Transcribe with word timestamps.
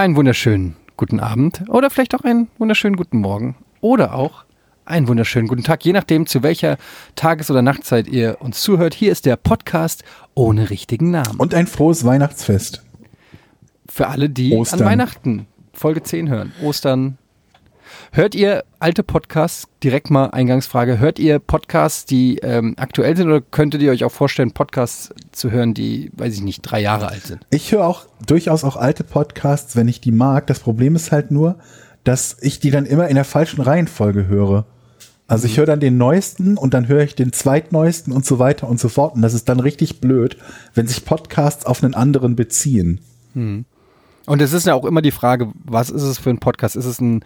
einen 0.00 0.16
wunderschönen 0.16 0.76
guten 0.96 1.20
Abend 1.20 1.62
oder 1.68 1.90
vielleicht 1.90 2.14
auch 2.14 2.22
einen 2.22 2.48
wunderschönen 2.56 2.96
guten 2.96 3.18
Morgen 3.18 3.54
oder 3.82 4.14
auch 4.14 4.46
einen 4.86 5.06
wunderschönen 5.08 5.46
guten 5.46 5.62
Tag, 5.62 5.84
je 5.84 5.92
nachdem, 5.92 6.26
zu 6.26 6.42
welcher 6.42 6.78
Tages- 7.16 7.50
oder 7.50 7.60
Nachtzeit 7.60 8.08
ihr 8.08 8.38
uns 8.40 8.62
zuhört. 8.62 8.94
Hier 8.94 9.12
ist 9.12 9.26
der 9.26 9.36
Podcast 9.36 10.02
ohne 10.34 10.70
richtigen 10.70 11.10
Namen. 11.10 11.38
Und 11.38 11.52
ein 11.52 11.66
frohes 11.66 12.06
Weihnachtsfest. 12.06 12.82
Für 13.86 14.06
alle, 14.06 14.30
die 14.30 14.54
Ostern. 14.54 14.80
an 14.80 14.86
Weihnachten 14.86 15.46
Folge 15.74 16.02
10 16.02 16.30
hören. 16.30 16.52
Ostern. 16.62 17.18
Hört 18.12 18.34
ihr 18.34 18.64
alte 18.80 19.04
Podcasts, 19.04 19.68
direkt 19.84 20.10
mal 20.10 20.26
Eingangsfrage, 20.26 20.98
hört 20.98 21.20
ihr 21.20 21.38
Podcasts, 21.38 22.04
die 22.04 22.38
ähm, 22.38 22.74
aktuell 22.76 23.16
sind 23.16 23.28
oder 23.28 23.40
könntet 23.40 23.82
ihr 23.82 23.92
euch 23.92 24.02
auch 24.02 24.10
vorstellen, 24.10 24.50
Podcasts 24.50 25.10
zu 25.30 25.52
hören, 25.52 25.74
die, 25.74 26.10
weiß 26.16 26.34
ich 26.34 26.42
nicht, 26.42 26.62
drei 26.62 26.80
Jahre 26.80 27.06
alt 27.06 27.22
sind? 27.22 27.46
Ich 27.50 27.70
höre 27.70 27.86
auch 27.86 28.06
durchaus 28.26 28.64
auch 28.64 28.74
alte 28.74 29.04
Podcasts, 29.04 29.76
wenn 29.76 29.86
ich 29.86 30.00
die 30.00 30.10
mag. 30.10 30.48
Das 30.48 30.58
Problem 30.58 30.96
ist 30.96 31.12
halt 31.12 31.30
nur, 31.30 31.60
dass 32.02 32.36
ich 32.40 32.58
die 32.58 32.72
dann 32.72 32.84
immer 32.84 33.06
in 33.06 33.14
der 33.14 33.24
falschen 33.24 33.60
Reihenfolge 33.60 34.26
höre. 34.26 34.66
Also 35.28 35.46
ich 35.46 35.56
höre 35.56 35.66
dann 35.66 35.78
den 35.78 35.96
neuesten 35.96 36.56
und 36.56 36.74
dann 36.74 36.88
höre 36.88 37.04
ich 37.04 37.14
den 37.14 37.32
zweitneuesten 37.32 38.12
und 38.12 38.26
so 38.26 38.40
weiter 38.40 38.68
und 38.68 38.80
so 38.80 38.88
fort. 38.88 39.14
Und 39.14 39.22
das 39.22 39.34
ist 39.34 39.48
dann 39.48 39.60
richtig 39.60 40.00
blöd, 40.00 40.36
wenn 40.74 40.88
sich 40.88 41.04
Podcasts 41.04 41.64
auf 41.64 41.84
einen 41.84 41.94
anderen 41.94 42.34
beziehen. 42.34 43.00
Und 44.26 44.42
es 44.42 44.52
ist 44.52 44.66
ja 44.66 44.74
auch 44.74 44.84
immer 44.84 45.00
die 45.00 45.12
Frage, 45.12 45.52
was 45.62 45.90
ist 45.90 46.02
es 46.02 46.18
für 46.18 46.30
ein 46.30 46.40
Podcast? 46.40 46.74
Ist 46.74 46.86
es 46.86 47.00
ein 47.00 47.24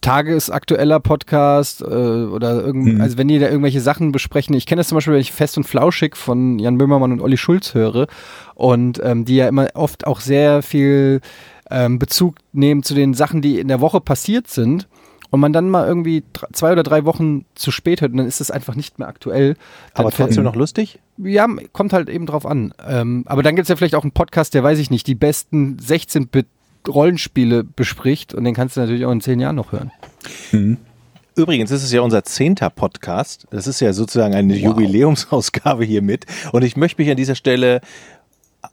tagesaktueller 0.00 1.00
Podcast 1.00 1.82
äh, 1.82 1.84
oder 1.84 2.62
irgend, 2.62 3.00
also 3.00 3.18
wenn 3.18 3.28
die 3.28 3.38
da 3.38 3.48
irgendwelche 3.48 3.80
Sachen 3.80 4.12
besprechen. 4.12 4.54
Ich 4.54 4.66
kenne 4.66 4.80
das 4.80 4.88
zum 4.88 4.96
Beispiel, 4.96 5.14
wenn 5.14 5.20
ich 5.20 5.32
Fest 5.32 5.56
und 5.56 5.64
Flauschig 5.64 6.16
von 6.16 6.58
Jan 6.58 6.78
Böhmermann 6.78 7.12
und 7.12 7.20
Olli 7.20 7.36
Schulz 7.36 7.74
höre 7.74 8.06
und 8.54 9.00
ähm, 9.02 9.24
die 9.24 9.36
ja 9.36 9.48
immer 9.48 9.68
oft 9.74 10.06
auch 10.06 10.20
sehr 10.20 10.62
viel 10.62 11.20
ähm, 11.70 11.98
Bezug 11.98 12.36
nehmen 12.52 12.82
zu 12.82 12.94
den 12.94 13.14
Sachen, 13.14 13.42
die 13.42 13.58
in 13.58 13.68
der 13.68 13.80
Woche 13.80 14.00
passiert 14.00 14.48
sind. 14.48 14.88
Und 15.32 15.38
man 15.38 15.52
dann 15.52 15.70
mal 15.70 15.86
irgendwie 15.86 16.24
zwei 16.52 16.72
oder 16.72 16.82
drei 16.82 17.04
Wochen 17.04 17.44
zu 17.54 17.70
spät 17.70 18.00
hört, 18.00 18.10
und 18.10 18.18
dann 18.18 18.26
ist 18.26 18.40
es 18.40 18.50
einfach 18.50 18.74
nicht 18.74 18.98
mehr 18.98 19.06
aktuell. 19.06 19.54
Dann 19.94 20.06
Aber 20.06 20.10
trotzdem 20.10 20.42
noch 20.42 20.56
lustig? 20.56 20.98
ja, 21.18 21.46
kommt 21.72 21.92
halt 21.92 22.08
eben 22.08 22.26
drauf 22.26 22.46
an. 22.46 22.74
Ähm, 22.84 23.22
aber 23.26 23.42
dann 23.42 23.54
gibt 23.54 23.64
es 23.64 23.68
ja 23.68 23.76
vielleicht 23.76 23.94
auch 23.94 24.02
einen 24.02 24.12
Podcast, 24.12 24.54
der, 24.54 24.64
weiß 24.64 24.78
ich 24.78 24.90
nicht, 24.90 25.06
die 25.06 25.14
besten 25.14 25.78
16-Bit-Rollenspiele 26.84 27.64
bespricht 27.64 28.34
und 28.34 28.44
den 28.44 28.54
kannst 28.54 28.76
du 28.76 28.80
natürlich 28.80 29.04
auch 29.04 29.12
in 29.12 29.20
zehn 29.20 29.40
Jahren 29.40 29.56
noch 29.56 29.72
hören. 29.72 29.90
Übrigens 31.36 31.70
ist 31.70 31.82
es 31.82 31.92
ja 31.92 32.00
unser 32.00 32.24
zehnter 32.24 32.70
Podcast. 32.70 33.46
Das 33.50 33.66
ist 33.66 33.80
ja 33.80 33.92
sozusagen 33.92 34.34
eine 34.34 34.56
Jubiläumsausgabe 34.56 35.84
hier 35.84 36.02
mit. 36.02 36.26
Und 36.52 36.62
ich 36.62 36.76
möchte 36.76 37.00
mich 37.00 37.10
an 37.10 37.16
dieser 37.16 37.34
Stelle 37.34 37.80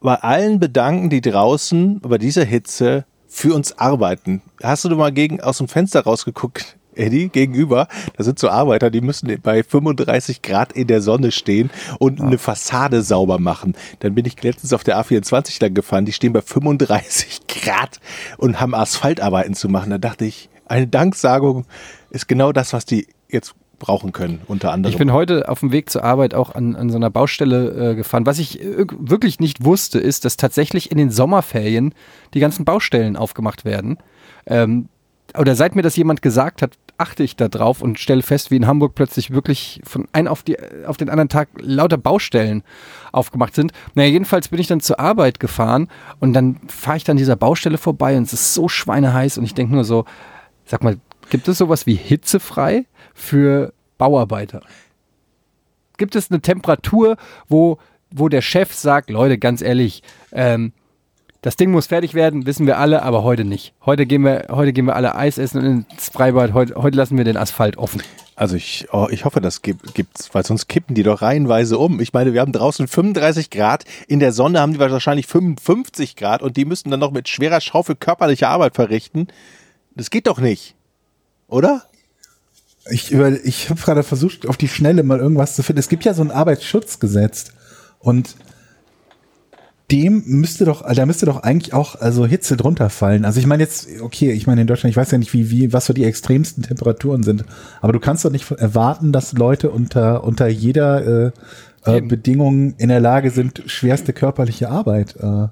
bei 0.01 0.15
allen 0.15 0.59
bedanken, 0.59 1.09
die 1.09 1.21
draußen 1.21 2.01
bei 2.01 2.17
dieser 2.17 2.43
Hitze 2.43 3.05
für 3.27 3.53
uns 3.53 3.77
arbeiten. 3.77 4.41
Hast 4.63 4.85
du 4.85 4.95
mal 4.95 5.11
gegen, 5.11 5.39
aus 5.41 5.59
dem 5.59 5.67
Fenster 5.67 6.01
rausgeguckt, 6.01 6.76
Eddie, 6.97 7.29
gegenüber? 7.29 7.87
Da 8.17 8.23
sind 8.23 8.39
so 8.39 8.49
Arbeiter, 8.49 8.89
die 8.89 9.01
müssen 9.01 9.33
bei 9.41 9.63
35 9.63 10.41
Grad 10.41 10.73
in 10.73 10.87
der 10.87 11.01
Sonne 11.01 11.31
stehen 11.31 11.69
und 11.99 12.21
eine 12.21 12.37
Fassade 12.37 13.01
sauber 13.01 13.39
machen. 13.39 13.75
Dann 13.99 14.15
bin 14.15 14.25
ich 14.25 14.41
letztens 14.43 14.73
auf 14.73 14.83
der 14.83 14.99
A24 14.99 15.61
lang 15.61 15.73
gefahren, 15.73 16.05
die 16.05 16.13
stehen 16.13 16.33
bei 16.33 16.41
35 16.41 17.41
Grad 17.47 17.99
und 18.37 18.59
haben 18.59 18.75
Asphaltarbeiten 18.75 19.53
zu 19.53 19.69
machen. 19.69 19.89
Da 19.89 19.97
dachte 19.97 20.25
ich, 20.25 20.49
eine 20.65 20.87
Danksagung 20.87 21.65
ist 22.09 22.27
genau 22.27 22.51
das, 22.51 22.73
was 22.73 22.85
die 22.85 23.07
jetzt 23.29 23.55
brauchen 23.79 24.11
können, 24.11 24.41
unter 24.47 24.71
anderem. 24.71 24.91
Ich 24.91 24.97
bin 24.97 25.13
heute 25.13 25.49
auf 25.49 25.59
dem 25.59 25.71
Weg 25.71 25.89
zur 25.89 26.03
Arbeit 26.03 26.33
auch 26.33 26.55
an, 26.55 26.75
an 26.75 26.89
so 26.89 26.95
einer 26.95 27.09
Baustelle 27.09 27.91
äh, 27.91 27.95
gefahren. 27.95 28.25
Was 28.25 28.39
ich 28.39 28.61
äh, 28.61 28.85
wirklich 28.97 29.39
nicht 29.39 29.63
wusste, 29.63 29.99
ist, 29.99 30.25
dass 30.25 30.37
tatsächlich 30.37 30.91
in 30.91 30.97
den 30.97 31.11
Sommerferien 31.11 31.93
die 32.33 32.39
ganzen 32.39 32.65
Baustellen 32.65 33.15
aufgemacht 33.15 33.65
werden. 33.65 33.97
Ähm, 34.45 34.89
oder 35.37 35.55
seit 35.55 35.75
mir 35.75 35.81
das 35.81 35.95
jemand 35.95 36.21
gesagt 36.21 36.61
hat, 36.61 36.71
achte 36.97 37.23
ich 37.23 37.35
da 37.35 37.47
drauf 37.47 37.81
und 37.81 37.99
stelle 37.99 38.21
fest, 38.21 38.51
wie 38.51 38.55
in 38.55 38.67
Hamburg 38.67 38.95
plötzlich 38.95 39.31
wirklich 39.31 39.81
von 39.83 40.07
einem 40.13 40.27
auf, 40.27 40.43
auf 40.85 40.97
den 40.97 41.09
anderen 41.09 41.29
Tag 41.29 41.49
lauter 41.59 41.97
Baustellen 41.97 42.63
aufgemacht 43.11 43.55
sind. 43.55 43.71
Naja, 43.93 44.09
jedenfalls 44.09 44.49
bin 44.49 44.59
ich 44.59 44.67
dann 44.67 44.79
zur 44.79 44.99
Arbeit 44.99 45.39
gefahren 45.39 45.89
und 46.19 46.33
dann 46.33 46.59
fahre 46.67 46.97
ich 46.97 47.03
dann 47.03 47.17
dieser 47.17 47.35
Baustelle 47.35 47.77
vorbei 47.77 48.17
und 48.17 48.23
es 48.23 48.33
ist 48.33 48.53
so 48.53 48.67
schweineheiß 48.67 49.37
und 49.37 49.43
ich 49.43 49.53
denke 49.53 49.73
nur 49.73 49.83
so, 49.83 50.05
sag 50.65 50.83
mal, 50.83 50.97
gibt 51.29 51.47
es 51.47 51.57
sowas 51.57 51.85
wie 51.85 51.95
hitzefrei 51.95 52.85
für 53.13 53.73
Bauarbeiter? 53.97 54.61
Gibt 55.97 56.15
es 56.15 56.31
eine 56.31 56.41
Temperatur, 56.41 57.17
wo, 57.47 57.79
wo 58.11 58.29
der 58.29 58.41
Chef 58.41 58.73
sagt, 58.73 59.09
Leute, 59.09 59.37
ganz 59.37 59.61
ehrlich, 59.61 60.03
ähm, 60.31 60.73
das 61.41 61.55
Ding 61.55 61.71
muss 61.71 61.87
fertig 61.87 62.13
werden, 62.13 62.45
wissen 62.45 62.65
wir 62.65 62.77
alle, 62.77 63.03
aber 63.03 63.23
heute 63.23 63.45
nicht. 63.45 63.73
Heute 63.85 64.05
gehen 64.05 64.23
wir, 64.23 64.47
heute 64.49 64.73
gehen 64.73 64.85
wir 64.85 64.95
alle 64.95 65.15
Eis 65.15 65.37
essen 65.37 65.59
und 65.59 65.91
ins 65.91 66.09
Freibad. 66.09 66.53
Heute, 66.53 66.75
heute 66.75 66.97
lassen 66.97 67.17
wir 67.17 67.23
den 67.23 67.37
Asphalt 67.37 67.77
offen. 67.77 68.01
Also 68.35 68.55
ich, 68.55 68.87
oh, 68.91 69.07
ich 69.09 69.25
hoffe, 69.25 69.41
das 69.41 69.63
gibt, 69.63 69.95
gibt's, 69.95 70.33
weil 70.33 70.45
sonst 70.45 70.67
kippen 70.67 70.93
die 70.93 71.03
doch 71.03 71.23
reihenweise 71.23 71.77
um. 71.77 71.99
Ich 71.99 72.13
meine, 72.13 72.33
wir 72.33 72.41
haben 72.41 72.51
draußen 72.51 72.87
35 72.87 73.49
Grad, 73.49 73.83
in 74.07 74.19
der 74.19 74.31
Sonne 74.31 74.59
haben 74.59 74.73
die 74.73 74.79
wahrscheinlich 74.79 75.25
55 75.25 76.15
Grad 76.15 76.43
und 76.43 76.55
die 76.55 76.65
müssen 76.65 76.91
dann 76.91 76.99
noch 76.99 77.11
mit 77.11 77.27
schwerer 77.29 77.61
Schaufel 77.61 77.95
körperliche 77.95 78.47
Arbeit 78.47 78.75
verrichten. 78.75 79.27
Das 79.95 80.11
geht 80.11 80.27
doch 80.27 80.39
nicht, 80.39 80.75
oder? 81.47 81.83
Ich, 82.91 83.11
über, 83.11 83.31
ich 83.43 83.69
habe 83.69 83.81
gerade 83.81 84.03
versucht, 84.03 84.47
auf 84.47 84.55
die 84.55 84.67
Schnelle 84.67 85.01
mal 85.03 85.19
irgendwas 85.19 85.55
zu 85.55 85.63
finden. 85.63 85.79
Es 85.79 85.89
gibt 85.89 86.05
ja 86.05 86.13
so 86.13 86.21
ein 86.21 86.31
Arbeitsschutzgesetz 86.31 87.51
und 87.99 88.35
dem 89.91 90.23
müsste 90.25 90.65
doch, 90.65 90.83
da 90.93 91.05
müsste 91.05 91.25
doch 91.25 91.43
eigentlich 91.43 91.73
auch 91.73 91.95
also 91.95 92.25
Hitze 92.25 92.57
drunter 92.57 92.89
fallen. 92.89 93.23
Also 93.23 93.39
ich 93.39 93.45
meine 93.45 93.63
jetzt, 93.63 93.87
okay, 94.01 94.31
ich 94.31 94.45
meine 94.45 94.61
in 94.61 94.67
Deutschland, 94.67 94.91
ich 94.91 94.97
weiß 94.97 95.11
ja 95.11 95.17
nicht, 95.17 95.33
wie, 95.33 95.49
wie, 95.49 95.71
was 95.71 95.85
so 95.85 95.93
die 95.93 96.03
extremsten 96.03 96.63
Temperaturen 96.63 97.23
sind, 97.23 97.45
aber 97.81 97.93
du 97.93 97.99
kannst 97.99 98.25
doch 98.25 98.31
nicht 98.31 98.51
erwarten, 98.51 99.13
dass 99.13 99.33
Leute 99.33 99.69
unter, 99.69 100.25
unter 100.25 100.47
jeder 100.47 101.27
äh, 101.27 101.31
äh. 101.85 102.01
Bedingung 102.01 102.75
in 102.77 102.89
der 102.89 102.99
Lage 102.99 103.31
sind, 103.31 103.63
schwerste 103.67 104.11
körperliche 104.11 104.69
Arbeit. 104.69 105.15
Äh, 105.21 105.47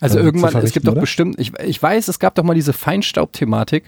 Also 0.00 0.18
äh, 0.18 0.22
irgendwann, 0.22 0.56
es 0.56 0.72
gibt 0.72 0.86
doch 0.86 0.92
oder? 0.92 1.00
bestimmt, 1.00 1.38
ich, 1.38 1.52
ich 1.58 1.82
weiß, 1.82 2.08
es 2.08 2.18
gab 2.18 2.34
doch 2.34 2.44
mal 2.44 2.54
diese 2.54 2.72
Feinstaub-Thematik 2.72 3.84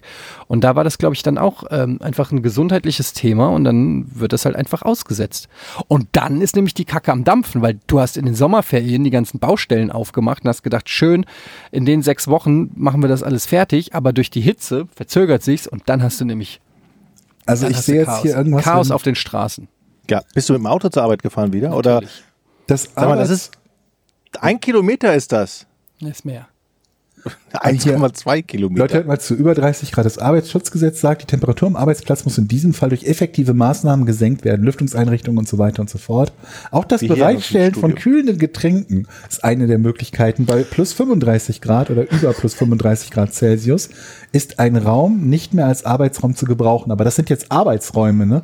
und 0.49 0.63
da 0.63 0.77
war 0.77 0.85
das, 0.85 0.99
glaube 0.99 1.15
ich, 1.15 1.23
dann 1.23 1.39
auch 1.39 1.65
ähm, 1.71 1.99
einfach 2.01 2.33
ein 2.33 2.43
gesundheitliches 2.43 3.13
Thema 3.13 3.49
und 3.49 3.65
dann 3.65 4.07
wird 4.15 4.33
das 4.33 4.45
halt 4.45 4.57
einfach 4.57 4.83
ausgesetzt. 4.83 5.49
Und 5.89 6.09
dann 6.13 6.41
ist 6.41 6.57
nämlich 6.57 6.75
die 6.75 6.85
Kacke 6.85 7.13
am 7.13 7.25
Dampfen, 7.25 7.63
weil 7.63 7.79
du 7.87 8.01
hast 8.01 8.17
in 8.17 8.25
den 8.25 8.35
Sommerferien 8.35 9.05
die 9.05 9.11
ganzen 9.11 9.39
Baustellen 9.39 9.91
aufgemacht 9.91 10.45
und 10.45 10.49
hast 10.49 10.63
gedacht, 10.63 10.89
schön, 10.89 11.27
in 11.71 11.85
den 11.85 12.03
sechs 12.03 12.29
Wochen 12.29 12.71
machen 12.75 13.03
wir 13.03 13.09
das 13.09 13.23
alles 13.23 13.47
fertig, 13.47 13.95
aber 13.95 14.13
durch 14.13 14.31
die 14.31 14.41
Hitze 14.41 14.87
verzögert 14.95 15.43
sich's 15.43 15.67
und 15.67 15.83
dann 15.87 16.03
hast 16.03 16.21
du 16.21 16.25
nämlich 16.25 16.61
also 17.47 17.69
ich 17.69 17.77
sehe 17.79 18.01
jetzt 18.01 18.07
Chaos. 18.07 18.23
hier 18.23 18.37
irgendwas. 18.37 18.65
Chaos 18.65 18.91
auf 18.91 19.03
den 19.03 19.15
Straßen. 19.15 19.69
Ja. 20.11 20.23
Bist 20.35 20.49
du 20.49 20.53
mit 20.53 20.61
dem 20.61 20.67
Auto 20.67 20.89
zur 20.89 21.05
Arbeit 21.05 21.23
gefahren 21.23 21.53
wieder? 21.53 21.75
Oder? 21.77 21.95
Natürlich. 21.95 22.25
das, 22.67 22.91
Sag 22.95 23.09
mal, 23.09 23.17
das 23.17 23.31
ist, 23.31 23.53
ein 24.41 24.61
Kilometer 24.61 25.15
ist 25.15 25.33
das. 25.33 25.67
Das 26.01 26.11
ist 26.11 26.25
mehr. 26.25 26.49
1,2 27.53 28.43
Kilometer. 28.43 28.83
Leute, 28.83 28.95
hört 28.95 29.07
mal 29.07 29.19
zu, 29.19 29.35
über 29.35 29.55
30 29.55 29.93
Grad. 29.93 30.07
Das 30.07 30.19
Arbeitsschutzgesetz 30.19 31.01
sagt, 31.01 31.23
die 31.23 31.27
Temperatur 31.27 31.69
am 31.69 31.77
Arbeitsplatz 31.77 32.25
muss 32.25 32.39
in 32.39 32.49
diesem 32.49 32.75
Fall 32.75 32.91
durch 32.91 33.05
effektive 33.05 33.55
Maßnahmen 33.55 34.07
gesenkt 34.07 34.45
werden, 34.45 34.65
Lüftungseinrichtungen 34.65 35.39
und 35.39 35.49
so 35.49 35.59
weiter 35.59 35.81
und 35.81 35.91
so 35.91 35.99
fort. 35.99 36.33
Auch 36.71 36.85
das 36.85 37.03
Wie 37.03 37.09
Bereitstellen 37.09 37.75
von 37.75 37.95
kühlenden 37.95 38.39
Getränken 38.39 39.09
ist 39.29 39.43
eine 39.45 39.67
der 39.67 39.79
Möglichkeiten. 39.79 40.47
Bei 40.47 40.63
plus 40.63 40.93
35 40.93 41.61
Grad 41.61 41.91
oder 41.91 42.11
über 42.11 42.33
plus 42.33 42.55
35 42.55 43.11
Grad 43.11 43.35
Celsius 43.35 43.91
ist 44.33 44.59
ein 44.59 44.77
Raum 44.77 45.29
nicht 45.29 45.55
mehr 45.55 45.67
als 45.67 45.85
Arbeitsraum 45.85 46.37
zu 46.37 46.45
gebrauchen. 46.47 46.93
Aber 46.93 47.05
das 47.05 47.17
sind 47.17 47.31
jetzt 47.31 47.51
Arbeitsräume, 47.51 48.27
ne? 48.27 48.43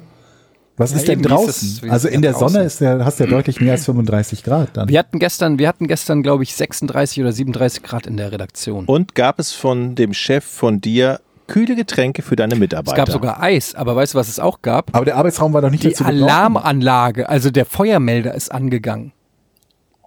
Was 0.83 0.91
Ja, 0.93 0.97
ist 0.99 1.09
denn 1.09 1.21
ist 1.21 1.29
draußen? 1.31 1.49
es- 1.69 1.83
ist 1.83 1.91
also 1.91 2.09
es 2.09 2.15
in 2.15 2.23
da 2.23 2.29
der 2.31 2.39
Sonne 2.39 2.53
draußen? 2.53 2.67
ist 2.67 2.81
der, 2.81 3.05
hast 3.05 3.21
du 3.21 3.25
ja 3.25 3.31
deutlich 3.37 3.61
mehr 3.61 3.73
als 3.73 3.85
35 3.87 4.43
Grad 4.45 4.77
dann. 4.77 4.89
Wir 4.89 4.99
hatten 4.99 5.19
gestern, 5.19 5.59
wir 5.59 5.69
hatten 5.69 5.89
gestern, 5.89 6.23
glaube 6.23 6.43
ich, 6.43 6.55
36 6.55 7.21
oder 7.21 7.33
37 7.33 7.83
Grad 7.83 8.07
in 8.07 8.17
der 8.17 8.33
Redaktion. 8.33 8.85
Und 8.87 9.15
gab 9.15 9.39
es 9.39 9.53
von 9.53 9.95
dem 9.95 10.13
Chef 10.15 10.45
von 10.45 10.81
dir 10.81 11.21
kühle 11.49 11.77
Getränke 11.77 12.23
für 12.23 12.37
deine 12.37 12.55
Es 12.55 12.61
Mitarbeiter? 12.61 12.97
gab 12.97 13.11
sogar 13.11 13.43
Eis, 13.43 13.75
aber 13.75 13.95
weißt 13.97 14.15
du, 14.15 14.19
was 14.19 14.29
es 14.29 14.39
auch 14.39 14.63
gab? 14.63 14.95
Aber 14.95 15.05
der 15.05 15.17
Arbeitsraum 15.17 15.53
war 15.53 15.61
doch 15.61 15.71
nicht 15.71 15.83
Die 15.85 15.89
dazu 15.91 16.05
gebrauchen. 16.05 16.23
Alarmanlage, 16.23 17.29
also 17.29 17.51
der 17.51 17.67
Feuermelder 17.67 18.35
ist 18.35 18.51
angegangen. 18.53 19.13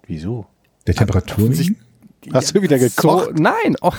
Wieso? 0.06 0.46
Der 0.86 0.94
Temperatur? 0.94 1.50
Hast 2.32 2.54
du 2.56 2.62
wieder 2.62 2.78
gekocht? 2.78 3.26
So, 3.26 3.32
nein, 3.40 3.76
oh, 3.82 3.92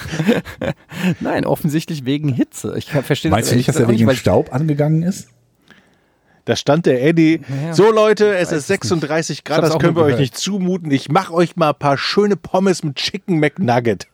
nein, 1.21 1.45
offensichtlich 1.45 2.03
wegen 2.05 2.29
Hitze. 2.29 2.73
Ich 2.77 2.89
verstehe 2.91 3.31
Meinst 3.31 3.51
du 3.51 3.55
nicht, 3.55 3.69
dass 3.69 3.77
er 3.77 3.87
wegen 3.87 4.13
Staub 4.15 4.53
angegangen 4.53 5.03
ist? 5.03 5.29
Da 6.47 6.55
stand 6.55 6.85
der 6.85 7.03
Eddie. 7.03 7.41
Naja, 7.49 7.73
so 7.73 7.91
Leute, 7.91 8.37
es 8.37 8.53
ist 8.53 8.59
es 8.59 8.67
36 8.67 9.39
Ich 9.39 9.43
Grad, 9.43 9.63
das 9.63 9.77
können 9.79 9.97
wir 9.97 9.99
nur 9.99 10.03
euch 10.03 10.11
gehört. 10.11 10.21
nicht 10.21 10.37
zumuten. 10.37 10.91
Ich 10.91 11.09
mache 11.09 11.33
euch 11.33 11.57
mal 11.57 11.71
ein 11.71 11.75
paar 11.77 11.97
schöne 11.97 12.37
Pommes 12.37 12.85
mit 12.85 12.95
Chicken 12.95 13.41
McNugget. 13.41 14.07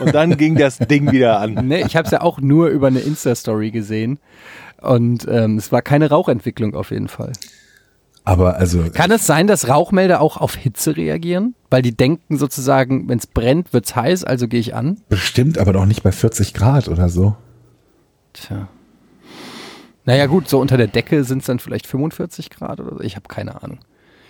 Und 0.00 0.14
dann 0.14 0.36
ging 0.36 0.56
das 0.56 0.76
Ding 0.76 1.10
wieder 1.10 1.40
an. 1.40 1.54
Nee, 1.68 1.84
ich 1.86 1.96
habe 1.96 2.04
es 2.04 2.10
ja 2.10 2.20
auch 2.20 2.38
nur 2.38 2.68
über 2.68 2.88
eine 2.88 3.00
Insta-Story 3.00 3.70
gesehen. 3.70 4.18
Und 4.82 5.26
ähm, 5.26 5.56
es 5.56 5.72
war 5.72 5.80
keine 5.80 6.10
Rauchentwicklung 6.10 6.74
auf 6.74 6.90
jeden 6.90 7.08
Fall. 7.08 7.32
Aber 8.24 8.56
also, 8.56 8.84
Kann 8.92 9.10
es 9.10 9.26
sein, 9.26 9.46
dass 9.46 9.70
Rauchmelder 9.70 10.20
auch 10.20 10.36
auf 10.36 10.54
Hitze 10.54 10.98
reagieren? 10.98 11.54
Weil 11.70 11.80
die 11.80 11.96
denken 11.96 12.36
sozusagen, 12.36 13.08
wenn 13.08 13.16
es 13.16 13.26
brennt, 13.26 13.72
wird's 13.72 13.96
heiß, 13.96 14.24
also 14.24 14.48
gehe 14.48 14.60
ich 14.60 14.74
an? 14.74 15.00
bestimmt, 15.08 15.56
aber 15.56 15.72
doch 15.72 15.86
nicht 15.86 16.02
bei 16.02 16.12
40 16.12 16.52
Grad 16.52 16.88
oder 16.88 17.08
so. 17.08 17.36
Tja. 18.34 18.68
Naja 20.04 20.26
gut, 20.26 20.48
so 20.48 20.58
unter 20.60 20.76
der 20.76 20.88
Decke 20.88 21.24
sind 21.24 21.38
es 21.40 21.46
dann 21.46 21.58
vielleicht 21.58 21.86
45 21.86 22.50
Grad 22.50 22.80
oder 22.80 22.96
so. 22.96 23.00
Ich 23.02 23.16
habe 23.16 23.28
keine 23.28 23.62
Ahnung. 23.62 23.78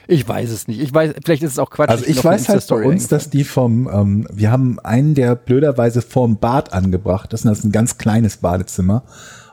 Ich 0.09 0.29
weiß 0.29 0.51
es 0.51 0.67
nicht. 0.69 0.81
Ich 0.81 0.93
weiß, 0.93 1.15
vielleicht 1.25 1.43
ist 1.43 1.53
es 1.53 1.59
auch 1.59 1.71
Quatsch. 1.71 1.89
Also 1.89 2.05
ich 2.07 2.19
eine 2.19 2.25
weiß 2.25 2.49
halt 2.49 2.67
bei 2.69 2.85
uns, 2.85 3.07
dass 3.09 3.31
die 3.31 3.45
vom, 3.45 3.89
ähm, 3.93 4.27
wir 4.33 4.51
haben 4.51 4.79
einen, 4.81 5.15
der 5.15 5.37
blöderweise 5.37 6.03
vorm 6.03 6.37
Bad 6.39 6.73
angebracht 6.73 7.33
ist, 7.33 7.45
und 7.45 7.51
das 7.51 7.61
ist 7.61 7.65
ein 7.65 7.73
ganz 7.73 7.99
kleines 7.99 8.39
Badezimmer. 8.39 9.05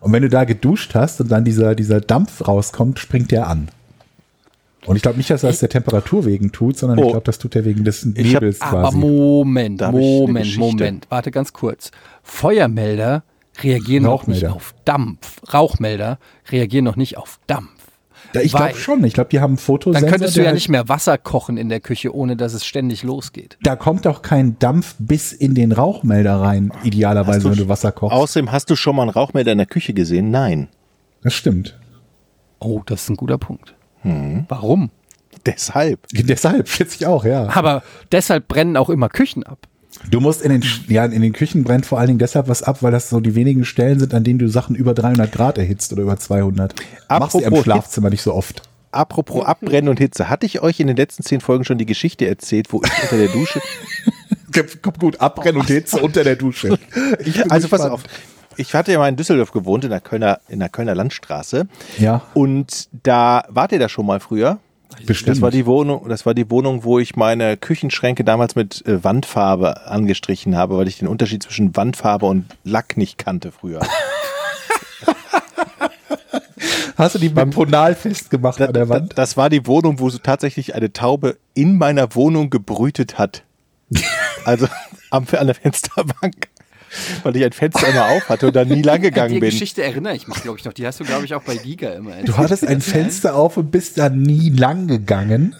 Und 0.01 0.11
wenn 0.11 0.23
du 0.23 0.29
da 0.29 0.45
geduscht 0.45 0.95
hast 0.95 1.21
und 1.21 1.29
dann 1.31 1.45
dieser, 1.45 1.75
dieser 1.75 2.01
Dampf 2.01 2.47
rauskommt, 2.47 2.99
springt 2.99 3.31
der 3.31 3.47
an. 3.47 3.69
Und 4.85 4.95
ich 4.95 5.01
glaube 5.03 5.17
nicht, 5.17 5.29
dass 5.29 5.43
er 5.43 5.49
das 5.51 5.59
der 5.59 5.69
Temperatur 5.69 6.25
wegen 6.25 6.51
tut, 6.51 6.77
sondern 6.77 6.99
Oh. 6.99 7.03
ich 7.03 7.09
glaube, 7.11 7.25
das 7.25 7.37
tut 7.37 7.55
er 7.55 7.63
wegen 7.65 7.83
des 7.83 8.01
hab- 8.05 8.17
Nebels 8.17 8.61
Aber 8.61 8.81
quasi. 8.83 8.97
Moment, 8.97 9.81
hab 9.81 9.93
ich 9.93 9.99
eine 9.99 10.03
Moment, 10.19 10.45
Geschichte. 10.45 10.59
Moment. 10.61 11.07
Warte 11.09 11.31
ganz 11.31 11.53
kurz. 11.53 11.91
Feuermelder 12.23 13.23
reagieren 13.63 14.03
noch 14.03 14.27
nicht 14.27 14.45
auf 14.47 14.73
Dampf. 14.85 15.41
Rauchmelder 15.53 16.19
reagieren 16.51 16.85
noch 16.85 16.95
nicht 16.95 17.17
auf 17.17 17.39
Dampf. 17.47 17.69
Ja, 18.33 18.41
ich 18.41 18.51
glaube 18.53 18.75
schon. 18.75 19.03
Ich 19.05 19.13
glaube, 19.13 19.29
die 19.29 19.39
haben 19.39 19.57
Fotosensor. 19.57 20.01
Dann 20.01 20.11
könntest 20.11 20.35
du 20.37 20.41
ja 20.41 20.47
halt- 20.47 20.55
nicht 20.55 20.69
mehr 20.69 20.87
Wasser 20.87 21.17
kochen 21.17 21.57
in 21.57 21.69
der 21.69 21.79
Küche, 21.79 22.13
ohne 22.13 22.35
dass 22.35 22.53
es 22.53 22.65
ständig 22.65 23.01
losgeht. 23.03 23.57
Da 23.63 23.75
kommt 23.75 24.05
doch 24.05 24.21
kein 24.21 24.59
Dampf 24.59 24.95
bis 24.99 25.31
in 25.31 25.55
den 25.55 25.71
Rauchmelder 25.71 26.39
rein, 26.39 26.71
idealerweise, 26.83 27.49
wenn 27.49 27.57
du 27.57 27.67
Wasser 27.69 27.91
kochst. 27.91 28.15
Außerdem 28.15 28.51
hast 28.51 28.69
du 28.69 28.75
schon 28.75 28.95
mal 28.95 29.03
einen 29.03 29.11
Rauchmelder 29.11 29.51
in 29.53 29.57
der 29.57 29.67
Küche 29.67 29.93
gesehen? 29.93 30.29
Nein. 30.29 30.67
Das 31.23 31.33
stimmt. 31.33 31.79
Oh, 32.59 32.81
das 32.85 33.03
ist 33.03 33.09
ein 33.09 33.15
guter 33.17 33.37
Punkt. 33.37 33.73
Hm. 34.01 34.45
Warum? 34.47 34.91
Deshalb. 35.45 36.05
Deshalb 36.11 36.67
schätze 36.67 36.97
ich 36.99 37.07
auch, 37.07 37.25
ja. 37.25 37.47
Aber 37.55 37.81
deshalb 38.11 38.47
brennen 38.47 38.77
auch 38.77 38.89
immer 38.89 39.09
Küchen 39.09 39.43
ab. 39.43 39.67
Du 40.09 40.19
musst 40.21 40.41
in 40.41 40.51
den, 40.51 40.63
ja, 40.87 41.05
in 41.05 41.21
den 41.21 41.33
Küchen 41.33 41.63
brennt 41.63 41.85
vor 41.85 41.99
allen 41.99 42.07
Dingen 42.07 42.19
deshalb 42.19 42.47
was 42.47 42.63
ab, 42.63 42.81
weil 42.81 42.91
das 42.91 43.09
so 43.09 43.19
die 43.19 43.35
wenigen 43.35 43.65
Stellen 43.65 43.99
sind, 43.99 44.13
an 44.13 44.23
denen 44.23 44.39
du 44.39 44.47
Sachen 44.47 44.75
über 44.75 44.93
300 44.93 45.31
Grad 45.31 45.57
erhitzt 45.57 45.91
oder 45.93 46.03
über 46.03 46.17
200. 46.17 46.73
Machst 47.09 47.33
du 47.33 47.39
im 47.39 47.45
Apropos 47.45 47.63
Schlafzimmer 47.63 48.09
nicht 48.09 48.21
so 48.21 48.33
oft. 48.33 48.63
Apropos 48.91 49.45
Abbrennen 49.45 49.89
und 49.89 49.99
Hitze. 49.99 50.29
Hatte 50.29 50.45
ich 50.45 50.61
euch 50.61 50.79
in 50.79 50.87
den 50.87 50.95
letzten 50.95 51.23
zehn 51.23 51.41
Folgen 51.41 51.63
schon 51.63 51.77
die 51.77 51.85
Geschichte 51.85 52.27
erzählt, 52.27 52.71
wo 52.73 52.81
ich 52.83 53.03
unter 53.03 53.17
der 53.17 53.27
Dusche. 53.27 53.61
Kommt 54.81 54.99
gut, 54.99 55.21
abbrennen 55.21 55.61
und 55.61 55.67
Hitze 55.67 55.99
unter 55.99 56.23
der 56.23 56.35
Dusche. 56.35 56.79
Also 57.49 57.67
pass 57.67 57.81
auf. 57.81 58.03
Ich 58.57 58.73
hatte 58.73 58.91
ja 58.91 58.97
mal 58.97 59.07
in 59.07 59.15
Düsseldorf 59.15 59.51
gewohnt, 59.51 59.83
in 59.83 59.89
der 59.91 60.01
Kölner, 60.01 60.39
in 60.49 60.59
der 60.59 60.69
Kölner 60.69 60.95
Landstraße. 60.95 61.67
Ja, 61.97 62.23
Und 62.33 62.89
da 63.03 63.45
wart 63.47 63.71
ihr 63.71 63.79
da 63.79 63.87
schon 63.87 64.05
mal 64.05 64.19
früher? 64.19 64.59
Bestimmt. 65.05 65.37
Das 65.37 65.41
war 65.41 65.51
die 65.51 65.65
Wohnung, 65.65 66.07
das 66.09 66.25
war 66.25 66.33
die 66.33 66.49
Wohnung, 66.49 66.83
wo 66.83 66.99
ich 66.99 67.15
meine 67.15 67.57
Küchenschränke 67.57 68.23
damals 68.23 68.55
mit 68.55 68.85
äh, 68.85 69.03
Wandfarbe 69.03 69.87
angestrichen 69.87 70.55
habe, 70.55 70.77
weil 70.77 70.87
ich 70.87 70.99
den 70.99 71.07
Unterschied 71.07 71.43
zwischen 71.43 71.75
Wandfarbe 71.75 72.25
und 72.25 72.45
Lack 72.63 72.97
nicht 72.97 73.17
kannte 73.17 73.51
früher. 73.51 73.81
Hast 76.97 77.15
du 77.15 77.19
die 77.19 77.29
mit 77.29 77.51
Ponal 77.51 77.95
festgemacht 77.95 78.61
an 78.61 78.73
der 78.73 78.89
Wand? 78.89 79.17
Das 79.17 79.37
war 79.37 79.49
die 79.49 79.65
Wohnung, 79.65 79.99
wo 79.99 80.09
so 80.09 80.17
tatsächlich 80.17 80.75
eine 80.75 80.91
Taube 80.91 81.37
in 81.53 81.77
meiner 81.77 82.13
Wohnung 82.13 82.49
gebrütet 82.49 83.17
hat. 83.17 83.43
Also 84.45 84.67
am, 85.11 85.25
an 85.37 85.47
der 85.47 85.55
Fensterbank. 85.55 86.47
Weil 87.23 87.35
ich 87.35 87.43
ein 87.45 87.51
Fenster 87.51 87.87
immer 87.87 88.09
auf 88.09 88.29
hatte 88.29 88.47
und 88.47 88.55
dann 88.55 88.67
nie 88.67 88.81
lang 88.81 89.01
gegangen 89.01 89.33
die 89.33 89.39
bin. 89.39 89.49
Geschichte 89.49 89.83
erinnere 89.83 90.15
ich 90.15 90.27
mich, 90.27 90.41
glaube 90.41 90.57
ich, 90.57 90.65
noch. 90.65 90.73
Die 90.73 90.85
hast 90.85 90.99
du, 90.99 91.03
glaube 91.03 91.25
ich, 91.25 91.33
auch 91.35 91.43
bei 91.43 91.55
Giga 91.55 91.89
immer 91.89 92.11
erzählt. 92.11 92.29
Du 92.29 92.37
hattest 92.37 92.67
ein 92.67 92.81
Fenster 92.81 93.35
auf 93.35 93.57
und 93.57 93.71
bist 93.71 93.97
da 93.97 94.09
nie 94.09 94.49
lang 94.49 94.87
gegangen. 94.87 95.55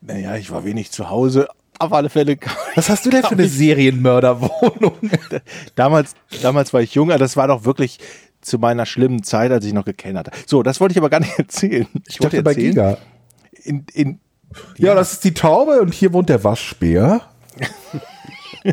Naja, 0.00 0.36
ich 0.36 0.50
war 0.50 0.64
wenig 0.64 0.90
zu 0.90 1.10
Hause. 1.10 1.48
Auf 1.78 1.92
alle 1.92 2.08
Fälle. 2.10 2.36
Was 2.74 2.88
hast 2.88 3.06
du 3.06 3.10
denn 3.10 3.22
für 3.22 3.32
eine 3.32 3.46
Serienmörderwohnung? 3.48 4.96
Damals, 5.76 6.14
damals 6.42 6.72
war 6.72 6.80
ich 6.80 6.94
junger. 6.94 7.18
Das 7.18 7.36
war 7.36 7.46
doch 7.46 7.64
wirklich 7.64 7.98
zu 8.40 8.58
meiner 8.58 8.86
schlimmen 8.86 9.22
Zeit, 9.22 9.52
als 9.52 9.64
ich 9.64 9.72
noch 9.72 9.84
gekennert 9.84 10.28
hatte. 10.28 10.38
So, 10.46 10.62
das 10.62 10.80
wollte 10.80 10.92
ich 10.92 10.98
aber 10.98 11.10
gar 11.10 11.20
nicht 11.20 11.34
erzählen. 11.38 11.86
Ich, 12.06 12.14
Ich 12.16 12.20
wollte 12.20 12.42
dachte 12.42 12.42
bei 12.42 12.50
erzählen, 12.52 12.70
Giga. 12.72 12.98
In, 13.64 13.86
in, 13.92 14.20
Ja, 14.76 14.94
das 14.94 15.12
ist 15.14 15.24
die 15.24 15.34
Taube 15.34 15.80
und 15.80 15.92
hier 15.94 16.12
wohnt 16.12 16.28
der 16.28 16.42
Waschbär. 16.42 17.20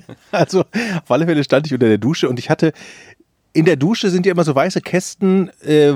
Also 0.31 0.61
auf 0.61 1.11
alle 1.11 1.25
Fälle 1.25 1.43
stand 1.43 1.67
ich 1.67 1.73
unter 1.73 1.87
der 1.87 1.97
Dusche 1.97 2.29
und 2.29 2.39
ich 2.39 2.49
hatte 2.49 2.73
in 3.55 3.63
der 3.63 3.77
Dusche 3.77 4.09
sind 4.09 4.25
ja 4.25 4.33
immer 4.33 4.43
so 4.43 4.53
weiße 4.53 4.81
Kästen, 4.81 5.49
äh, 5.61 5.93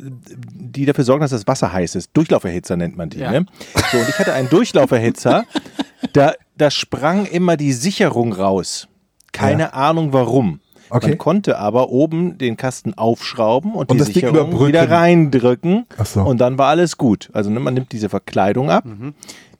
die 0.00 0.86
dafür 0.86 1.04
sorgen, 1.04 1.20
dass 1.20 1.30
das 1.30 1.46
Wasser 1.46 1.72
heiß 1.72 1.94
ist. 1.94 2.10
Durchlauferhitzer 2.14 2.76
nennt 2.76 2.96
man 2.96 3.10
die. 3.10 3.20
Ja. 3.20 3.30
Ne? 3.30 3.46
So, 3.92 3.98
und 3.98 4.08
ich 4.08 4.18
hatte 4.18 4.32
einen 4.32 4.50
Durchlauferhitzer, 4.50 5.44
da, 6.12 6.32
da 6.58 6.70
sprang 6.70 7.26
immer 7.26 7.56
die 7.56 7.72
Sicherung 7.72 8.32
raus. 8.32 8.88
Keine 9.30 9.72
Ahnung 9.74 10.12
warum. 10.12 10.60
Okay. 10.88 11.10
Man 11.10 11.18
konnte 11.18 11.58
aber 11.58 11.90
oben 11.90 12.38
den 12.38 12.56
Kasten 12.56 12.94
aufschrauben 12.94 13.74
und, 13.74 13.90
Und 13.90 13.98
die 13.98 14.04
Sicherung 14.04 14.66
wieder 14.66 14.88
reindrücken. 14.90 15.86
Ach 15.98 16.06
so. 16.06 16.22
Und 16.22 16.40
dann 16.40 16.58
war 16.58 16.68
alles 16.68 16.96
gut. 16.96 17.28
Also 17.32 17.50
ne, 17.50 17.60
man 17.60 17.74
nimmt 17.74 17.92
diese 17.92 18.08
Verkleidung 18.08 18.70
ab, 18.70 18.84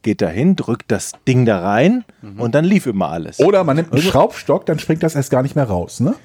geht 0.07 0.23
dahin, 0.23 0.55
drückt 0.55 0.91
das 0.93 1.13
Ding 1.27 1.45
da 1.45 1.61
rein 1.61 2.05
und 2.39 2.55
dann 2.55 2.65
lief 2.65 2.87
immer 2.87 3.09
alles. 3.09 3.41
Oder 3.41 3.65
man 3.65 3.75
nimmt 3.77 3.93
einen 3.93 4.01
Schraubstock, 4.01 4.65
dann 4.65 4.79
springt 4.79 5.03
das 5.03 5.17
erst 5.17 5.31
gar 5.31 5.43
nicht 5.43 5.57
mehr 5.57 5.65
raus, 5.65 6.01
ne? 6.01 6.15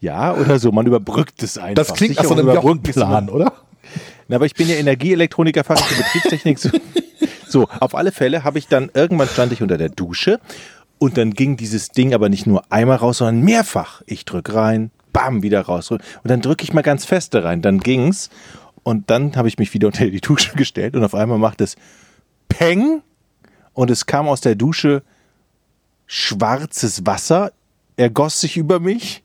Ja, 0.00 0.34
oder 0.34 0.58
so. 0.58 0.72
Man 0.72 0.86
überbrückt 0.86 1.42
es 1.42 1.56
einfach. 1.56 1.74
Das 1.74 1.94
klingt 1.94 2.16
nach 2.16 2.24
so 2.24 2.34
einem 2.34 2.48
Jochenplan, 2.48 3.30
oder? 3.30 3.52
Na, 4.28 4.36
aber 4.36 4.46
ich 4.46 4.54
bin 4.54 4.68
ja 4.68 4.74
Energieelektroniker, 4.74 5.62
Fachrichter 5.62 6.02
Betriebstechnik. 6.02 6.58
So, 6.58 6.70
so, 7.48 7.68
auf 7.80 7.94
alle 7.94 8.10
Fälle 8.10 8.44
habe 8.44 8.58
ich 8.58 8.66
dann, 8.66 8.90
irgendwann 8.92 9.28
stand 9.28 9.52
ich 9.52 9.62
unter 9.62 9.78
der 9.78 9.90
Dusche 9.90 10.40
und 10.98 11.16
dann 11.16 11.32
ging 11.32 11.56
dieses 11.56 11.90
Ding 11.90 12.12
aber 12.12 12.28
nicht 12.28 12.46
nur 12.46 12.64
einmal 12.70 12.96
raus, 12.96 13.18
sondern 13.18 13.44
mehrfach. 13.44 14.02
Ich 14.06 14.24
drück 14.24 14.52
rein, 14.52 14.90
bam, 15.12 15.42
wieder 15.42 15.60
raus. 15.60 15.90
Und 15.90 16.00
dann 16.24 16.40
drücke 16.40 16.64
ich 16.64 16.72
mal 16.72 16.82
ganz 16.82 17.04
feste 17.04 17.44
rein. 17.44 17.62
Dann 17.62 17.78
ging's. 17.80 18.30
Und 18.82 19.10
dann 19.10 19.36
habe 19.36 19.48
ich 19.48 19.58
mich 19.58 19.72
wieder 19.72 19.86
unter 19.86 20.06
die 20.06 20.20
Dusche 20.20 20.52
gestellt 20.56 20.96
und 20.96 21.04
auf 21.04 21.14
einmal 21.14 21.38
macht 21.38 21.60
es 21.60 21.76
Peng 22.58 23.02
und 23.72 23.90
es 23.90 24.06
kam 24.06 24.28
aus 24.28 24.40
der 24.40 24.54
Dusche 24.54 25.02
schwarzes 26.06 27.04
Wasser, 27.06 27.52
ergoss 27.96 28.40
sich 28.40 28.56
über 28.56 28.78
mich 28.78 29.22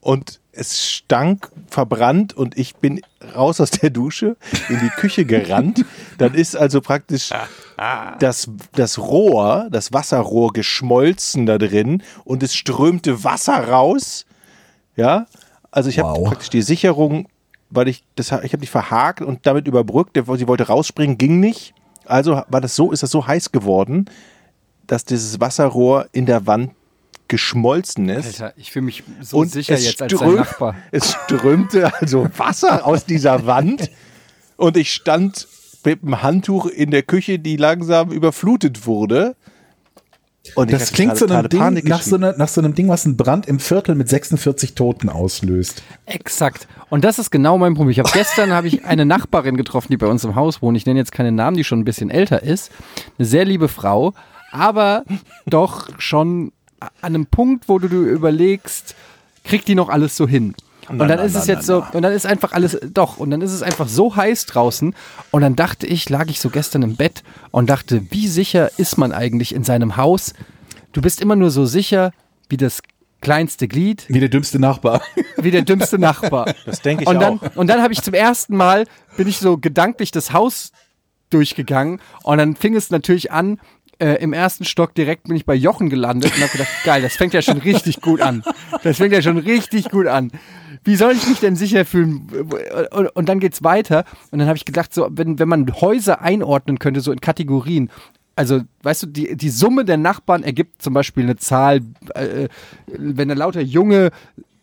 und 0.00 0.40
es 0.52 0.90
stank 0.90 1.50
verbrannt 1.68 2.34
und 2.34 2.56
ich 2.58 2.76
bin 2.76 3.00
raus 3.34 3.60
aus 3.60 3.70
der 3.70 3.90
Dusche 3.90 4.36
in 4.68 4.78
die 4.80 4.88
Küche 4.90 5.24
gerannt. 5.24 5.84
Dann 6.18 6.34
ist 6.34 6.56
also 6.56 6.80
praktisch 6.80 7.30
das, 8.18 8.50
das 8.72 8.98
Rohr, 8.98 9.68
das 9.70 9.92
Wasserrohr 9.92 10.52
geschmolzen 10.52 11.46
da 11.46 11.58
drin 11.58 12.02
und 12.24 12.42
es 12.42 12.54
strömte 12.54 13.22
Wasser 13.24 13.68
raus. 13.68 14.26
Ja, 14.96 15.26
also 15.70 15.88
ich 15.90 15.98
habe 15.98 16.18
Wow. 16.18 16.28
praktisch 16.28 16.48
die 16.50 16.62
Sicherung, 16.62 17.28
weil 17.68 17.88
ich 17.88 18.02
das, 18.14 18.26
ich 18.28 18.52
habe 18.52 18.58
die 18.58 18.66
verhakt 18.66 19.20
und 19.20 19.46
damit 19.46 19.66
überbrückt. 19.68 20.16
Sie 20.16 20.48
wollte 20.48 20.68
rausspringen, 20.68 21.18
ging 21.18 21.38
nicht. 21.40 21.74
Also 22.06 22.42
war 22.48 22.60
das 22.60 22.76
so, 22.76 22.92
ist 22.92 23.02
das 23.02 23.10
so 23.10 23.26
heiß 23.26 23.52
geworden, 23.52 24.06
dass 24.86 25.04
dieses 25.04 25.40
Wasserrohr 25.40 26.08
in 26.12 26.26
der 26.26 26.46
Wand 26.46 26.72
geschmolzen 27.28 28.08
ist. 28.08 28.40
Alter, 28.40 28.56
ich 28.56 28.70
fühle 28.70 28.84
mich 28.84 29.02
so 29.20 29.38
Und 29.38 29.50
sicher 29.50 29.76
jetzt 29.76 30.00
als 30.00 30.14
dein 30.14 30.34
Nachbar. 30.34 30.76
es 30.92 31.12
strömte 31.12 31.92
also 32.00 32.28
Wasser 32.36 32.86
aus 32.86 33.04
dieser 33.04 33.46
Wand 33.46 33.90
und 34.56 34.76
ich 34.76 34.92
stand 34.92 35.48
mit 35.84 36.02
dem 36.02 36.22
Handtuch 36.22 36.66
in 36.66 36.90
der 36.90 37.02
Küche, 37.02 37.38
die 37.38 37.56
langsam 37.56 38.10
überflutet 38.10 38.86
wurde. 38.86 39.36
Und 40.54 40.72
Das 40.72 40.92
klingt 40.92 41.16
so 41.16 41.26
einem 41.26 41.48
Ding, 41.48 41.84
nach, 41.84 42.02
so 42.02 42.16
einer, 42.16 42.36
nach 42.36 42.48
so 42.48 42.60
einem 42.60 42.74
Ding, 42.74 42.88
was 42.88 43.04
einen 43.04 43.16
Brand 43.16 43.46
im 43.46 43.58
Viertel 43.58 43.94
mit 43.94 44.08
46 44.08 44.74
Toten 44.74 45.08
auslöst. 45.08 45.82
Exakt. 46.06 46.68
Und 46.88 47.04
das 47.04 47.18
ist 47.18 47.30
genau 47.30 47.58
mein 47.58 47.74
Problem. 47.74 47.90
Ich 47.90 47.98
habe 47.98 48.10
gestern 48.12 48.52
habe 48.52 48.68
ich 48.68 48.84
eine 48.84 49.04
Nachbarin 49.04 49.56
getroffen, 49.56 49.88
die 49.90 49.96
bei 49.96 50.06
uns 50.06 50.24
im 50.24 50.34
Haus 50.34 50.62
wohnt. 50.62 50.76
Ich 50.76 50.86
nenne 50.86 50.98
jetzt 50.98 51.12
keine 51.12 51.32
Namen, 51.32 51.56
die 51.56 51.64
schon 51.64 51.80
ein 51.80 51.84
bisschen 51.84 52.10
älter 52.10 52.42
ist. 52.42 52.70
Eine 53.18 53.26
sehr 53.26 53.44
liebe 53.44 53.68
Frau, 53.68 54.12
aber 54.52 55.04
doch 55.46 55.88
schon 55.98 56.52
an 56.80 56.90
einem 57.02 57.26
Punkt, 57.26 57.68
wo 57.68 57.78
du, 57.78 57.88
du 57.88 58.04
überlegst, 58.04 58.94
kriegt 59.44 59.68
die 59.68 59.74
noch 59.74 59.88
alles 59.88 60.16
so 60.16 60.28
hin? 60.28 60.54
Und 60.88 60.98
dann 60.98 61.18
ist 61.18 61.34
es 61.34 61.46
jetzt 61.46 61.66
so, 61.66 61.84
und 61.92 62.02
dann 62.02 62.12
ist 62.12 62.26
einfach 62.26 62.52
alles, 62.52 62.78
doch, 62.92 63.18
und 63.18 63.30
dann 63.30 63.40
ist 63.40 63.52
es 63.52 63.62
einfach 63.62 63.88
so 63.88 64.14
heiß 64.16 64.46
draußen. 64.46 64.94
Und 65.30 65.40
dann 65.40 65.56
dachte 65.56 65.86
ich, 65.86 66.08
lag 66.08 66.26
ich 66.28 66.40
so 66.40 66.50
gestern 66.50 66.82
im 66.82 66.96
Bett 66.96 67.22
und 67.50 67.68
dachte, 67.68 68.02
wie 68.10 68.28
sicher 68.28 68.70
ist 68.78 68.96
man 68.96 69.12
eigentlich 69.12 69.54
in 69.54 69.64
seinem 69.64 69.96
Haus? 69.96 70.32
Du 70.92 71.00
bist 71.00 71.20
immer 71.20 71.36
nur 71.36 71.50
so 71.50 71.66
sicher 71.66 72.12
wie 72.48 72.56
das 72.56 72.80
kleinste 73.20 73.66
Glied, 73.66 74.04
Wie 74.08 74.20
der 74.20 74.28
dümmste 74.28 74.58
Nachbar. 74.58 75.02
wie 75.36 75.50
der 75.50 75.62
dümmste 75.62 75.98
Nachbar. 75.98 76.54
Das 76.64 76.82
denke 76.82 77.02
ich 77.02 77.08
und 77.08 77.20
dann, 77.20 77.40
auch. 77.40 77.56
Und 77.56 77.66
dann 77.68 77.82
habe 77.82 77.92
ich 77.92 78.02
zum 78.02 78.14
ersten 78.14 78.56
Mal, 78.56 78.86
bin 79.16 79.26
ich 79.26 79.38
so 79.38 79.58
gedanklich 79.58 80.10
das 80.10 80.32
Haus 80.32 80.70
durchgegangen 81.30 82.00
und 82.22 82.38
dann 82.38 82.54
fing 82.54 82.76
es 82.76 82.90
natürlich 82.90 83.32
an, 83.32 83.58
äh, 83.98 84.14
im 84.22 84.32
ersten 84.32 84.64
Stock 84.64 84.94
direkt 84.94 85.24
bin 85.24 85.36
ich 85.36 85.46
bei 85.46 85.54
Jochen 85.54 85.88
gelandet 85.90 86.34
und 86.34 86.42
habe 86.42 86.52
gedacht, 86.52 86.68
geil, 86.84 87.02
das 87.02 87.16
fängt 87.16 87.34
ja 87.34 87.42
schon 87.42 87.58
richtig 87.58 88.00
gut 88.00 88.20
an. 88.20 88.42
Das 88.82 88.98
fängt 88.98 89.12
ja 89.12 89.22
schon 89.22 89.38
richtig 89.38 89.90
gut 89.90 90.06
an. 90.06 90.30
wie 90.84 90.96
soll 90.96 91.12
ich 91.12 91.26
mich 91.26 91.40
denn 91.40 91.56
sicher 91.56 91.84
fühlen? 91.84 92.28
Und, 92.92 93.08
und 93.08 93.28
dann 93.28 93.40
geht's 93.40 93.62
weiter. 93.62 94.04
Und 94.30 94.38
dann 94.38 94.48
habe 94.48 94.56
ich 94.56 94.64
gedacht, 94.64 94.92
so, 94.92 95.08
wenn, 95.10 95.38
wenn 95.38 95.48
man 95.48 95.80
Häuser 95.80 96.20
einordnen 96.20 96.78
könnte, 96.78 97.00
so 97.00 97.12
in 97.12 97.20
Kategorien, 97.20 97.90
also, 98.38 98.60
weißt 98.82 99.04
du, 99.04 99.06
die, 99.06 99.34
die 99.34 99.48
Summe 99.48 99.86
der 99.86 99.96
Nachbarn 99.96 100.42
ergibt 100.42 100.82
zum 100.82 100.92
Beispiel 100.92 101.24
eine 101.24 101.36
Zahl, 101.36 101.80
äh, 102.14 102.48
wenn 102.86 103.28
da 103.28 103.34
lauter 103.34 103.62
junge 103.62 104.10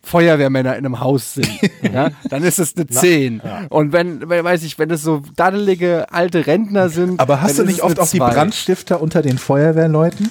Feuerwehrmänner 0.04 0.76
in 0.76 0.84
einem 0.84 1.00
Haus 1.00 1.34
sind, 1.34 1.48
ja, 1.82 2.10
dann 2.28 2.44
ist 2.44 2.58
es 2.58 2.76
eine 2.76 2.86
10. 2.86 3.40
Und 3.70 3.92
wenn, 3.92 4.28
wenn, 4.28 4.44
weiß 4.44 4.62
ich, 4.62 4.78
wenn 4.78 4.90
es 4.90 5.02
so 5.02 5.22
daddelige 5.34 6.12
alte 6.12 6.46
Rentner 6.46 6.90
sind. 6.90 7.20
Aber 7.20 7.40
hast 7.40 7.58
du 7.58 7.64
nicht 7.64 7.82
oft 7.82 7.98
auch 7.98 8.08
die. 8.08 8.18
Brandstifter 8.18 9.00
unter 9.00 9.22
den 9.22 9.38
Feuerwehrleuten? 9.38 10.30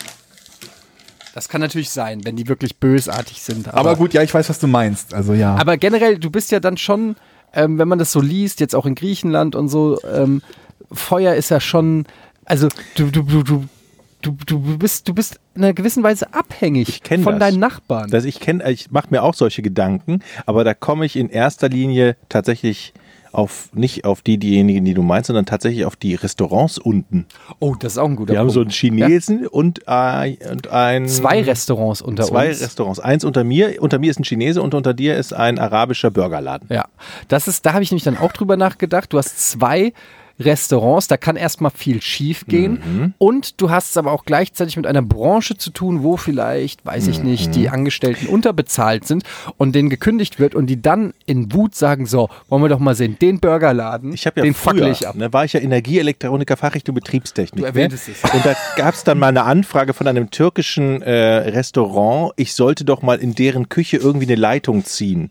Das 1.33 1.49
kann 1.49 1.61
natürlich 1.61 1.89
sein, 1.89 2.23
wenn 2.25 2.35
die 2.35 2.47
wirklich 2.47 2.77
bösartig 2.77 3.41
sind. 3.41 3.73
Aber 3.73 3.95
gut, 3.95 4.13
ja, 4.13 4.21
ich 4.21 4.31
weiß, 4.33 4.49
was 4.49 4.59
du 4.59 4.67
meinst. 4.67 5.15
Also 5.15 5.33
ja. 5.33 5.55
Aber 5.55 5.77
generell, 5.77 6.19
du 6.19 6.29
bist 6.29 6.51
ja 6.51 6.59
dann 6.59 6.77
schon, 6.77 7.15
ähm, 7.53 7.79
wenn 7.79 7.87
man 7.87 7.97
das 7.97 8.11
so 8.11 8.21
liest, 8.21 8.59
jetzt 8.59 8.75
auch 8.75 8.85
in 8.85 8.93
Griechenland 8.93 9.55
und 9.55 9.67
so, 9.67 9.99
ähm, 10.03 10.43
Feuer 10.91 11.33
ist 11.33 11.49
ja 11.49 11.59
schon, 11.59 12.05
also 12.45 12.67
du, 12.95 13.09
du, 13.09 13.23
du, 13.23 13.41
du, 13.41 13.65
du, 14.23 14.35
du 14.45 14.77
bist, 14.77 15.07
du 15.07 15.13
bist 15.13 15.39
in 15.55 15.63
einer 15.63 15.73
gewissen 15.73 16.03
Weise 16.03 16.33
abhängig 16.33 17.01
von 17.23 17.23
das. 17.37 17.39
deinen 17.39 17.59
Nachbarn. 17.59 18.09
Das 18.09 18.25
ich 18.25 18.39
kenne, 18.39 18.69
ich 18.71 18.91
mache 18.91 19.07
mir 19.11 19.23
auch 19.23 19.33
solche 19.33 19.61
Gedanken, 19.61 20.19
aber 20.45 20.63
da 20.63 20.73
komme 20.73 21.05
ich 21.05 21.15
in 21.15 21.29
erster 21.29 21.69
Linie 21.69 22.15
tatsächlich 22.29 22.93
auf 23.31 23.69
nicht 23.73 24.05
auf 24.05 24.21
die 24.21 24.37
diejenigen, 24.37 24.85
die 24.85 24.93
du 24.93 25.01
meinst, 25.01 25.25
sondern 25.27 25.47
tatsächlich 25.47 25.85
auf 25.85 25.95
die 25.95 26.13
Restaurants 26.13 26.77
unten. 26.77 27.25
oh, 27.59 27.73
das 27.77 27.93
ist 27.93 27.97
auch 27.97 28.07
ein 28.07 28.15
guter 28.15 28.33
Wir 28.33 28.39
haben 28.39 28.45
Punkt. 28.45 28.53
so 28.53 28.61
einen 28.61 28.69
Chinesen 28.69 29.47
und, 29.47 29.87
ein, 29.87 30.37
und 30.51 30.67
ein 30.67 31.07
Zwei 31.07 31.41
Restaurants 31.41 32.03
unter 32.03 32.25
zwei 32.25 32.49
uns. 32.49 32.61
Restaurants. 32.61 32.99
Eins 32.99 33.23
unter 33.25 33.43
mir, 33.43 33.81
unter 33.81 33.97
mir 33.97 34.11
ist 34.11 34.19
ein 34.19 34.23
Chinese 34.23 34.61
und 34.61 34.75
unter 34.75 34.93
dir 34.93 35.17
ist 35.17 35.33
ein 35.33 35.57
arabischer 35.57 36.11
Burgerladen. 36.11 36.67
Ja, 36.71 36.85
das 37.27 37.47
ist, 37.47 37.65
da 37.65 37.73
habe 37.73 37.81
ich 37.81 37.89
nämlich 37.89 38.03
dann 38.03 38.17
auch 38.17 38.31
drüber 38.33 38.55
nachgedacht. 38.55 39.11
Du 39.11 39.17
hast 39.17 39.51
zwei 39.51 39.93
Restaurants, 40.39 41.07
da 41.07 41.17
kann 41.17 41.35
erstmal 41.35 41.71
viel 41.71 42.01
schief 42.01 42.45
gehen. 42.47 42.81
Mhm. 42.83 43.13
Und 43.17 43.61
du 43.61 43.69
hast 43.69 43.91
es 43.91 43.97
aber 43.97 44.11
auch 44.11 44.25
gleichzeitig 44.25 44.77
mit 44.77 44.87
einer 44.87 45.01
Branche 45.01 45.57
zu 45.57 45.69
tun, 45.69 46.03
wo 46.03 46.17
vielleicht, 46.17 46.85
weiß 46.85 47.07
ich 47.07 47.21
nicht, 47.23 47.47
Mhm. 47.47 47.51
die 47.51 47.69
Angestellten 47.69 48.27
unterbezahlt 48.27 49.05
sind 49.05 49.23
und 49.57 49.75
denen 49.75 49.89
gekündigt 49.89 50.39
wird 50.39 50.55
und 50.55 50.67
die 50.67 50.81
dann 50.81 51.13
in 51.25 51.53
Wut 51.53 51.75
sagen: 51.75 52.05
So, 52.05 52.29
wollen 52.49 52.63
wir 52.63 52.69
doch 52.69 52.79
mal 52.79 52.95
sehen, 52.95 53.17
den 53.21 53.39
Burgerladen, 53.39 54.13
Ich 54.13 54.23
ja 54.23 54.31
den 54.31 54.53
früher, 54.53 54.73
fackel 54.73 54.91
ich 54.91 55.07
ab. 55.07 55.15
Ne, 55.15 55.31
war 55.31 55.45
ich 55.45 55.53
ja 55.53 55.59
Energieelektroniker, 55.59 56.57
Fachrichtung 56.57 56.95
Betriebstechnik. 56.95 57.61
Du 57.61 57.65
erwähntest 57.65 58.07
ne? 58.07 58.15
es. 58.23 58.33
Und 58.33 58.45
da 58.45 58.55
gab 58.75 58.95
es 58.95 59.03
dann 59.03 59.19
mal 59.19 59.27
eine 59.27 59.43
Anfrage 59.43 59.93
von 59.93 60.07
einem 60.07 60.31
türkischen 60.31 61.01
äh, 61.01 61.11
Restaurant, 61.11 62.33
ich 62.37 62.53
sollte 62.53 62.85
doch 62.85 63.01
mal 63.01 63.19
in 63.19 63.35
deren 63.35 63.69
Küche 63.69 63.97
irgendwie 63.97 64.25
eine 64.25 64.35
Leitung 64.35 64.83
ziehen. 64.83 65.29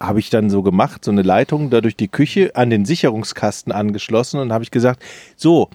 Habe 0.00 0.18
ich 0.18 0.30
dann 0.30 0.48
so 0.48 0.62
gemacht, 0.62 1.04
so 1.04 1.10
eine 1.10 1.22
Leitung 1.22 1.68
da 1.70 1.80
durch 1.82 1.94
die 1.96 2.08
Küche 2.08 2.52
an 2.54 2.70
den 2.70 2.84
Sicherungskasten 2.86 3.70
angeschlossen 3.72 4.40
und 4.40 4.52
habe 4.52 4.64
ich 4.64 4.70
gesagt, 4.70 5.02
so, 5.36 5.68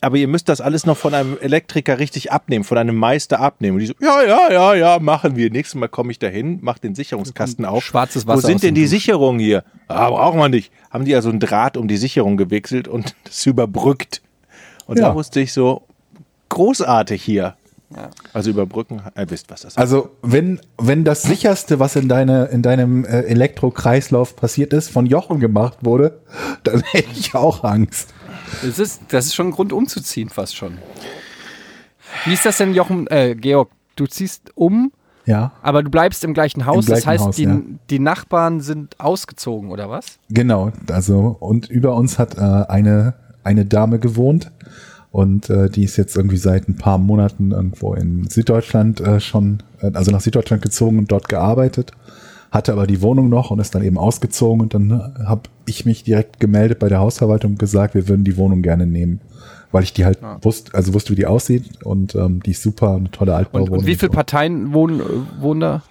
aber 0.00 0.16
ihr 0.16 0.28
müsst 0.28 0.48
das 0.50 0.60
alles 0.60 0.84
noch 0.84 0.98
von 0.98 1.14
einem 1.14 1.38
Elektriker 1.40 1.98
richtig 1.98 2.30
abnehmen, 2.32 2.64
von 2.64 2.76
einem 2.76 2.96
Meister 2.96 3.40
abnehmen. 3.40 3.76
Und 3.76 3.80
die 3.80 3.86
so, 3.86 3.94
ja, 4.00 4.22
ja, 4.22 4.52
ja, 4.52 4.74
ja, 4.74 4.98
machen 4.98 5.34
wir. 5.36 5.50
Nächstes 5.50 5.76
Mal 5.80 5.88
komme 5.88 6.10
ich 6.12 6.18
dahin, 6.18 6.58
mach 6.60 6.78
den 6.78 6.94
Sicherungskasten 6.94 7.64
auf. 7.64 7.82
schwarzes 7.84 8.26
Wo 8.26 8.32
Wasser 8.32 8.38
aus 8.38 8.44
sind 8.46 8.62
denn 8.64 8.74
die. 8.74 8.86
Sicherungen 8.86 9.40
hier? 9.40 9.64
Ah, 9.88 10.10
brauchen 10.10 10.38
wir 10.40 10.48
nicht. 10.50 10.70
Haben 10.90 11.04
die 11.06 11.14
also 11.14 11.30
einen 11.30 11.40
Draht 11.40 11.76
um 11.78 11.88
die 11.88 11.96
Sicherung 11.96 12.36
gewickelt 12.36 12.86
und 12.86 13.14
das 13.24 13.46
überbrückt. 13.46 14.20
Und 14.86 14.98
Ja. 14.98 15.08
da 15.08 15.14
wusste 15.14 15.40
ich 15.40 15.52
so, 15.54 15.82
großartig 16.50 17.22
hier. 17.22 17.56
Also 18.32 18.50
überbrücken, 18.50 19.02
ihr 19.16 19.30
wisst, 19.30 19.50
was 19.50 19.62
das 19.62 19.74
ist. 19.74 19.78
Also 19.78 20.10
wenn, 20.22 20.60
wenn 20.78 21.04
das 21.04 21.22
sicherste, 21.22 21.78
was 21.78 21.96
in, 21.96 22.08
deine, 22.08 22.46
in 22.46 22.62
deinem 22.62 23.04
äh, 23.04 23.20
Elektrokreislauf 23.20 24.36
passiert 24.36 24.72
ist, 24.72 24.90
von 24.90 25.06
Jochen 25.06 25.38
gemacht 25.40 25.78
wurde, 25.82 26.20
dann 26.64 26.80
hätte 26.92 27.10
ich 27.12 27.34
auch 27.34 27.62
Angst. 27.64 28.12
Das 28.62 28.78
ist, 28.78 29.02
das 29.08 29.26
ist 29.26 29.34
schon 29.34 29.48
ein 29.48 29.52
Grund 29.52 29.72
umzuziehen, 29.72 30.28
fast 30.28 30.56
schon. 30.56 30.78
Wie 32.24 32.32
ist 32.32 32.46
das 32.46 32.58
denn, 32.58 32.74
Jochen, 32.74 33.06
äh, 33.08 33.34
Georg? 33.34 33.70
Du 33.96 34.06
ziehst 34.06 34.50
um, 34.56 34.92
Ja, 35.24 35.52
aber 35.62 35.82
du 35.82 35.90
bleibst 35.90 36.24
im 36.24 36.34
gleichen 36.34 36.66
Haus. 36.66 36.86
das 36.86 37.02
gleichen 37.02 37.06
heißt, 37.10 37.24
Haus, 37.24 37.36
die, 37.36 37.44
ja. 37.44 37.60
die 37.90 37.98
Nachbarn 38.00 38.60
sind 38.60 38.98
ausgezogen, 38.98 39.70
oder 39.70 39.88
was? 39.88 40.18
genau. 40.30 40.72
Also 40.90 41.36
und 41.38 41.70
über 41.70 41.94
uns 41.94 42.18
hat 42.18 42.36
äh, 42.36 42.40
eine, 42.40 43.14
eine 43.44 43.64
Dame 43.64 44.00
gewohnt 44.00 44.50
und 45.14 45.48
äh, 45.48 45.70
die 45.70 45.84
ist 45.84 45.96
jetzt 45.96 46.16
irgendwie 46.16 46.38
seit 46.38 46.68
ein 46.68 46.76
paar 46.76 46.98
Monaten 46.98 47.52
irgendwo 47.52 47.94
in 47.94 48.28
Süddeutschland 48.28 49.00
äh, 49.00 49.20
schon, 49.20 49.62
äh, 49.80 49.92
also 49.94 50.10
nach 50.10 50.20
Süddeutschland 50.20 50.60
gezogen 50.60 50.98
und 50.98 51.12
dort 51.12 51.28
gearbeitet, 51.28 51.92
hatte 52.50 52.72
aber 52.72 52.88
die 52.88 53.00
Wohnung 53.00 53.28
noch 53.28 53.52
und 53.52 53.60
ist 53.60 53.76
dann 53.76 53.84
eben 53.84 53.96
ausgezogen 53.96 54.60
und 54.60 54.74
dann 54.74 55.14
habe 55.24 55.42
ich 55.66 55.86
mich 55.86 56.02
direkt 56.02 56.40
gemeldet 56.40 56.80
bei 56.80 56.88
der 56.88 56.98
Hausverwaltung 56.98 57.52
und 57.52 57.58
gesagt, 57.60 57.94
wir 57.94 58.08
würden 58.08 58.24
die 58.24 58.36
Wohnung 58.36 58.60
gerne 58.60 58.88
nehmen. 58.88 59.20
Weil 59.70 59.84
ich 59.84 59.92
die 59.92 60.04
halt 60.04 60.18
wusste, 60.42 60.74
also 60.74 60.94
wusste, 60.94 61.12
wie 61.12 61.16
die 61.16 61.26
aussieht 61.26 61.84
und 61.84 62.16
ähm, 62.16 62.42
die 62.42 62.50
ist 62.50 62.64
super, 62.64 62.96
eine 62.96 63.08
tolle 63.12 63.30
Und, 63.30 63.38
Altbauwohnung. 63.38 63.78
und 63.78 63.86
wie 63.86 63.94
viele. 63.94 64.10
Parteien 64.10 64.72
wohnen, 64.72 64.98
äh, 64.98 65.04
wohnen 65.40 65.60
da? 65.60 65.82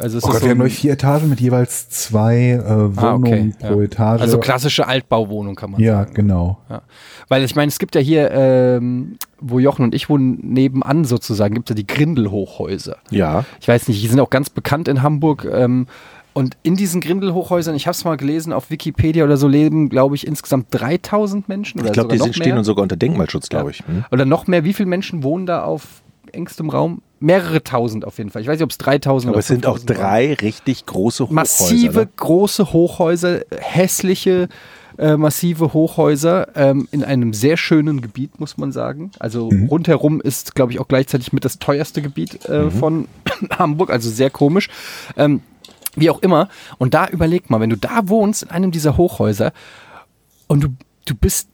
Also 0.00 0.18
ist 0.18 0.24
Oh 0.24 0.28
das 0.28 0.34
Gott, 0.34 0.40
so 0.42 0.46
wir 0.46 0.50
haben 0.52 0.58
nur 0.58 0.68
vier 0.68 0.92
Etagen 0.92 1.28
mit 1.28 1.40
jeweils 1.40 1.88
zwei 1.88 2.50
äh, 2.52 2.64
Wohnungen 2.96 2.96
Ah, 2.98 3.14
okay, 3.14 3.52
pro 3.58 3.78
ja. 3.80 3.84
Etage. 3.86 4.20
Also 4.20 4.38
klassische 4.38 4.86
Altbauwohnung 4.86 5.56
kann 5.56 5.72
man 5.72 5.80
Ja, 5.80 5.98
sagen. 6.00 6.14
genau. 6.14 6.58
Ja. 6.70 6.82
Weil 7.28 7.42
ich 7.42 7.56
meine, 7.56 7.68
es 7.68 7.78
gibt 7.80 7.94
ja 7.96 8.00
hier, 8.00 8.30
ähm, 8.30 9.16
wo 9.40 9.58
Jochen 9.58 9.82
und 9.84 9.94
ich 9.94 10.08
wohnen, 10.08 10.38
nebenan 10.42 11.04
sozusagen, 11.04 11.54
gibt 11.54 11.68
es 11.68 11.74
ja 11.74 11.82
die 11.82 11.86
Grindelhochhäuser. 11.86 12.96
ja. 13.10 13.44
Ich 13.60 13.66
weiß 13.68 13.88
nicht, 13.88 14.02
die 14.02 14.06
sind 14.06 14.20
auch 14.20 14.30
ganz 14.30 14.50
bekannt 14.50 14.86
in 14.88 15.02
Hamburg. 15.02 15.48
Ähm, 15.50 15.86
und 16.34 16.56
in 16.62 16.76
diesen 16.76 17.00
Grindelhochhäusern, 17.02 17.74
ich 17.74 17.86
habe 17.86 17.92
es 17.94 18.04
mal 18.04 18.16
gelesen, 18.16 18.52
auf 18.54 18.70
Wikipedia 18.70 19.24
oder 19.24 19.36
so 19.36 19.48
leben, 19.48 19.88
glaube 19.90 20.14
ich, 20.14 20.26
insgesamt 20.26 20.68
3000 20.70 21.48
Menschen. 21.48 21.80
Oder 21.80 21.88
Ich 21.88 21.92
glaube, 21.92 22.16
die 22.16 22.32
stehen 22.32 22.50
mehr. 22.50 22.58
und 22.58 22.64
sogar 22.64 22.84
unter 22.84 22.96
Denkmalschutz, 22.96 23.48
glaube 23.50 23.72
ich. 23.72 23.80
Hm? 23.86 24.04
Oder 24.10 24.24
noch 24.24 24.46
mehr. 24.46 24.64
Wie 24.64 24.72
viele 24.72 24.88
Menschen 24.88 25.24
wohnen 25.24 25.44
da 25.44 25.64
auf 25.64 26.02
engstem 26.32 26.70
Raum? 26.70 27.02
Mehrere 27.22 27.62
tausend 27.62 28.04
auf 28.04 28.18
jeden 28.18 28.30
Fall. 28.30 28.42
Ich 28.42 28.48
weiß 28.48 28.58
nicht, 28.58 28.64
ob 28.64 28.70
es 28.70 28.78
3000 28.78 29.28
Aber 29.28 29.34
oder 29.34 29.40
es 29.40 29.46
sind 29.46 29.66
auch 29.66 29.78
5000 29.78 29.90
waren. 29.90 30.10
drei 30.10 30.34
richtig 30.34 30.86
große 30.86 31.24
Hochhäuser. 31.24 31.34
massive, 31.34 31.98
ne? 32.00 32.08
große 32.16 32.72
Hochhäuser, 32.72 33.40
hässliche, 33.56 34.48
äh, 34.98 35.16
massive 35.16 35.72
Hochhäuser 35.72 36.48
ähm, 36.56 36.88
in 36.90 37.04
einem 37.04 37.32
sehr 37.32 37.56
schönen 37.56 38.00
Gebiet, 38.00 38.40
muss 38.40 38.58
man 38.58 38.72
sagen. 38.72 39.10
Also 39.18 39.48
rundherum 39.70 40.20
ist, 40.20 40.54
glaube 40.54 40.72
ich, 40.72 40.80
auch 40.80 40.88
gleichzeitig 40.88 41.32
mit 41.32 41.44
das 41.44 41.58
teuerste 41.58 42.02
Gebiet 42.02 42.44
äh, 42.46 42.70
von 42.70 43.08
Hamburg, 43.58 43.90
also 43.90 44.10
sehr 44.10 44.30
komisch. 44.30 44.68
Ähm, 45.16 45.40
wie 45.94 46.10
auch 46.10 46.20
immer. 46.22 46.48
Und 46.78 46.94
da 46.94 47.06
überleg 47.08 47.50
mal, 47.50 47.60
wenn 47.60 47.70
du 47.70 47.76
da 47.76 48.08
wohnst, 48.08 48.44
in 48.44 48.50
einem 48.50 48.70
dieser 48.70 48.96
Hochhäuser, 48.96 49.52
und 50.48 50.64
du, 50.64 50.68
du 51.06 51.14
bist 51.14 51.48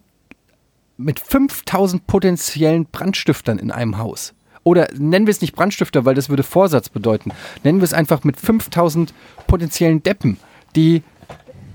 mit 0.96 1.20
5000 1.20 2.06
potenziellen 2.06 2.86
Brandstiftern 2.86 3.58
in 3.58 3.70
einem 3.70 3.98
Haus. 3.98 4.34
Oder 4.64 4.88
nennen 4.96 5.26
wir 5.26 5.32
es 5.32 5.40
nicht 5.40 5.54
Brandstifter, 5.54 6.04
weil 6.04 6.14
das 6.14 6.28
würde 6.28 6.42
Vorsatz 6.42 6.88
bedeuten. 6.88 7.32
Nennen 7.64 7.80
wir 7.80 7.84
es 7.84 7.92
einfach 7.92 8.24
mit 8.24 8.38
5000 8.38 9.14
potenziellen 9.46 10.02
Deppen, 10.02 10.38
die, 10.76 11.02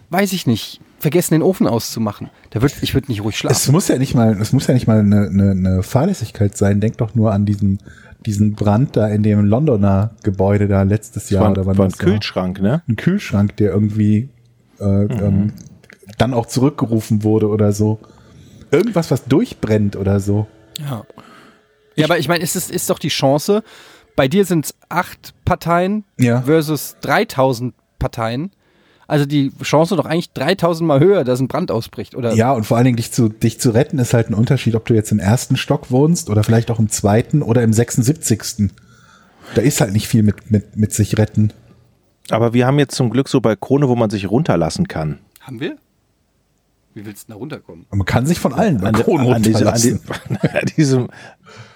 weiß 0.09 0.33
ich 0.33 0.47
nicht, 0.47 0.81
vergessen 0.99 1.33
den 1.33 1.41
Ofen 1.41 1.67
auszumachen. 1.67 2.29
Da 2.51 2.61
würd, 2.61 2.73
ich 2.81 2.93
würde 2.93 3.07
nicht 3.11 3.23
ruhig 3.23 3.37
schlafen. 3.37 3.55
Es 3.55 3.71
muss 3.71 3.87
ja 3.87 3.97
nicht 3.97 4.15
mal, 4.15 4.39
es 4.39 4.53
muss 4.53 4.67
ja 4.67 4.73
nicht 4.73 4.87
mal 4.87 4.99
eine, 4.99 5.27
eine, 5.27 5.51
eine 5.51 5.83
Fahrlässigkeit 5.83 6.57
sein. 6.57 6.79
Denk 6.79 6.97
doch 6.97 7.13
nur 7.13 7.33
an 7.33 7.45
diesen, 7.45 7.79
diesen 8.25 8.53
Brand 8.53 8.95
da 8.95 9.07
in 9.07 9.21
dem 9.21 9.45
Londoner 9.45 10.11
Gebäude 10.23 10.67
da 10.67 10.83
letztes 10.83 11.23
Das 11.23 11.29
Jahr 11.29 11.43
war, 11.43 11.51
oder 11.51 11.65
wann 11.65 11.77
war 11.77 11.85
ein 11.85 11.91
das 11.91 11.99
war. 11.99 12.05
Kühlschrank, 12.05 12.61
ne? 12.61 12.81
Ein 12.87 12.95
Kühlschrank, 12.95 13.57
der 13.57 13.71
irgendwie 13.71 14.29
äh, 14.79 14.83
ähm, 15.05 15.53
dann 16.17 16.33
auch 16.33 16.45
zurückgerufen 16.45 17.23
wurde 17.23 17.49
oder 17.49 17.73
so. 17.73 17.99
Irgendwas, 18.71 19.11
was 19.11 19.25
durchbrennt 19.25 19.95
oder 19.95 20.19
so. 20.19 20.47
Ja. 20.79 21.03
Ja, 21.95 22.05
aber 22.05 22.17
ich 22.19 22.27
meine, 22.27 22.43
es 22.43 22.55
ist, 22.55 22.71
ist 22.71 22.89
doch 22.89 22.99
die 22.99 23.09
Chance, 23.09 23.63
bei 24.15 24.27
dir 24.27 24.45
sind 24.45 24.65
es 24.65 24.75
acht 24.89 25.33
Parteien 25.45 26.03
Ja. 26.19 26.41
versus 26.43 26.95
3000 27.01 27.73
Parteien. 27.99 28.51
Also 29.07 29.25
die 29.25 29.51
Chance 29.61 29.95
doch 29.95 30.05
eigentlich 30.05 30.31
3000 30.31 30.87
mal 30.87 30.99
höher, 30.99 31.23
dass 31.23 31.39
ein 31.39 31.47
Brand 31.47 31.71
ausbricht. 31.71 32.15
Oder 32.15 32.33
Ja, 32.33 32.51
und 32.53 32.65
vor 32.65 32.77
allen 32.77 32.85
Dingen 32.85 32.97
dich 32.97 33.11
zu, 33.11 33.29
dich 33.29 33.59
zu 33.59 33.71
retten 33.71 33.99
ist 33.99 34.13
halt 34.13 34.29
ein 34.29 34.33
Unterschied, 34.33 34.75
ob 34.75 34.85
du 34.85 34.93
jetzt 34.93 35.11
im 35.11 35.19
ersten 35.19 35.57
Stock 35.57 35.91
wohnst 35.91 36.29
oder 36.29 36.43
vielleicht 36.43 36.71
auch 36.71 36.79
im 36.79 36.89
zweiten 36.89 37.41
oder 37.41 37.61
im 37.63 37.73
76. 37.73 38.69
Da 39.55 39.61
ist 39.61 39.81
halt 39.81 39.91
nicht 39.93 40.07
viel 40.07 40.23
mit, 40.23 40.49
mit, 40.51 40.77
mit 40.77 40.93
sich 40.93 41.17
retten. 41.17 41.51
Aber 42.29 42.53
wir 42.53 42.65
haben 42.65 42.79
jetzt 42.79 42.95
zum 42.95 43.09
Glück 43.09 43.27
so 43.29 43.41
Balkone, 43.41 43.89
wo 43.89 43.95
man 43.95 44.09
sich 44.09 44.29
runterlassen 44.31 44.87
kann. 44.87 45.19
haben 45.41 45.59
wir? 45.59 45.75
Wie 46.95 47.05
willst 47.05 47.27
du 47.27 47.33
da 47.33 47.37
runterkommen? 47.39 47.85
Man 47.91 48.05
kann 48.05 48.25
sich 48.27 48.39
von 48.39 48.53
allen 48.53 48.77
An, 48.77 48.93
Balkonen 48.93 49.21
an, 49.27 49.33
an, 49.33 49.43
runterlassen. 49.43 49.99
diesem, 49.99 50.37
an 50.41 50.65
diesem, 50.77 51.07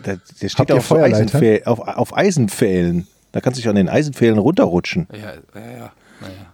der, 0.05 0.19
der 0.41 0.50
steht 0.50 0.72
auf, 0.72 0.88
so 0.88 0.96
Feuerleiter? 0.96 1.17
Eisenpfähl, 1.17 1.62
auf, 1.65 1.79
auf 1.79 2.15
Eisenpfählen. 2.15 3.07
Da 3.31 3.41
kannst 3.41 3.57
du 3.57 3.62
dich 3.62 3.69
an 3.69 3.75
den 3.75 3.89
Eisenpfählen 3.89 4.38
runterrutschen. 4.38 5.07
Ja, 5.12 5.34
ja, 5.60 5.72
ja. 5.72 5.91
Naja. 6.22 6.53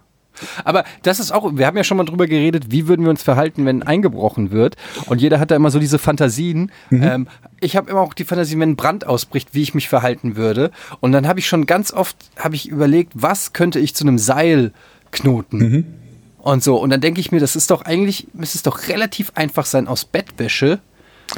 Aber 0.64 0.84
das 1.02 1.20
ist 1.20 1.32
auch, 1.32 1.56
wir 1.56 1.66
haben 1.66 1.76
ja 1.76 1.84
schon 1.84 1.96
mal 1.96 2.04
drüber 2.04 2.26
geredet, 2.26 2.64
wie 2.70 2.88
würden 2.88 3.04
wir 3.04 3.10
uns 3.10 3.22
verhalten, 3.22 3.64
wenn 3.66 3.82
eingebrochen 3.82 4.50
wird. 4.50 4.76
Und 5.06 5.20
jeder 5.20 5.38
hat 5.38 5.50
da 5.50 5.56
immer 5.56 5.70
so 5.70 5.78
diese 5.78 5.98
Fantasien. 5.98 6.72
Ähm, 6.90 7.28
ich 7.60 7.76
habe 7.76 7.90
immer 7.90 8.00
auch 8.00 8.14
die 8.14 8.24
Fantasie, 8.24 8.58
wenn 8.58 8.70
ein 8.70 8.76
Brand 8.76 9.06
ausbricht, 9.06 9.50
wie 9.54 9.62
ich 9.62 9.74
mich 9.74 9.88
verhalten 9.88 10.36
würde. 10.36 10.70
Und 11.00 11.12
dann 11.12 11.28
habe 11.28 11.38
ich 11.38 11.46
schon 11.46 11.66
ganz 11.66 11.92
oft 11.92 12.16
habe 12.36 12.56
ich 12.56 12.68
überlegt, 12.68 13.12
was 13.14 13.52
könnte 13.52 13.78
ich 13.78 13.94
zu 13.94 14.04
einem 14.04 14.18
Seil 14.18 14.72
knoten. 15.12 15.62
Und 16.38 16.62
so. 16.62 16.76
Und 16.76 16.90
dann 16.90 17.00
denke 17.00 17.20
ich 17.20 17.32
mir, 17.32 17.40
das 17.40 17.56
ist 17.56 17.70
doch 17.70 17.82
eigentlich, 17.82 18.26
müsste 18.34 18.58
es 18.58 18.62
doch 18.62 18.88
relativ 18.88 19.32
einfach 19.36 19.66
sein, 19.66 19.86
aus 19.86 20.04
Bettwäsche 20.04 20.80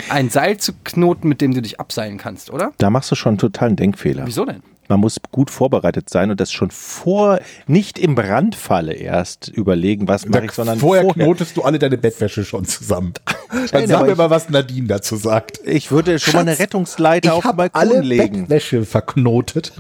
ein 0.09 0.31
Seil 0.31 0.59
zu 0.59 0.73
knoten, 0.85 1.29
mit 1.29 1.41
dem 1.41 1.55
du 1.55 1.63
dich 1.63 1.81
abseilen 1.81 2.19
kannst, 2.19 2.51
oder? 2.51 2.73
Da 2.79 2.91
machst 2.91 3.11
du 3.11 3.15
schon 3.15 3.31
einen 3.31 3.39
totalen 3.39 3.77
Denkfehler. 3.77 4.27
Wieso 4.27 4.45
denn? 4.45 4.63
Man 4.89 5.01
muss 5.01 5.17
gut 5.33 5.51
vorbereitet 5.51 6.09
sein 6.11 6.31
und 6.31 6.39
das 6.39 6.53
schon 6.53 6.71
vor, 6.71 7.41
nicht 7.67 7.99
im 7.99 8.15
Brandfalle 8.15 8.93
erst 8.93 9.49
überlegen, 9.49 10.07
was 10.07 10.27
mache 10.27 10.45
ich, 10.45 10.53
sondern 10.53 10.79
vorher, 10.79 11.03
vorher. 11.03 11.25
knotest 11.25 11.57
du 11.57 11.63
alle 11.63 11.79
deine 11.79 11.99
Bettwäsche 11.99 12.45
schon 12.45 12.65
zusammen. 12.65 13.13
Dann 13.51 13.67
Nein, 13.73 13.89
sag 13.89 14.07
mir 14.07 14.15
mal, 14.15 14.31
was 14.31 14.49
Nadine 14.49 14.87
dazu 14.87 15.17
sagt. 15.17 15.61
Ich 15.65 15.91
würde 15.91 16.19
schon 16.19 16.35
mal 16.35 16.41
eine 16.41 16.53
Schatz, 16.53 16.61
Rettungsleiter 16.61 17.35
auf 17.35 17.43
den 17.43 17.49
habe 17.49 17.57
Balkon 17.57 17.81
alle 17.81 18.01
legen. 18.01 18.43
Bettwäsche 18.43 18.85
verknotet. 18.85 19.73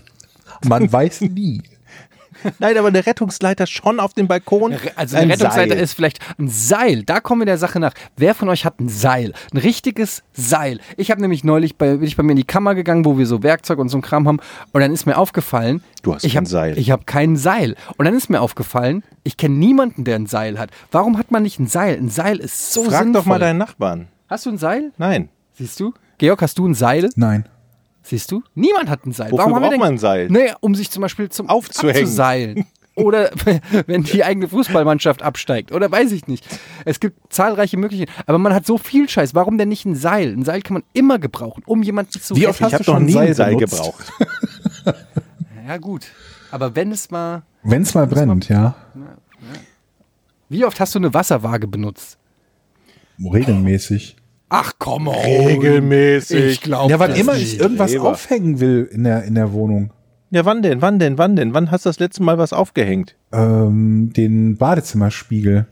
Man 0.64 0.92
weiß 0.92 1.20
nie. 1.22 1.62
Nein, 2.58 2.76
aber 2.78 2.88
eine 2.88 3.04
Rettungsleiter 3.06 3.66
schon 3.66 4.00
auf 4.00 4.14
dem 4.14 4.26
Balkon. 4.28 4.74
Also 4.96 5.16
Ein 5.16 5.24
eine 5.24 5.32
Rettungsleiter 5.34 5.74
Seil. 5.74 5.82
ist 5.82 5.94
vielleicht 5.94 6.18
ein 6.38 6.48
Seil. 6.48 7.02
Da 7.02 7.20
kommen 7.20 7.42
wir 7.42 7.46
der 7.46 7.58
Sache 7.58 7.80
nach. 7.80 7.92
Wer 8.16 8.34
von 8.34 8.48
euch 8.48 8.64
hat 8.64 8.80
ein 8.80 8.88
Seil? 8.88 9.32
Ein 9.52 9.58
richtiges 9.58 10.22
Seil. 10.32 10.80
Ich 10.96 11.10
habe 11.10 11.20
nämlich 11.20 11.44
neulich 11.44 11.76
bei, 11.76 11.96
bin 11.96 12.02
ich 12.04 12.16
bei 12.16 12.22
mir 12.22 12.32
in 12.32 12.36
die 12.36 12.44
Kammer 12.44 12.74
gegangen, 12.74 13.04
wo 13.04 13.18
wir 13.18 13.26
so 13.26 13.42
Werkzeug 13.42 13.78
und 13.78 13.88
so 13.88 13.98
ein 13.98 14.02
Kram 14.02 14.26
haben. 14.28 14.40
Und 14.72 14.80
dann 14.80 14.92
ist 14.92 15.06
mir 15.06 15.16
aufgefallen, 15.18 15.82
Du 16.02 16.14
hast 16.14 16.24
ich 16.24 16.34
kein 16.34 16.44
hab, 16.44 16.48
Seil. 16.50 16.78
Ich 16.78 16.90
habe 16.90 17.04
kein 17.04 17.36
Seil. 17.36 17.74
Und 17.96 18.04
dann 18.04 18.14
ist 18.16 18.30
mir 18.30 18.40
aufgefallen, 18.40 19.02
ich 19.24 19.36
kenne 19.36 19.56
niemanden, 19.56 20.04
der 20.04 20.16
ein 20.16 20.26
Seil 20.26 20.58
hat. 20.58 20.70
Warum 20.92 21.18
hat 21.18 21.30
man 21.30 21.42
nicht 21.42 21.58
ein 21.58 21.66
Seil? 21.66 21.96
Ein 21.96 22.08
Seil 22.10 22.38
ist 22.38 22.72
so 22.72 22.84
Frag 22.84 23.02
sinnvoll. 23.04 23.12
doch 23.22 23.26
mal 23.26 23.38
deinen 23.38 23.58
Nachbarn. 23.58 24.08
Hast 24.28 24.46
du 24.46 24.50
ein 24.50 24.58
Seil? 24.58 24.92
Nein. 24.98 25.28
Siehst 25.54 25.80
du? 25.80 25.92
Georg, 26.18 26.40
hast 26.42 26.58
du 26.58 26.66
ein 26.66 26.74
Seil? 26.74 27.08
Nein. 27.16 27.44
Siehst 28.08 28.30
du? 28.30 28.42
Niemand 28.54 28.88
hat 28.88 29.04
ein 29.04 29.12
Seil. 29.12 29.32
Wofür 29.32 29.38
Warum 29.38 29.54
haben 29.56 29.62
wir 29.62 29.68
braucht 29.68 29.72
denn- 29.74 29.80
man 29.80 29.92
ein 29.94 29.98
Seil? 29.98 30.28
Naja, 30.30 30.56
um 30.60 30.74
sich 30.76 30.90
zum 30.90 31.00
Beispiel 31.02 31.28
zum 31.28 31.48
Aufzuhängen. 31.48 32.02
abzuseilen. 32.04 32.64
Oder 32.94 33.30
wenn 33.86 34.04
die 34.04 34.24
eigene 34.24 34.48
Fußballmannschaft 34.48 35.22
absteigt. 35.22 35.70
Oder 35.72 35.90
weiß 35.90 36.12
ich 36.12 36.28
nicht. 36.28 36.46
Es 36.86 36.98
gibt 37.00 37.30
zahlreiche 37.32 37.76
Möglichkeiten. 37.76 38.12
Aber 38.26 38.38
man 38.38 38.54
hat 38.54 38.64
so 38.64 38.78
viel 38.78 39.06
Scheiß. 39.08 39.34
Warum 39.34 39.58
denn 39.58 39.68
nicht 39.68 39.84
ein 39.84 39.94
Seil? 39.96 40.32
Ein 40.32 40.44
Seil 40.44 40.62
kann 40.62 40.74
man 40.74 40.82
immer 40.94 41.18
gebrauchen, 41.18 41.62
um 41.66 41.82
jemanden 41.82 42.12
zu 42.12 42.34
Wie 42.36 42.46
oft 42.46 42.60
hast 42.62 42.68
Ich 42.68 42.74
habe 42.74 42.84
du 42.84 42.90
schon 42.92 43.04
nie 43.04 43.18
ein 43.18 43.34
Seil 43.34 43.54
benutzt? 43.56 43.76
gebraucht. 43.76 44.12
Ja, 45.66 45.78
gut. 45.78 46.06
Aber 46.52 46.76
wenn 46.76 46.92
es 46.92 47.10
mal. 47.10 47.42
Wenn 47.64 47.82
es 47.82 47.92
mal 47.92 48.06
brennt, 48.06 48.48
ja. 48.48 48.76
Wie 50.48 50.64
oft 50.64 50.78
hast 50.78 50.94
du 50.94 51.00
eine 51.00 51.12
Wasserwaage 51.12 51.66
benutzt? 51.66 52.18
Regelmäßig. 53.20 54.16
Ach 54.48 54.72
komm, 54.78 55.08
on. 55.08 55.14
Regelmäßig. 55.16 56.44
Ich 56.44 56.60
glaube. 56.60 56.90
Ja, 56.90 56.98
wann 56.98 57.14
immer 57.14 57.34
ich 57.34 57.58
irgendwas 57.58 57.90
Streber. 57.90 58.10
aufhängen 58.10 58.60
will 58.60 58.88
in 58.92 59.04
der, 59.04 59.24
in 59.24 59.34
der 59.34 59.52
Wohnung. 59.52 59.92
Ja, 60.30 60.44
wann 60.44 60.62
denn? 60.62 60.82
Wann 60.82 60.98
denn? 60.98 61.18
Wann 61.18 61.36
denn? 61.36 61.54
Wann 61.54 61.70
hast 61.70 61.84
du 61.84 61.88
das 61.88 61.98
letzte 61.98 62.22
Mal 62.22 62.38
was 62.38 62.52
aufgehängt? 62.52 63.16
Ähm, 63.32 64.12
den 64.14 64.56
Badezimmerspiegel. 64.56 65.66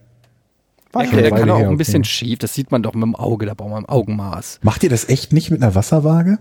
Eine 0.92 1.22
der 1.22 1.30
kann 1.32 1.50
auch 1.50 1.58
her, 1.58 1.68
ein 1.70 1.76
bisschen 1.76 2.02
okay. 2.02 2.08
schief. 2.08 2.38
Das 2.38 2.54
sieht 2.54 2.70
man 2.70 2.82
doch 2.82 2.94
mit 2.94 3.02
dem 3.02 3.16
Auge. 3.16 3.46
Da 3.46 3.54
braucht 3.54 3.70
man 3.70 3.84
ein 3.84 3.88
Augenmaß. 3.88 4.60
Macht 4.62 4.84
ihr 4.84 4.90
das 4.90 5.08
echt 5.08 5.32
nicht 5.32 5.50
mit 5.50 5.60
einer 5.60 5.74
Wasserwaage? 5.74 6.38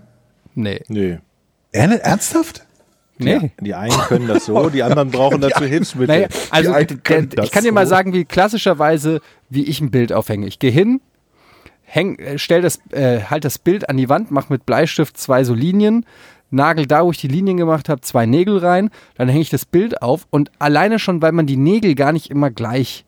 Nee. 0.54 0.80
Nö. 0.88 1.16
Erne- 1.72 2.00
Ernsthaft? 2.02 2.64
Nee. 3.18 3.52
Die 3.60 3.74
einen 3.74 3.96
können 4.08 4.28
das 4.28 4.46
so, 4.46 4.70
die 4.70 4.82
anderen 4.82 5.10
brauchen 5.10 5.40
dazu 5.40 5.64
Hilfsmittel. 5.64 6.16
Naja, 6.16 6.28
also 6.50 6.72
der, 6.72 7.44
ich 7.44 7.50
kann 7.52 7.64
dir 7.64 7.72
mal 7.72 7.86
so. 7.86 7.90
sagen, 7.90 8.12
wie 8.12 8.24
klassischerweise, 8.24 9.20
wie 9.50 9.64
ich 9.64 9.80
ein 9.80 9.90
Bild 9.90 10.12
aufhänge. 10.12 10.46
Ich 10.46 10.58
gehe 10.58 10.70
hin, 10.72 11.00
häng, 11.94 12.18
äh, 12.18 12.38
stell 12.38 12.62
das, 12.62 12.80
äh, 12.90 13.20
halt 13.20 13.44
das 13.44 13.58
Bild 13.58 13.88
an 13.88 13.96
die 13.96 14.08
Wand, 14.08 14.30
mach 14.30 14.48
mit 14.48 14.66
Bleistift 14.66 15.16
zwei 15.16 15.44
so 15.44 15.54
Linien, 15.54 16.04
nagel 16.50 16.86
da, 16.86 17.04
wo 17.04 17.10
ich 17.10 17.20
die 17.20 17.28
Linien 17.28 17.56
gemacht 17.56 17.88
habe, 17.88 18.00
zwei 18.00 18.26
Nägel 18.26 18.58
rein, 18.58 18.90
dann 19.16 19.28
hänge 19.28 19.42
ich 19.42 19.50
das 19.50 19.64
Bild 19.64 20.02
auf 20.02 20.26
und 20.30 20.50
alleine 20.58 20.98
schon, 20.98 21.22
weil 21.22 21.32
man 21.32 21.46
die 21.46 21.56
Nägel 21.56 21.94
gar 21.94 22.12
nicht 22.12 22.30
immer 22.30 22.50
gleich 22.50 23.04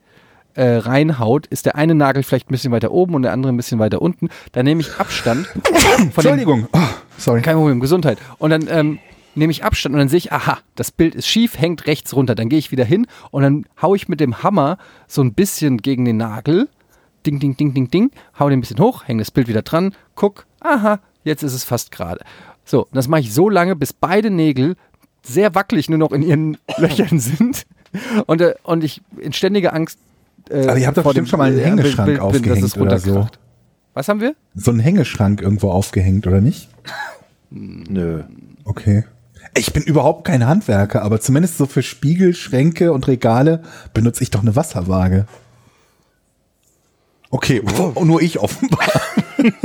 äh, 0.55 0.76
reinhaut, 0.76 1.47
ist 1.47 1.66
der 1.66 1.76
eine 1.76 1.95
Nagel 1.95 2.23
vielleicht 2.23 2.49
ein 2.49 2.52
bisschen 2.52 2.73
weiter 2.73 2.90
oben 2.90 3.14
und 3.14 3.23
der 3.23 3.33
andere 3.33 3.52
ein 3.52 3.57
bisschen 3.57 3.78
weiter 3.78 4.00
unten. 4.00 4.28
Dann 4.52 4.64
nehme 4.64 4.81
ich 4.81 4.95
Abstand 4.99 5.47
Entschuldigung. 5.99 6.66
Oh, 6.73 6.78
sorry. 7.19 7.43
kein 7.43 7.57
Problem, 7.57 7.81
Gesundheit. 7.81 8.19
Und 8.38 8.50
dann 8.50 8.66
ähm, 8.71 8.99
nehme 9.35 9.50
ich 9.50 9.64
Abstand 9.64 9.95
und 9.95 9.99
dann 9.99 10.09
sehe 10.09 10.19
ich, 10.19 10.33
aha, 10.33 10.59
das 10.75 10.90
Bild 10.90 11.14
ist 11.14 11.26
schief, 11.26 11.59
hängt 11.59 11.87
rechts 11.87 12.14
runter. 12.16 12.35
Dann 12.35 12.49
gehe 12.49 12.59
ich 12.59 12.73
wieder 12.73 12.85
hin 12.85 13.07
und 13.31 13.43
dann 13.43 13.66
haue 13.81 13.97
ich 13.97 14.09
mit 14.09 14.21
dem 14.21 14.43
Hammer 14.43 14.78
so 15.06 15.23
ein 15.23 15.34
bisschen 15.34 15.78
gegen 15.78 16.04
den 16.04 16.17
Nagel. 16.17 16.69
Ding, 17.26 17.41
ding, 17.41 17.56
ding, 17.56 17.75
ding, 17.75 17.91
ding. 17.91 18.10
Hau 18.39 18.49
den 18.49 18.58
ein 18.58 18.60
bisschen 18.60 18.78
hoch, 18.78 19.04
hänge 19.04 19.21
das 19.21 19.30
Bild 19.30 19.49
wieder 19.49 19.62
dran, 19.62 19.95
guck, 20.15 20.47
aha, 20.60 21.00
jetzt 21.25 21.43
ist 21.43 21.54
es 21.54 21.65
fast 21.65 21.91
gerade. 21.91 22.25
So, 22.65 22.82
und 22.84 22.95
das 22.95 23.08
mache 23.08 23.23
ich 23.23 23.34
so 23.34 23.49
lange, 23.49 23.75
bis 23.75 23.93
beide 23.93 24.30
Nägel 24.30 24.76
sehr 25.25 25.54
wackelig 25.54 25.89
nur 25.89 25.99
noch 25.99 26.12
in 26.12 26.23
ihren 26.23 26.56
Löchern 26.78 27.19
sind. 27.19 27.67
Und, 28.26 28.41
äh, 28.41 28.54
und 28.62 28.84
ich 28.84 29.02
in 29.19 29.32
ständiger 29.32 29.75
Angst. 29.75 29.99
Äh, 30.50 30.67
Aber 30.67 30.78
ihr 30.78 30.86
habt 30.86 30.97
doch 30.97 31.02
vor 31.02 31.12
bestimmt 31.12 31.26
dem, 31.26 31.30
schon 31.30 31.39
mal 31.39 31.49
einen 31.49 31.58
äh, 31.58 31.65
Hängeschrank 31.65 32.06
Bild 32.06 32.21
bin, 32.21 32.43
dass 32.43 32.62
aufgehängt 32.62 32.65
es 32.65 32.76
oder 32.76 32.99
so. 32.99 33.26
Was 33.95 34.08
haben 34.08 34.21
wir? 34.21 34.34
So 34.54 34.71
einen 34.71 34.80
Hängeschrank 34.80 35.41
irgendwo 35.41 35.71
aufgehängt, 35.71 36.26
oder 36.26 36.41
nicht? 36.41 36.69
Nö. 37.50 38.23
Okay. 38.65 39.04
Ich 39.56 39.73
bin 39.73 39.82
überhaupt 39.82 40.25
kein 40.25 40.47
Handwerker, 40.47 41.02
aber 41.02 41.21
zumindest 41.21 41.56
so 41.56 41.67
für 41.67 41.82
Spiegel, 41.82 42.34
Schränke 42.34 42.93
und 42.93 43.08
Regale 43.08 43.62
benutze 43.95 44.23
ich 44.23 44.30
doch 44.30 44.43
eine 44.43 44.54
Wasserwaage. 44.54 45.26
Okay, 47.30 47.62
oh, 47.78 47.93
nur 48.04 48.23
ich 48.23 48.39
offenbar. 48.39 48.89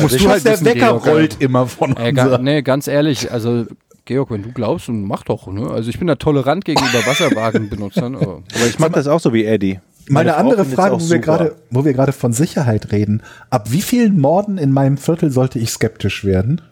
Musst 0.00 0.14
ich 0.14 0.22
du 0.22 0.28
halt 0.28 0.44
der 0.44 0.52
wissen, 0.54 0.66
Wecker 0.66 0.88
Georg, 0.88 1.06
rollt 1.06 1.40
immer 1.40 1.66
von 1.66 1.92
unser. 1.92 2.12
ga, 2.12 2.38
nee, 2.38 2.62
ganz 2.62 2.88
ehrlich, 2.88 3.30
also 3.30 3.66
Georg, 4.04 4.30
wenn 4.30 4.42
du 4.42 4.52
glaubst, 4.52 4.88
dann 4.88 5.02
mach 5.02 5.22
doch. 5.24 5.46
Ne? 5.48 5.68
Also 5.70 5.90
ich 5.90 5.98
bin 5.98 6.06
da 6.06 6.14
tolerant 6.14 6.64
gegenüber 6.64 7.06
Wasserwagenbenutzern. 7.06 8.16
Aber 8.16 8.42
ich 8.68 8.78
mag 8.78 8.92
das 8.92 9.06
auch 9.06 9.20
so 9.20 9.32
wie 9.32 9.44
Eddie. 9.44 9.80
Meine 10.08 10.32
Frau 10.32 10.38
andere 10.38 10.64
Frage, 10.64 10.94
auch 10.94 11.00
wo 11.00 11.02
wir 11.02 11.06
super. 11.06 11.20
gerade, 11.20 11.56
wo 11.70 11.84
wir 11.84 11.92
gerade 11.92 12.12
von 12.12 12.32
Sicherheit 12.32 12.92
reden. 12.92 13.22
Ab 13.50 13.70
wie 13.70 13.82
vielen 13.82 14.18
Morden 14.18 14.56
in 14.56 14.72
meinem 14.72 14.96
Viertel 14.96 15.30
sollte 15.30 15.58
ich 15.58 15.70
skeptisch 15.70 16.24
werden? 16.24 16.62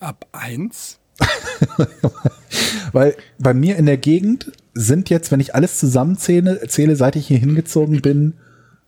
ab 0.00 0.26
eins? 0.32 0.98
Weil 2.92 3.16
bei 3.38 3.54
mir 3.54 3.76
in 3.76 3.86
der 3.86 3.98
Gegend 3.98 4.50
sind 4.80 5.10
jetzt, 5.10 5.30
wenn 5.30 5.40
ich 5.40 5.54
alles 5.54 5.78
zusammenzähle, 5.78 6.66
zähle, 6.68 6.96
seit 6.96 7.16
ich 7.16 7.26
hier 7.26 7.38
hingezogen 7.38 8.00
bin, 8.00 8.34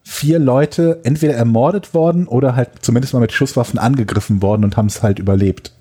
vier 0.03 0.39
Leute 0.39 1.01
entweder 1.05 1.35
ermordet 1.35 1.95
worden 1.95 2.27
oder 2.27 2.57
halt 2.57 2.71
zumindest 2.81 3.13
mal 3.13 3.21
mit 3.21 3.33
Schusswaffen 3.33 3.79
angegriffen 3.79 4.43
worden 4.43 4.65
und 4.65 4.77
haben 4.77 4.87
es 4.87 5.03
halt 5.03 5.19
überlebt. 5.19 5.73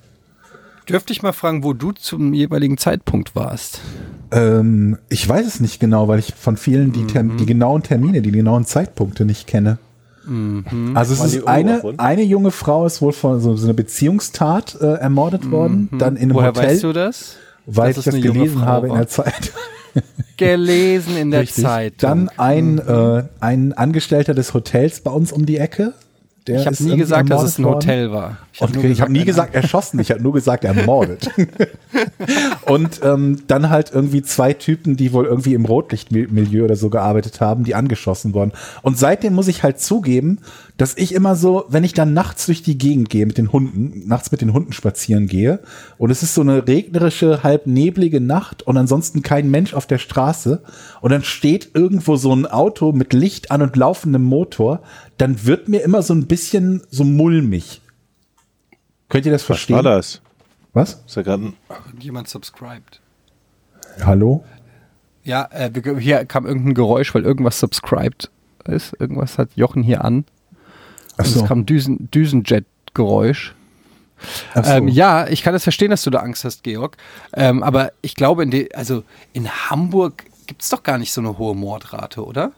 Dürfte 0.88 1.12
ich 1.12 1.22
mal 1.22 1.32
fragen, 1.32 1.64
wo 1.64 1.72
du 1.72 1.92
zum 1.92 2.34
jeweiligen 2.34 2.76
Zeitpunkt 2.76 3.34
warst? 3.34 3.80
Ähm, 4.30 4.98
ich 5.08 5.28
weiß 5.28 5.46
es 5.46 5.60
nicht 5.60 5.80
genau, 5.80 6.08
weil 6.08 6.18
ich 6.18 6.34
von 6.34 6.56
vielen 6.56 6.92
die, 6.92 7.06
Term 7.06 7.36
die 7.36 7.46
genauen 7.46 7.82
Termine, 7.82 8.20
die 8.20 8.32
genauen 8.32 8.64
Zeitpunkte 8.64 9.24
nicht 9.24 9.46
kenne. 9.46 9.78
Also 10.94 11.14
es 11.14 11.34
ist 11.34 11.48
eine, 11.48 11.82
eine 11.96 12.22
junge 12.22 12.52
Frau 12.52 12.86
ist 12.86 13.02
wohl 13.02 13.12
von 13.12 13.40
so, 13.40 13.56
so 13.56 13.66
einer 13.66 13.74
Beziehungstat 13.74 14.76
äh, 14.80 14.94
ermordet 14.94 15.50
worden, 15.50 15.88
dann 15.98 16.14
in 16.16 16.24
einem 16.24 16.34
Woher 16.34 16.48
Hotel, 16.48 16.68
weißt 16.68 16.84
du 16.84 16.92
das? 16.92 17.36
weil 17.66 17.90
ich 17.90 17.96
das 17.96 18.14
gelesen 18.14 18.62
habe 18.62 18.88
in 18.88 18.94
der 18.94 19.08
Zeit. 19.08 19.52
Gelesen 20.36 21.16
in 21.16 21.30
der 21.30 21.42
Richtig. 21.42 21.64
Zeitung. 21.64 21.98
Dann 21.98 22.28
ein, 22.36 22.78
äh, 22.78 23.24
ein 23.40 23.72
Angestellter 23.72 24.34
des 24.34 24.54
Hotels 24.54 25.00
bei 25.00 25.10
uns 25.10 25.32
um 25.32 25.46
die 25.46 25.58
Ecke. 25.58 25.94
Der 26.48 26.58
ich 26.58 26.66
habe 26.66 26.82
nie 26.82 26.96
gesagt, 26.96 27.30
dass 27.30 27.44
es 27.44 27.58
ein. 27.58 27.64
Hotel 27.64 28.10
war. 28.10 28.38
Ich 28.52 28.60
habe 29.00 29.12
nie 29.12 29.20
ein- 29.20 29.26
gesagt 29.26 29.54
erschossen, 29.54 30.00
ich 30.00 30.10
habe 30.10 30.20
nur 30.20 30.32
gesagt 30.32 30.64
ermordet. 30.64 31.30
und 32.66 33.00
ähm, 33.04 33.42
dann 33.46 33.70
halt 33.70 33.92
irgendwie 33.94 34.22
zwei 34.22 34.52
Typen, 34.52 34.96
die 34.96 35.12
wohl 35.12 35.26
irgendwie 35.26 35.54
im 35.54 35.64
Rotlichtmilieu 35.64 36.64
oder 36.64 36.74
so 36.74 36.90
gearbeitet 36.90 37.40
haben, 37.40 37.62
die 37.62 37.76
angeschossen 37.76 38.34
wurden. 38.34 38.52
Und 38.82 38.98
seitdem 38.98 39.34
muss 39.34 39.46
ich 39.46 39.62
halt 39.62 39.78
zugeben, 39.80 40.38
dass 40.76 40.96
ich 40.96 41.14
immer 41.14 41.36
so, 41.36 41.64
wenn 41.68 41.84
ich 41.84 41.92
dann 41.92 42.14
nachts 42.14 42.46
durch 42.46 42.62
die 42.62 42.78
Gegend 42.78 43.10
gehe 43.10 43.26
mit 43.26 43.38
den 43.38 43.52
Hunden, 43.52 44.06
nachts 44.06 44.32
mit 44.32 44.40
den 44.40 44.52
Hunden 44.52 44.72
spazieren 44.72 45.26
gehe 45.26 45.60
und 45.98 46.10
es 46.10 46.22
ist 46.22 46.34
so 46.34 46.40
eine 46.40 46.66
regnerische, 46.66 47.42
halb 47.42 47.66
neblige 47.66 48.20
Nacht 48.20 48.62
und 48.62 48.76
ansonsten 48.76 49.22
kein 49.22 49.50
Mensch 49.50 49.74
auf 49.74 49.86
der 49.86 49.98
Straße 49.98 50.62
und 51.00 51.10
dann 51.10 51.22
steht 51.22 51.70
irgendwo 51.74 52.16
so 52.16 52.34
ein 52.34 52.46
Auto 52.46 52.92
mit 52.92 53.12
Licht 53.12 53.50
an 53.50 53.62
und 53.62 53.76
laufendem 53.76 54.22
Motor, 54.24 54.82
dann 55.18 55.44
wird 55.44 55.68
mir 55.68 55.82
immer 55.82 56.02
so 56.02 56.14
ein 56.14 56.26
bisschen 56.26 56.82
so 56.90 57.04
mulmig. 57.04 57.80
Könnt 59.08 59.26
ihr 59.26 59.32
das 59.32 59.42
Was 59.42 59.46
verstehen? 59.46 59.76
war 59.76 59.82
das? 59.82 60.22
Was? 60.72 61.02
Ist 61.06 61.16
da 61.16 61.22
gerade 61.22 61.44
ein 61.44 61.54
Jemand 62.00 62.28
subscribed. 62.28 63.00
Hallo? 64.04 64.42
Ja, 65.22 65.48
äh, 65.52 65.70
hier 66.00 66.24
kam 66.24 66.46
irgendein 66.46 66.74
Geräusch, 66.74 67.14
weil 67.14 67.24
irgendwas 67.24 67.60
subscribed 67.60 68.30
ist. 68.66 68.94
Irgendwas 68.98 69.38
hat 69.38 69.50
Jochen 69.54 69.82
hier 69.82 70.04
an. 70.04 70.24
Ach 71.16 71.24
Und 71.24 71.30
so. 71.30 71.42
es 71.42 71.46
kam 71.46 71.66
Düsen, 71.66 72.08
Düsenjet-Geräusch. 72.10 73.54
So. 74.54 74.60
Ähm, 74.62 74.88
ja, 74.88 75.26
ich 75.28 75.42
kann 75.42 75.52
das 75.52 75.64
verstehen, 75.64 75.90
dass 75.90 76.02
du 76.02 76.10
da 76.10 76.20
Angst 76.20 76.44
hast, 76.44 76.62
Georg. 76.62 76.96
Ähm, 77.34 77.62
aber 77.62 77.92
ich 78.02 78.14
glaube, 78.14 78.42
in 78.44 78.50
de, 78.50 78.72
also 78.74 79.02
in 79.32 79.48
Hamburg 79.48 80.24
gibt 80.46 80.62
es 80.62 80.68
doch 80.68 80.82
gar 80.82 80.98
nicht 80.98 81.12
so 81.12 81.20
eine 81.20 81.38
hohe 81.38 81.54
Mordrate, 81.56 82.24
oder? 82.24 82.52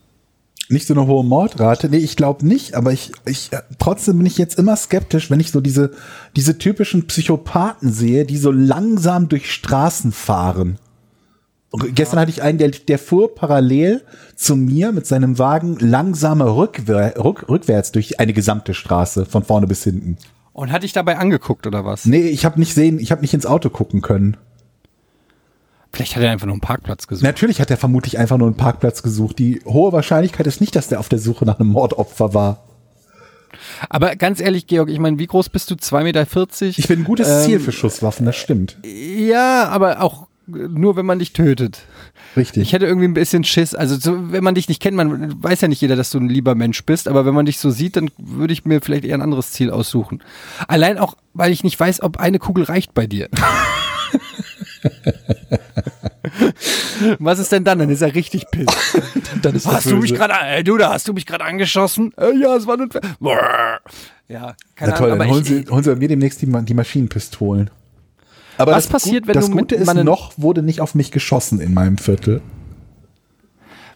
Nicht 0.68 0.86
so 0.86 0.94
eine 0.94 1.06
hohe 1.06 1.24
Mordrate? 1.24 1.90
Nee, 1.90 1.98
ich 1.98 2.16
glaube 2.16 2.46
nicht, 2.46 2.74
aber 2.74 2.92
ich, 2.92 3.12
ich, 3.26 3.52
äh, 3.52 3.60
trotzdem 3.78 4.18
bin 4.18 4.26
ich 4.26 4.38
jetzt 4.38 4.58
immer 4.58 4.76
skeptisch, 4.76 5.30
wenn 5.30 5.40
ich 5.40 5.50
so 5.50 5.60
diese, 5.60 5.92
diese 6.36 6.56
typischen 6.56 7.06
Psychopathen 7.06 7.92
sehe, 7.92 8.24
die 8.24 8.38
so 8.38 8.50
langsam 8.50 9.28
durch 9.28 9.52
Straßen 9.52 10.12
fahren. 10.12 10.78
Und 11.74 11.96
Gestern 11.96 12.20
hatte 12.20 12.30
ich 12.30 12.40
einen, 12.40 12.58
der, 12.58 12.68
der 12.68 13.00
fuhr 13.00 13.34
parallel 13.34 14.02
zu 14.36 14.54
mir 14.54 14.92
mit 14.92 15.08
seinem 15.08 15.40
Wagen 15.40 15.76
langsamer 15.80 16.54
rückwär, 16.54 17.16
rück, 17.18 17.48
rückwärts 17.48 17.90
durch 17.90 18.20
eine 18.20 18.32
gesamte 18.32 18.74
Straße, 18.74 19.26
von 19.26 19.42
vorne 19.42 19.66
bis 19.66 19.82
hinten. 19.82 20.16
Und 20.52 20.70
hat 20.70 20.84
dich 20.84 20.92
dabei 20.92 21.18
angeguckt, 21.18 21.66
oder 21.66 21.84
was? 21.84 22.06
Nee, 22.06 22.28
ich 22.28 22.44
habe 22.44 22.60
nicht 22.60 22.74
sehen, 22.74 23.00
ich 23.00 23.10
habe 23.10 23.22
nicht 23.22 23.34
ins 23.34 23.44
Auto 23.44 23.70
gucken 23.70 24.02
können. 24.02 24.36
Vielleicht 25.92 26.14
hat 26.14 26.22
er 26.22 26.30
einfach 26.30 26.46
nur 26.46 26.54
einen 26.54 26.60
Parkplatz 26.60 27.08
gesucht. 27.08 27.24
Natürlich 27.24 27.60
hat 27.60 27.72
er 27.72 27.76
vermutlich 27.76 28.18
einfach 28.18 28.38
nur 28.38 28.46
einen 28.46 28.56
Parkplatz 28.56 29.02
gesucht. 29.02 29.40
Die 29.40 29.60
hohe 29.64 29.92
Wahrscheinlichkeit 29.92 30.46
ist 30.46 30.60
nicht, 30.60 30.76
dass 30.76 30.86
der 30.86 31.00
auf 31.00 31.08
der 31.08 31.18
Suche 31.18 31.44
nach 31.44 31.58
einem 31.58 31.70
Mordopfer 31.70 32.34
war. 32.34 32.68
Aber 33.88 34.14
ganz 34.14 34.38
ehrlich, 34.40 34.68
Georg, 34.68 34.90
ich 34.90 35.00
meine, 35.00 35.18
wie 35.18 35.26
groß 35.26 35.48
bist 35.48 35.72
du? 35.72 35.74
2,40 35.74 36.02
Meter? 36.04 36.26
Ich 36.78 36.86
bin 36.86 37.00
ein 37.00 37.04
gutes 37.04 37.28
Ähm, 37.28 37.44
Ziel 37.44 37.58
für 37.58 37.72
Schusswaffen, 37.72 38.26
das 38.26 38.36
stimmt. 38.36 38.78
Ja, 38.84 39.68
aber 39.70 40.00
auch 40.00 40.23
nur, 40.46 40.96
wenn 40.96 41.06
man 41.06 41.18
dich 41.18 41.32
tötet. 41.32 41.86
Richtig. 42.36 42.62
Ich 42.62 42.72
hätte 42.72 42.86
irgendwie 42.86 43.08
ein 43.08 43.14
bisschen 43.14 43.44
Schiss. 43.44 43.74
Also, 43.74 43.96
so, 43.96 44.32
wenn 44.32 44.44
man 44.44 44.54
dich 44.54 44.68
nicht 44.68 44.80
kennt, 44.82 44.96
man 44.96 45.42
weiß 45.42 45.60
ja 45.62 45.68
nicht 45.68 45.80
jeder, 45.80 45.96
dass 45.96 46.10
du 46.10 46.18
ein 46.18 46.28
lieber 46.28 46.54
Mensch 46.54 46.84
bist, 46.84 47.08
aber 47.08 47.24
wenn 47.26 47.34
man 47.34 47.46
dich 47.46 47.58
so 47.58 47.70
sieht, 47.70 47.96
dann 47.96 48.10
würde 48.18 48.52
ich 48.52 48.64
mir 48.64 48.80
vielleicht 48.80 49.04
eher 49.04 49.16
ein 49.16 49.22
anderes 49.22 49.52
Ziel 49.52 49.70
aussuchen. 49.70 50.22
Allein 50.68 50.98
auch, 50.98 51.16
weil 51.32 51.52
ich 51.52 51.64
nicht 51.64 51.78
weiß, 51.78 52.02
ob 52.02 52.18
eine 52.18 52.38
Kugel 52.38 52.64
reicht 52.64 52.94
bei 52.94 53.06
dir. 53.06 53.28
Was 57.18 57.38
ist 57.38 57.52
denn 57.52 57.64
dann? 57.64 57.78
Dann 57.78 57.90
ist 57.90 58.02
er 58.02 58.14
richtig 58.14 58.50
piss. 58.50 58.66
dann 59.42 59.54
ist 59.54 59.66
Hast 59.66 59.90
du 59.90 59.96
mich 59.96 60.14
gerade, 60.14 60.34
äh, 60.46 60.64
du, 60.64 60.76
da 60.76 60.92
hast 60.92 61.08
du 61.08 61.12
mich 61.12 61.26
gerade 61.26 61.44
angeschossen? 61.44 62.12
Äh, 62.16 62.36
ja, 62.40 62.56
es 62.56 62.66
war 62.66 62.76
nur. 62.76 62.88
Brrr. 62.88 63.80
Ja, 64.28 64.54
keine 64.74 64.92
Na 64.92 64.96
toll, 64.96 65.06
Ahnung. 65.12 65.18
dann 65.18 65.30
holen 65.30 65.42
ich, 65.42 65.48
sie, 65.48 65.64
holen 65.70 65.84
sie 65.84 65.96
mir 65.96 66.08
demnächst 66.08 66.40
die, 66.42 66.46
die 66.46 66.74
Maschinenpistolen. 66.74 67.70
Aber 68.58 68.72
Was 68.72 68.84
das 68.84 68.92
passiert, 68.92 69.22
Gut- 69.24 69.28
wenn 69.28 69.34
das 69.34 69.46
du 69.46 69.54
mit 69.54 69.62
Gute 69.70 69.74
ist, 69.76 69.86
meinen- 69.86 70.04
noch 70.06 70.32
wurde 70.36 70.62
nicht 70.62 70.80
auf 70.80 70.94
mich 70.94 71.10
geschossen 71.10 71.60
in 71.60 71.74
meinem 71.74 71.98
Viertel. 71.98 72.40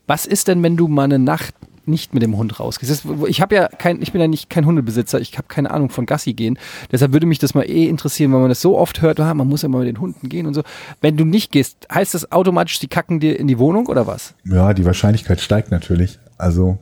Was 0.06 0.26
ist 0.26 0.48
denn, 0.48 0.62
wenn 0.62 0.76
du 0.76 0.88
mal 0.88 1.04
eine 1.04 1.18
Nacht 1.18 1.54
nicht 1.84 2.12
mit 2.14 2.22
dem 2.22 2.36
Hund 2.36 2.60
rausgehst? 2.60 3.04
Ich 3.28 3.40
habe 3.40 3.54
ja 3.54 3.68
kein, 3.68 4.00
ich 4.02 4.12
bin 4.12 4.20
ja 4.20 4.28
nicht 4.28 4.50
kein 4.50 4.66
Hundebesitzer, 4.66 5.20
ich 5.20 5.36
habe 5.38 5.48
keine 5.48 5.70
Ahnung 5.70 5.90
von 5.90 6.06
Gassi 6.06 6.32
gehen. 6.34 6.58
Deshalb 6.92 7.12
würde 7.12 7.26
mich 7.26 7.38
das 7.38 7.54
mal 7.54 7.62
eh 7.68 7.86
interessieren, 7.88 8.32
weil 8.32 8.40
man 8.40 8.48
das 8.48 8.60
so 8.60 8.76
oft 8.78 9.02
hört, 9.02 9.20
ah, 9.20 9.32
man 9.34 9.48
muss 9.48 9.62
ja 9.62 9.68
mal 9.68 9.78
mit 9.78 9.88
den 9.88 10.00
Hunden 10.00 10.28
gehen 10.28 10.46
und 10.46 10.54
so. 10.54 10.62
Wenn 11.00 11.16
du 11.16 11.24
nicht 11.24 11.50
gehst, 11.52 11.86
heißt 11.92 12.14
das 12.14 12.32
automatisch, 12.32 12.78
die 12.78 12.88
kacken 12.88 13.20
dir 13.20 13.38
in 13.38 13.46
die 13.48 13.58
Wohnung 13.58 13.86
oder 13.86 14.06
was? 14.06 14.34
Ja, 14.44 14.72
die 14.74 14.84
Wahrscheinlichkeit 14.84 15.40
steigt 15.40 15.70
natürlich. 15.70 16.18
Also, 16.38 16.78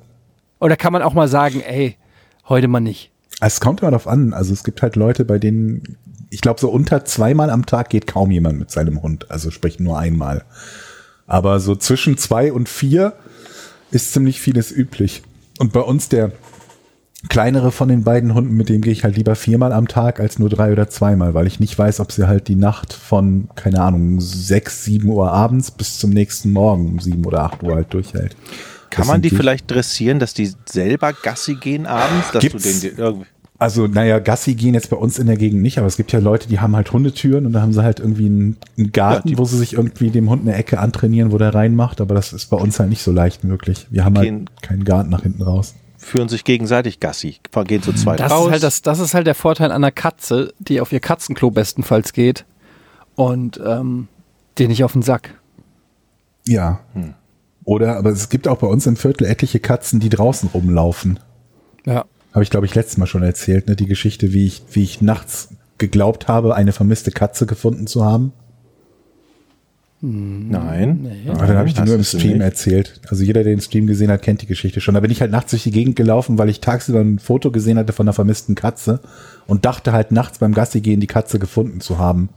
Oder 0.61 0.77
kann 0.77 0.93
man 0.93 1.03
auch 1.03 1.15
mal 1.15 1.29
sagen, 1.29 1.61
ey, 1.61 1.97
heute 2.49 2.69
mal 2.69 2.81
nicht? 2.81 3.11
es 3.41 3.61
kommt 3.61 3.83
immer 3.83 3.91
darauf 3.91 4.07
an. 4.09 4.33
Also 4.33 4.53
es 4.55 4.65
gibt 4.65 4.81
halt 4.83 4.97
Leute, 4.97 5.25
bei 5.27 5.39
denen, 5.39 5.97
ich 6.31 6.41
glaube, 6.41 6.61
so 6.61 6.69
unter 6.69 7.05
zweimal 7.05 7.51
am 7.51 7.67
Tag 7.67 7.91
geht 7.91 8.07
kaum 8.07 8.31
jemand 8.31 8.59
mit 8.59 8.71
seinem 8.71 9.03
Hund. 9.03 9.31
Also 9.31 9.51
sprich 9.51 9.81
nur 9.81 9.99
einmal. 9.99 10.45
Aber 11.27 11.61
so 11.61 11.75
zwischen 11.77 12.19
zwei 12.19 12.53
und 12.53 12.69
vier 12.69 13.15
ist 13.91 14.13
ziemlich 14.13 14.41
vieles 14.41 14.71
üblich. 14.73 15.23
Und 15.59 15.73
bei 15.73 15.81
uns 15.81 16.09
der 16.09 16.33
kleinere 17.29 17.73
von 17.73 17.89
den 17.89 18.05
beiden 18.05 18.35
Hunden, 18.35 18.55
mit 18.55 18.69
dem 18.69 18.83
gehe 18.83 18.93
ich 18.93 19.05
halt 19.05 19.17
lieber 19.17 19.35
viermal 19.35 19.73
am 19.73 19.89
Tag 19.89 20.21
als 20.21 20.39
nur 20.39 20.49
drei 20.49 20.71
oder 20.73 20.89
zweimal, 20.89 21.35
weil 21.35 21.47
ich 21.47 21.61
nicht 21.61 21.77
weiß, 21.77 22.01
ob 22.01 22.13
sie 22.13 22.29
halt 22.29 22.49
die 22.49 22.55
Nacht 22.55 22.93
von, 22.93 23.49
keine 23.55 23.81
Ahnung, 23.81 24.21
sechs, 24.21 24.85
sieben 24.85 25.09
Uhr 25.09 25.33
abends 25.33 25.71
bis 25.71 25.99
zum 25.99 26.11
nächsten 26.11 26.53
Morgen 26.53 26.87
um 26.87 27.01
sieben 27.01 27.25
oder 27.25 27.43
acht 27.43 27.63
Uhr 27.63 27.75
halt 27.75 27.93
durchhält. 27.93 28.37
Kann 28.91 29.03
Das 29.03 29.07
man 29.09 29.15
sind 29.17 29.25
die 29.31 29.37
vielleicht 29.37 29.71
dressieren, 29.71 30.19
dass 30.19 30.35
die 30.35 30.53
selber 30.67 31.13
Gassi 31.13 31.55
gehen 31.55 31.87
abends? 31.87 32.31
Dass 32.33 32.41
Gibt's? 32.43 32.63
du 32.63 32.89
den 32.89 32.99
irgendwie. 32.99 33.27
Also, 33.59 33.87
naja, 33.87 34.19
Gassi 34.19 34.55
gehen 34.55 34.75
jetzt 34.75 34.91
bei 34.91 34.97
uns 34.97 35.19
in 35.19 35.27
der 35.29 35.37
Gegend 35.37 35.63
nicht, 35.63 35.79
aber 35.79 35.87
es 35.87 35.97
gibt 35.97 36.13
ja 36.13 36.19
Leute, 36.19 36.47
die 36.49 36.61
haben 36.61 36.77
halt 36.77 36.93
Hundetüren 36.93 37.47
und 37.47 37.53
da 37.53 37.63
haben 37.63 37.73
sie 37.73 37.83
halt 37.83 38.01
irgendwie 38.01 38.27
einen, 38.27 38.57
einen 38.77 38.93
Garten, 38.93 39.29
Ja, 39.31 39.39
wo 39.39 39.45
sie 39.47 39.57
sich 39.57 39.73
irgendwie 39.75 40.11
dem 40.11 40.29
Hund 40.29 40.43
eine 40.43 40.55
Ecke 40.55 40.79
antrainieren, 40.79 41.33
wo 41.33 41.39
der 41.39 41.55
reinmacht, 41.55 42.01
aber 42.03 42.15
das 42.15 42.33
ist 42.35 42.47
bei 42.47 42.57
uns 42.59 42.79
halt 42.79 42.91
nicht 42.91 43.03
so 43.03 43.13
leicht 43.13 43.45
möglich. 43.45 43.87
Wir 43.91 44.05
haben 44.05 44.15
Gehen- 44.15 44.47
halt 44.51 44.63
keinen 44.63 44.85
Garten 44.85 45.09
nach 45.11 45.23
hinten 45.23 45.43
raus. 45.43 45.75
führen 45.97 46.29
sich 46.29 46.45
gegenseitig 46.45 47.01
Gassi. 47.01 47.37
Gehen 47.67 47.83
zu 47.83 47.93
zweit 47.95 48.21
Das 48.21 48.31
raus. 48.31 48.47
ist, 48.47 48.53
halt 48.53 48.63
das, 48.63 48.83
das 48.83 48.99
ist 49.01 49.15
halt 49.15 49.27
der 49.27 49.35
Vorteil 49.35 49.73
einer 49.73 49.91
Katze, 49.91 50.53
die 50.59 50.81
auf 50.83 50.93
ihr 50.93 51.01
Katzenklo 51.01 51.51
bestenfalls 51.51 52.13
geht 52.13 52.45
und 53.15 53.59
ähm, 53.65 54.09
dir 54.59 54.69
nicht 54.69 54.85
auf 54.85 54.93
den 54.93 55.03
Sack. 55.03 55.41
Ja. 56.47 56.81
Oder, 57.65 57.97
aber 57.97 58.11
es 58.11 58.29
gibt 58.29 58.47
auch 58.47 58.59
bei 58.59 58.67
uns 58.67 58.87
im 58.87 58.97
Viertel 58.97 59.25
etliche 59.27 59.59
Katzen, 59.61 59.99
die 59.99 60.11
draußen 60.11 60.51
rumlaufen. 60.53 61.19
Ja. 61.87 62.05
Habe 62.37 62.43
ich, 62.43 62.51
glaube 62.51 62.67
ich, 62.67 62.75
letztes 62.75 62.99
Mal 62.99 63.07
schon 63.07 63.23
erzählt, 63.23 63.67
ne? 63.67 63.77
Die 63.77 63.87
Geschichte, 63.87 64.35
wie 64.35 64.45
ich, 64.45 64.63
wie 64.71 64.83
ich 64.83 65.01
nachts 65.01 65.55
geglaubt 65.79 66.29
habe, 66.29 66.55
eine 66.55 66.73
vermisste 66.73 67.11
Katze 67.11 67.47
gefunden 67.47 67.87
zu 67.87 68.05
haben. 68.05 68.35
Nein. 70.03 71.11
Aber 71.29 71.47
dann 71.47 71.57
habe 71.57 71.67
ich 71.67 71.73
die 71.73 71.81
nur 71.81 71.95
im 71.95 72.05
Stream 72.05 72.43
erzählt. 72.43 73.01
Also 73.09 73.25
jeder, 73.25 73.43
der 73.43 73.55
den 73.55 73.63
Stream 73.63 73.87
gesehen 73.87 74.11
hat, 74.11 74.21
kennt 74.21 74.43
die 74.43 74.47
Geschichte 74.47 74.83
schon. 74.83 74.93
Da 74.93 75.01
bin 75.01 75.11
ich 75.11 75.23
halt 75.23 75.31
nachts 75.31 75.53
durch 75.53 75.63
die 75.63 75.71
Gegend 75.71 75.97
gelaufen, 75.97 76.37
weil 76.37 76.51
ich 76.51 76.61
tagsüber 76.61 77.01
ein 77.01 77.19
Foto 77.19 77.51
gesehen 77.51 77.79
hatte 77.79 77.95
von 77.95 78.05
einer 78.05 78.13
vermissten 78.13 78.55
Katze 78.55 79.01
und 79.47 79.65
dachte 79.65 79.93
halt 79.93 80.13
nachts 80.13 80.39
beim 80.39 80.53
Gassi 80.53 80.83
gehen 80.83 81.01
die 81.01 81.07
Katze 81.07 81.39
gefunden 81.39 81.81
zu 81.81 81.97
haben. 81.97 82.29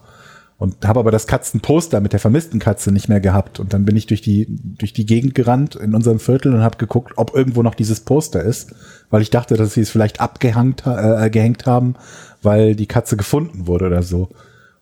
Und 0.60 0.86
habe 0.86 1.00
aber 1.00 1.10
das 1.10 1.26
Katzenposter 1.26 2.02
mit 2.02 2.12
der 2.12 2.20
vermissten 2.20 2.60
Katze 2.60 2.92
nicht 2.92 3.08
mehr 3.08 3.22
gehabt. 3.22 3.62
Und 3.62 3.74
dann 3.74 3.86
bin 3.86 3.96
ich 3.96 4.08
durch 4.08 4.22
die, 4.22 4.46
durch 4.50 4.92
die 4.92 5.06
Gegend 5.06 5.34
gerannt 5.34 5.76
in 5.76 5.96
unserem 5.96 6.20
Viertel 6.20 6.54
und 6.54 6.62
habe 6.62 6.78
geguckt, 6.78 7.14
ob 7.16 7.34
irgendwo 7.34 7.64
noch 7.64 7.76
dieses 7.76 8.02
Poster 8.02 8.44
ist, 8.44 8.76
weil 9.10 9.22
ich 9.22 9.30
dachte, 9.30 9.56
dass 9.56 9.74
sie 9.74 9.82
es 9.82 9.90
vielleicht 9.90 10.20
abgehängt 10.20 10.84
äh, 10.86 11.30
gehängt 11.30 11.66
haben, 11.66 11.96
weil 12.42 12.76
die 12.76 12.88
Katze 12.88 13.16
gefunden 13.16 13.68
wurde 13.68 13.88
oder 13.88 14.04
so. 14.04 14.30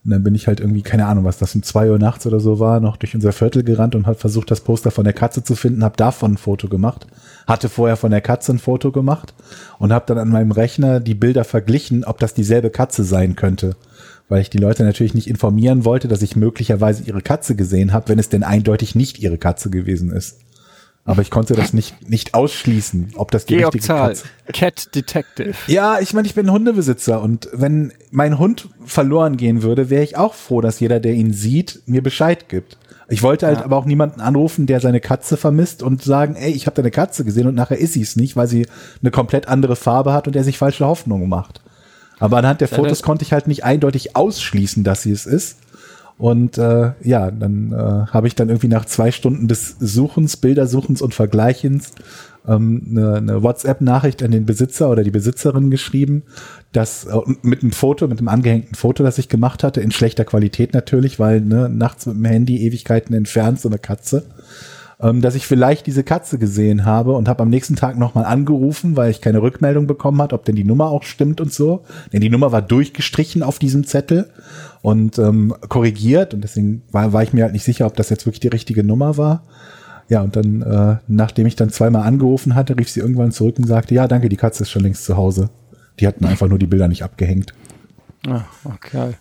Und 0.03 0.11
dann 0.11 0.23
bin 0.23 0.35
ich 0.35 0.47
halt 0.47 0.61
irgendwie, 0.61 0.83
keine 0.83 1.05
Ahnung, 1.05 1.25
was 1.25 1.37
das 1.37 1.53
um 1.53 1.63
zwei 1.63 1.91
Uhr 1.91 1.99
nachts 1.99 2.25
oder 2.25 2.39
so 2.39 2.59
war, 2.59 2.79
noch 2.79 2.95
durch 2.95 3.13
unser 3.13 3.33
Viertel 3.33 3.63
gerannt 3.63 3.93
und 3.93 4.07
habe 4.07 4.17
versucht, 4.17 4.49
das 4.49 4.61
Poster 4.61 4.89
von 4.89 5.03
der 5.03 5.11
Katze 5.11 5.43
zu 5.43 5.53
finden, 5.53 5.83
habe 5.83 5.97
davon 5.97 6.33
ein 6.33 6.37
Foto 6.37 6.69
gemacht, 6.69 7.07
hatte 7.45 7.67
vorher 7.67 7.97
von 7.97 8.11
der 8.11 8.21
Katze 8.21 8.53
ein 8.53 8.59
Foto 8.59 8.93
gemacht 8.93 9.33
und 9.79 9.91
habe 9.91 10.05
dann 10.07 10.17
an 10.17 10.29
meinem 10.29 10.51
Rechner 10.51 11.01
die 11.01 11.13
Bilder 11.13 11.43
verglichen, 11.43 12.05
ob 12.05 12.19
das 12.19 12.33
dieselbe 12.33 12.69
Katze 12.69 13.03
sein 13.03 13.35
könnte. 13.35 13.75
Weil 14.29 14.41
ich 14.41 14.49
die 14.49 14.57
Leute 14.57 14.83
natürlich 14.83 15.13
nicht 15.13 15.27
informieren 15.27 15.85
wollte, 15.85 16.07
dass 16.07 16.21
ich 16.21 16.35
möglicherweise 16.35 17.03
ihre 17.03 17.21
Katze 17.21 17.55
gesehen 17.55 17.93
habe, 17.93 18.09
wenn 18.09 18.19
es 18.19 18.29
denn 18.29 18.43
eindeutig 18.43 18.93
nicht 18.95 19.19
ihre 19.19 19.37
Katze 19.37 19.69
gewesen 19.69 20.11
ist. 20.11 20.39
Aber 21.05 21.21
ich 21.21 21.31
konnte 21.31 21.53
das 21.55 21.71
nicht, 21.71 22.09
nicht 22.09 22.33
ausschließen, 22.33 23.13
ob 23.15 23.31
das 23.31 23.45
die 23.45 23.55
Georg 23.55 23.73
richtige 23.73 23.85
Zahl, 23.85 24.09
Katze 24.09 24.25
Cat 24.51 24.93
Detective. 24.95 25.55
ja, 25.67 25.99
ich 26.01 26.13
meine, 26.13 26.27
ich 26.27 26.35
bin 26.35 26.51
Hundebesitzer 26.51 27.21
und 27.21 27.47
wenn 27.53 27.93
mein 28.11 28.37
Hund 28.37 28.67
verloren 28.85 29.37
gehen 29.37 29.63
würde, 29.63 29.89
wäre 29.89 30.03
ich 30.03 30.17
auch 30.17 30.33
froh, 30.33 30.59
dass 30.59 30.81
jeder, 30.81 30.99
der 30.99 31.13
ihn 31.13 31.31
sieht, 31.31 31.81
mir 31.85 32.03
Bescheid 32.03 32.49
gibt. 32.49 32.77
Ich 33.07 33.23
wollte 33.23 33.47
halt 33.47 33.59
Ja. 33.59 33.63
aber 33.63 33.77
auch 33.77 33.85
niemanden 33.85 34.19
anrufen, 34.19 34.65
der 34.65 34.81
seine 34.81 34.99
Katze 34.99 35.37
vermisst 35.37 35.81
und 35.81 36.03
sagen, 36.03 36.35
ey, 36.35 36.51
ich 36.51 36.65
habe 36.65 36.75
deine 36.75 36.91
Katze 36.91 37.23
gesehen 37.23 37.47
und 37.47 37.55
nachher 37.55 37.77
ist 37.77 37.93
sie 37.93 38.01
es 38.01 38.17
nicht, 38.17 38.35
weil 38.35 38.47
sie 38.47 38.67
eine 39.01 39.11
komplett 39.11 39.47
andere 39.47 39.77
Farbe 39.77 40.11
hat 40.11 40.27
und 40.27 40.33
der 40.35 40.43
sich 40.43 40.57
falsche 40.57 40.85
Hoffnungen 40.85 41.29
macht. 41.29 41.61
Aber 42.19 42.37
anhand 42.37 42.61
der 42.61 42.67
Fotos 42.67 43.03
konnte 43.03 43.23
ich 43.23 43.33
halt 43.33 43.47
nicht 43.47 43.63
eindeutig 43.63 44.15
ausschließen, 44.15 44.83
dass 44.83 45.03
sie 45.03 45.11
es 45.11 45.25
ist. 45.25 45.57
Und 46.17 46.57
äh, 46.57 46.93
ja, 47.03 47.29
dann 47.29 47.71
äh, 47.71 48.07
habe 48.11 48.27
ich 48.27 48.33
dann 48.33 48.49
irgendwie 48.49 48.69
nach 48.69 48.85
zwei 48.85 49.11
Stunden 49.11 49.47
des 49.47 49.75
Suchens, 49.79 50.37
Bildersuchens 50.37 51.01
und 51.03 51.13
Vergleichens 51.13 51.91
ähm, 52.47 52.87
eine, 52.89 53.15
eine 53.15 53.43
WhatsApp-Nachricht 53.43 54.23
an 54.23 54.31
den 54.31 54.47
Besitzer 54.47 54.89
oder 54.89 55.03
die 55.03 55.11
Besitzerin 55.11 55.69
geschrieben, 55.69 56.23
dass 56.71 57.05
äh, 57.05 57.15
mit 57.43 57.61
einem 57.61 57.71
Foto, 57.71 58.07
mit 58.07 58.17
einem 58.17 58.29
angehängten 58.29 58.73
Foto, 58.73 59.03
das 59.03 59.19
ich 59.19 59.29
gemacht 59.29 59.63
hatte, 59.63 59.81
in 59.81 59.91
schlechter 59.91 60.25
Qualität 60.25 60.73
natürlich, 60.73 61.19
weil 61.19 61.41
ne, 61.41 61.69
nachts 61.69 62.07
mit 62.07 62.15
dem 62.15 62.25
Handy 62.25 62.65
Ewigkeiten 62.65 63.13
entfernt 63.13 63.61
so 63.61 63.69
eine 63.69 63.77
Katze 63.77 64.23
ähm, 64.99 65.21
dass 65.21 65.35
ich 65.35 65.45
vielleicht 65.45 65.85
diese 65.85 66.03
Katze 66.03 66.39
gesehen 66.39 66.85
habe 66.85 67.13
und 67.13 67.27
habe 67.27 67.43
am 67.43 67.49
nächsten 67.49 67.75
Tag 67.75 67.97
nochmal 67.97 68.25
angerufen, 68.25 68.95
weil 68.95 69.11
ich 69.11 69.21
keine 69.21 69.41
Rückmeldung 69.41 69.85
bekommen 69.85 70.21
hat, 70.21 70.33
ob 70.33 70.45
denn 70.45 70.55
die 70.55 70.63
Nummer 70.63 70.87
auch 70.87 71.03
stimmt 71.03 71.39
und 71.39 71.53
so. 71.53 71.83
Denn 72.11 72.21
die 72.21 72.29
Nummer 72.29 72.51
war 72.51 72.61
durchgestrichen 72.61 73.43
auf 73.43 73.59
diesem 73.59 73.85
Zettel 73.85 74.29
und 74.81 75.19
ähm, 75.19 75.53
korrigiert 75.69 76.33
und 76.33 76.41
deswegen 76.41 76.81
war, 76.91 77.13
war 77.13 77.21
ich 77.21 77.33
mir 77.33 77.43
halt 77.43 77.53
nicht 77.53 77.63
sicher, 77.63 77.85
ob 77.85 77.95
das 77.95 78.09
jetzt 78.09 78.25
wirklich 78.25 78.39
die 78.39 78.47
richtige 78.47 78.83
Nummer 78.83 79.17
war. 79.17 79.43
Ja, 80.09 80.21
und 80.21 80.35
dann, 80.35 80.61
äh, 80.61 80.97
nachdem 81.07 81.47
ich 81.47 81.55
dann 81.57 81.69
zweimal 81.69 82.03
angerufen 82.03 82.55
hatte, 82.55 82.77
rief 82.77 82.89
sie 82.89 83.01
irgendwann 83.01 83.31
zurück 83.31 83.57
und 83.59 83.67
sagte, 83.67 83.93
ja, 83.93 84.07
danke, 84.07 84.29
die 84.29 84.37
Katze 84.37 84.63
ist 84.63 84.71
schon 84.71 84.83
längst 84.83 85.03
zu 85.03 85.17
Hause. 85.17 85.49
Die 85.99 86.07
hatten 86.07 86.25
einfach 86.25 86.47
nur 86.47 86.59
die 86.59 86.67
Bilder 86.67 86.87
nicht 86.87 87.03
abgehängt. 87.03 87.53
Ah, 88.25 88.45
okay. 88.63 89.13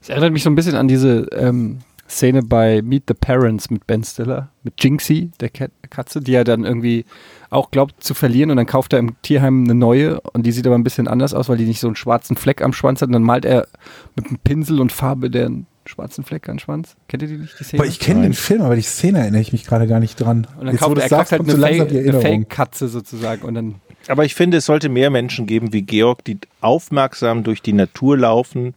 Es 0.00 0.08
erinnert 0.08 0.32
mich 0.32 0.44
so 0.44 0.50
ein 0.50 0.54
bisschen 0.54 0.76
an 0.76 0.86
diese 0.86 1.26
ähm, 1.32 1.80
Szene 2.08 2.42
bei 2.42 2.82
Meet 2.82 3.04
the 3.08 3.14
Parents 3.14 3.70
mit 3.70 3.86
Ben 3.86 4.02
Stiller, 4.02 4.48
mit 4.62 4.82
Jinxie, 4.82 5.30
der 5.40 5.50
Katze, 5.50 6.20
die 6.20 6.34
er 6.34 6.44
dann 6.44 6.64
irgendwie 6.64 7.04
auch 7.50 7.70
glaubt 7.70 8.02
zu 8.02 8.14
verlieren 8.14 8.50
und 8.50 8.56
dann 8.56 8.66
kauft 8.66 8.92
er 8.92 8.98
im 8.98 9.20
Tierheim 9.22 9.64
eine 9.64 9.74
neue 9.74 10.20
und 10.20 10.46
die 10.46 10.52
sieht 10.52 10.66
aber 10.66 10.76
ein 10.76 10.84
bisschen 10.84 11.08
anders 11.08 11.34
aus, 11.34 11.48
weil 11.48 11.58
die 11.58 11.66
nicht 11.66 11.80
so 11.80 11.86
einen 11.86 11.96
schwarzen 11.96 12.36
Fleck 12.36 12.62
am 12.62 12.72
Schwanz 12.72 13.02
hat 13.02 13.08
und 13.08 13.12
dann 13.12 13.22
malt 13.22 13.44
er 13.44 13.68
mit 14.16 14.26
einem 14.26 14.38
Pinsel 14.38 14.80
und 14.80 14.92
Farbe 14.92 15.30
den 15.30 15.66
schwarzen 15.84 16.24
Fleck 16.24 16.48
an 16.48 16.56
den 16.56 16.60
Schwanz. 16.60 16.96
Kennt 17.08 17.22
ihr 17.22 17.28
die 17.28 17.38
nicht, 17.38 17.58
die 17.58 17.64
Szene? 17.64 17.86
ich 17.86 17.98
kenne 17.98 18.22
den 18.22 18.34
Film, 18.34 18.62
aber 18.62 18.76
die 18.76 18.82
Szene 18.82 19.20
erinnere 19.20 19.40
ich 19.40 19.52
mich 19.52 19.64
gerade 19.64 19.86
gar 19.86 20.00
nicht 20.00 20.20
dran. 20.20 20.46
Und 20.58 20.66
dann 20.66 20.74
Jetzt, 20.74 20.80
kauft 20.80 20.98
er 20.98 21.08
sagst, 21.08 21.32
halt 21.32 21.42
eine 21.42 22.20
Fake-Katze 22.20 22.88
sozusagen 22.88 23.42
und 23.42 23.54
dann 23.54 23.74
aber 24.08 24.24
ich 24.24 24.34
finde, 24.34 24.56
es 24.56 24.64
sollte 24.64 24.88
mehr 24.88 25.10
Menschen 25.10 25.46
geben 25.46 25.72
wie 25.74 25.82
Georg, 25.82 26.24
die 26.24 26.38
aufmerksam 26.62 27.44
durch 27.44 27.60
die 27.60 27.74
Natur 27.74 28.16
laufen 28.16 28.74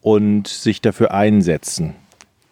und 0.00 0.48
sich 0.48 0.80
dafür 0.80 1.12
einsetzen. 1.12 1.94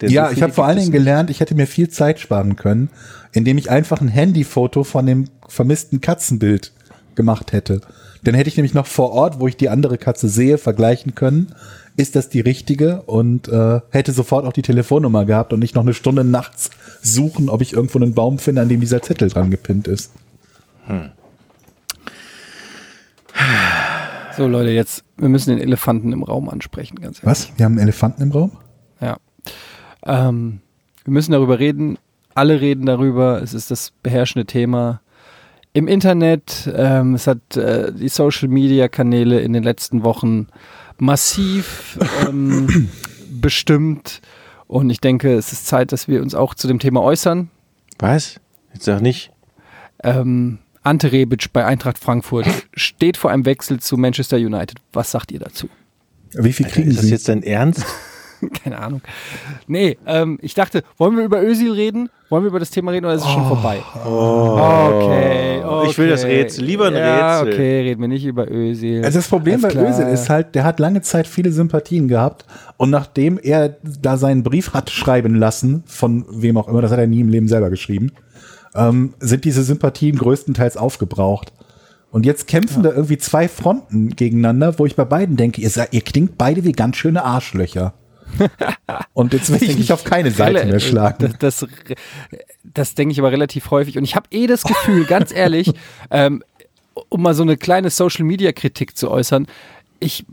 Ja, 0.03 0.31
ich 0.31 0.43
habe 0.43 0.53
vor 0.53 0.67
allen 0.67 0.79
Dingen 0.79 0.93
gelernt, 0.93 1.31
ich 1.31 1.41
hätte 1.41 1.55
mir 1.55 1.67
viel 1.67 1.89
Zeit 1.89 2.21
sparen 2.21 2.57
können, 2.57 2.91
indem 3.33 3.59
ich 3.59 3.71
einfach 3.71 4.01
ein 4.01 4.09
Handyfoto 4.09 4.85
von 4.85 5.07
dem 5.07 5.25
vermissten 5.49 6.01
Katzenbild 6.01 6.73
gemacht 7.15 7.53
hätte. 7.53 7.81
Dann 8.23 8.35
hätte 8.35 8.49
ich 8.49 8.57
nämlich 8.57 8.75
noch 8.75 8.87
vor 8.87 9.13
Ort, 9.13 9.41
wo 9.41 9.49
ich 9.49 9.57
die 9.57 9.69
andere 9.69 9.99
Katze 9.99 10.29
sehe, 10.29 10.59
vergleichen 10.59 11.15
können, 11.15 11.55
ist 11.97 12.15
das 12.15 12.29
die 12.29 12.41
richtige 12.41 13.03
und 13.03 13.49
äh, 13.49 13.81
hätte 13.91 14.13
sofort 14.13 14.47
auch 14.47 14.53
die 14.53 14.63
Telefonnummer 14.63 15.25
gehabt 15.25 15.53
und 15.53 15.59
nicht 15.59 15.75
noch 15.75 15.83
eine 15.83 15.95
Stunde 15.95 16.23
nachts 16.23 16.71
suchen, 17.03 17.49
ob 17.49 17.61
ich 17.61 17.73
irgendwo 17.73 17.99
einen 17.99 18.15
Baum 18.15 18.39
finde, 18.39 18.63
an 18.63 18.69
dem 18.69 18.81
dieser 18.81 19.03
Zettel 19.03 19.29
dran 19.29 19.51
gepinnt 19.51 19.89
ist. 19.89 20.13
Hm. 20.87 21.11
So 24.37 24.47
Leute, 24.47 24.71
jetzt, 24.71 25.03
wir 25.17 25.29
müssen 25.29 25.51
den 25.51 25.59
Elefanten 25.59 26.13
im 26.13 26.23
Raum 26.23 26.49
ansprechen, 26.49 27.01
ganz 27.01 27.19
ehrlich. 27.19 27.25
Was? 27.25 27.49
Wir 27.57 27.65
haben 27.65 27.73
einen 27.73 27.83
Elefanten 27.83 28.23
im 28.23 28.31
Raum? 28.31 28.53
Ähm, 30.05 30.61
wir 31.05 31.13
müssen 31.13 31.33
darüber 31.33 31.59
reden. 31.59 31.99
Alle 32.35 32.61
reden 32.61 32.87
darüber. 32.87 33.43
Es 33.43 33.55
ist 33.55 33.71
das 33.71 33.93
beherrschende 34.03 34.47
Thema 34.47 35.01
im 35.73 35.89
Internet. 35.89 36.71
Ähm, 36.75 37.15
es 37.15 37.27
hat 37.27 37.57
äh, 37.57 37.93
die 37.93 38.09
Social-Media-Kanäle 38.09 39.41
in 39.41 39.53
den 39.53 39.63
letzten 39.63 40.03
Wochen 40.05 40.49
massiv 40.99 41.99
ähm, 42.27 42.89
bestimmt. 43.41 44.21
Und 44.67 44.91
ich 44.91 45.01
denke, 45.01 45.35
es 45.35 45.53
ist 45.53 45.67
Zeit, 45.67 45.93
dass 45.93 46.09
wir 46.09 46.23
uns 46.23 46.35
auch 46.35 46.55
zu 46.55 46.69
dem 46.69 46.79
Thema 46.79 47.03
äußern. 47.03 47.51
Was? 47.99 48.41
Jetzt 48.75 48.85
sag 48.85 49.01
nicht. 49.01 49.31
Ähm, 50.05 50.59
Ante 50.83 51.13
Rebic 51.13 51.53
bei 51.53 51.65
Eintracht 51.65 51.99
Frankfurt 51.99 52.47
steht 52.75 53.17
vor 53.17 53.31
einem 53.31 53.45
Wechsel 53.45 53.81
zu 53.81 53.97
Manchester 53.97 54.37
United. 54.37 54.79
Was 54.93 55.11
sagt 55.11 55.33
ihr 55.33 55.41
dazu? 55.41 55.69
Wie 56.35 56.53
viel 56.53 56.67
kriegen 56.67 56.89
Alter, 56.89 57.01
ist 57.01 57.05
das 57.05 57.11
jetzt 57.11 57.29
dein 57.29 57.43
Ernst? 57.43 57.85
Keine 58.65 58.79
Ahnung. 58.79 59.01
Nee, 59.67 59.99
ähm, 60.07 60.39
ich 60.43 60.55
dachte, 60.55 60.83
wollen 60.97 61.17
wir 61.17 61.25
über 61.25 61.43
Özil 61.43 61.73
reden? 61.73 62.11
Wollen 62.29 62.45
wir 62.45 62.49
über 62.49 62.59
das 62.59 62.71
Thema 62.71 62.91
reden 62.91 63.07
oder 63.07 63.15
ist 63.15 63.23
es 63.23 63.29
oh, 63.29 63.33
schon 63.33 63.49
vorbei? 63.49 63.79
Oh, 64.05 64.59
okay, 64.93 65.63
okay, 65.65 65.91
Ich 65.91 65.99
will 65.99 66.09
das 66.09 66.25
Rätsel. 66.25 66.65
Lieber 66.65 66.89
ein 66.89 66.95
ja, 66.95 67.41
Rätsel. 67.41 67.55
Okay, 67.55 67.81
reden 67.81 68.01
wir 68.03 68.09
nicht 68.09 68.25
über 68.25 68.51
Özil. 68.51 69.05
Also 69.05 69.19
das 69.19 69.29
Problem 69.29 69.63
bei 69.63 69.75
Özil 69.75 70.07
ist 70.09 70.29
halt, 70.29 70.55
der 70.55 70.65
hat 70.65 70.79
lange 70.79 71.01
Zeit 71.01 71.27
viele 71.27 71.53
Sympathien 71.53 72.07
gehabt 72.09 72.45
und 72.77 72.91
nachdem 72.91 73.39
er 73.39 73.77
da 73.83 74.17
seinen 74.17 74.43
Brief 74.43 74.75
hat 74.75 74.91
schreiben 74.91 75.35
lassen, 75.35 75.85
von 75.87 76.27
wem 76.29 76.59
auch 76.59 76.69
immer, 76.69 76.83
das 76.83 76.91
hat 76.91 76.99
er 76.99 77.07
nie 77.07 77.21
im 77.21 77.29
Leben 77.29 77.49
selber 77.49 77.71
geschrieben, 77.71 78.13
ähm, 78.75 79.15
sind 79.21 79.45
diese 79.45 79.63
Sympathien 79.63 80.17
größtenteils 80.17 80.77
aufgebraucht. 80.77 81.53
Und 82.11 82.25
jetzt 82.25 82.47
kämpfen 82.47 82.83
ja. 82.83 82.91
da 82.91 82.97
irgendwie 82.97 83.19
zwei 83.19 83.49
Fronten 83.49 84.11
gegeneinander, 84.11 84.79
wo 84.79 84.87
ich 84.87 84.97
bei 84.97 85.05
beiden 85.05 85.37
denke, 85.37 85.61
ihr, 85.61 85.71
ihr 85.91 86.01
klingt 86.01 86.39
beide 86.39 86.65
wie 86.65 86.73
ganz 86.73 86.97
schöne 86.97 87.25
Arschlöcher. 87.25 87.95
und 89.15 89.33
jetzt 89.33 89.51
will 89.51 89.63
ich 89.63 89.77
mich 89.79 89.93
auf 89.93 90.05
keine 90.05 90.31
Seite 90.31 90.67
mehr 90.67 90.81
schlagen. 90.81 91.35
Das, 91.39 91.59
das, 91.61 91.71
das 92.63 92.95
denke 92.95 93.13
ich 93.13 93.19
aber 93.19 93.33
relativ 93.33 93.71
häufig. 93.71 93.99
Und 93.99 94.05
ich 94.05 94.17
habe 94.17 94.29
eh 94.31 94.47
das 94.47 94.65
Gefühl, 94.65 95.05
ganz 95.05 95.33
ehrlich, 95.33 95.73
ähm, 96.11 96.43
um 97.09 97.23
mal 97.23 97.35
so 97.35 97.43
eine 97.43 97.57
kleine 97.57 97.91
Social-Media-Kritik 97.91 98.97
zu 98.97 99.11
äußern, 99.11 99.47
ich 100.01 100.25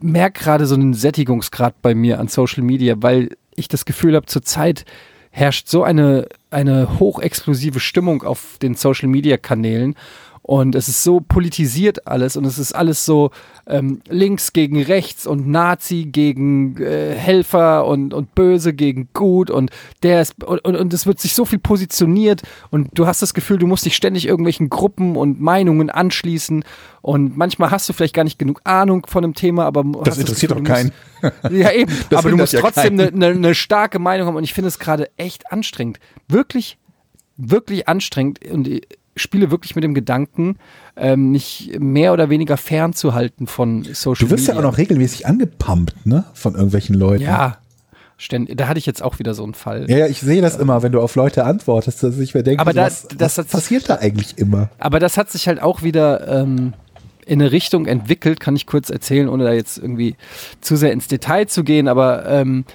merke 0.00 0.42
gerade 0.42 0.66
so 0.66 0.74
einen 0.74 0.94
Sättigungsgrad 0.94 1.82
bei 1.82 1.94
mir 1.94 2.20
an 2.20 2.28
Social 2.28 2.62
Media, 2.62 2.96
weil 2.98 3.30
ich 3.54 3.68
das 3.68 3.84
Gefühl 3.84 4.16
habe, 4.16 4.26
zurzeit 4.26 4.84
herrscht 5.30 5.68
so 5.68 5.84
eine, 5.84 6.26
eine 6.50 6.98
hochexplosive 6.98 7.80
Stimmung 7.80 8.22
auf 8.22 8.58
den 8.60 8.74
Social-Media-Kanälen 8.74 9.94
und 10.42 10.74
es 10.74 10.88
ist 10.88 11.02
so 11.02 11.20
politisiert 11.20 12.06
alles 12.06 12.36
und 12.36 12.44
es 12.44 12.58
ist 12.58 12.72
alles 12.72 13.04
so 13.04 13.30
ähm, 13.66 14.00
links 14.08 14.52
gegen 14.52 14.82
rechts 14.82 15.26
und 15.26 15.46
Nazi 15.46 16.08
gegen 16.10 16.80
äh, 16.80 17.14
Helfer 17.14 17.86
und, 17.86 18.14
und 18.14 18.34
Böse 18.34 18.72
gegen 18.72 19.10
Gut 19.12 19.50
und 19.50 19.70
der 20.02 20.22
ist 20.22 20.42
und, 20.42 20.64
und, 20.64 20.76
und 20.76 20.94
es 20.94 21.06
wird 21.06 21.20
sich 21.20 21.34
so 21.34 21.44
viel 21.44 21.58
positioniert 21.58 22.42
und 22.70 22.88
du 22.94 23.06
hast 23.06 23.20
das 23.22 23.34
Gefühl, 23.34 23.58
du 23.58 23.66
musst 23.66 23.84
dich 23.84 23.94
ständig 23.94 24.26
irgendwelchen 24.26 24.70
Gruppen 24.70 25.14
und 25.16 25.40
Meinungen 25.40 25.90
anschließen 25.90 26.64
und 27.02 27.36
manchmal 27.36 27.70
hast 27.70 27.88
du 27.88 27.92
vielleicht 27.92 28.14
gar 28.14 28.24
nicht 28.24 28.38
genug 28.38 28.60
Ahnung 28.64 29.06
von 29.06 29.24
einem 29.24 29.34
Thema, 29.34 29.66
aber 29.66 29.84
das 30.04 30.18
interessiert 30.18 30.52
doch 30.52 30.62
keinen. 30.64 30.92
Ja 31.50 31.70
eben, 31.70 31.92
aber 32.14 32.30
du 32.30 32.36
musst 32.36 32.54
ja 32.54 32.60
trotzdem 32.60 32.98
eine 32.98 33.12
ne, 33.12 33.34
ne 33.34 33.54
starke 33.54 33.98
Meinung 33.98 34.26
haben 34.26 34.36
und 34.36 34.44
ich 34.44 34.54
finde 34.54 34.68
es 34.68 34.78
gerade 34.78 35.10
echt 35.16 35.52
anstrengend, 35.52 36.00
wirklich 36.28 36.78
wirklich 37.42 37.88
anstrengend 37.88 38.44
und 38.50 38.68
spiele 39.16 39.50
wirklich 39.50 39.74
mit 39.74 39.84
dem 39.84 39.94
Gedanken, 39.94 40.56
ähm, 40.96 41.30
mich 41.30 41.72
mehr 41.78 42.12
oder 42.12 42.30
weniger 42.30 42.56
fernzuhalten 42.56 43.46
von 43.46 43.84
Social 43.84 44.10
Media. 44.10 44.26
Du 44.26 44.30
wirst 44.30 44.42
Media. 44.42 44.54
ja 44.54 44.58
auch 44.60 44.70
noch 44.70 44.78
regelmäßig 44.78 45.26
angepumpt, 45.26 46.06
ne? 46.06 46.24
Von 46.34 46.54
irgendwelchen 46.54 46.94
Leuten. 46.94 47.24
Ja. 47.24 47.58
Ständig. 48.16 48.58
Da 48.58 48.68
hatte 48.68 48.78
ich 48.78 48.84
jetzt 48.84 49.02
auch 49.02 49.18
wieder 49.18 49.32
so 49.32 49.42
einen 49.42 49.54
Fall. 49.54 49.88
Ja, 49.88 49.96
ja 49.96 50.06
ich 50.06 50.20
sehe 50.20 50.42
das 50.42 50.58
immer, 50.58 50.82
wenn 50.82 50.92
du 50.92 51.00
auf 51.00 51.14
Leute 51.14 51.44
antwortest, 51.44 52.02
dass 52.02 52.18
ich 52.18 52.34
mir 52.34 52.42
denke, 52.42 52.60
aber 52.60 52.74
das, 52.74 53.06
was, 53.08 53.16
das 53.16 53.38
was 53.38 53.46
passiert 53.46 53.88
da 53.88 53.96
eigentlich 53.96 54.36
immer? 54.36 54.68
Aber 54.78 54.98
das 54.98 55.16
hat 55.16 55.30
sich 55.30 55.48
halt 55.48 55.62
auch 55.62 55.82
wieder 55.82 56.28
ähm, 56.28 56.74
in 57.24 57.40
eine 57.40 57.50
Richtung 57.50 57.86
entwickelt, 57.86 58.38
kann 58.38 58.56
ich 58.56 58.66
kurz 58.66 58.90
erzählen, 58.90 59.26
ohne 59.26 59.44
da 59.44 59.52
jetzt 59.52 59.78
irgendwie 59.78 60.16
zu 60.60 60.76
sehr 60.76 60.92
ins 60.92 61.08
Detail 61.08 61.46
zu 61.46 61.64
gehen, 61.64 61.88
aber 61.88 62.26
ähm, 62.26 62.66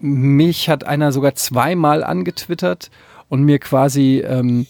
mich 0.00 0.68
hat 0.68 0.82
einer 0.82 1.12
sogar 1.12 1.36
zweimal 1.36 2.02
angetwittert 2.02 2.90
und 3.28 3.44
mir 3.44 3.60
quasi 3.60 4.24
ähm, 4.26 4.66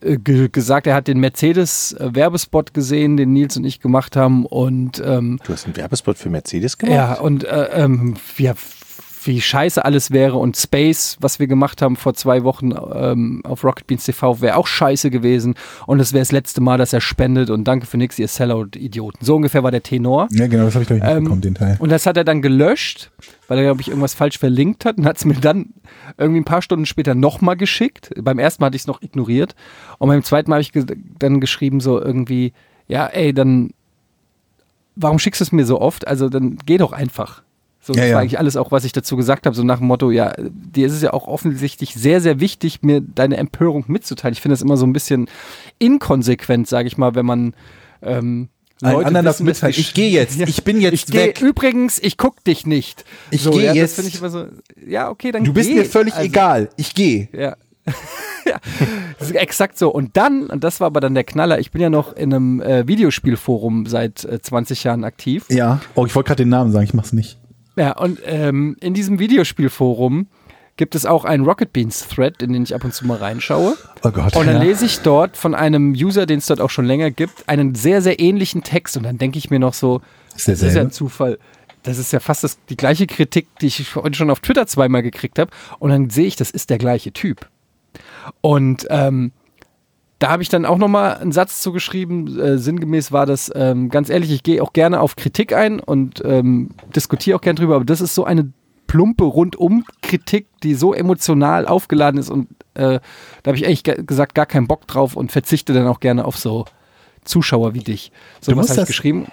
äh, 0.00 0.16
gesagt, 0.16 0.86
er 0.86 0.94
hat 0.94 1.08
den 1.08 1.18
Mercedes-Werbespot 1.18 2.74
gesehen, 2.74 3.16
den 3.16 3.32
Nils 3.32 3.56
und 3.56 3.64
ich 3.64 3.80
gemacht 3.80 4.16
haben. 4.16 4.46
Und, 4.46 5.02
ähm, 5.04 5.38
du 5.44 5.52
hast 5.52 5.66
einen 5.66 5.76
Werbespot 5.76 6.18
für 6.18 6.30
Mercedes 6.30 6.78
gemacht? 6.78 6.94
Ja, 6.94 7.14
und 7.14 7.44
äh, 7.44 7.68
ähm, 7.72 8.14
ja, 8.36 8.54
wie 9.24 9.40
scheiße 9.40 9.84
alles 9.84 10.10
wäre 10.10 10.36
und 10.36 10.56
Space, 10.56 11.16
was 11.20 11.38
wir 11.38 11.46
gemacht 11.46 11.82
haben 11.82 11.96
vor 11.96 12.14
zwei 12.14 12.44
Wochen 12.44 12.72
ähm, 12.94 13.42
auf 13.44 13.64
Rocket 13.64 13.86
Beans 13.86 14.04
TV, 14.04 14.40
wäre 14.40 14.56
auch 14.56 14.66
scheiße 14.66 15.10
gewesen 15.10 15.54
und 15.86 16.00
es 16.00 16.12
wäre 16.12 16.20
das 16.20 16.32
letzte 16.32 16.60
Mal, 16.60 16.78
dass 16.78 16.92
er 16.92 17.00
spendet 17.00 17.50
und 17.50 17.64
danke 17.64 17.86
für 17.86 17.96
nichts, 17.96 18.18
ihr 18.18 18.28
Sellout-Idioten. 18.28 19.24
So 19.24 19.36
ungefähr 19.36 19.62
war 19.62 19.70
der 19.70 19.82
Tenor. 19.82 20.28
Ja, 20.30 20.46
genau, 20.46 20.64
das 20.64 20.74
habe 20.74 20.82
ich 20.82 20.88
glaube 20.88 20.98
ich 20.98 21.04
nicht 21.04 21.16
ähm, 21.16 21.24
bekommen, 21.24 21.40
den 21.40 21.54
Teil. 21.54 21.76
Und 21.78 21.90
das 21.90 22.06
hat 22.06 22.16
er 22.16 22.24
dann 22.24 22.42
gelöscht, 22.42 23.10
weil 23.48 23.58
er, 23.58 23.64
glaube 23.64 23.80
ich, 23.80 23.88
irgendwas 23.88 24.14
falsch 24.14 24.38
verlinkt 24.38 24.84
hat 24.84 24.98
und 24.98 25.06
hat 25.06 25.16
es 25.16 25.24
mir 25.24 25.34
dann 25.34 25.74
irgendwie 26.16 26.40
ein 26.40 26.44
paar 26.44 26.62
Stunden 26.62 26.86
später 26.86 27.14
nochmal 27.14 27.56
geschickt. 27.56 28.10
Beim 28.20 28.38
ersten 28.38 28.62
Mal 28.62 28.66
hatte 28.66 28.76
ich 28.76 28.82
es 28.82 28.86
noch 28.86 29.02
ignoriert 29.02 29.54
und 29.98 30.08
beim 30.08 30.22
zweiten 30.22 30.50
Mal 30.50 30.56
habe 30.56 30.62
ich 30.62 30.72
ge 30.72 30.84
dann 31.18 31.40
geschrieben 31.40 31.80
so 31.80 32.00
irgendwie, 32.00 32.52
ja, 32.86 33.06
ey, 33.06 33.32
dann 33.32 33.70
warum 34.96 35.18
schickst 35.18 35.40
du 35.40 35.44
es 35.44 35.52
mir 35.52 35.64
so 35.64 35.80
oft? 35.80 36.06
Also 36.06 36.28
dann 36.28 36.58
geh 36.66 36.76
doch 36.76 36.92
einfach. 36.92 37.42
So, 37.88 37.94
ja, 37.94 38.02
das 38.02 38.12
war 38.12 38.20
eigentlich 38.20 38.38
alles 38.38 38.56
auch, 38.56 38.70
was 38.70 38.84
ich 38.84 38.92
dazu 38.92 39.16
gesagt 39.16 39.46
habe, 39.46 39.56
so 39.56 39.62
nach 39.62 39.78
dem 39.78 39.86
Motto, 39.86 40.10
ja, 40.10 40.34
dir 40.38 40.86
ist 40.86 40.92
es 40.92 41.00
ja 41.00 41.14
auch 41.14 41.26
offensichtlich 41.26 41.94
sehr, 41.94 42.20
sehr 42.20 42.38
wichtig, 42.38 42.82
mir 42.82 43.00
deine 43.00 43.38
Empörung 43.38 43.86
mitzuteilen. 43.88 44.34
Ich 44.34 44.42
finde 44.42 44.52
das 44.52 44.60
immer 44.60 44.76
so 44.76 44.86
ein 44.86 44.92
bisschen 44.92 45.26
inkonsequent, 45.78 46.68
sage 46.68 46.86
ich 46.86 46.98
mal, 46.98 47.14
wenn 47.14 47.24
man 47.24 47.54
ähm, 48.02 48.50
Leute 48.82 49.06
anderen 49.06 49.24
das 49.24 49.40
mitteilen. 49.40 49.74
Ich 49.74 49.94
gehe 49.94 50.10
jetzt. 50.10 50.38
Ja. 50.38 50.46
Ich 50.46 50.64
bin 50.64 50.82
jetzt 50.82 51.08
ich 51.08 51.14
weg. 51.14 51.40
Übrigens, 51.40 51.98
ich 51.98 52.18
guck 52.18 52.44
dich 52.44 52.66
nicht. 52.66 53.06
Ich 53.30 53.42
so, 53.42 53.52
gehe 53.52 53.64
ja, 53.64 53.72
jetzt. 53.72 53.98
Ich 54.00 54.18
so, 54.18 54.44
ja, 54.86 55.08
okay, 55.08 55.32
dann 55.32 55.44
Du 55.44 55.54
bist 55.54 55.70
geh. 55.70 55.76
mir 55.76 55.86
völlig 55.86 56.12
also, 56.12 56.26
egal. 56.26 56.68
Ich 56.76 56.94
gehe. 56.94 57.30
Ja. 57.32 57.56
ja, 58.44 58.60
das 59.18 59.30
ist 59.30 59.34
exakt 59.34 59.78
so. 59.78 59.88
Und 59.88 60.18
dann, 60.18 60.48
und 60.48 60.62
das 60.62 60.78
war 60.80 60.88
aber 60.88 61.00
dann 61.00 61.14
der 61.14 61.24
Knaller, 61.24 61.58
ich 61.58 61.70
bin 61.70 61.80
ja 61.80 61.88
noch 61.88 62.12
in 62.12 62.34
einem 62.34 62.60
äh, 62.60 62.86
Videospielforum 62.86 63.86
seit 63.86 64.26
äh, 64.26 64.42
20 64.42 64.84
Jahren 64.84 65.04
aktiv. 65.04 65.46
Ja. 65.48 65.80
Oh, 65.94 66.04
ich 66.04 66.14
wollte 66.14 66.28
gerade 66.28 66.42
den 66.42 66.50
Namen 66.50 66.70
sagen, 66.70 66.84
ich 66.84 66.92
mach's 66.92 67.14
nicht. 67.14 67.38
Ja, 67.78 67.92
und 67.92 68.20
ähm, 68.24 68.76
in 68.80 68.92
diesem 68.92 69.20
Videospielforum 69.20 70.26
gibt 70.76 70.94
es 70.94 71.06
auch 71.06 71.24
einen 71.24 71.44
Rocket 71.44 71.72
Beans 71.72 72.08
Thread, 72.08 72.42
in 72.42 72.52
den 72.52 72.64
ich 72.64 72.74
ab 72.74 72.82
und 72.84 72.92
zu 72.92 73.06
mal 73.06 73.18
reinschaue. 73.18 73.76
Oh 74.02 74.10
Gott. 74.10 74.34
Und 74.34 74.46
dann 74.46 74.56
ja. 74.56 74.62
lese 74.62 74.84
ich 74.84 75.00
dort 75.00 75.36
von 75.36 75.54
einem 75.54 75.92
User, 75.92 76.26
den 76.26 76.38
es 76.38 76.46
dort 76.46 76.60
auch 76.60 76.70
schon 76.70 76.86
länger 76.86 77.10
gibt, 77.10 77.48
einen 77.48 77.76
sehr, 77.76 78.02
sehr 78.02 78.18
ähnlichen 78.18 78.64
Text. 78.64 78.96
Und 78.96 79.04
dann 79.04 79.16
denke 79.18 79.38
ich 79.38 79.50
mir 79.50 79.60
noch 79.60 79.74
so, 79.74 80.00
ist 80.34 80.48
das 80.48 80.62
ist 80.62 80.74
ja 80.74 80.80
ein 80.80 80.90
Zufall. 80.90 81.38
Das 81.84 81.98
ist 81.98 82.12
ja 82.12 82.18
fast 82.18 82.42
das, 82.42 82.58
die 82.68 82.76
gleiche 82.76 83.06
Kritik, 83.06 83.46
die 83.60 83.68
ich 83.68 83.88
schon 84.12 84.30
auf 84.30 84.40
Twitter 84.40 84.66
zweimal 84.66 85.02
gekriegt 85.02 85.38
habe. 85.38 85.50
Und 85.78 85.90
dann 85.90 86.10
sehe 86.10 86.26
ich, 86.26 86.34
das 86.34 86.50
ist 86.50 86.70
der 86.70 86.78
gleiche 86.78 87.12
Typ. 87.12 87.48
Und 88.40 88.86
ähm, 88.90 89.32
da 90.18 90.30
habe 90.30 90.42
ich 90.42 90.48
dann 90.48 90.64
auch 90.64 90.78
nochmal 90.78 91.16
einen 91.18 91.32
Satz 91.32 91.60
zugeschrieben. 91.62 92.38
Äh, 92.38 92.58
sinngemäß 92.58 93.12
war 93.12 93.26
das, 93.26 93.50
ähm, 93.54 93.88
ganz 93.88 94.10
ehrlich, 94.10 94.30
ich 94.32 94.42
gehe 94.42 94.62
auch 94.62 94.72
gerne 94.72 95.00
auf 95.00 95.16
Kritik 95.16 95.52
ein 95.52 95.80
und 95.80 96.22
ähm, 96.24 96.70
diskutiere 96.94 97.36
auch 97.36 97.40
gerne 97.40 97.58
drüber, 97.58 97.76
aber 97.76 97.84
das 97.84 98.00
ist 98.00 98.14
so 98.14 98.24
eine 98.24 98.52
plumpe 98.86 99.24
rundum 99.24 99.84
Kritik, 100.02 100.46
die 100.62 100.74
so 100.74 100.94
emotional 100.94 101.66
aufgeladen 101.66 102.18
ist 102.18 102.30
und 102.30 102.48
äh, 102.74 103.00
da 103.42 103.48
habe 103.48 103.56
ich 103.56 103.66
eigentlich 103.66 103.84
gesagt, 104.06 104.34
gar 104.34 104.46
keinen 104.46 104.66
Bock 104.66 104.86
drauf 104.86 105.14
und 105.14 105.30
verzichte 105.30 105.72
dann 105.72 105.86
auch 105.86 106.00
gerne 106.00 106.24
auf 106.24 106.36
so 106.36 106.64
Zuschauer 107.24 107.74
wie 107.74 107.80
dich. 107.80 108.10
So 108.40 108.56
was 108.56 108.70
habe 108.70 108.82
ich 108.82 108.86
geschrieben. 108.86 109.26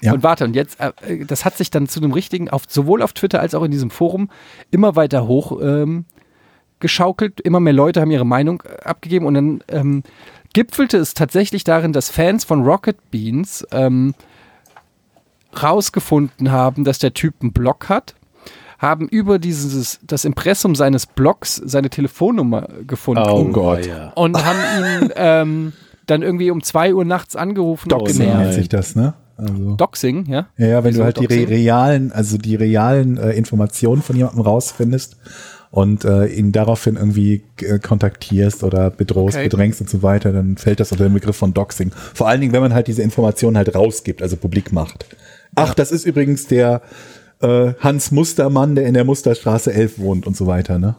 Ja. 0.00 0.14
Und 0.14 0.22
warte, 0.22 0.44
und 0.44 0.54
jetzt, 0.54 0.78
äh, 0.80 1.26
das 1.26 1.44
hat 1.44 1.58
sich 1.58 1.70
dann 1.70 1.86
zu 1.86 2.00
einem 2.00 2.12
richtigen, 2.12 2.48
auf, 2.48 2.62
sowohl 2.68 3.02
auf 3.02 3.12
Twitter 3.12 3.40
als 3.40 3.54
auch 3.54 3.62
in 3.62 3.70
diesem 3.70 3.90
Forum, 3.90 4.30
immer 4.70 4.96
weiter 4.96 5.26
hoch 5.26 5.60
ähm, 5.60 6.06
geschaukelt. 6.80 7.40
Immer 7.40 7.60
mehr 7.60 7.72
Leute 7.72 8.00
haben 8.00 8.10
ihre 8.10 8.26
Meinung 8.26 8.62
äh, 8.64 8.82
abgegeben 8.82 9.26
und 9.26 9.34
dann 9.34 9.64
ähm, 9.68 10.02
gipfelte 10.52 10.98
es 10.98 11.14
tatsächlich 11.14 11.64
darin, 11.64 11.92
dass 11.92 12.10
Fans 12.10 12.44
von 12.44 12.64
Rocket 12.64 12.96
Beans 13.10 13.66
ähm, 13.72 14.14
rausgefunden 15.60 16.50
haben, 16.50 16.84
dass 16.84 16.98
der 16.98 17.14
Typ 17.14 17.34
einen 17.40 17.52
Blog 17.52 17.88
hat, 17.88 18.14
haben 18.78 19.08
über 19.08 19.38
dieses 19.38 20.00
das 20.06 20.24
Impressum 20.24 20.74
seines 20.74 21.06
Blogs 21.06 21.56
seine 21.56 21.90
Telefonnummer 21.90 22.68
gefunden. 22.86 23.24
Oh 23.26 23.44
Gott. 23.44 23.88
Und 24.14 24.42
haben 24.44 24.58
ihn 25.02 25.12
ähm, 25.16 25.72
dann 26.06 26.22
irgendwie 26.22 26.50
um 26.50 26.62
zwei 26.62 26.94
Uhr 26.94 27.04
nachts 27.04 27.36
angerufen 27.36 27.88
Doxing 27.88 28.30
und 28.30 28.38
nennt 28.38 28.54
sich 28.54 28.68
das, 28.68 28.96
ne? 28.96 29.14
Also, 29.36 29.74
Doxing, 29.76 30.26
ja? 30.26 30.46
Ja, 30.56 30.66
ja 30.66 30.84
wenn 30.84 30.94
du 30.94 31.04
halt 31.04 31.16
Doxing? 31.16 31.38
die 31.38 31.44
realen, 31.44 32.12
also 32.12 32.36
die 32.36 32.56
realen 32.56 33.16
äh, 33.16 33.32
Informationen 33.32 34.02
von 34.02 34.16
jemandem 34.16 34.42
rausfindest 34.42 35.16
und 35.70 36.04
äh, 36.04 36.26
ihn 36.26 36.52
daraufhin 36.52 36.96
irgendwie 36.96 37.42
äh, 37.60 37.78
kontaktierst 37.78 38.64
oder 38.64 38.90
bedrohst, 38.90 39.36
okay. 39.36 39.48
bedrängst 39.48 39.80
und 39.80 39.88
so 39.88 40.02
weiter, 40.02 40.32
dann 40.32 40.56
fällt 40.56 40.80
das 40.80 40.90
unter 40.90 41.04
den 41.04 41.14
Begriff 41.14 41.36
von 41.36 41.54
Doxing. 41.54 41.92
Vor 41.92 42.28
allen 42.28 42.40
Dingen, 42.40 42.52
wenn 42.52 42.62
man 42.62 42.74
halt 42.74 42.88
diese 42.88 43.02
Informationen 43.02 43.56
halt 43.56 43.74
rausgibt, 43.74 44.20
also 44.20 44.36
publik 44.36 44.72
macht. 44.72 45.06
Ach, 45.54 45.74
das 45.74 45.92
ist 45.92 46.06
übrigens 46.06 46.46
der 46.46 46.82
äh, 47.40 47.74
Hans 47.78 48.10
Mustermann, 48.10 48.74
der 48.74 48.86
in 48.86 48.94
der 48.94 49.04
Musterstraße 49.04 49.72
11 49.72 49.98
wohnt 49.98 50.26
und 50.26 50.36
so 50.36 50.46
weiter, 50.46 50.78
ne? 50.78 50.96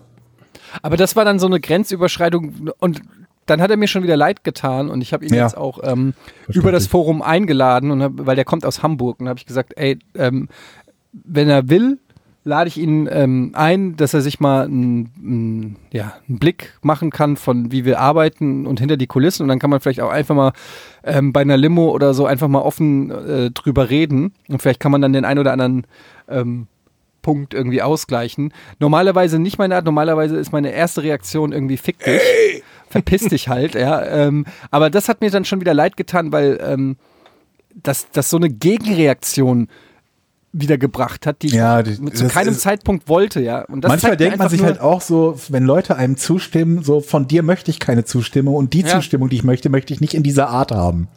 Aber 0.82 0.96
das 0.96 1.18
war 1.18 1.26
dann 1.26 1.38
so 1.38 1.48
eine 1.48 1.60
Grenzüberschreitung 1.60 2.72
und 2.80 3.02
dann 3.46 3.62
hat 3.62 3.72
er 3.72 3.78
mir 3.78 3.88
schon 3.88 4.04
wieder 4.04 4.16
leid 4.16 4.46
getan 4.46 4.90
und 4.90 5.02
ich 5.02 5.12
habe 5.12 5.26
ihn 5.26 5.34
ja. 5.34 5.44
jetzt 5.44 5.58
auch 5.58 5.80
ähm, 5.84 6.14
über 6.48 6.72
das 6.72 6.88
Forum 6.88 7.22
eingeladen 7.22 7.92
und 7.92 8.02
hab, 8.02 8.14
weil 8.16 8.38
der 8.38 8.46
kommt 8.46 8.66
aus 8.66 8.82
Hamburg 8.82 9.20
und 9.20 9.28
habe 9.28 9.38
ich 9.38 9.46
gesagt, 9.46 9.74
ey, 9.76 10.00
ähm, 10.16 10.48
wenn 11.12 11.50
er 11.50 11.70
will, 11.70 12.00
lade 12.44 12.68
ich 12.68 12.78
ihn 12.78 13.08
ähm, 13.12 13.52
ein, 13.54 13.96
dass 13.98 14.14
er 14.14 14.22
sich 14.22 14.40
mal 14.40 14.66
einen 14.66 15.78
ja, 15.92 16.14
einen 16.28 16.40
Blick 16.40 16.74
machen 16.82 17.12
kann 17.12 17.38
von 17.38 17.72
wie 17.72 17.86
wir 17.86 18.00
arbeiten 18.00 18.66
und 18.66 18.80
hinter 18.80 18.98
die 18.98 19.08
Kulissen 19.08 19.44
und 19.44 19.50
dann 19.50 19.60
kann 19.60 19.70
man 19.70 19.80
vielleicht 19.80 20.02
auch 20.02 20.10
einfach 20.10 20.36
mal 20.36 20.54
ähm, 21.04 21.34
bei 21.34 21.42
einer 21.42 21.58
Limo 21.58 21.92
oder 21.92 22.14
so 22.14 22.26
einfach 22.26 22.48
mal 22.48 22.62
offen 22.62 23.12
äh, 23.12 23.52
drüber 23.52 23.90
reden 23.90 24.34
und 24.48 24.62
vielleicht 24.62 24.80
kann 24.80 24.92
man 24.92 25.02
dann 25.02 25.14
den 25.14 25.26
einen 25.26 25.40
oder 25.40 25.52
anderen 25.54 25.86
ähm, 26.28 26.68
Punkt 27.22 27.54
irgendwie 27.54 27.84
ausgleichen. 27.84 28.52
Normalerweise 28.80 29.38
nicht 29.38 29.60
meine 29.60 29.76
Art, 29.76 29.86
normalerweise 29.86 30.38
ist 30.38 30.52
meine 30.52 30.72
erste 30.72 31.04
Reaktion 31.04 31.52
irgendwie 31.52 31.78
fick 31.78 32.00
dich, 32.00 32.20
hey. 32.20 32.64
verpiss 32.90 33.28
dich 33.28 33.48
halt, 33.50 33.76
ja. 33.76 34.04
Ähm, 34.04 34.46
aber 34.72 34.90
das 34.90 35.10
hat 35.10 35.22
mir 35.22 35.30
dann 35.30 35.46
schon 35.46 35.62
wieder 35.62 35.76
leid 35.76 35.98
getan, 35.98 36.32
weil 36.32 36.60
ähm, 36.64 36.98
das, 37.76 38.10
das 38.12 38.30
so 38.30 38.38
eine 38.38 38.50
Gegenreaktion 38.50 39.68
wiedergebracht 40.54 41.26
hat, 41.26 41.42
die 41.42 41.50
ja, 41.50 41.82
die, 41.82 41.96
zu 42.12 42.28
keinem 42.28 42.54
Zeitpunkt 42.54 43.08
wollte, 43.08 43.42
ja. 43.42 43.64
Und 43.64 43.88
manchmal 43.88 44.18
denkt 44.18 44.38
man 44.38 44.50
sich 44.50 44.62
halt 44.62 44.82
auch 44.82 45.02
so, 45.02 45.40
wenn 45.50 45.64
Leute 45.64 45.96
einem 45.96 46.18
zustimmen, 46.18 46.84
so 46.84 47.00
von 47.00 47.28
dir 47.28 47.44
möchte 47.44 47.72
ich 47.72 47.80
keine 47.80 48.04
Zustimmung 48.04 48.56
und 48.56 48.74
die 48.74 48.82
ja. 48.82 48.88
Zustimmung, 48.88 49.30
die 49.30 49.38
ich 49.38 49.44
möchte, 49.44 49.70
möchte 49.70 49.94
ich 49.94 50.02
nicht 50.02 50.14
in 50.14 50.24
dieser 50.24 50.50
Art 50.50 50.72
haben. 50.72 51.08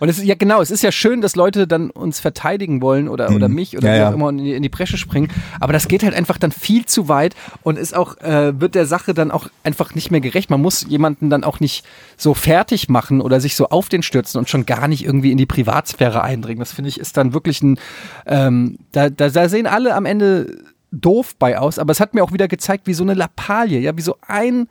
Und 0.00 0.08
es 0.08 0.18
ist 0.18 0.24
ja 0.24 0.34
genau, 0.34 0.60
es 0.60 0.70
ist 0.70 0.82
ja 0.82 0.92
schön, 0.92 1.20
dass 1.20 1.36
Leute 1.36 1.66
dann 1.66 1.90
uns 1.90 2.20
verteidigen 2.20 2.80
wollen 2.80 3.08
oder, 3.08 3.30
mhm. 3.30 3.36
oder 3.36 3.48
mich 3.48 3.76
oder 3.76 3.94
ja, 3.94 4.00
wie 4.00 4.10
auch 4.10 4.14
immer 4.14 4.28
in 4.30 4.38
die, 4.38 4.52
in 4.52 4.62
die 4.62 4.68
Bresche 4.68 4.98
springen. 4.98 5.28
Aber 5.60 5.72
das 5.72 5.88
geht 5.88 6.02
halt 6.02 6.14
einfach 6.14 6.38
dann 6.38 6.52
viel 6.52 6.86
zu 6.86 7.08
weit 7.08 7.34
und 7.62 7.78
ist 7.78 7.96
auch, 7.96 8.16
äh, 8.18 8.60
wird 8.60 8.74
der 8.74 8.86
Sache 8.86 9.14
dann 9.14 9.30
auch 9.30 9.48
einfach 9.64 9.94
nicht 9.94 10.10
mehr 10.10 10.20
gerecht. 10.20 10.50
Man 10.50 10.62
muss 10.62 10.86
jemanden 10.88 11.30
dann 11.30 11.44
auch 11.44 11.60
nicht 11.60 11.84
so 12.16 12.34
fertig 12.34 12.88
machen 12.88 13.20
oder 13.20 13.40
sich 13.40 13.56
so 13.56 13.68
auf 13.68 13.88
den 13.88 14.02
stürzen 14.02 14.38
und 14.38 14.48
schon 14.48 14.66
gar 14.66 14.88
nicht 14.88 15.04
irgendwie 15.04 15.32
in 15.32 15.38
die 15.38 15.46
Privatsphäre 15.46 16.22
eindringen. 16.22 16.60
Das 16.60 16.72
finde 16.72 16.88
ich 16.88 16.98
ist 17.00 17.16
dann 17.16 17.32
wirklich 17.32 17.62
ein, 17.62 17.78
ähm, 18.26 18.78
da, 18.92 19.10
da, 19.10 19.28
da 19.28 19.48
sehen 19.48 19.66
alle 19.66 19.94
am 19.94 20.06
Ende 20.06 20.58
doof 20.90 21.36
bei 21.38 21.58
aus, 21.58 21.78
aber 21.78 21.92
es 21.92 22.00
hat 22.00 22.14
mir 22.14 22.24
auch 22.24 22.32
wieder 22.32 22.48
gezeigt, 22.48 22.86
wie 22.86 22.94
so 22.94 23.02
eine 23.02 23.14
Lappalie, 23.14 23.80
ja, 23.80 23.96
wie 23.96 24.02
so 24.02 24.16
ein 24.26 24.68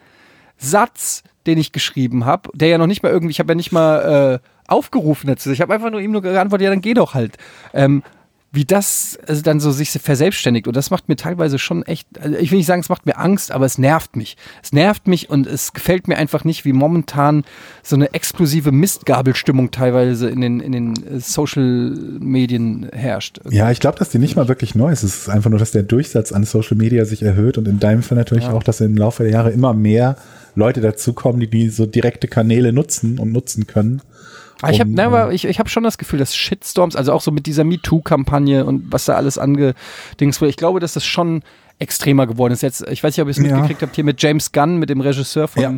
Satz, 0.58 1.24
den 1.46 1.58
ich 1.58 1.72
geschrieben 1.72 2.26
habe, 2.26 2.50
der 2.54 2.70
ja 2.70 2.78
noch 2.78 2.88
nicht 2.88 3.04
mal 3.04 3.12
irgendwie, 3.12 3.32
ich 3.32 3.40
habe 3.40 3.52
ja 3.52 3.56
nicht 3.56 3.72
mal 3.72 4.42
äh, 4.44 4.48
aufgerufen 4.67 5.27
dazu. 5.27 5.51
Ich 5.51 5.62
habe 5.62 5.73
einfach 5.73 5.91
nur 5.91 6.01
ihm 6.01 6.12
nur 6.12 6.21
geantwortet, 6.21 6.65
ja, 6.65 6.69
dann 6.69 6.82
geh 6.82 6.93
doch 6.93 7.13
halt. 7.13 7.38
Ähm, 7.73 8.03
wie 8.53 8.65
das 8.65 9.19
also 9.27 9.41
dann 9.41 9.60
so 9.60 9.71
sich 9.71 9.91
verselbstständigt. 9.91 10.67
Und 10.67 10.75
das 10.75 10.89
macht 10.89 11.10
mir 11.10 11.15
teilweise 11.15 11.60
schon 11.60 11.84
echt, 11.84 12.08
also 12.19 12.38
ich 12.38 12.49
will 12.49 12.58
nicht 12.58 12.65
sagen, 12.65 12.82
es 12.82 12.89
macht 12.89 13.06
mir 13.06 13.17
Angst, 13.17 13.51
aber 13.51 13.65
es 13.65 13.77
nervt 13.77 14.15
mich. 14.15 14.38
Es 14.63 14.71
nervt 14.71 15.08
mich 15.08 15.30
und 15.30 15.45
es 15.45 15.73
gefällt 15.73 16.08
mir 16.08 16.17
einfach 16.17 16.43
nicht, 16.43 16.63
wie 16.63 16.73
momentan 16.73 17.43
so 17.84 17.95
eine 17.95 18.13
exklusive 18.13 18.71
Mistgabelstimmung 18.71 19.71
teilweise 19.71 20.30
in 20.30 20.41
den, 20.41 20.60
in 20.62 20.71
den 20.71 20.93
äh, 20.93 21.19
Social 21.19 21.91
Medien 22.19 22.89
herrscht. 22.93 23.41
Ja, 23.49 23.69
ich 23.69 23.80
glaube, 23.80 23.99
dass 23.99 24.10
die 24.10 24.19
nicht 24.19 24.36
mal 24.36 24.47
wirklich 24.47 24.75
neu 24.75 24.91
ist. 24.91 25.03
Es 25.03 25.15
ist 25.15 25.30
einfach 25.30 25.49
nur, 25.49 25.60
dass 25.60 25.71
der 25.71 25.84
Durchsatz 25.84 26.32
an 26.32 26.45
Social 26.45 26.77
Media 26.77 27.03
sich 27.06 27.21
erhöht 27.21 27.58
und 27.58 27.67
in 27.67 27.80
deinem 27.80 28.01
Fall 28.01 28.17
natürlich 28.17 28.45
ja. 28.45 28.53
auch, 28.53 28.63
dass 28.63 28.80
im 28.80 28.95
Laufe 28.95 29.23
der 29.23 29.34
Jahre 29.34 29.51
immer 29.51 29.73
mehr 29.73 30.15
Leute 30.56 30.82
dazukommen, 30.82 31.41
die, 31.41 31.47
die 31.47 31.69
so 31.69 31.86
direkte 31.86 32.27
Kanäle 32.27 32.73
nutzen 32.73 33.19
und 33.19 33.32
nutzen 33.32 33.67
können. 33.67 34.01
Aber 34.62 34.72
ich 34.72 34.80
habe 34.80 34.89
ne, 34.89 35.30
ich, 35.34 35.46
ich 35.46 35.60
hab 35.60 35.70
schon 35.70 35.84
das 35.84 35.98
Gefühl, 35.98 36.20
dass 36.20 36.36
Shitstorms, 36.36 36.96
also 36.96 37.13
auch 37.13 37.22
so 37.22 37.32
mit 37.32 37.46
dieser 37.46 37.63
MeToo-Kampagne 37.63 38.65
und 38.65 38.91
was 38.91 39.06
da 39.06 39.13
alles 39.13 39.38
angedings 39.38 40.41
wurde, 40.41 40.50
ich 40.50 40.58
glaube, 40.58 40.80
dass 40.80 40.93
das 40.93 41.06
schon 41.06 41.43
extremer 41.80 42.26
geworden 42.26 42.54
ist. 42.54 42.63
Jetzt, 42.63 42.88
ich 42.89 43.04
weiß 43.04 43.15
nicht, 43.15 43.22
ob 43.22 43.28
ihr 43.28 43.32
es 43.32 43.38
ja. 43.38 43.43
mitgekriegt 43.43 43.82
habt, 43.82 43.96
hier 43.96 44.04
mit 44.04 44.22
James 44.22 44.52
Gunn, 44.52 44.78
mit 44.78 44.89
dem 44.89 45.02
Regisseur 45.02 45.48
von 45.48 45.62
ja. 45.62 45.76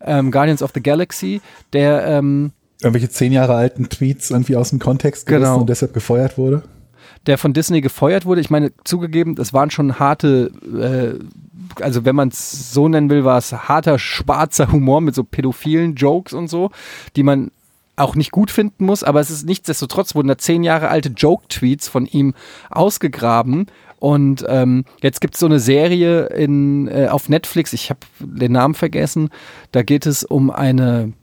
ähm, 0.00 0.32
Guardians 0.32 0.62
of 0.62 0.72
the 0.74 0.82
Galaxy, 0.82 1.40
der 1.72 2.06
ähm, 2.06 2.52
irgendwelche 2.82 3.08
zehn 3.08 3.32
Jahre 3.32 3.54
alten 3.54 3.88
Tweets 3.88 4.30
irgendwie 4.30 4.56
aus 4.56 4.70
dem 4.70 4.80
Kontext 4.80 5.26
gerissen 5.26 5.44
genau. 5.44 5.60
und 5.60 5.68
deshalb 5.68 5.94
gefeuert 5.94 6.36
wurde. 6.36 6.62
Der 7.26 7.38
von 7.38 7.52
Disney 7.52 7.80
gefeuert 7.80 8.24
wurde. 8.24 8.40
Ich 8.40 8.50
meine, 8.50 8.72
zugegeben, 8.84 9.36
das 9.36 9.52
waren 9.52 9.70
schon 9.70 9.98
harte 9.98 10.50
äh, 10.64 11.24
also 11.80 12.04
wenn 12.04 12.16
man 12.16 12.28
es 12.28 12.72
so 12.72 12.88
nennen 12.88 13.10
will, 13.10 13.24
war 13.24 13.38
es 13.38 13.52
harter, 13.52 13.98
schwarzer 13.98 14.70
Humor 14.72 15.00
mit 15.00 15.14
so 15.14 15.24
pädophilen 15.24 15.94
Jokes 15.94 16.32
und 16.32 16.48
so, 16.48 16.70
die 17.16 17.22
man 17.22 17.50
auch 17.96 18.14
nicht 18.14 18.30
gut 18.30 18.50
finden 18.50 18.84
muss, 18.84 19.02
aber 19.02 19.20
es 19.20 19.30
ist 19.30 19.46
nichtsdestotrotz 19.46 20.14
wurden 20.14 20.28
da 20.28 20.38
zehn 20.38 20.62
Jahre 20.62 20.88
alte 20.88 21.08
Joke-Tweets 21.10 21.88
von 21.88 22.06
ihm 22.06 22.34
ausgegraben. 22.70 23.66
Und 23.98 24.44
ähm, 24.48 24.84
jetzt 25.00 25.22
gibt 25.22 25.34
es 25.34 25.40
so 25.40 25.46
eine 25.46 25.58
Serie 25.58 26.26
in, 26.26 26.86
äh, 26.88 27.08
auf 27.08 27.30
Netflix, 27.30 27.72
ich 27.72 27.88
habe 27.88 28.00
den 28.20 28.52
Namen 28.52 28.74
vergessen, 28.74 29.30
da 29.72 29.82
geht 29.82 30.04
es 30.04 30.22
um 30.22 30.50
eine 30.50 31.14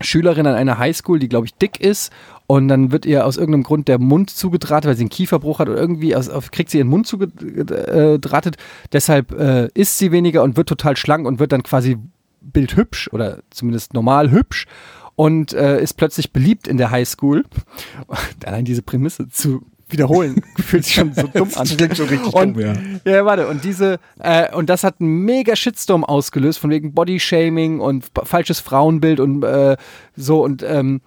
Schülerin 0.00 0.46
an 0.46 0.54
einer 0.54 0.78
Highschool, 0.78 1.18
die, 1.18 1.28
glaube 1.28 1.46
ich, 1.46 1.54
dick 1.54 1.78
ist. 1.78 2.10
Und 2.46 2.68
dann 2.68 2.90
wird 2.90 3.06
ihr 3.06 3.26
aus 3.26 3.36
irgendeinem 3.36 3.62
Grund 3.62 3.86
der 3.86 3.98
Mund 3.98 4.30
zugedrahtet, 4.30 4.88
weil 4.88 4.96
sie 4.96 5.02
einen 5.02 5.10
Kieferbruch 5.10 5.58
hat 5.58 5.68
oder 5.68 5.78
irgendwie 5.78 6.16
aus, 6.16 6.28
auf, 6.28 6.50
kriegt 6.50 6.70
sie 6.70 6.78
ihren 6.78 6.88
Mund 6.88 7.06
zugedrahtet. 7.06 8.56
Deshalb 8.92 9.32
äh, 9.32 9.68
isst 9.74 9.98
sie 9.98 10.10
weniger 10.10 10.42
und 10.42 10.56
wird 10.56 10.68
total 10.68 10.96
schlank 10.96 11.26
und 11.26 11.38
wird 11.38 11.52
dann 11.52 11.62
quasi 11.62 11.98
bildhübsch 12.40 13.10
oder 13.12 13.40
zumindest 13.50 13.94
normal 13.94 14.30
hübsch 14.30 14.66
und 15.20 15.52
äh, 15.52 15.82
ist 15.82 15.98
plötzlich 15.98 16.32
beliebt 16.32 16.66
in 16.66 16.78
der 16.78 16.90
Highschool. 16.90 17.44
Allein 18.46 18.64
diese 18.64 18.80
Prämisse 18.80 19.28
zu 19.28 19.66
wiederholen 19.86 20.42
fühlt 20.56 20.86
sich 20.86 20.94
schon 20.94 21.12
so 21.12 21.26
dumm 21.26 21.50
an. 21.56 21.66
Das 21.68 21.76
klingt 21.76 21.94
schon 21.94 22.08
richtig 22.08 22.32
und, 22.32 22.54
dumm, 22.54 22.62
ja. 22.62 22.74
Ja, 23.04 23.26
warte, 23.26 23.46
und 23.46 23.62
diese, 23.62 23.98
äh, 24.18 24.50
und 24.56 24.70
das 24.70 24.82
hat 24.82 24.98
einen 24.98 25.26
mega 25.26 25.56
Shitstorm 25.56 26.04
ausgelöst, 26.04 26.58
von 26.58 26.70
wegen 26.70 26.94
Bodyshaming 26.94 27.80
und 27.80 28.06
falsches 28.24 28.60
Frauenbild 28.60 29.20
und 29.20 29.42
äh, 29.42 29.76
so 30.16 30.42
und 30.42 30.62
ähm, 30.62 31.02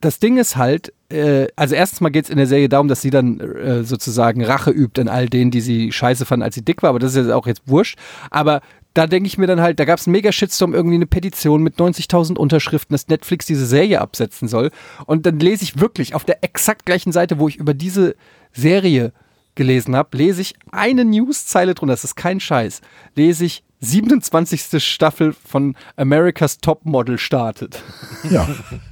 das 0.00 0.20
Ding 0.20 0.38
ist 0.38 0.56
halt, 0.56 0.92
äh, 1.10 1.48
also 1.56 1.74
erstens 1.74 2.00
mal 2.00 2.10
geht 2.10 2.26
es 2.26 2.30
in 2.30 2.36
der 2.36 2.46
Serie 2.46 2.68
darum, 2.68 2.86
dass 2.86 3.02
sie 3.02 3.10
dann 3.10 3.40
äh, 3.40 3.82
sozusagen 3.82 4.44
Rache 4.44 4.70
übt 4.70 5.00
an 5.00 5.08
all 5.08 5.28
denen, 5.28 5.50
die 5.50 5.60
sie 5.60 5.90
scheiße 5.90 6.24
fanden, 6.24 6.44
als 6.44 6.54
sie 6.54 6.64
dick 6.64 6.84
war, 6.84 6.90
aber 6.90 7.00
das 7.00 7.16
ist 7.16 7.26
ja 7.26 7.34
auch 7.34 7.48
jetzt 7.48 7.62
wurscht. 7.66 7.98
Aber 8.30 8.60
da 8.94 9.06
denke 9.06 9.26
ich 9.26 9.38
mir 9.38 9.46
dann 9.46 9.60
halt, 9.60 9.78
da 9.78 9.84
gab 9.84 9.98
es 9.98 10.06
einen 10.06 10.12
mega 10.12 10.32
Shitstorm, 10.32 10.74
irgendwie 10.74 10.96
eine 10.96 11.06
Petition 11.06 11.62
mit 11.62 11.76
90.000 11.76 12.36
Unterschriften, 12.36 12.94
dass 12.94 13.08
Netflix 13.08 13.46
diese 13.46 13.66
Serie 13.66 14.00
absetzen 14.00 14.48
soll. 14.48 14.70
Und 15.06 15.26
dann 15.26 15.38
lese 15.38 15.62
ich 15.62 15.78
wirklich 15.78 16.14
auf 16.14 16.24
der 16.24 16.42
exakt 16.42 16.86
gleichen 16.86 17.12
Seite, 17.12 17.38
wo 17.38 17.48
ich 17.48 17.56
über 17.56 17.74
diese 17.74 18.16
Serie 18.52 19.12
gelesen 19.54 19.94
habe, 19.96 20.16
lese 20.16 20.40
ich 20.40 20.54
eine 20.72 21.04
Newszeile 21.04 21.74
drunter, 21.74 21.92
das 21.92 22.04
ist 22.04 22.16
kein 22.16 22.40
Scheiß, 22.40 22.80
lese 23.14 23.44
ich 23.44 23.64
27. 23.80 24.82
Staffel 24.82 25.32
von 25.32 25.76
America's 25.96 26.58
Top 26.58 26.84
Model 26.84 27.18
startet. 27.18 27.82
Ja. 28.30 28.48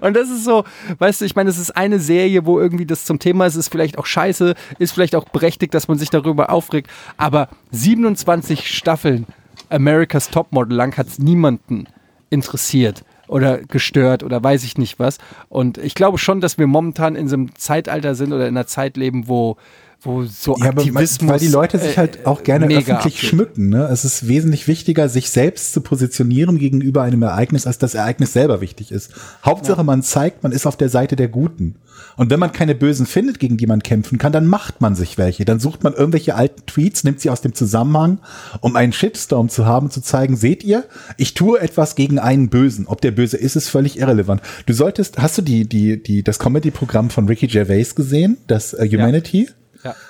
Und 0.00 0.14
das 0.14 0.30
ist 0.30 0.44
so, 0.44 0.64
weißt 0.98 1.20
du, 1.20 1.24
ich 1.24 1.36
meine, 1.36 1.50
es 1.50 1.58
ist 1.58 1.76
eine 1.76 1.98
Serie, 1.98 2.46
wo 2.46 2.60
irgendwie 2.60 2.86
das 2.86 3.04
zum 3.04 3.18
Thema 3.18 3.46
ist, 3.46 3.56
ist 3.56 3.68
vielleicht 3.68 3.98
auch 3.98 4.06
scheiße, 4.06 4.54
ist 4.78 4.92
vielleicht 4.92 5.14
auch 5.14 5.24
berechtigt, 5.24 5.74
dass 5.74 5.88
man 5.88 5.98
sich 5.98 6.10
darüber 6.10 6.50
aufregt, 6.50 6.90
aber 7.16 7.48
27 7.70 8.68
Staffeln 8.68 9.26
America's 9.68 10.30
Topmodel 10.30 10.76
lang 10.76 10.96
hat 10.96 11.06
es 11.06 11.18
niemanden 11.18 11.86
interessiert 12.30 13.04
oder 13.28 13.58
gestört 13.58 14.22
oder 14.22 14.42
weiß 14.42 14.64
ich 14.64 14.76
nicht 14.76 14.98
was. 14.98 15.18
Und 15.48 15.78
ich 15.78 15.94
glaube 15.94 16.18
schon, 16.18 16.40
dass 16.40 16.58
wir 16.58 16.66
momentan 16.66 17.14
in 17.14 17.28
so 17.28 17.36
einem 17.36 17.54
Zeitalter 17.54 18.14
sind 18.14 18.32
oder 18.32 18.48
in 18.48 18.56
einer 18.56 18.66
Zeit 18.66 18.96
leben, 18.96 19.28
wo 19.28 19.56
wo 20.02 20.24
so 20.24 20.56
Ja, 20.58 20.68
aber 20.68 20.82
Aktivismus. 20.82 21.30
weil 21.30 21.38
die 21.38 21.48
Leute 21.48 21.78
sich 21.78 21.98
halt 21.98 22.26
auch 22.26 22.42
gerne 22.42 22.66
äh, 22.66 22.78
öffentlich 22.78 22.94
abgeht. 22.94 23.16
schmücken. 23.16 23.68
Ne? 23.68 23.88
Es 23.92 24.04
ist 24.04 24.28
wesentlich 24.28 24.66
wichtiger, 24.68 25.08
sich 25.08 25.30
selbst 25.30 25.72
zu 25.72 25.80
positionieren 25.80 26.58
gegenüber 26.58 27.02
einem 27.02 27.22
Ereignis, 27.22 27.66
als 27.66 27.78
das 27.78 27.94
Ereignis 27.94 28.32
selber 28.32 28.60
wichtig 28.60 28.92
ist. 28.92 29.12
Hauptsache, 29.44 29.84
man 29.84 30.02
zeigt, 30.02 30.42
man 30.42 30.52
ist 30.52 30.66
auf 30.66 30.76
der 30.76 30.88
Seite 30.88 31.16
der 31.16 31.28
Guten. 31.28 31.76
Und 32.16 32.30
wenn 32.30 32.40
man 32.40 32.52
keine 32.52 32.74
Bösen 32.74 33.04
findet, 33.06 33.38
gegen 33.38 33.56
die 33.56 33.66
man 33.66 33.82
kämpfen 33.82 34.18
kann, 34.18 34.32
dann 34.32 34.46
macht 34.46 34.80
man 34.80 34.94
sich 34.94 35.18
welche. 35.18 35.44
Dann 35.44 35.60
sucht 35.60 35.84
man 35.84 35.92
irgendwelche 35.92 36.34
alten 36.34 36.64
Tweets, 36.66 37.04
nimmt 37.04 37.20
sie 37.20 37.30
aus 37.30 37.42
dem 37.42 37.54
Zusammenhang, 37.54 38.18
um 38.60 38.76
einen 38.76 38.92
Shitstorm 38.92 39.48
zu 39.48 39.66
haben, 39.66 39.90
zu 39.90 40.00
zeigen, 40.00 40.36
seht 40.36 40.64
ihr, 40.64 40.84
ich 41.18 41.34
tue 41.34 41.60
etwas 41.60 41.94
gegen 41.94 42.18
einen 42.18 42.48
Bösen. 42.48 42.86
Ob 42.86 43.00
der 43.00 43.10
Böse 43.10 43.36
ist, 43.36 43.56
ist 43.56 43.68
völlig 43.68 43.98
irrelevant. 43.98 44.40
Du 44.66 44.72
solltest, 44.72 45.18
hast 45.18 45.38
du 45.38 45.42
die, 45.42 45.68
die, 45.68 46.02
die, 46.02 46.22
das 46.22 46.38
Comedy-Programm 46.38 47.10
von 47.10 47.26
Ricky 47.28 47.46
Gervais 47.46 47.94
gesehen, 47.94 48.38
das 48.46 48.72
äh, 48.72 48.88
Humanity? 48.90 49.44
Ja, 49.44 49.54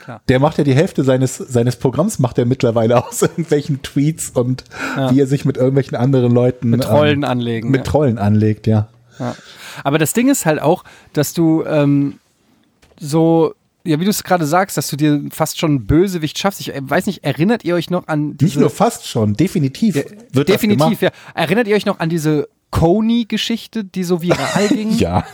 klar. 0.02 0.20
Der 0.28 0.40
macht 0.40 0.58
ja 0.58 0.64
die 0.64 0.74
Hälfte 0.74 1.04
seines, 1.04 1.36
seines 1.36 1.76
Programms 1.76 2.18
macht 2.18 2.38
er 2.38 2.44
mittlerweile 2.44 3.04
aus 3.06 3.22
irgendwelchen 3.22 3.82
Tweets 3.82 4.30
und 4.30 4.64
wie 5.10 5.20
er 5.20 5.26
sich 5.26 5.44
mit 5.44 5.56
irgendwelchen 5.56 5.96
anderen 5.96 6.32
Leuten 6.32 6.70
Mit 6.70 6.82
Trollen 6.82 7.22
ähm, 7.22 7.24
anlegen. 7.24 7.70
mit 7.70 7.80
ja. 7.80 7.84
Trollen 7.84 8.18
anlegt, 8.18 8.66
ja. 8.66 8.88
Ja. 9.18 9.36
Aber 9.84 9.98
das 9.98 10.12
Ding 10.12 10.28
ist 10.28 10.46
halt 10.46 10.60
auch, 10.60 10.84
dass 11.12 11.34
du 11.34 11.62
ähm, 11.64 12.18
so, 12.98 13.54
ja, 13.84 14.00
wie 14.00 14.04
du 14.04 14.10
es 14.10 14.24
gerade 14.24 14.46
sagst, 14.46 14.76
dass 14.76 14.88
du 14.88 14.96
dir 14.96 15.22
fast 15.30 15.58
schon 15.58 15.86
Bösewicht 15.86 16.38
schaffst. 16.38 16.60
Ich 16.60 16.74
äh, 16.74 16.80
weiß 16.82 17.06
nicht, 17.06 17.24
erinnert 17.24 17.64
ihr 17.64 17.74
euch 17.74 17.90
noch 17.90 18.08
an 18.08 18.36
diese. 18.36 18.44
Nicht 18.44 18.60
nur 18.60 18.70
fast 18.70 19.06
schon, 19.06 19.34
definitiv 19.34 19.94
wird 19.94 20.08
das 20.32 20.44
definitiv, 20.46 21.02
ja. 21.02 21.10
Erinnert 21.34 21.68
ihr 21.68 21.76
euch 21.76 21.86
noch 21.86 22.00
an 22.00 22.08
diese 22.08 22.48
Coney-Geschichte, 22.70 23.84
die 23.84 24.04
so 24.04 24.22
viral 24.22 24.68
ging? 24.68 24.90
Ja. 24.92 25.24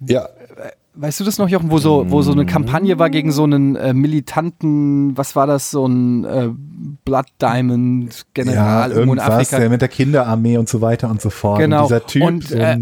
Ja. 0.00 0.28
Weißt 0.98 1.20
du 1.20 1.24
das 1.24 1.36
noch, 1.38 1.48
Jochen, 1.48 1.70
wo 1.70 1.78
so, 1.78 2.10
wo 2.10 2.22
so 2.22 2.32
eine 2.32 2.46
Kampagne 2.46 2.98
war 2.98 3.10
gegen 3.10 3.30
so 3.30 3.44
einen 3.44 3.76
äh, 3.76 3.92
militanten, 3.92 5.16
was 5.16 5.36
war 5.36 5.46
das, 5.46 5.70
so 5.70 5.86
ein 5.86 6.24
äh, 6.24 6.48
Blood 7.04 7.26
Diamond 7.40 8.14
Ja, 8.14 8.22
General 8.34 8.90
irgendwo 8.90 9.12
in 9.12 9.18
irgendwas, 9.18 9.40
Afrika? 9.40 9.58
der 9.58 9.70
mit 9.70 9.80
der 9.82 9.88
Kinderarmee 9.88 10.56
und 10.56 10.68
so 10.68 10.80
weiter 10.80 11.10
und 11.10 11.20
so 11.20 11.28
fort. 11.30 11.58
Genau. 11.58 11.82
Und 11.82 11.88
dieser 11.90 12.06
Typ, 12.06 12.22
Und, 12.22 12.50
äh, 12.52 12.78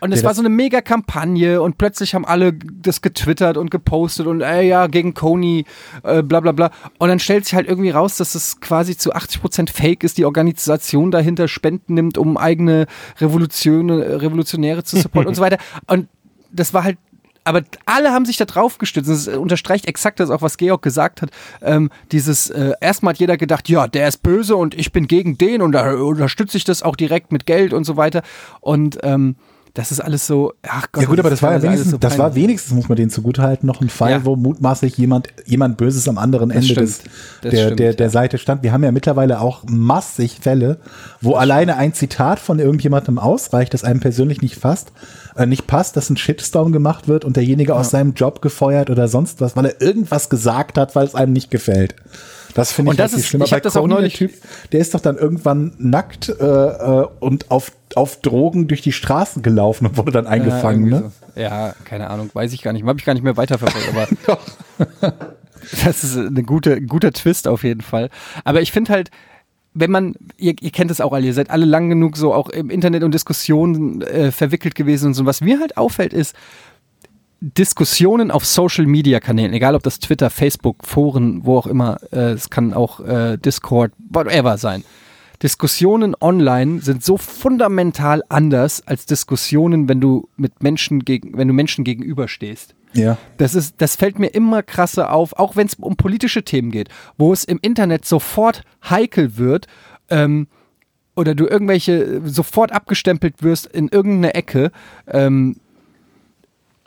Und 0.00 0.12
es 0.12 0.24
war 0.24 0.32
so 0.32 0.40
eine 0.40 0.48
mega 0.48 0.80
Kampagne 0.80 1.60
und 1.60 1.76
plötzlich 1.76 2.14
haben 2.14 2.24
alle 2.24 2.54
das 2.54 3.02
getwittert 3.02 3.58
und 3.58 3.70
gepostet 3.70 4.26
und 4.26 4.40
ey, 4.40 4.66
ja, 4.66 4.86
gegen 4.86 5.12
Coney, 5.12 5.66
äh, 6.02 6.22
bla 6.22 6.40
bla 6.40 6.52
bla. 6.52 6.70
Und 6.98 7.10
dann 7.10 7.18
stellt 7.18 7.44
sich 7.44 7.54
halt 7.54 7.68
irgendwie 7.68 7.90
raus, 7.90 8.16
dass 8.16 8.34
es 8.34 8.60
quasi 8.60 8.96
zu 8.96 9.14
80% 9.14 9.70
Fake 9.70 10.02
ist, 10.02 10.16
die 10.16 10.24
Organisation 10.24 11.10
dahinter 11.10 11.46
Spenden 11.48 11.92
nimmt, 11.92 12.16
um 12.16 12.38
eigene 12.38 12.86
Revolution, 13.18 13.90
Revolutionäre 13.90 14.82
zu 14.82 14.96
supporten 14.96 15.28
und 15.28 15.34
so 15.34 15.42
weiter. 15.42 15.58
Und 15.86 16.08
das 16.50 16.72
war 16.72 16.82
halt 16.84 16.96
aber 17.50 17.62
alle 17.84 18.12
haben 18.12 18.24
sich 18.24 18.36
da 18.36 18.44
drauf 18.44 18.78
gestützt. 18.78 19.10
Das 19.10 19.26
unterstreicht 19.26 19.86
exakt 19.86 20.20
das 20.20 20.30
auch, 20.30 20.40
was 20.40 20.56
Georg 20.56 20.82
gesagt 20.82 21.20
hat. 21.20 21.30
Ähm, 21.60 21.90
dieses, 22.12 22.48
äh, 22.48 22.74
erstmal 22.80 23.14
hat 23.14 23.18
jeder 23.18 23.36
gedacht, 23.36 23.68
ja, 23.68 23.88
der 23.88 24.06
ist 24.06 24.22
böse 24.22 24.54
und 24.54 24.78
ich 24.78 24.92
bin 24.92 25.08
gegen 25.08 25.36
den 25.36 25.60
und 25.60 25.72
da 25.72 25.94
unterstütze 25.94 26.56
ich 26.56 26.64
das 26.64 26.84
auch 26.84 26.94
direkt 26.94 27.32
mit 27.32 27.46
Geld 27.46 27.72
und 27.72 27.82
so 27.82 27.96
weiter. 27.96 28.22
Und 28.60 28.98
ähm, 29.02 29.34
das 29.74 29.92
ist 29.92 30.00
alles 30.00 30.26
so, 30.26 30.52
ach 30.66 30.86
Gott. 30.92 31.02
ja 31.02 31.08
gut, 31.08 31.18
aber 31.18 31.30
das 31.30 31.42
war 31.42 31.52
ja 31.52 31.62
wenigstens, 31.62 31.90
so 31.92 31.98
das 31.98 32.18
war 32.18 32.34
wenigstens, 32.34 32.74
muss 32.74 32.88
man 32.88 32.96
denen 32.96 33.10
zugutehalten, 33.10 33.66
noch 33.66 33.80
ein 33.80 33.88
Fall, 33.88 34.10
Ja. 34.10 34.24
wo 34.24 34.36
mutmaßlich 34.36 34.96
jemand, 34.98 35.28
jemand 35.46 35.76
Böses 35.76 36.08
am 36.08 36.18
anderen 36.18 36.50
Ende 36.50 36.64
stimmt. 36.66 36.80
des, 36.80 36.98
Das 37.42 37.50
der, 37.52 37.62
stimmt, 37.64 37.78
der, 37.80 37.94
der 37.94 38.06
ja. 38.06 38.10
Seite 38.10 38.38
stand. 38.38 38.62
Wir 38.62 38.72
haben 38.72 38.82
ja 38.84 38.92
mittlerweile 38.92 39.40
auch 39.40 39.64
massig 39.68 40.38
Fälle, 40.40 40.78
wo 41.20 41.34
alleine 41.34 41.76
ein 41.76 41.94
Zitat 41.94 42.40
von 42.40 42.58
irgendjemandem 42.58 43.18
ausreicht, 43.18 43.72
das 43.74 43.84
einem 43.84 44.00
persönlich 44.00 44.42
nicht 44.42 44.56
fasst, 44.56 44.92
äh, 45.36 45.46
nicht 45.46 45.66
passt, 45.66 45.96
dass 45.96 46.10
ein 46.10 46.16
Shitstorm 46.16 46.72
gemacht 46.72 47.06
wird 47.08 47.24
und 47.24 47.36
derjenige 47.36 47.74
aus 47.74 47.90
seinem 47.90 48.14
Job 48.14 48.42
gefeuert 48.42 48.90
oder 48.90 49.08
sonst 49.08 49.40
was, 49.40 49.56
weil 49.56 49.66
er 49.66 49.80
irgendwas 49.80 50.28
gesagt 50.28 50.78
hat, 50.78 50.94
weil 50.96 51.06
es 51.06 51.14
einem 51.14 51.32
nicht 51.32 51.50
gefällt. 51.50 51.94
Das 52.54 52.72
finde 52.72 52.88
ich 52.88 52.90
Und 52.92 53.00
das 53.00 53.12
ist- 53.12 53.26
schlimm. 53.26 53.42
ich 53.42 53.50
Aber 53.52 53.56
hab 53.56 53.62
das 53.62 53.74
bei 53.74 53.80
auch 53.80 53.86
neulich- 53.86 54.18
der 54.18 54.28
Typ, 54.28 54.38
der 54.72 54.80
ist 54.80 54.94
doch 54.94 55.00
dann 55.00 55.16
irgendwann 55.16 55.72
nackt 55.78 56.28
äh, 56.28 56.32
äh, 56.44 57.06
und 57.20 57.50
auf, 57.50 57.72
auf 57.94 58.20
Drogen 58.20 58.66
durch 58.68 58.82
die 58.82 58.92
Straßen 58.92 59.42
gelaufen 59.42 59.86
und 59.86 59.96
wurde 59.96 60.12
dann 60.12 60.26
eingefangen. 60.26 60.86
ja, 60.90 61.00
ne? 61.00 61.12
so. 61.34 61.40
ja, 61.40 61.74
keine 61.84 62.10
Ahnung, 62.10 62.30
weiß 62.32 62.52
ich 62.52 62.62
gar 62.62 62.72
nicht. 62.72 62.84
Habe 62.84 62.98
ich 62.98 63.04
gar 63.04 63.14
nicht 63.14 63.22
mehr 63.22 63.36
weiterverfolgt, 63.36 63.88
aber 63.88 64.08
das 65.84 66.04
ist 66.04 66.16
eine 66.16 66.42
gute, 66.42 66.74
ein 66.74 66.86
guter 66.86 67.12
Twist 67.12 67.46
auf 67.48 67.62
jeden 67.64 67.82
Fall. 67.82 68.10
Aber 68.44 68.60
ich 68.62 68.72
finde 68.72 68.92
halt, 68.92 69.10
wenn 69.72 69.90
man, 69.90 70.14
ihr, 70.36 70.54
ihr 70.60 70.70
kennt 70.70 70.90
es 70.90 71.00
auch 71.00 71.12
alle, 71.12 71.26
ihr 71.26 71.34
seid 71.34 71.50
alle 71.50 71.64
lang 71.64 71.88
genug 71.90 72.16
so 72.16 72.34
auch 72.34 72.48
im 72.48 72.70
Internet 72.70 73.04
und 73.04 73.14
Diskussionen 73.14 74.02
äh, 74.02 74.32
verwickelt 74.32 74.74
gewesen 74.74 75.06
und 75.08 75.14
so. 75.14 75.26
Was 75.26 75.40
mir 75.40 75.60
halt 75.60 75.76
auffällt 75.76 76.12
ist, 76.12 76.34
Diskussionen 77.40 78.30
auf 78.30 78.44
Social 78.44 78.86
Media 78.86 79.18
Kanälen, 79.18 79.54
egal 79.54 79.74
ob 79.74 79.82
das 79.82 79.98
Twitter, 79.98 80.28
Facebook, 80.28 80.84
Foren, 80.86 81.44
wo 81.44 81.56
auch 81.56 81.66
immer, 81.66 81.98
äh, 82.12 82.32
es 82.32 82.50
kann 82.50 82.74
auch 82.74 83.00
äh, 83.00 83.38
Discord, 83.38 83.92
whatever 84.10 84.58
sein. 84.58 84.84
Diskussionen 85.42 86.14
online 86.20 86.82
sind 86.82 87.02
so 87.02 87.16
fundamental 87.16 88.22
anders 88.28 88.86
als 88.86 89.06
Diskussionen, 89.06 89.88
wenn 89.88 90.00
du 90.00 90.28
mit 90.36 90.62
Menschen 90.62 91.02
gegen, 91.06 91.36
wenn 91.38 91.48
du 91.48 91.54
Menschen 91.54 91.82
gegenüberstehst. 91.82 92.74
Ja. 92.92 93.16
Das 93.38 93.54
ist, 93.54 93.76
das 93.78 93.96
fällt 93.96 94.18
mir 94.18 94.28
immer 94.28 94.62
krasser 94.62 95.10
auf, 95.10 95.38
auch 95.38 95.56
wenn 95.56 95.66
es 95.66 95.74
um 95.74 95.96
politische 95.96 96.42
Themen 96.42 96.70
geht, 96.70 96.90
wo 97.16 97.32
es 97.32 97.44
im 97.44 97.58
Internet 97.62 98.04
sofort 98.04 98.64
heikel 98.84 99.38
wird, 99.38 99.66
ähm, 100.10 100.46
oder 101.16 101.34
du 101.34 101.46
irgendwelche 101.46 102.20
sofort 102.24 102.72
abgestempelt 102.72 103.42
wirst 103.42 103.66
in 103.66 103.88
irgendeine 103.88 104.34
Ecke, 104.34 104.72
ähm, 105.06 105.56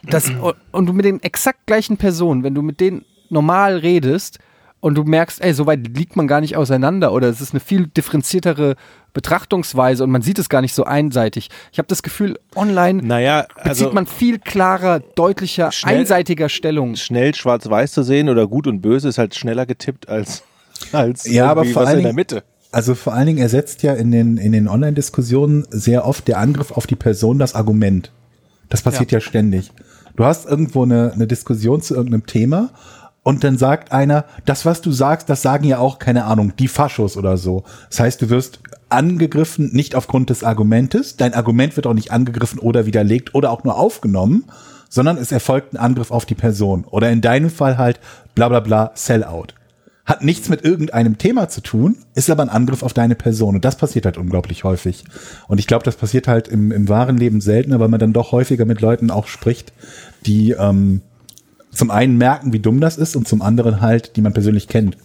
das, 0.04 0.32
und 0.72 0.86
du 0.86 0.94
mit 0.94 1.06
den 1.06 1.22
exakt 1.22 1.66
gleichen 1.66 1.98
Personen, 1.98 2.44
wenn 2.44 2.56
du 2.56 2.62
mit 2.62 2.80
denen 2.80 3.06
normal 3.30 3.78
redest 3.78 4.40
und 4.80 4.96
du 4.96 5.04
merkst, 5.04 5.42
ey, 5.42 5.54
so 5.54 5.66
weit 5.66 5.96
liegt 5.98 6.16
man 6.18 6.28
gar 6.28 6.42
nicht 6.42 6.58
auseinander 6.58 7.14
oder 7.14 7.30
es 7.30 7.40
ist 7.42 7.54
eine 7.54 7.62
viel 7.62 7.88
differenziertere 7.88 8.76
Betrachtungsweise 9.14 10.04
und 10.04 10.12
man 10.12 10.22
sieht 10.22 10.40
es 10.40 10.50
gar 10.50 10.60
nicht 10.62 10.74
so 10.74 10.84
einseitig. 10.84 11.50
Ich 11.72 11.78
habe 11.78 11.88
das 11.88 12.04
Gefühl, 12.04 12.38
online 12.56 13.02
Naja, 13.02 13.44
bezieht 13.56 13.68
also 13.70 13.92
man 13.94 14.06
viel 14.08 14.40
klarer, 14.40 15.00
deutlicher, 15.00 15.72
Schnell- 15.72 16.00
einseitiger 16.00 16.50
Stellung. 16.50 16.96
schnell 16.98 17.34
schwarz-weiß 17.34 17.94
zu 17.94 18.04
sehen 18.04 18.28
oder 18.28 18.48
gut 18.48 18.68
und 18.68 18.82
böse 18.82 19.08
ist 19.08 19.18
halt 19.18 19.36
schneller 19.36 19.66
getippt 19.66 20.10
als, 20.10 20.44
als 20.92 21.26
Ja, 21.26 21.50
aber 21.50 21.64
vor 21.64 21.84
was 21.84 21.90
allen 21.90 22.00
in 22.00 22.04
der 22.04 22.10
Dingen- 22.12 22.16
Mitte. 22.18 22.44
Also 22.74 22.96
vor 22.96 23.14
allen 23.14 23.28
Dingen 23.28 23.38
ersetzt 23.38 23.84
ja 23.84 23.94
in 23.94 24.12
den, 24.12 24.38
in 24.38 24.52
den 24.52 24.68
Online-Diskussionen 24.68 25.66
sehr 25.70 26.06
oft 26.08 26.28
der 26.28 26.40
Angriff 26.40 26.72
auf 26.72 26.88
die 26.88 26.96
Person 26.96 27.38
das 27.38 27.54
Argument. 27.54 28.12
Das 28.70 28.82
passiert 28.82 29.12
ja, 29.12 29.22
ständig. 29.22 29.72
Du 30.16 30.26
hast 30.26 30.46
irgendwo 30.46 30.84
eine, 30.84 31.12
eine 31.14 31.28
Diskussion 31.28 31.82
zu 31.82 31.96
irgendeinem 31.96 32.26
Thema 32.26 32.70
und 33.24 33.44
dann 33.44 33.58
sagt 33.58 33.92
einer, 33.92 34.26
das, 34.46 34.66
was 34.66 34.82
du 34.82 34.92
sagst, 34.92 35.30
das 35.30 35.42
sagen 35.42 35.66
ja 35.66 35.80
auch, 35.80 35.98
keine 35.98 36.26
Ahnung, 36.26 36.54
die 36.58 36.68
Faschos 36.68 37.18
oder 37.18 37.38
so. 37.38 37.64
Das 37.90 38.00
heißt, 38.02 38.22
du 38.22 38.30
wirst 38.30 38.60
angegriffen, 38.90 39.72
nicht 39.74 39.96
aufgrund 39.96 40.30
des 40.30 40.44
Argumentes, 40.44 41.18
dein 41.18 41.34
Argument 41.34 41.76
wird 41.76 41.88
auch 41.88 41.94
nicht 41.94 42.12
angegriffen 42.12 42.60
oder 42.60 42.86
widerlegt 42.86 43.34
oder 43.34 43.50
auch 43.52 43.64
nur 43.64 43.78
aufgenommen, 43.78 44.44
sondern 44.90 45.18
es 45.18 45.32
erfolgt 45.32 45.74
ein 45.74 45.78
Angriff 45.78 46.12
auf 46.12 46.26
die 46.26 46.36
Person. 46.36 46.84
Oder 46.84 47.10
in 47.10 47.22
deinem 47.22 47.50
Fall 47.50 47.78
halt 47.78 48.00
bla 48.36 48.50
bla 48.50 48.60
bla, 48.60 48.92
Sellout 48.94 49.48
hat 50.06 50.24
nichts 50.24 50.50
mit 50.50 50.66
irgendeinem 50.66 51.18
Thema 51.18 51.48
zu 51.48 51.62
tun, 51.62 51.98
ist 52.14 52.30
aber 52.30 52.44
ein 52.44 52.50
Angriff 52.50 52.84
auf 52.84 52.94
deine 52.94 53.16
Person. 53.16 53.56
Und 53.56 53.64
das 53.64 53.78
passiert 53.78 54.06
halt 54.06 54.18
unglaublich 54.18 54.66
häufig. 54.66 55.06
Und 55.48 55.60
ich 55.60 55.68
glaube, 55.68 55.86
das 55.86 55.96
passiert 55.96 56.28
halt 56.28 56.50
im, 56.50 56.72
im 56.72 56.90
wahren 56.90 57.18
Leben 57.18 57.40
seltener, 57.40 57.80
weil 57.80 57.88
man 57.88 58.00
dann 58.00 58.12
doch 58.12 58.34
häufiger 58.34 58.66
mit 58.66 58.82
Leuten 58.82 59.12
auch 59.12 59.28
spricht, 59.28 59.72
die 60.26 60.52
ähm, 60.52 61.02
zum 61.72 61.90
einen 61.90 62.18
merken, 62.18 62.52
wie 62.52 62.60
dumm 62.60 62.82
das 62.82 62.98
ist 62.98 63.16
und 63.16 63.28
zum 63.28 63.42
anderen 63.42 63.80
halt, 63.80 64.16
die 64.18 64.22
man 64.22 64.34
persönlich 64.34 64.68
kennt. 64.68 64.98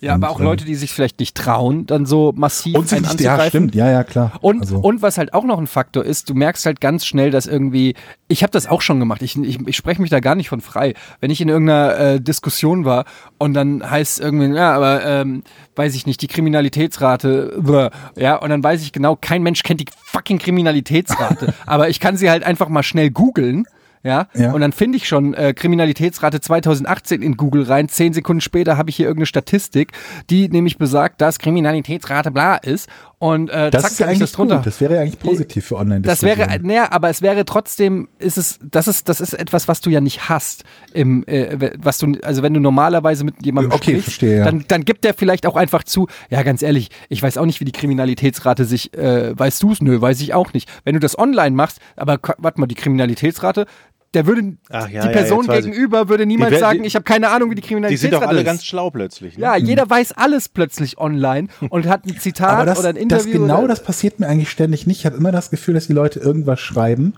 Ja, 0.00 0.14
aber 0.14 0.28
Und, 0.28 0.34
auch 0.34 0.38
ähm, 0.40 0.44
Leute, 0.46 0.64
die 0.64 0.74
sich 0.74 0.92
vielleicht 0.92 1.18
nicht 1.18 1.36
trauen, 1.36 1.86
dann 1.86 2.06
so 2.06 2.32
massiv 2.36 2.76
Und 2.76 2.88
sich 2.88 3.00
nicht, 3.00 3.20
ja, 3.20 3.40
stimmt, 3.48 3.74
ja, 3.74 3.90
ja, 3.90 4.04
klar. 4.04 4.32
Und, 4.40 4.60
Also- 4.60 4.78
und 4.78 5.02
was 5.02 5.18
halt 5.18 5.34
auch 5.34 5.44
noch 5.44 5.58
ein 5.58 5.66
Faktor 5.66 6.04
ist, 6.04 6.28
du 6.30 6.34
merkst 6.34 6.66
halt 6.66 6.80
ganz 6.80 7.04
schnell, 7.04 7.30
dass 7.30 7.46
irgendwie, 7.46 7.94
ich 8.28 8.42
habe 8.42 8.50
das 8.50 8.66
auch 8.66 8.80
schon 8.80 8.98
gemacht, 9.00 9.22
ich, 9.22 9.36
ich, 9.36 9.58
ich 9.66 9.76
spreche 9.76 10.00
mich 10.00 10.10
da 10.10 10.20
gar 10.20 10.34
nicht 10.34 10.48
von 10.48 10.60
frei. 10.60 10.94
Wenn 11.20 11.30
ich 11.30 11.40
in 11.40 11.48
irgendeiner 11.48 11.98
äh, 11.98 12.20
Diskussion 12.20 12.84
war 12.84 13.04
und 13.38 13.54
dann 13.54 13.88
heißt 13.88 14.18
es 14.18 14.24
irgendwie, 14.24 14.54
ja, 14.56 14.72
aber 14.72 15.04
ähm, 15.04 15.42
weiß 15.76 15.94
ich 15.94 16.06
nicht, 16.06 16.22
die 16.22 16.28
Kriminalitätsrate, 16.28 17.58
bläh, 17.60 17.90
ja, 18.16 18.36
und 18.36 18.50
dann 18.50 18.62
weiß 18.62 18.82
ich 18.82 18.92
genau, 18.92 19.16
kein 19.16 19.42
Mensch 19.42 19.62
kennt 19.62 19.80
die 19.80 19.86
fucking 20.06 20.38
Kriminalitätsrate, 20.38 21.54
aber 21.66 21.88
ich 21.88 22.00
kann 22.00 22.16
sie 22.16 22.30
halt 22.30 22.44
einfach 22.44 22.68
mal 22.68 22.82
schnell 22.82 23.10
googeln. 23.10 23.66
Ja? 24.02 24.28
Ja. 24.34 24.52
und 24.52 24.60
dann 24.60 24.72
finde 24.72 24.96
ich 24.96 25.08
schon 25.08 25.34
äh, 25.34 25.52
Kriminalitätsrate 25.54 26.40
2018 26.40 27.22
in 27.22 27.36
Google 27.36 27.64
rein. 27.64 27.88
Zehn 27.88 28.12
Sekunden 28.12 28.40
später 28.40 28.76
habe 28.76 28.90
ich 28.90 28.96
hier 28.96 29.06
irgendeine 29.06 29.26
Statistik, 29.26 29.92
die 30.30 30.48
nämlich 30.48 30.78
besagt, 30.78 31.20
dass 31.20 31.38
Kriminalitätsrate 31.38 32.30
bla 32.30 32.56
ist. 32.56 32.88
Und 33.20 33.50
äh, 33.50 33.70
Das 33.72 33.82
zack, 33.82 33.90
ist 33.92 33.98
ja 33.98 34.06
eigentlich 34.06 34.18
das 34.20 34.32
drunter. 34.32 34.56
gut. 34.58 34.66
Das 34.66 34.80
wäre 34.80 34.94
ja 34.94 35.00
eigentlich 35.00 35.18
positiv 35.18 35.66
für 35.66 35.76
online 35.76 36.02
Das 36.02 36.22
wäre, 36.22 36.46
naja, 36.62 36.92
aber 36.92 37.10
es 37.10 37.20
wäre 37.20 37.44
trotzdem, 37.44 38.08
ist 38.20 38.38
es, 38.38 38.60
das 38.62 38.86
ist, 38.86 39.08
das 39.08 39.20
ist 39.20 39.32
etwas, 39.34 39.66
was 39.66 39.80
du 39.80 39.90
ja 39.90 40.00
nicht 40.00 40.28
hast. 40.28 40.62
Im, 40.94 41.24
äh, 41.26 41.72
was 41.78 41.98
du, 41.98 42.12
also 42.22 42.42
wenn 42.44 42.54
du 42.54 42.60
normalerweise 42.60 43.24
mit 43.24 43.44
jemandem 43.44 43.72
Okay, 43.72 43.90
sprichst, 43.90 44.04
verstehe, 44.04 44.38
ja. 44.38 44.44
dann, 44.44 44.64
dann 44.68 44.84
gibt 44.84 45.02
der 45.02 45.14
vielleicht 45.14 45.46
auch 45.46 45.56
einfach 45.56 45.82
zu, 45.82 46.06
ja, 46.30 46.44
ganz 46.44 46.62
ehrlich, 46.62 46.90
ich 47.08 47.20
weiß 47.20 47.38
auch 47.38 47.46
nicht, 47.46 47.58
wie 47.60 47.64
die 47.64 47.72
Kriminalitätsrate 47.72 48.64
sich, 48.64 48.96
äh, 48.96 49.36
weißt 49.36 49.60
du 49.64 49.72
es? 49.72 49.80
Nö, 49.82 50.00
weiß 50.00 50.20
ich 50.20 50.32
auch 50.34 50.52
nicht. 50.52 50.68
Wenn 50.84 50.94
du 50.94 51.00
das 51.00 51.18
online 51.18 51.56
machst, 51.56 51.80
aber 51.96 52.20
warte 52.38 52.60
mal, 52.60 52.66
die 52.68 52.76
Kriminalitätsrate, 52.76 53.66
Der 54.14 54.26
würde, 54.26 54.56
Ach 54.70 54.88
ja, 54.88 55.02
die 55.02 55.06
ja, 55.08 55.12
Person 55.12 55.44
ich. 55.44 55.50
gegenüber 55.50 56.08
würde 56.08 56.24
niemals 56.24 56.54
Die 56.54 56.58
sagen, 56.60 56.80
die- 56.82 56.86
ich 56.86 56.94
habe 56.94 57.04
keine 57.04 57.28
Ahnung, 57.28 57.50
wie 57.50 57.54
die 57.56 57.60
Die 57.60 57.68
Kriminalität 57.68 58.00
sind 58.00 58.14
doch 58.14 58.22
alle 58.22 58.38
ist. 58.40 58.46
ganz 58.46 58.64
schlau 58.64 58.88
plötzlich. 58.90 59.36
Ne? 59.36 59.42
ja, 59.42 59.56
jeder 59.56 59.88
weiß 59.88 60.12
alles 60.12 60.48
plötzlich 60.48 60.96
online 60.98 61.48
und 61.68 61.86
hat 61.86 62.06
ein 62.06 62.18
Zitat 62.18 62.50
Aber 62.52 62.64
das, 62.64 62.78
oder 62.78 62.88
ein 62.88 62.94
das 62.94 63.02
Interview. 63.26 63.42
genau 63.42 63.58
oder, 63.60 63.68
das 63.68 63.82
passiert 63.82 64.18
mir 64.18 64.26
eigentlich 64.26 64.48
ständig 64.50 64.86
nicht. 64.86 65.00
Ich 65.00 65.06
habe 65.06 65.16
immer 65.18 65.30
das 65.30 65.50
Gefühl, 65.50 65.74
dass 65.74 65.88
die 65.88 65.92
Leute 65.92 66.20
irgendwas 66.20 66.58
schreiben, 66.58 67.12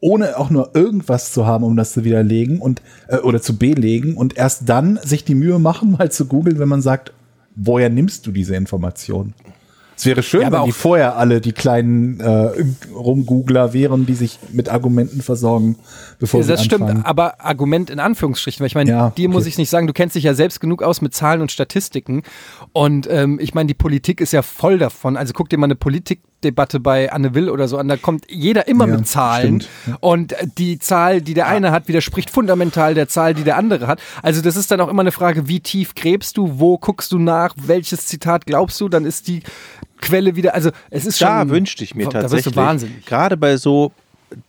ohne 0.00 0.36
auch 0.36 0.50
nur 0.50 0.70
irgendwas 0.74 1.32
zu 1.32 1.46
haben, 1.46 1.62
um 1.62 1.76
das 1.76 1.92
zu 1.92 2.02
widerlegen 2.04 2.58
und 2.60 2.82
äh, 3.08 3.18
oder 3.18 3.40
zu 3.40 3.56
belegen 3.56 4.16
und 4.16 4.36
erst 4.36 4.68
dann 4.68 4.98
sich 5.04 5.24
die 5.24 5.34
Mühe 5.36 5.58
machen, 5.60 5.92
mal 5.92 6.10
zu 6.10 6.26
googeln, 6.26 6.58
wenn 6.58 6.68
man 6.68 6.82
sagt, 6.82 7.12
woher 7.54 7.88
nimmst 7.88 8.26
du 8.26 8.32
diese 8.32 8.56
Information? 8.56 9.34
Es 10.00 10.06
wäre 10.06 10.22
schön, 10.22 10.40
Ja, 10.40 10.46
aber 10.46 10.60
wenn 10.60 10.64
die 10.64 10.72
vorher 10.72 11.16
alle 11.18 11.42
die 11.42 11.52
kleinen 11.52 12.20
äh, 12.20 12.50
Rumgoogler 12.94 13.74
wären, 13.74 14.06
die 14.06 14.14
sich 14.14 14.38
mit 14.50 14.70
Argumenten 14.70 15.20
versorgen, 15.20 15.76
bevor 16.18 16.42
sie 16.42 16.48
das 16.48 16.60
anfangen. 16.62 16.88
stimmt, 16.88 17.06
aber 17.06 17.44
Argument 17.44 17.90
in 17.90 17.98
Anführungsstrichen, 18.00 18.60
weil 18.60 18.68
ich 18.68 18.74
meine, 18.74 18.88
Ja, 18.90 19.10
dir 19.10 19.28
muss 19.28 19.42
okay. 19.42 19.50
ich 19.50 19.58
nicht 19.58 19.68
sagen, 19.68 19.86
du 19.86 19.92
kennst 19.92 20.16
dich 20.16 20.24
ja 20.24 20.32
selbst 20.32 20.58
genug 20.60 20.82
aus 20.82 21.02
mit 21.02 21.12
Zahlen 21.14 21.42
und 21.42 21.52
Statistiken 21.52 22.22
und 22.72 23.08
ähm, 23.10 23.38
ich 23.42 23.52
meine, 23.52 23.66
die 23.66 23.74
Politik 23.74 24.22
ist 24.22 24.32
ja 24.32 24.40
voll 24.40 24.78
davon, 24.78 25.18
also 25.18 25.34
guck 25.34 25.50
dir 25.50 25.58
mal 25.58 25.66
eine 25.66 25.74
Politikdebatte 26.40 26.80
bei 26.80 27.12
Anne 27.12 27.34
Will 27.34 27.48
oder 27.50 27.68
so 27.68 27.76
an, 27.76 27.88
da 27.88 27.96
kommt 27.96 28.24
jeder 28.30 28.66
immer 28.66 28.88
Ja, 28.88 28.96
mit 28.96 29.06
Zahlen. 29.06 29.60
stimmt. 29.60 29.98
und 30.00 30.32
äh, 30.32 30.46
die 30.58 30.78
Zahl, 30.78 31.20
die 31.20 31.34
der 31.34 31.46
eine 31.48 31.70
hat, 31.70 31.88
widerspricht 31.88 32.30
fundamental 32.30 32.94
der 32.94 33.08
Zahl, 33.08 33.34
die 33.34 33.44
der 33.44 33.56
andere 33.56 33.86
hat, 33.86 34.00
also 34.22 34.40
das 34.40 34.56
ist 34.56 34.70
dann 34.70 34.80
auch 34.80 34.88
immer 34.88 35.02
eine 35.02 35.12
Frage, 35.12 35.48
wie 35.48 35.60
tief 35.60 35.94
gräbst 35.94 36.36
du, 36.36 36.58
wo 36.58 36.78
guckst 36.78 37.12
du 37.12 37.18
nach, 37.18 37.54
welches 37.56 38.06
Zitat 38.06 38.46
glaubst 38.46 38.80
du, 38.80 38.88
dann 38.88 39.04
ist 39.04 39.28
die 39.28 39.42
Quelle 40.00 40.34
wieder, 40.34 40.54
also 40.54 40.70
es 40.88 41.04
ist 41.04 41.18
schon... 41.18 41.28
Da 41.28 41.48
wünschte 41.48 41.84
ich 41.84 41.94
mir 41.94 42.08
da 42.08 42.22
tatsächlich, 42.22 42.54
du 42.54 42.60
wahnsinnig. 42.60 43.04
gerade 43.04 43.36
bei 43.36 43.56
so 43.58 43.92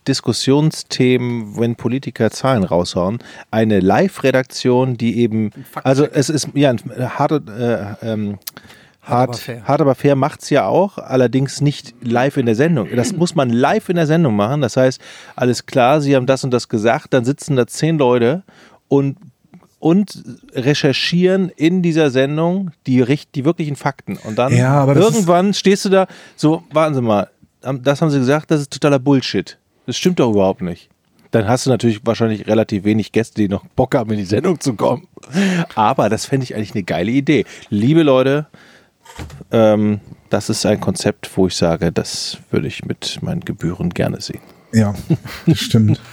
Diskussionsthemen, 0.08 1.58
wenn 1.58 1.74
Politiker 1.76 2.30
Zahlen 2.30 2.64
raushauen, 2.64 3.18
eine 3.50 3.80
Live-Redaktion, 3.80 4.96
die 4.96 5.18
eben, 5.18 5.50
also 5.82 6.06
es 6.06 6.30
ist 6.30 6.48
ja 6.54 6.70
ein 6.70 6.80
hart, 7.18 7.32
äh, 7.48 7.84
ähm, 8.02 8.38
Hart, 9.02 9.10
aber 9.10 9.32
hart, 9.32 9.38
fair. 9.38 9.64
hart 9.64 9.80
aber 9.80 9.94
fair 9.94 10.14
macht 10.14 10.42
es 10.42 10.50
ja 10.50 10.66
auch, 10.66 10.98
allerdings 10.98 11.60
nicht 11.60 11.94
live 12.02 12.36
in 12.36 12.46
der 12.46 12.54
Sendung. 12.54 12.88
Das 12.94 13.12
muss 13.12 13.34
man 13.34 13.50
live 13.50 13.88
in 13.88 13.96
der 13.96 14.06
Sendung 14.06 14.36
machen. 14.36 14.60
Das 14.60 14.76
heißt, 14.76 15.00
alles 15.34 15.66
klar, 15.66 16.00
Sie 16.00 16.14
haben 16.14 16.26
das 16.26 16.44
und 16.44 16.52
das 16.52 16.68
gesagt, 16.68 17.12
dann 17.12 17.24
sitzen 17.24 17.56
da 17.56 17.66
zehn 17.66 17.98
Leute 17.98 18.42
und 18.88 19.16
und 19.80 20.22
recherchieren 20.52 21.50
in 21.56 21.82
dieser 21.82 22.10
Sendung 22.10 22.70
die, 22.86 23.04
die 23.34 23.44
wirklichen 23.44 23.74
Fakten. 23.74 24.16
Und 24.16 24.38
dann 24.38 24.56
Ja, 24.56 24.86
irgendwann 24.86 25.54
stehst 25.54 25.84
du 25.84 25.88
da, 25.88 26.06
so, 26.36 26.62
warten 26.70 26.94
Sie 26.94 27.02
mal, 27.02 27.28
das 27.60 28.00
haben 28.00 28.10
Sie 28.10 28.20
gesagt, 28.20 28.52
das 28.52 28.60
ist 28.60 28.72
totaler 28.72 29.00
Bullshit. 29.00 29.58
Das 29.86 29.96
stimmt 29.96 30.20
doch 30.20 30.30
überhaupt 30.30 30.62
nicht. 30.62 30.88
Dann 31.32 31.48
hast 31.48 31.66
du 31.66 31.70
natürlich 31.70 32.00
wahrscheinlich 32.04 32.46
relativ 32.46 32.84
wenig 32.84 33.10
Gäste, 33.10 33.40
die 33.42 33.48
noch 33.48 33.64
Bock 33.74 33.96
haben, 33.96 34.12
in 34.12 34.18
die 34.18 34.24
Sendung 34.24 34.60
zu 34.60 34.74
kommen. 34.74 35.08
Aber 35.74 36.08
das 36.08 36.26
fände 36.26 36.44
ich 36.44 36.54
eigentlich 36.54 36.74
eine 36.76 36.84
geile 36.84 37.10
Idee. 37.10 37.44
Liebe 37.68 38.04
Leute, 38.04 38.46
ähm, 39.50 40.00
das 40.30 40.48
ist 40.48 40.64
ein 40.66 40.80
Konzept, 40.80 41.30
wo 41.36 41.46
ich 41.46 41.56
sage, 41.56 41.92
das 41.92 42.38
würde 42.50 42.66
ich 42.66 42.84
mit 42.84 43.18
meinen 43.22 43.40
Gebühren 43.40 43.90
gerne 43.90 44.20
sehen. 44.20 44.40
Ja, 44.72 44.94
das 45.46 45.58
stimmt. 45.58 46.00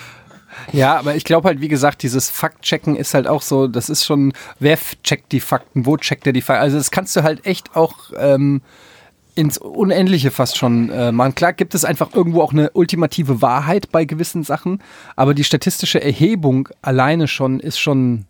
Ja, 0.73 0.97
aber 0.97 1.15
ich 1.15 1.23
glaube 1.23 1.47
halt, 1.47 1.61
wie 1.61 1.67
gesagt, 1.67 2.03
dieses 2.03 2.29
Faktchecken 2.29 2.95
ist 2.95 3.13
halt 3.13 3.27
auch 3.27 3.41
so, 3.41 3.67
das 3.67 3.89
ist 3.89 4.03
schon, 4.03 4.33
wer 4.59 4.77
checkt 5.03 5.31
die 5.31 5.39
Fakten, 5.39 5.85
wo 5.85 5.95
checkt 5.95 6.27
er 6.27 6.33
die 6.33 6.41
Fakten? 6.41 6.63
Also 6.63 6.77
das 6.77 6.91
kannst 6.91 7.15
du 7.15 7.23
halt 7.23 7.45
echt 7.45 7.75
auch 7.75 7.95
ähm, 8.17 8.61
ins 9.35 9.57
Unendliche 9.57 10.31
fast 10.31 10.57
schon 10.57 10.89
äh, 10.89 11.11
machen. 11.11 11.35
Klar 11.35 11.53
gibt 11.53 11.75
es 11.75 11.85
einfach 11.85 12.13
irgendwo 12.13 12.41
auch 12.41 12.51
eine 12.51 12.71
ultimative 12.71 13.41
Wahrheit 13.41 13.91
bei 13.91 14.05
gewissen 14.05 14.43
Sachen, 14.43 14.81
aber 15.15 15.33
die 15.33 15.43
statistische 15.45 16.01
Erhebung 16.01 16.67
alleine 16.81 17.27
schon 17.27 17.59
ist 17.59 17.79
schon 17.79 18.25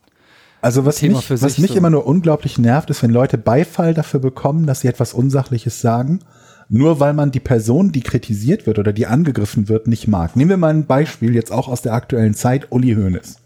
Also 0.62 0.86
was 0.86 0.98
Thema 0.98 1.18
mich, 1.18 1.30
was 1.30 1.58
mich 1.58 1.72
so. 1.72 1.78
immer 1.78 1.90
nur 1.90 2.06
unglaublich 2.06 2.58
nervt, 2.58 2.90
ist, 2.90 3.02
wenn 3.02 3.12
Leute 3.12 3.38
Beifall 3.38 3.94
dafür 3.94 4.20
bekommen, 4.20 4.66
dass 4.66 4.82
sie 4.82 4.88
etwas 4.88 5.14
Unsachliches 5.14 5.80
sagen, 5.82 6.20
nur 6.68 7.00
weil 7.00 7.14
man 7.14 7.32
die 7.32 7.40
Person, 7.40 7.92
die 7.92 8.02
kritisiert 8.02 8.68
wird 8.68 8.78
oder 8.78 8.94
die 8.94 9.08
angegriffen 9.08 9.70
wird, 9.70 9.88
nicht 9.88 10.08
mag. 10.08 10.36
Nehmen 10.36 10.50
wir 10.50 10.58
mal 10.58 10.74
ein 10.74 10.86
Beispiel, 10.86 11.34
jetzt 11.34 11.52
auch 11.52 11.68
aus 11.68 11.82
der 11.82 11.94
aktuellen 11.94 12.34
Zeit, 12.34 12.68
Uli 12.72 12.94
Hoeneß. 12.94 13.38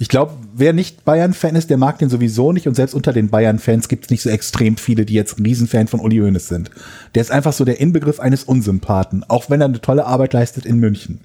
Ich 0.00 0.08
glaube, 0.08 0.34
wer 0.54 0.72
nicht 0.72 1.04
Bayern-Fan 1.04 1.56
ist, 1.56 1.70
der 1.70 1.76
mag 1.76 1.98
den 1.98 2.08
sowieso 2.08 2.52
nicht 2.52 2.68
und 2.68 2.74
selbst 2.74 2.94
unter 2.94 3.12
den 3.12 3.30
Bayern-Fans 3.30 3.88
gibt 3.88 4.04
es 4.04 4.10
nicht 4.10 4.22
so 4.22 4.30
extrem 4.30 4.76
viele, 4.76 5.04
die 5.04 5.14
jetzt 5.14 5.38
ein 5.38 5.46
Riesenfan 5.46 5.88
von 5.88 5.98
Uli 5.98 6.18
Hoeneß 6.18 6.46
sind. 6.46 6.70
Der 7.14 7.22
ist 7.22 7.32
einfach 7.32 7.52
so 7.52 7.64
der 7.64 7.80
Inbegriff 7.80 8.20
eines 8.20 8.44
Unsympathen, 8.44 9.24
auch 9.26 9.50
wenn 9.50 9.60
er 9.60 9.66
eine 9.66 9.80
tolle 9.80 10.06
Arbeit 10.06 10.34
leistet 10.34 10.66
in 10.66 10.78
München. 10.78 11.20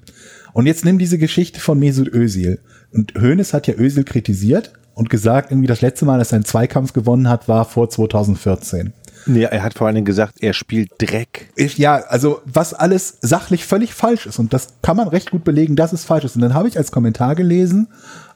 Und 0.54 0.66
jetzt 0.66 0.84
nimm 0.84 0.98
diese 0.98 1.18
Geschichte 1.18 1.60
von 1.60 1.78
Mesut 1.78 2.12
Özil. 2.12 2.58
Und 2.92 3.14
Hoeneß 3.14 3.52
hat 3.52 3.66
ja 3.66 3.74
Özil 3.74 4.04
kritisiert 4.04 4.72
und 4.94 5.10
gesagt, 5.10 5.50
irgendwie 5.50 5.66
das 5.66 5.80
letzte 5.80 6.04
Mal, 6.04 6.18
dass 6.18 6.32
er 6.32 6.36
einen 6.36 6.44
Zweikampf 6.44 6.92
gewonnen 6.92 7.28
hat, 7.28 7.48
war 7.48 7.64
vor 7.64 7.88
2014. 7.88 8.92
Ja, 9.26 9.48
er 9.48 9.62
hat 9.62 9.74
vor 9.74 9.86
allen 9.86 9.94
Dingen 9.94 10.04
gesagt, 10.04 10.34
er 10.40 10.52
spielt 10.52 10.90
Dreck. 10.98 11.50
Ich, 11.56 11.78
ja, 11.78 11.94
also 11.94 12.42
was 12.44 12.74
alles 12.74 13.16
sachlich 13.22 13.64
völlig 13.64 13.94
falsch 13.94 14.26
ist 14.26 14.38
und 14.38 14.52
das 14.52 14.68
kann 14.82 14.96
man 14.96 15.08
recht 15.08 15.30
gut 15.30 15.44
belegen, 15.44 15.76
dass 15.76 15.92
es 15.92 16.04
falsch 16.04 16.24
ist. 16.24 16.36
Und 16.36 16.42
dann 16.42 16.54
habe 16.54 16.68
ich 16.68 16.76
als 16.76 16.92
Kommentar 16.92 17.34
gelesen, 17.34 17.88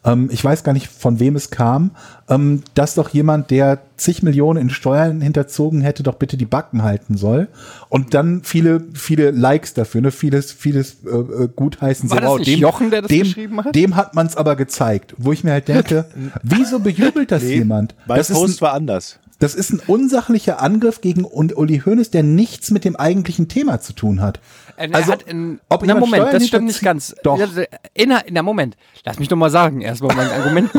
ähm, 0.05 0.29
ich 0.31 0.45
weiß 0.45 0.65
gar 0.65 0.73
nicht 0.73 0.89
von 0.89 1.21
wem 1.21 1.37
es 1.37 1.51
kam, 1.51 1.91
ähm, 2.29 2.63
dass 2.75 2.95
doch 2.95 3.09
jemand, 3.09 3.51
der 3.51 3.81
zig 3.97 4.23
Millionen 4.23 4.61
in 4.61 4.71
Steuern 4.71 5.21
hinterzogen 5.21 5.81
hätte, 5.81 6.03
doch 6.03 6.15
bitte 6.15 6.37
die 6.37 6.47
Backen 6.47 6.83
halten 6.83 7.17
soll. 7.17 7.49
Und 7.89 8.15
dann 8.15 8.43
viele, 8.45 8.85
viele 8.95 9.31
Likes 9.31 9.75
dafür, 9.75 10.01
ne, 10.01 10.11
vieles, 10.11 10.53
vieles 10.53 10.99
äh, 11.05 11.09
äh, 11.09 11.49
gutheißen. 11.55 12.11
War 12.11 12.21
das 12.21 12.39
nicht 12.39 12.59
Jochen, 12.59 12.91
der 12.91 13.03
das 13.03 13.09
dem, 13.09 13.25
geschrieben 13.25 13.65
hat? 13.65 13.75
Dem 13.75 13.97
hat 13.97 14.15
man 14.15 14.27
es 14.27 14.37
aber 14.37 14.57
gezeigt, 14.57 15.15
wo 15.19 15.33
ich 15.33 15.45
mir 15.45 15.53
halt 15.53 15.69
denke, 15.69 16.07
wieso 16.43 16.79
bejubelt 16.79 17.31
das 17.31 17.43
jemand? 17.43 17.95
Mein 18.07 18.19
Das 18.19 18.31
ist 18.31 18.37
ein, 18.37 18.43
Post 18.43 18.63
war 18.63 18.75
anders. 18.75 19.19
das 19.41 19.55
ist 19.55 19.71
ein 19.71 19.81
unsachlicher 19.87 20.61
Angriff 20.63 21.01
gegen 21.01 21.25
Uli 21.25 21.83
Hoeneß, 21.85 22.11
der 22.11 22.23
nichts 22.23 22.71
mit 22.71 22.85
dem 22.85 22.97
eigentlichen 22.97 23.49
Thema 23.49 23.81
zu 23.81 23.93
tun 23.93 24.21
hat. 24.21 24.41
Äh, 24.79 24.89
Also, 24.93 25.11
er 25.11 25.13
hat 25.13 25.23
in, 25.25 25.61
ob 25.69 25.85
na 25.85 25.95
Moment, 25.95 26.23
Steuern 26.23 26.33
das 26.33 26.47
stimmt 26.47 26.67
nicht 26.67 26.83
ganz. 26.83 27.15
Doch. 27.23 27.39
Ja, 27.39 27.47
In, 27.95 28.15
na 28.31 28.43
Moment, 28.43 28.77
lass 29.05 29.19
mich 29.19 29.29
doch 29.29 29.37
mal 29.37 29.51
sagen, 29.51 29.81
erstmal 29.81 30.15
mein 30.17 30.31
Argument. 30.31 30.71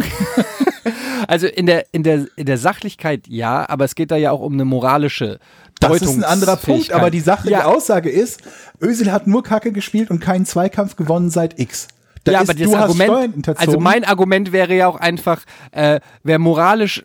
also 1.28 1.48
in 1.48 1.66
der, 1.66 1.86
in, 1.92 2.04
der, 2.04 2.28
in 2.36 2.46
der 2.46 2.58
Sachlichkeit 2.58 3.28
ja, 3.28 3.68
aber 3.70 3.86
es 3.86 3.96
geht 3.96 4.12
da 4.12 4.16
ja 4.16 4.32
auch 4.32 4.42
um 4.42 4.54
eine 4.54 4.66
moralische 4.66 5.40
Das 5.80 6.02
ist 6.02 6.16
ein 6.16 6.24
anderer 6.24 6.58
Punkt, 6.58 6.92
aber 6.92 7.12
die 7.12 7.20
Sache, 7.20 7.50
ja, 7.50 7.60
die 7.60 7.66
Aussage 7.66 8.10
ist, 8.10 8.42
Özil 8.82 9.12
hat 9.12 9.28
nur 9.28 9.44
Kacke 9.44 9.72
gespielt 9.72 10.10
und 10.10 10.20
keinen 10.20 10.46
Zweikampf 10.46 10.96
gewonnen 10.96 11.30
seit 11.30 11.60
X. 11.60 11.88
Da 12.24 12.34
ja, 12.34 12.42
ist, 12.42 12.50
aber 12.50 12.60
das 12.60 12.74
Argument, 12.74 13.48
also 13.58 13.80
mein 13.80 14.04
Argument 14.04 14.52
wäre 14.52 14.76
ja 14.76 14.88
auch 14.88 14.98
einfach, 14.98 15.44
äh, 15.72 16.00
wer 16.24 16.38
moralisch 16.38 17.00
äh, 17.00 17.04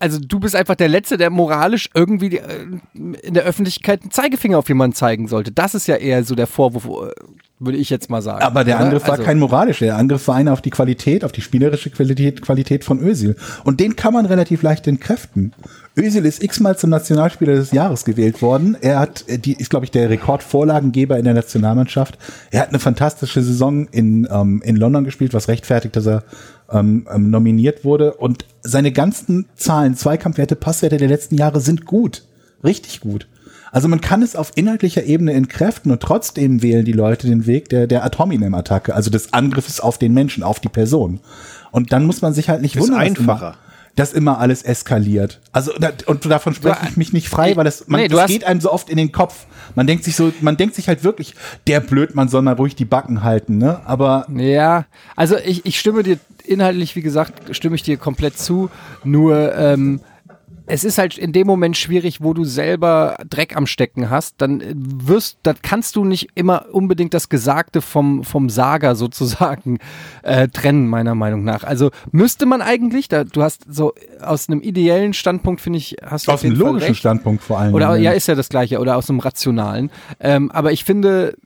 also 0.00 0.18
du 0.18 0.40
bist 0.40 0.56
einfach 0.56 0.74
der 0.74 0.88
Letzte, 0.88 1.16
der 1.16 1.30
moralisch 1.30 1.88
irgendwie 1.94 2.38
äh, 2.38 2.66
in 2.94 3.34
der 3.34 3.44
Öffentlichkeit 3.44 4.02
einen 4.02 4.10
Zeigefinger 4.10 4.58
auf 4.58 4.68
jemanden 4.68 4.96
zeigen 4.96 5.28
sollte. 5.28 5.52
Das 5.52 5.74
ist 5.74 5.86
ja 5.86 5.96
eher 5.96 6.24
so 6.24 6.34
der 6.34 6.46
Vorwurf, 6.46 6.84
äh, 6.86 7.12
würde 7.60 7.78
ich 7.78 7.88
jetzt 7.90 8.10
mal 8.10 8.20
sagen. 8.20 8.42
aber 8.42 8.64
der? 8.64 8.80
Angriff 8.80 9.04
war 9.04 9.12
Also- 9.12 9.22
kein 9.24 9.38
moralischer. 9.38 9.86
Der 9.86 9.96
Angriff 9.96 10.26
war 10.28 10.34
einer 10.34 10.52
auf 10.52 10.60
die 10.60 10.70
Qualität, 10.70 11.24
auf 11.24 11.32
die 11.32 11.40
spielerische 11.40 11.90
Qualität, 11.90 12.42
Qualität 12.42 12.84
von 12.84 13.00
Özil. 13.00 13.36
Und 13.64 13.80
den 13.80 13.94
kann 13.96 14.12
man 14.12 14.26
relativ 14.26 14.62
leicht 14.62 14.86
entkräften. 14.88 15.52
Özil 15.96 16.24
ist 16.24 16.42
x-mal 16.42 16.76
zum 16.76 16.90
Nationalspieler 16.90 17.54
des 17.54 17.70
Jahres 17.70 18.04
gewählt 18.04 18.42
worden. 18.42 18.76
Er 18.80 18.98
hat, 18.98 19.24
äh, 19.28 19.38
die 19.38 19.52
ist, 19.52 19.70
glaube 19.70 19.84
ich, 19.84 19.92
der 19.92 20.10
Rekordvorlagengeber 20.10 21.16
in 21.18 21.24
der 21.24 21.34
Nationalmannschaft. 21.34 22.18
Er 22.50 22.62
hat 22.62 22.70
eine 22.70 22.80
fantastische 22.80 23.42
Saison 23.42 23.86
in, 23.88 24.26
ähm, 24.30 24.60
in 24.64 24.76
London 24.76 25.04
gespielt, 25.04 25.34
was 25.34 25.48
rechtfertigt, 25.48 25.94
dass 25.94 26.06
er 26.06 26.24
ähm, 26.70 27.06
ähm, 27.14 27.30
nominiert 27.30 27.84
wurde. 27.84 28.14
Und 28.14 28.44
seine 28.62 28.90
ganzen 28.90 29.46
Zahlen, 29.54 29.94
Zweikampfwerte, 29.94 30.56
Passwerte 30.56 30.96
der 30.96 31.08
letzten 31.08 31.36
Jahre 31.36 31.60
sind 31.60 31.84
gut. 31.84 32.24
Richtig 32.64 33.00
gut. 33.00 33.28
Also 33.70 33.88
man 33.88 34.00
kann 34.00 34.22
es 34.22 34.36
auf 34.36 34.52
inhaltlicher 34.54 35.04
Ebene 35.04 35.32
entkräften 35.32 35.90
und 35.90 36.00
trotzdem 36.00 36.62
wählen 36.62 36.84
die 36.84 36.92
Leute 36.92 37.26
den 37.26 37.46
Weg 37.46 37.68
der, 37.68 37.88
der 37.88 38.04
Ad 38.04 38.18
hominem-Attacke, 38.18 38.94
also 38.94 39.10
des 39.10 39.32
Angriffes 39.32 39.80
auf 39.80 39.98
den 39.98 40.14
Menschen, 40.14 40.44
auf 40.44 40.60
die 40.60 40.68
Person. 40.68 41.18
Und 41.72 41.92
dann 41.92 42.06
muss 42.06 42.22
man 42.22 42.32
sich 42.34 42.48
halt 42.48 42.62
nicht 42.62 42.76
Ist 42.76 42.82
wundern, 42.82 43.00
einfacher. 43.00 43.56
Dass 43.96 44.12
immer 44.12 44.38
alles 44.38 44.62
eskaliert. 44.62 45.40
Also 45.52 45.72
und 46.06 46.26
davon 46.26 46.54
spreche 46.54 46.88
ich 46.88 46.96
mich 46.96 47.12
nicht 47.12 47.28
frei, 47.28 47.56
weil 47.56 47.64
das, 47.64 47.86
man, 47.86 48.00
Nee, 48.00 48.08
das 48.08 48.26
geht 48.26 48.44
einem 48.44 48.60
so 48.60 48.72
oft 48.72 48.90
in 48.90 48.96
den 48.96 49.12
Kopf. 49.12 49.46
Man 49.74 49.86
denkt 49.86 50.04
sich 50.04 50.16
so, 50.16 50.32
man 50.40 50.56
denkt 50.56 50.74
sich 50.74 50.88
halt 50.88 51.04
wirklich, 51.04 51.34
der 51.66 51.80
Blödmann 51.80 52.28
soll 52.28 52.42
mal 52.42 52.54
ruhig 52.54 52.74
die 52.74 52.84
Backen 52.84 53.22
halten, 53.22 53.58
ne? 53.58 53.80
Aber 53.84 54.26
Ja, 54.34 54.86
also 55.16 55.36
ich, 55.36 55.64
ich 55.64 55.78
stimme 55.78 56.02
dir 56.02 56.18
inhaltlich, 56.44 56.96
wie 56.96 57.02
gesagt, 57.02 57.54
stimme 57.56 57.76
ich 57.76 57.82
dir 57.82 57.96
komplett 57.96 58.38
zu. 58.38 58.70
Nur 59.04 59.54
ähm, 59.54 60.00
es 60.66 60.84
ist 60.84 60.98
halt 60.98 61.18
in 61.18 61.32
dem 61.32 61.46
Moment 61.46 61.76
schwierig, 61.76 62.22
wo 62.22 62.32
du 62.32 62.44
selber 62.44 63.16
Dreck 63.28 63.56
am 63.56 63.66
Stecken 63.66 64.08
hast, 64.10 64.36
dann 64.38 64.60
äh, 64.60 64.74
wirst, 64.74 65.38
dann 65.42 65.56
kannst 65.62 65.96
du 65.96 66.04
nicht 66.04 66.30
immer 66.34 66.66
unbedingt 66.72 67.12
das 67.12 67.28
Gesagte 67.28 67.82
vom, 67.82 68.24
vom 68.24 68.48
Sager 68.48 68.94
sozusagen 68.96 69.78
äh, 70.22 70.48
trennen, 70.48 70.88
meiner 70.88 71.14
Meinung 71.14 71.44
nach. 71.44 71.64
Also 71.64 71.90
müsste 72.12 72.46
man 72.46 72.62
eigentlich, 72.62 73.08
da, 73.08 73.24
du 73.24 73.42
hast 73.42 73.64
so 73.68 73.92
aus 74.20 74.48
einem 74.48 74.60
ideellen 74.60 75.12
Standpunkt, 75.12 75.60
finde 75.60 75.78
ich, 75.78 75.96
hast 76.04 76.28
du 76.28 76.32
aus 76.32 76.44
einem 76.44 76.56
logischen 76.56 76.88
recht. 76.88 77.00
Standpunkt 77.00 77.42
vor 77.42 77.58
allem. 77.58 77.74
Oder 77.74 77.96
ja, 77.96 78.12
ist 78.12 78.28
ja 78.28 78.34
das 78.34 78.48
gleiche, 78.48 78.78
oder 78.78 78.96
aus 78.96 79.10
einem 79.10 79.20
rationalen. 79.20 79.90
Ähm, 80.20 80.50
aber 80.50 80.72
ich 80.72 80.84
finde, 80.84 81.36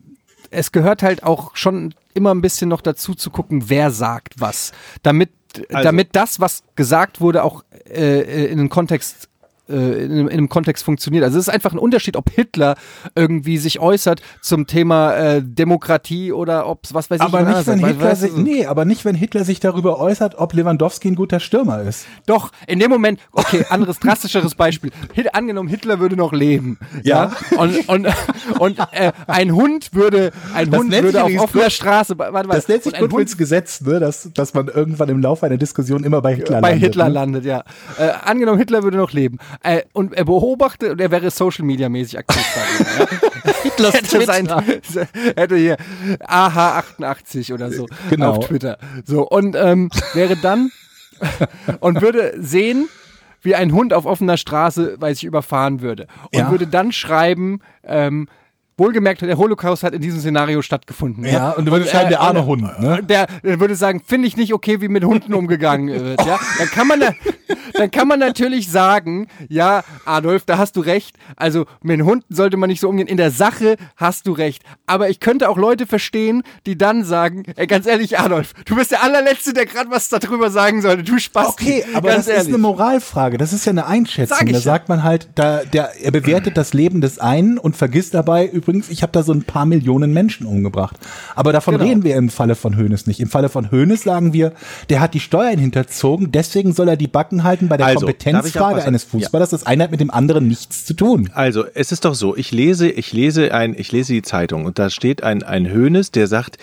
es 0.51 0.73
gehört 0.73 1.03
halt 1.03 1.25
auch 1.25 1.57
schon 1.57 1.95
immer 2.15 2.35
ein 2.35 2.41
bisschen 2.41 2.69
noch 2.69 2.81
dazu 2.81 3.15
zu 3.15 3.31
gucken, 3.31 3.65
wer 3.69 3.91
sagt 3.91 4.41
was, 4.41 4.73
damit 5.03 5.31
Also- 5.71 5.83
damit 5.83 6.17
das, 6.17 6.41
was 6.41 6.63
gesagt 6.77 7.21
wurde, 7.21 7.45
auch 7.45 7.65
äh, 7.89 8.47
in 8.47 8.59
den 8.59 8.69
Kontext 8.69 9.29
äh, 9.69 10.05
in, 10.05 10.11
einem- 10.13 10.29
in 10.29 10.39
einem 10.39 10.49
Kontext 10.49 10.85
funktioniert. 10.85 11.25
Also 11.25 11.39
es 11.39 11.49
ist 11.49 11.55
einfach 11.55 11.73
ein 11.73 11.79
Unterschied, 11.79 12.17
ob 12.17 12.31
Hitler 12.31 12.77
irgendwie 13.15 13.59
sich 13.59 13.81
äußert 13.81 14.21
zum 14.43 14.67
Thema 14.67 15.15
äh, 15.15 15.43
Demokratie 15.43 16.33
oder 16.33 16.67
ob 16.67 16.85
es 16.85 16.95
was 16.95 17.11
weiß 17.11 17.21
ich. 17.21 17.27
Aber 17.27 17.43
nicht, 17.43 17.67
wenn 17.67 17.79
Hitler 17.85 18.01
weißt 18.11 18.23
du, 18.23 18.27
sich, 18.29 18.37
nee, 18.37 18.67
aber 18.67 18.85
nicht, 18.85 19.05
wenn 19.05 19.15
Hitler 19.15 19.45
sich 19.45 19.61
darüber 19.61 19.99
äußert, 20.01 20.37
ob 20.39 20.53
Lewandowski 20.55 21.09
ein 21.09 21.15
guter 21.15 21.41
Stürmer 21.41 21.83
ist. 21.83 22.07
Doch, 22.27 22.51
in 22.67 22.79
dem 22.79 22.91
Moment, 22.91 23.21
okay, 23.33 23.65
anderes, 23.71 23.99
drastischeres 23.99 24.55
Beispiel. 24.55 24.91
Hit, 25.13 25.35
angenommen, 25.35 25.69
Hitler 25.69 25.99
würde 26.01 26.17
noch 26.17 26.33
leben. 26.33 26.79
Ja. 27.03 27.33
Und, 27.57 27.89
und, 27.89 28.07
und 28.59 28.79
äh, 28.93 29.13
ein 29.27 29.55
Hund 29.55 29.95
würde, 29.95 30.33
ein 30.55 30.71
Das 30.71 30.81
Hund 30.81 30.93
würde 30.93 31.23
auf 31.25 31.31
offener 31.39 31.65
gut- 31.65 31.73
Straße, 31.73 32.19
warte, 32.19 32.33
warte, 32.35 32.49
Das 32.49 32.69
nennt 32.69 32.83
sich 32.83 32.95
ein 32.95 33.11
Hund 33.11 33.39
Gesetz, 33.39 33.81
ne? 33.83 34.01
dass, 34.01 34.31
dass 34.35 34.55
man 34.55 34.69
irgendwann 34.69 35.09
im 35.09 35.21
Laufe 35.21 35.45
einer 35.47 35.57
Diskussion 35.59 36.05
immer 36.05 36.23
bei 36.23 36.35
Hitler 36.35 36.61
bei 36.61 36.71
landet. 36.71 36.85
Hitler 36.89 37.05
ne? 37.09 37.15
landet, 37.15 37.45
ja. 37.45 37.65
Äh, 37.99 38.11
angenommen, 38.25 38.59
Hitler 38.59 38.83
würde 38.83 38.97
noch 38.97 39.13
leben. 39.13 39.39
Äh, 39.63 39.83
und 39.93 40.15
er 40.15 40.25
beobachtet 40.25 40.93
und 40.93 41.01
er 41.01 41.11
wäre 41.11 41.31
Social 41.31 41.65
Media 41.65 41.89
mäßig 41.89 42.19
aktiv. 42.19 42.47
ja. 42.99 43.53
Hitlers 43.63 43.95
hätte, 43.95 44.25
sein, 44.25 44.47
hätte 45.37 45.57
hier 45.57 45.77
AH88 46.21 47.53
oder 47.53 47.71
so 47.71 47.87
Genau. 48.11 48.33
auf 48.37 48.47
Twitter. 48.47 48.79
So, 49.05 49.27
und 49.29 49.57
ähm, 49.57 49.91
wäre 50.15 50.37
dann 50.37 50.71
und 51.81 52.01
würde 52.01 52.35
sehen, 52.39 52.89
wie 53.43 53.55
ein 53.55 53.73
Hund 53.73 53.93
auf 53.93 54.07
offener 54.07 54.37
Straße, 54.37 54.97
weiß 55.01 55.19
ich, 55.19 55.25
überfahren 55.25 55.81
würde. 55.81 56.07
Und 56.33 56.39
Ja. 56.39 56.51
würde 56.51 56.67
dann 56.67 56.93
schreiben, 56.93 57.61
ähm, 57.85 58.29
wohlgemerkt, 58.79 59.23
der 59.23 59.37
Holocaust 59.37 59.83
hat 59.83 59.93
in 59.93 60.01
diesem 60.01 60.21
Szenario 60.21 60.63
stattgefunden. 60.63 61.25
Ja, 61.25 61.51
und 61.51 61.67
du 61.67 61.73
würdest 61.73 61.91
schreiben, 61.91 62.11
der 62.11 62.21
arme 62.21 62.47
Hund, 62.47 62.63
ne? 62.81 63.01
Der, 63.03 63.27
der 63.43 63.61
würde 63.61 63.75
sagen, 63.75 64.01
finde 64.05 64.29
ich 64.29 64.37
nicht 64.37 64.55
okay, 64.55 64.81
wie 64.81 64.89
mit 64.89 65.05
Hunden 65.05 65.35
umgegangen 65.35 65.89
wird. 66.05 66.25
Ja? 66.25 66.39
Dann, 66.59 66.69
kann 66.69 66.87
man 66.87 67.01
da, 67.01 67.13
dann 67.75 67.91
kann 67.91 68.09
man 68.09 68.19
natürlich 68.21 68.71
sagen, 68.71 69.27
ja, 69.49 69.83
Adolf, 70.05 70.45
da 70.45 70.59
hast 70.59 70.77
du 70.77 70.81
recht. 70.81 71.17
Also 71.37 71.67
mit 71.83 72.01
Hunden 72.03 72.35
sollte 72.35 72.57
man 72.57 72.69
nicht 72.69 72.81
so 72.81 72.89
umgehen. 72.89 73.09
In 73.09 73.17
der 73.17 73.31
Sache 73.31 73.77
hast 73.97 74.27
du 74.27 74.33
recht. 74.33 74.63
Aber 74.87 75.11
ich 75.11 75.21
könnte 75.21 75.49
auch 75.49 75.57
Leute 75.57 75.87
verstehen, 75.87 76.43
die 76.67 76.79
dann 76.79 77.05
sagen, 77.05 77.45
ey, 77.57 77.67
ganz 77.67 77.87
ehrlich, 77.87 78.19
Adolf, 78.19 78.55
du 78.65 78.77
bist 78.77 78.93
der 78.93 79.03
allerletzte, 79.03 79.53
der 79.53 79.67
gerade 79.67 79.91
was 79.91 80.09
darüber 80.09 80.51
sagen 80.51 80.83
sollte. 80.83 81.03
Du 81.03 81.19
Spaß. 81.19 81.49
Okay, 81.49 81.85
aber 81.95 82.11
das 82.11 82.29
ist 82.29 82.49
eine 82.49 82.59
Moralfrage. 82.59 83.39
Das 83.39 83.53
ist 83.53 83.65
ja 83.67 83.71
eine 83.71 83.87
Einschätzung. 83.87 84.39
Sag 84.39 84.47
Da 84.47 84.53
ja. 84.53 84.61
sagt 84.61 84.89
man 84.89 85.03
halt, 85.03 85.29
da, 85.35 85.65
der, 85.65 85.93
er 86.01 86.13
bewertet 86.13 86.57
das 86.57 86.75
Leben 86.75 87.01
des 87.01 87.19
einen 87.19 87.59
und 87.59 87.77
vergisst 87.77 88.15
dabei 88.15 88.47
übrigens, 88.47 88.68
ich 88.69 89.03
habe 89.03 89.13
da 89.13 89.23
so 89.23 89.33
ein 89.33 89.43
paar 89.43 89.67
Millionen 89.67 90.13
Menschen 90.13 90.47
umgebracht. 90.47 90.97
Aber 91.35 91.53
davon 91.53 91.75
Genau. 91.75 91.87
reden 91.87 92.05
wir 92.05 92.17
im 92.17 92.29
Falle 92.31 92.55
von 92.55 92.77
Hoeneß 92.77 93.07
nicht. 93.07 93.21
Im 93.21 93.29
Falle 93.29 93.49
von 93.49 93.71
Hoeneß 93.71 94.03
sagen 94.03 94.33
wir, 94.33 94.53
der 94.89 95.01
hat 95.01 95.15
die 95.15 95.21
Steuern 95.21 95.59
hinterzogen, 95.59 96.33
deswegen 96.33 96.73
soll 96.73 96.89
er 96.89 96.97
die 96.97 97.09
Backen 97.09 97.45
halten 97.45 97.69
bei 97.69 97.77
der 97.77 97.87
Also, 97.87 98.07
Kompetenzfrage 98.07 98.83
eines 98.85 99.05
Fußballers. 99.05 99.51
Das 99.51 99.65
eine 99.67 99.85
hat 99.85 99.91
mit 99.91 100.01
dem 100.01 100.11
anderen 100.11 100.47
nichts 100.49 100.85
zu 100.85 100.95
tun. 100.95 101.31
Also, 101.35 101.65
es 101.75 101.93
ist 101.93 102.05
doch 102.05 102.15
so, 102.15 102.37
ich 102.37 102.53
lese, 102.53 102.89
ich 102.89 103.13
lese 103.13 103.53
ein, 103.55 103.75
ich 103.77 103.91
lese 103.93 104.13
die 104.13 104.23
Zeitung 104.23 104.65
und 104.65 104.79
da 104.79 104.91
steht 104.91 105.23
ein, 105.23 105.43
ein 105.43 105.71
Hönes, 105.71 106.11
der 106.11 106.27
sagt, 106.27 106.59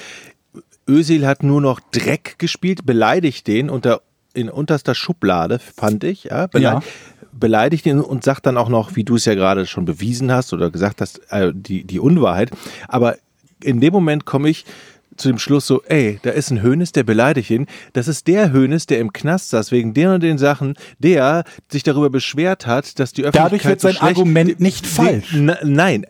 Özil 0.87 1.25
hat 1.25 1.43
nur 1.43 1.61
noch 1.61 1.79
Dreck 1.91 2.35
gespielt, 2.37 2.85
beleidigt 2.85 3.47
den 3.47 3.69
unter, 3.69 4.01
in 4.33 4.49
unterster 4.49 4.93
Schublade, 4.95 5.59
fand 5.59 6.03
ich, 6.03 6.25
ja, 6.25 6.47
Ja. 6.55 6.81
Beleidigt 7.39 7.85
ihn 7.85 7.99
und 7.99 8.23
sagt 8.23 8.45
dann 8.45 8.57
auch 8.57 8.69
noch, 8.69 8.95
wie 8.95 9.03
du 9.03 9.15
es 9.15 9.25
ja 9.25 9.35
gerade 9.35 9.65
schon 9.65 9.85
bewiesen 9.85 10.31
hast 10.31 10.53
oder 10.53 10.69
gesagt 10.71 11.01
hast, 11.01 11.21
äh, 11.31 11.51
die, 11.53 11.83
die 11.83 11.99
Unwahrheit. 11.99 12.51
Aber 12.87 13.17
in 13.63 13.79
dem 13.81 13.93
Moment 13.93 14.25
komme 14.25 14.49
ich 14.49 14.65
zu 15.17 15.29
dem 15.29 15.39
Schluss 15.39 15.65
so, 15.65 15.81
ey, 15.83 16.19
da 16.23 16.31
ist 16.31 16.51
ein 16.51 16.61
Hönes, 16.61 16.91
der 16.91 17.03
beleidigt 17.03 17.49
ihn. 17.49 17.67
Das 17.93 18.09
ist 18.09 18.27
der 18.27 18.51
Hönes, 18.51 18.85
der 18.85 18.99
im 18.99 19.13
Knast 19.13 19.49
saß 19.51 19.71
wegen 19.71 19.93
den 19.93 20.09
und 20.09 20.21
den 20.23 20.37
Sachen, 20.37 20.73
der 20.99 21.45
sich 21.69 21.83
darüber 21.83 22.09
beschwert 22.09 22.67
hat, 22.67 22.99
dass 22.99 23.13
die 23.13 23.23
Öffentlichkeit 23.23 23.45
Dadurch 23.45 23.63
wird 23.63 23.79
so 23.81 23.87
sein 23.87 23.95
schlecht, 23.95 24.17
Argument 24.17 24.59
nicht 24.59 24.83
die- 24.83 24.89
falsch. 24.89 25.33
Na, 25.33 25.57
nein, 25.63 26.05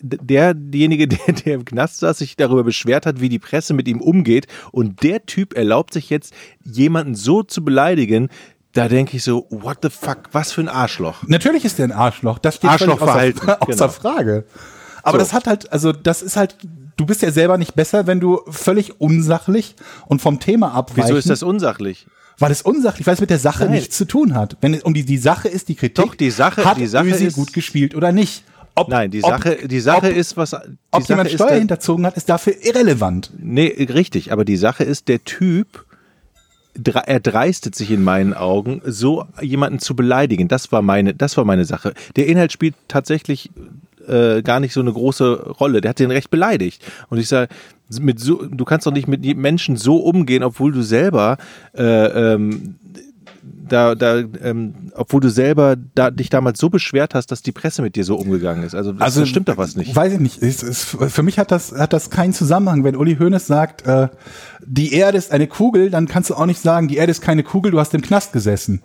der, 0.00 0.52
derjenige, 0.52 1.08
der, 1.08 1.32
der 1.32 1.54
im 1.54 1.64
Knast 1.64 2.00
saß, 2.00 2.18
sich 2.18 2.36
darüber 2.36 2.62
beschwert 2.62 3.06
hat, 3.06 3.22
wie 3.22 3.30
die 3.30 3.38
Presse 3.38 3.72
mit 3.72 3.88
ihm 3.88 4.02
umgeht 4.02 4.46
und 4.70 5.02
der 5.02 5.24
Typ 5.24 5.54
erlaubt 5.56 5.94
sich 5.94 6.10
jetzt, 6.10 6.34
jemanden 6.62 7.14
so 7.14 7.42
zu 7.42 7.64
beleidigen, 7.64 8.28
da 8.76 8.88
denke 8.88 9.16
ich 9.16 9.24
so, 9.24 9.46
what 9.50 9.78
the 9.82 9.90
fuck, 9.90 10.18
was 10.32 10.52
für 10.52 10.60
ein 10.60 10.68
Arschloch. 10.68 11.22
Natürlich 11.26 11.64
ist 11.64 11.78
der 11.78 11.86
ein 11.86 11.92
Arschloch. 11.92 12.38
Das 12.38 12.56
steht 12.56 12.70
Arschlochverhalten, 12.70 13.42
außer, 13.42 13.62
außer 13.68 13.70
genau. 13.74 13.88
Frage. 13.88 14.44
Aber 15.02 15.12
So. 15.12 15.18
das 15.18 15.32
hat 15.32 15.46
halt, 15.46 15.72
also 15.72 15.92
das 15.92 16.22
ist 16.22 16.36
halt, 16.36 16.56
du 16.96 17.06
bist 17.06 17.22
ja 17.22 17.30
selber 17.30 17.58
nicht 17.58 17.74
besser, 17.74 18.06
wenn 18.06 18.20
du 18.20 18.40
völlig 18.50 19.00
unsachlich 19.00 19.76
und 20.06 20.20
vom 20.20 20.40
Thema 20.40 20.72
abweichend. 20.74 21.04
Wieso 21.08 21.16
ist 21.16 21.30
das 21.30 21.42
unsachlich? 21.42 22.06
Weil 22.38 22.50
es 22.52 22.60
unsachlich, 22.62 23.06
weil 23.06 23.14
es 23.14 23.20
mit 23.20 23.30
der 23.30 23.38
Sache 23.38 23.64
Nein. 23.64 23.72
nichts 23.74 23.96
zu 23.96 24.04
tun 24.04 24.34
hat. 24.34 24.56
Wenn 24.60 24.74
es 24.74 24.82
um 24.82 24.92
die, 24.92 25.04
die 25.06 25.16
Sache 25.16 25.48
ist, 25.48 25.68
die 25.68 25.74
Kritik, 25.74 26.04
Doch, 26.04 26.14
die 26.14 26.30
Sache- 26.30 26.64
hat 26.64 26.76
die 26.76 26.86
Sache 26.86 27.06
Özil 27.08 27.28
ist- 27.28 27.34
gut 27.34 27.52
gespielt 27.54 27.94
oder 27.94 28.12
nicht. 28.12 28.44
Ob, 28.78 28.88
Nein, 28.90 29.10
die 29.10 29.24
ob- 29.24 29.30
Sache, 29.30 29.56
die 29.68 29.80
Sache 29.80 30.08
ob, 30.10 30.16
ist 30.16 30.36
was. 30.36 30.50
Die 30.50 30.56
ob 30.90 31.02
Sache 31.02 31.12
jemand 31.12 31.30
Steuer 31.30 31.56
hinterzogen 31.56 32.04
hat, 32.04 32.14
ist 32.18 32.28
dafür 32.28 32.52
irrelevant. 32.62 33.30
Nee, 33.38 33.68
richtig, 33.90 34.32
aber 34.32 34.44
die 34.44 34.58
Sache 34.58 34.84
ist, 34.84 35.08
der 35.08 35.24
Typ, 35.24 35.85
er 36.84 37.20
dreistet 37.20 37.74
sich 37.74 37.90
in 37.90 38.04
meinen 38.04 38.34
Augen, 38.34 38.82
so 38.84 39.24
jemanden 39.40 39.78
zu 39.78 39.96
beleidigen. 39.96 40.48
Das 40.48 40.72
war 40.72 40.82
meine, 40.82 41.14
das 41.14 41.36
war 41.36 41.44
meine 41.44 41.64
Sache. 41.64 41.94
Der 42.16 42.26
Inhalt 42.26 42.52
spielt 42.52 42.74
tatsächlich 42.88 43.50
äh, 44.06 44.42
gar 44.42 44.60
nicht 44.60 44.72
so 44.72 44.80
eine 44.80 44.92
große 44.92 45.50
Rolle. 45.60 45.80
Der 45.80 45.90
hat 45.90 45.98
den 45.98 46.10
recht 46.10 46.30
beleidigt. 46.30 46.84
Und 47.08 47.18
ich 47.18 47.28
sage, 47.28 47.48
mit 48.00 48.20
so, 48.20 48.44
du 48.44 48.64
kannst 48.64 48.86
doch 48.86 48.92
nicht 48.92 49.08
mit 49.08 49.24
Menschen 49.36 49.76
so 49.76 49.96
umgehen, 49.96 50.42
obwohl 50.42 50.72
du 50.72 50.82
selber 50.82 51.38
äh, 51.76 52.34
ähm, 52.34 52.76
da, 53.68 53.94
da, 53.94 54.18
ähm, 54.42 54.74
obwohl 54.94 55.20
du 55.20 55.28
selber 55.30 55.76
da, 55.94 56.10
dich 56.10 56.30
damals 56.30 56.58
so 56.58 56.70
beschwert 56.70 57.14
hast, 57.14 57.30
dass 57.30 57.42
die 57.42 57.52
Presse 57.52 57.82
mit 57.82 57.96
dir 57.96 58.04
so 58.04 58.16
umgegangen 58.16 58.62
ist. 58.64 58.74
Also, 58.74 58.92
das, 58.92 59.14
das 59.14 59.28
stimmt 59.28 59.48
doch 59.48 59.56
was 59.56 59.76
nicht. 59.76 59.94
Weiß 59.94 60.12
ich 60.12 60.20
nicht. 60.20 60.42
Es, 60.42 60.62
es, 60.62 60.84
für 60.84 61.22
mich 61.22 61.38
hat 61.38 61.50
das, 61.50 61.72
hat 61.72 61.92
das 61.92 62.10
keinen 62.10 62.32
Zusammenhang. 62.32 62.84
Wenn 62.84 62.96
Uli 62.96 63.16
Hoeneß 63.16 63.46
sagt, 63.46 63.86
äh, 63.86 64.08
die 64.64 64.92
Erde 64.92 65.18
ist 65.18 65.32
eine 65.32 65.46
Kugel, 65.46 65.90
dann 65.90 66.06
kannst 66.08 66.30
du 66.30 66.34
auch 66.34 66.46
nicht 66.46 66.60
sagen, 66.60 66.88
die 66.88 66.96
Erde 66.96 67.10
ist 67.10 67.20
keine 67.22 67.42
Kugel, 67.42 67.70
du 67.72 67.80
hast 67.80 67.94
im 67.94 68.02
Knast 68.02 68.32
gesessen. 68.32 68.82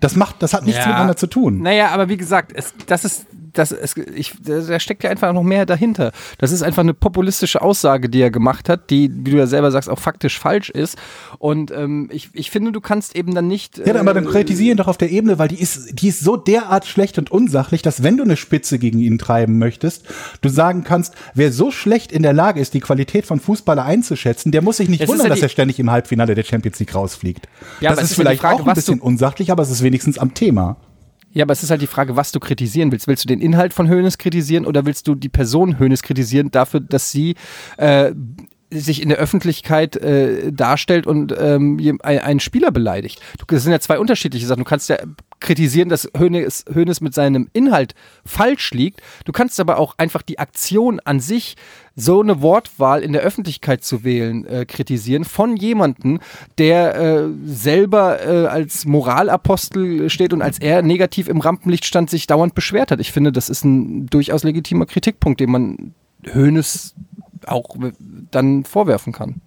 Das 0.00 0.14
macht, 0.14 0.42
das 0.42 0.52
hat 0.52 0.64
nichts 0.66 0.80
Ja. 0.80 0.88
miteinander 0.88 1.16
zu 1.16 1.26
tun. 1.26 1.62
Naja, 1.62 1.88
aber 1.88 2.08
wie 2.10 2.18
gesagt, 2.18 2.52
es, 2.54 2.74
das 2.86 3.04
ist, 3.04 3.26
das 3.58 3.72
ist, 3.72 3.96
ich, 3.98 4.34
da 4.42 4.78
steckt 4.78 5.04
ja 5.04 5.10
einfach 5.10 5.32
noch 5.32 5.42
mehr 5.42 5.66
dahinter. 5.66 6.12
Das 6.38 6.52
ist 6.52 6.62
einfach 6.62 6.82
eine 6.82 6.94
populistische 6.94 7.62
Aussage, 7.62 8.08
die 8.08 8.20
er 8.20 8.30
gemacht 8.30 8.68
hat, 8.68 8.90
die, 8.90 9.10
wie 9.12 9.30
du 9.32 9.36
ja 9.36 9.46
selber 9.46 9.70
sagst, 9.70 9.88
auch 9.88 9.98
faktisch 9.98 10.38
falsch 10.38 10.70
ist. 10.70 10.98
Und 11.38 11.70
ähm, 11.70 12.08
ich, 12.12 12.30
ich 12.32 12.50
finde, 12.50 12.72
du 12.72 12.80
kannst 12.80 13.16
eben 13.16 13.34
dann 13.34 13.48
nicht. 13.48 13.78
Ja, 13.78 13.98
aber 13.98 14.14
dann 14.14 14.26
äh, 14.26 14.30
kritisieren 14.30 14.76
doch 14.76 14.88
auf 14.88 14.98
der 14.98 15.10
Ebene, 15.10 15.38
weil 15.38 15.48
die 15.48 15.60
ist, 15.60 16.00
die 16.00 16.08
ist 16.08 16.20
so 16.20 16.36
derart 16.36 16.86
schlecht 16.86 17.18
und 17.18 17.30
unsachlich, 17.30 17.82
dass 17.82 18.02
wenn 18.02 18.16
du 18.16 18.24
eine 18.24 18.36
Spitze 18.36 18.78
gegen 18.78 18.98
ihn 18.98 19.18
treiben 19.18 19.58
möchtest, 19.58 20.04
du 20.40 20.48
sagen 20.48 20.84
kannst, 20.84 21.14
wer 21.34 21.52
so 21.52 21.70
schlecht 21.70 22.12
in 22.12 22.22
der 22.22 22.32
Lage 22.32 22.60
ist, 22.60 22.74
die 22.74 22.80
Qualität 22.80 23.26
von 23.26 23.40
Fußballer 23.40 23.84
einzuschätzen, 23.84 24.52
der 24.52 24.62
muss 24.62 24.76
sich 24.76 24.88
nicht 24.88 25.02
Es 25.02 25.08
wundern, 25.08 25.26
ja 25.26 25.30
dass 25.30 25.42
er 25.42 25.48
ständig 25.48 25.78
im 25.78 25.90
Halbfinale 25.90 26.34
der 26.34 26.44
Champions 26.44 26.78
League 26.78 26.94
rausfliegt. 26.94 27.48
Ja, 27.80 27.90
das 27.90 27.98
ist 27.98 28.04
es 28.04 28.10
ist 28.12 28.16
vielleicht 28.16 28.40
Frage, 28.40 28.62
auch 28.62 28.66
ein 28.66 28.74
bisschen 28.74 29.00
unsachlich, 29.00 29.50
aber 29.50 29.62
es 29.62 29.70
ist 29.70 29.82
wenigstens 29.82 30.18
am 30.18 30.34
Thema. 30.34 30.76
Ja, 31.36 31.44
aber 31.44 31.52
es 31.52 31.62
ist 31.62 31.68
halt 31.68 31.82
die 31.82 31.86
Frage, 31.86 32.16
was 32.16 32.32
du 32.32 32.40
kritisieren 32.40 32.90
willst. 32.90 33.08
Willst 33.08 33.22
du 33.22 33.28
den 33.28 33.42
Inhalt 33.42 33.74
von 33.74 33.90
Hoeneß 33.90 34.16
kritisieren 34.16 34.64
oder 34.64 34.86
willst 34.86 35.06
du 35.06 35.14
die 35.14 35.28
Person 35.28 35.78
Hoeneß 35.78 36.02
kritisieren 36.02 36.50
dafür, 36.50 36.80
dass 36.80 37.10
sie 37.10 37.34
äh, 37.76 38.14
sich 38.70 39.02
in 39.02 39.08
der 39.08 39.18
Öffentlichkeit 39.18 39.96
äh, 39.96 40.52
darstellt 40.52 41.06
und 41.06 41.34
ähm, 41.38 41.98
einen 42.02 42.40
Spieler 42.40 42.70
beleidigt? 42.70 43.20
Das 43.46 43.62
sind 43.62 43.72
ja 43.72 43.80
zwei 43.80 43.98
unterschiedliche 43.98 44.46
Sachen. 44.46 44.64
Du 44.64 44.68
kannst 44.68 44.88
ja 44.88 44.98
kritisieren, 45.40 45.88
dass 45.88 46.10
Hoeneß, 46.18 46.64
Hoeneß 46.74 47.00
mit 47.00 47.14
seinem 47.14 47.48
Inhalt 47.52 47.94
falsch 48.24 48.72
liegt. 48.72 49.00
Du 49.24 49.32
kannst 49.32 49.60
aber 49.60 49.78
auch 49.78 49.94
einfach 49.98 50.22
die 50.22 50.38
Aktion 50.38 51.00
an 51.00 51.20
sich, 51.20 51.56
so 51.94 52.20
eine 52.20 52.42
Wortwahl 52.42 53.02
in 53.02 53.12
der 53.12 53.22
Öffentlichkeit 53.22 53.82
zu 53.82 54.04
wählen, 54.04 54.44
äh, 54.46 54.66
kritisieren 54.66 55.24
von 55.24 55.56
jemandem, 55.56 56.20
der 56.58 56.94
äh, 56.94 57.28
selber 57.44 58.20
äh, 58.20 58.46
als 58.46 58.84
Moralapostel 58.84 60.10
steht 60.10 60.32
und 60.32 60.42
als 60.42 60.58
er 60.58 60.82
negativ 60.82 61.28
im 61.28 61.40
Rampenlicht 61.40 61.86
stand, 61.86 62.10
sich 62.10 62.26
dauernd 62.26 62.54
beschwert 62.54 62.90
hat. 62.90 63.00
Ich 63.00 63.12
finde, 63.12 63.32
das 63.32 63.48
ist 63.48 63.64
ein 63.64 64.06
durchaus 64.06 64.44
legitimer 64.44 64.86
Kritikpunkt, 64.86 65.40
den 65.40 65.50
man 65.50 65.94
Hoeneß 66.34 66.94
auch 67.46 67.76
dann 68.30 68.64
vorwerfen 68.64 69.12
kann. 69.12 69.40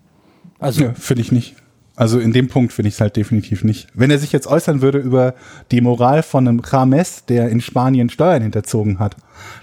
Also, 0.60 0.84
Ja, 0.84 0.94
finde 0.94 1.22
ich 1.22 1.32
nicht. 1.32 1.56
Also 2.00 2.18
in 2.18 2.32
dem 2.32 2.48
Punkt 2.48 2.72
finde 2.72 2.88
ich 2.88 2.94
es 2.96 3.02
halt 3.02 3.18
definitiv 3.18 3.66
nicht. 3.66 3.90
Wenn 3.94 4.10
er 4.10 4.20
sich 4.20 4.32
jetzt 4.32 4.48
äußern 4.48 4.82
würde 4.82 5.00
über 5.00 5.34
die 5.70 5.82
Moral 5.82 6.24
von 6.24 6.48
einem 6.48 6.62
James, 6.66 7.26
der 7.26 7.50
in 7.50 7.60
Spanien 7.60 8.10
Steuern 8.10 8.42
hinterzogen 8.42 9.00
hat, 9.00 9.18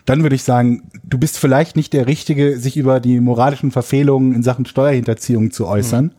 dann 0.04 0.22
würde 0.22 0.36
ich 0.36 0.42
sagen, 0.42 0.82
du 1.02 1.16
bist 1.16 1.38
vielleicht 1.38 1.76
nicht 1.76 1.94
der 1.94 2.06
Richtige, 2.06 2.58
sich 2.58 2.76
über 2.76 3.00
die 3.00 3.20
moralischen 3.20 3.70
Verfehlungen 3.70 4.34
in 4.34 4.42
Sachen 4.42 4.66
Steuerhinterziehung 4.66 5.50
zu 5.50 5.66
äußern. 5.66 6.14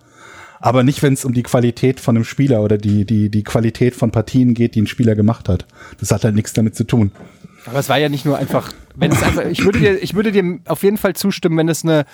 Aber 0.60 0.82
nicht, 0.82 1.04
wenn 1.04 1.14
es 1.14 1.24
um 1.24 1.36
die 1.36 1.44
Qualität 1.44 2.00
von 2.00 2.16
einem 2.16 2.26
Spieler 2.26 2.64
oder 2.64 2.80
die, 2.80 3.06
die, 3.06 3.30
die 3.30 3.44
Qualität 3.44 3.94
von 3.94 4.10
Partien 4.10 4.56
geht, 4.56 4.74
die 4.74 4.82
ein 4.82 4.88
Spieler 4.88 5.14
gemacht 5.14 5.48
hat. 5.48 5.68
Das 6.00 6.10
hat 6.10 6.24
halt 6.24 6.34
nichts 6.34 6.54
damit 6.54 6.76
zu 6.76 6.84
tun. 6.84 7.12
aber 7.68 7.78
es 7.78 7.90
war 7.90 8.00
ja 8.00 8.10
nicht 8.10 8.26
nur 8.26 8.40
einfach, 8.40 8.74
wenn 8.98 9.12
es 9.12 9.24
einfach, 9.24 9.46
ich 9.46 9.64
würde 9.64 9.80
dir, 9.80 10.02
ich 10.02 10.14
würde 10.16 10.32
dir 10.32 10.60
auf 10.66 10.84
jeden 10.84 10.98
Fall 10.98 11.16
zustimmen, 11.16 11.58
wenn 11.58 11.70
es 11.70 11.84
eine 11.84 12.06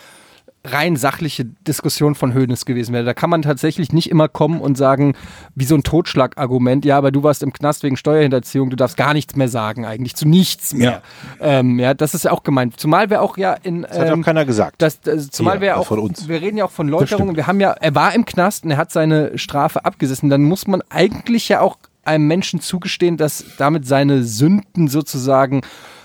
rein 0.65 0.95
sachliche 0.95 1.43
Diskussion 1.45 2.15
von 2.15 2.34
Höhnes 2.34 2.65
gewesen 2.65 2.93
wäre. 2.93 3.03
Da 3.03 3.13
kann 3.13 3.29
man 3.29 3.41
tatsächlich 3.41 3.91
nicht 3.91 4.09
immer 4.09 4.29
kommen 4.29 4.61
und 4.61 4.77
sagen, 4.77 5.13
wie 5.55 5.65
so 5.65 5.75
ein 5.75 5.84
Totschlagargument, 5.84 6.86
ja, 6.86 6.97
aber 6.97 7.11
du 7.11 7.21
warst 7.21 7.43
im 7.43 7.51
Knast 7.51 7.84
wegen 7.84 7.97
Steuerhinterziehung, 7.97 8.69
du 8.69 8.77
darfst 8.77 8.95
gar 8.95 9.13
nichts 9.13 9.36
mehr 9.36 9.49
sagen, 9.49 9.86
eigentlich 9.86 10.15
zu 10.15 10.25
nichts 10.25 10.73
mehr. 10.73 11.01
Ja, 11.41 11.59
ähm, 11.59 11.79
ja 11.79 11.93
das 11.93 12.13
ist 12.13 12.23
ja 12.23 12.31
auch 12.31 12.43
gemeint. 12.43 12.79
Zumal 12.79 13.09
wir 13.09 13.21
auch 13.21 13.38
ja 13.38 13.53
in. 13.53 13.81
Das 13.81 13.99
hat 13.99 14.07
ähm, 14.07 14.21
auch 14.21 14.25
keiner 14.25 14.45
gesagt. 14.45 14.81
Das, 14.81 15.01
das, 15.01 15.29
zumal 15.31 15.59
wir 15.59 15.77
auch. 15.77 15.88
Von 15.88 15.99
uns. 15.99 16.29
Wir 16.29 16.41
reden 16.41 16.57
ja 16.57 16.65
auch 16.65 16.71
von 16.71 16.88
Läuterungen. 16.88 17.36
Wir 17.36 17.45
haben 17.45 17.59
ja, 17.59 17.71
er 17.71 17.93
war 17.93 18.15
im 18.15 18.25
Knast 18.25 18.63
und 18.63 18.71
er 18.71 18.77
hat 18.77 18.91
seine 18.91 19.38
Strafe 19.38 19.84
abgesessen. 19.84 20.29
Dann 20.29 20.43
muss 20.43 20.65
man 20.67 20.81
eigentlich 20.89 21.49
ja 21.49 21.59
auch 21.59 21.77
einem 22.05 22.27
Menschen 22.27 22.61
zugestehen, 22.61 23.17
dass 23.17 23.43
damit 23.57 23.86
seine 23.86 24.23
Sünden 24.23 24.88
sozusagen 24.88 25.61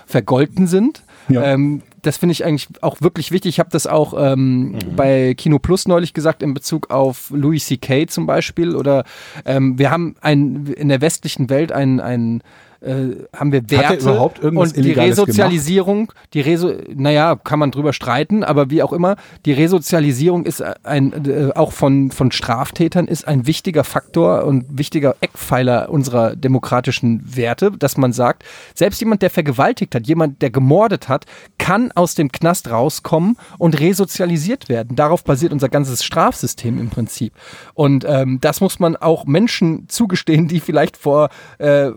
vergolten 0.09 0.65
sind. 0.65 1.03
Ja. 1.29 1.43
Ähm, 1.43 1.83
das 2.01 2.17
finde 2.17 2.31
ich 2.31 2.43
eigentlich 2.43 2.67
auch 2.81 3.01
wirklich 3.01 3.31
wichtig. 3.31 3.49
Ich 3.49 3.59
habe 3.59 3.69
das 3.71 3.85
auch 3.85 4.13
ähm, 4.17 4.71
mhm. 4.71 4.95
bei 4.95 5.35
Kino 5.35 5.59
Plus 5.59 5.87
neulich 5.87 6.13
gesagt 6.13 6.41
in 6.41 6.53
Bezug 6.53 6.89
auf 6.89 7.29
Louis 7.29 7.65
C.K. 7.67 8.07
zum 8.07 8.25
Beispiel. 8.25 8.75
Oder 8.75 9.03
ähm, 9.45 9.77
wir 9.77 9.91
haben 9.91 10.15
ein, 10.21 10.65
in 10.65 10.89
der 10.89 11.01
westlichen 11.01 11.49
Welt 11.49 11.71
ein, 11.71 11.99
ein 11.99 12.41
äh, 12.81 13.27
haben 13.35 13.51
wir 13.51 13.69
Werte 13.69 13.87
Hat 13.87 13.93
er 13.95 14.01
überhaupt 14.01 14.39
irgendwas 14.39 14.73
und 14.73 14.85
die 14.85 14.91
Resozialisierung, 14.91 16.07
gemacht? 16.07 16.17
die 16.33 16.41
Reso, 16.41 16.73
naja, 16.93 17.35
kann 17.35 17.59
man 17.59 17.71
drüber 17.71 17.91
streiten, 17.93 18.43
aber 18.43 18.69
wie 18.69 18.81
auch 18.83 18.93
immer, 18.93 19.17
die 19.45 19.51
Resozialisierung 19.51 20.45
ist 20.45 20.63
ein, 20.83 21.25
äh, 21.25 21.51
auch 21.55 21.73
von, 21.73 22.11
von 22.11 22.31
Straftätern 22.31 23.07
ist 23.07 23.27
ein 23.27 23.47
wichtiger 23.47 23.83
Faktor 23.83 24.45
und 24.45 24.65
wichtiger 24.77 25.15
Eckpfeiler 25.19 25.89
unserer 25.89 26.35
demokratischen 26.35 27.35
Werte, 27.35 27.71
dass 27.71 27.97
man 27.97 28.13
sagt, 28.13 28.43
selbst 28.75 29.01
jemand, 29.01 29.21
der 29.21 29.29
vergewaltigt 29.29 29.93
hat, 29.95 30.07
jemand, 30.07 30.41
der 30.41 30.49
gemordet 30.49 31.09
hat, 31.09 31.25
kann 31.57 31.91
aus 31.91 32.15
dem 32.15 32.31
Knast 32.31 32.71
rauskommen 32.71 33.37
und 33.57 33.79
resozialisiert 33.79 34.69
werden. 34.69 34.95
Darauf 34.95 35.23
basiert 35.23 35.51
unser 35.51 35.69
ganzes 35.69 36.03
Strafsystem 36.03 36.79
im 36.79 36.89
Prinzip. 36.89 37.33
Und 37.73 38.05
ähm, 38.07 38.39
das 38.41 38.61
muss 38.61 38.79
man 38.79 38.95
auch 38.95 39.25
Menschen 39.25 39.89
zugestehen, 39.89 40.47
die 40.47 40.59
vielleicht 40.59 40.95
vor 40.95 41.29
äh, 41.57 41.91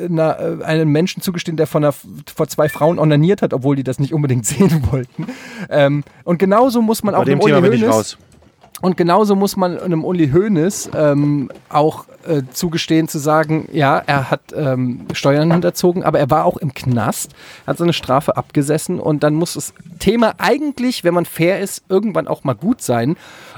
einer 0.00 0.27
einer, 0.36 0.60
äh, 0.60 0.64
einem 0.64 0.90
Menschen 0.90 1.22
zugestehen, 1.22 1.56
der 1.56 1.66
von 1.66 1.84
einer, 1.84 1.94
vor 2.34 2.48
zwei 2.48 2.68
Frauen 2.68 2.98
onaniert 2.98 3.42
hat, 3.42 3.52
obwohl 3.52 3.76
die 3.76 3.84
das 3.84 3.98
nicht 3.98 4.12
unbedingt 4.12 4.46
sehen 4.46 4.82
wollten. 4.90 5.26
Ähm, 5.70 6.04
und 6.24 6.38
genauso 6.38 6.82
muss 6.82 7.02
man 7.02 7.14
Bei 7.14 7.20
auch 7.20 7.24
dem 7.24 7.40
Thema 7.40 7.60
bin 7.60 7.72
ich 7.72 7.84
raus. 7.84 8.18
Und 8.80 8.96
genauso 8.96 9.34
muss 9.34 9.56
man 9.56 9.78
einem 9.78 10.04
Uli 10.04 10.30
Hoeneß 10.30 10.90
ähm, 10.94 11.50
auch 11.68 12.04
äh, 12.26 12.42
zugestehen, 12.52 13.08
zu 13.08 13.18
sagen, 13.18 13.68
ja, 13.72 14.00
er 14.06 14.30
hat 14.30 14.54
ähm, 14.54 15.06
Steuern 15.12 15.50
hinterzogen, 15.50 16.04
aber 16.04 16.20
er 16.20 16.30
war 16.30 16.44
auch 16.44 16.56
im 16.58 16.74
Knast, 16.74 17.32
hat 17.66 17.78
seine 17.78 17.92
Strafe 17.92 18.36
abgesessen 18.36 19.00
und 19.00 19.24
dann 19.24 19.34
muss 19.34 19.54
das 19.54 19.74
Thema 19.98 20.34
eigentlich, 20.38 21.02
wenn 21.02 21.14
man 21.14 21.24
fair 21.24 21.58
ist, 21.58 21.82
irgendwann 21.88 22.28
auch 22.28 22.44
mal 22.44 22.54
gut 22.54 22.80
sein 22.80 23.16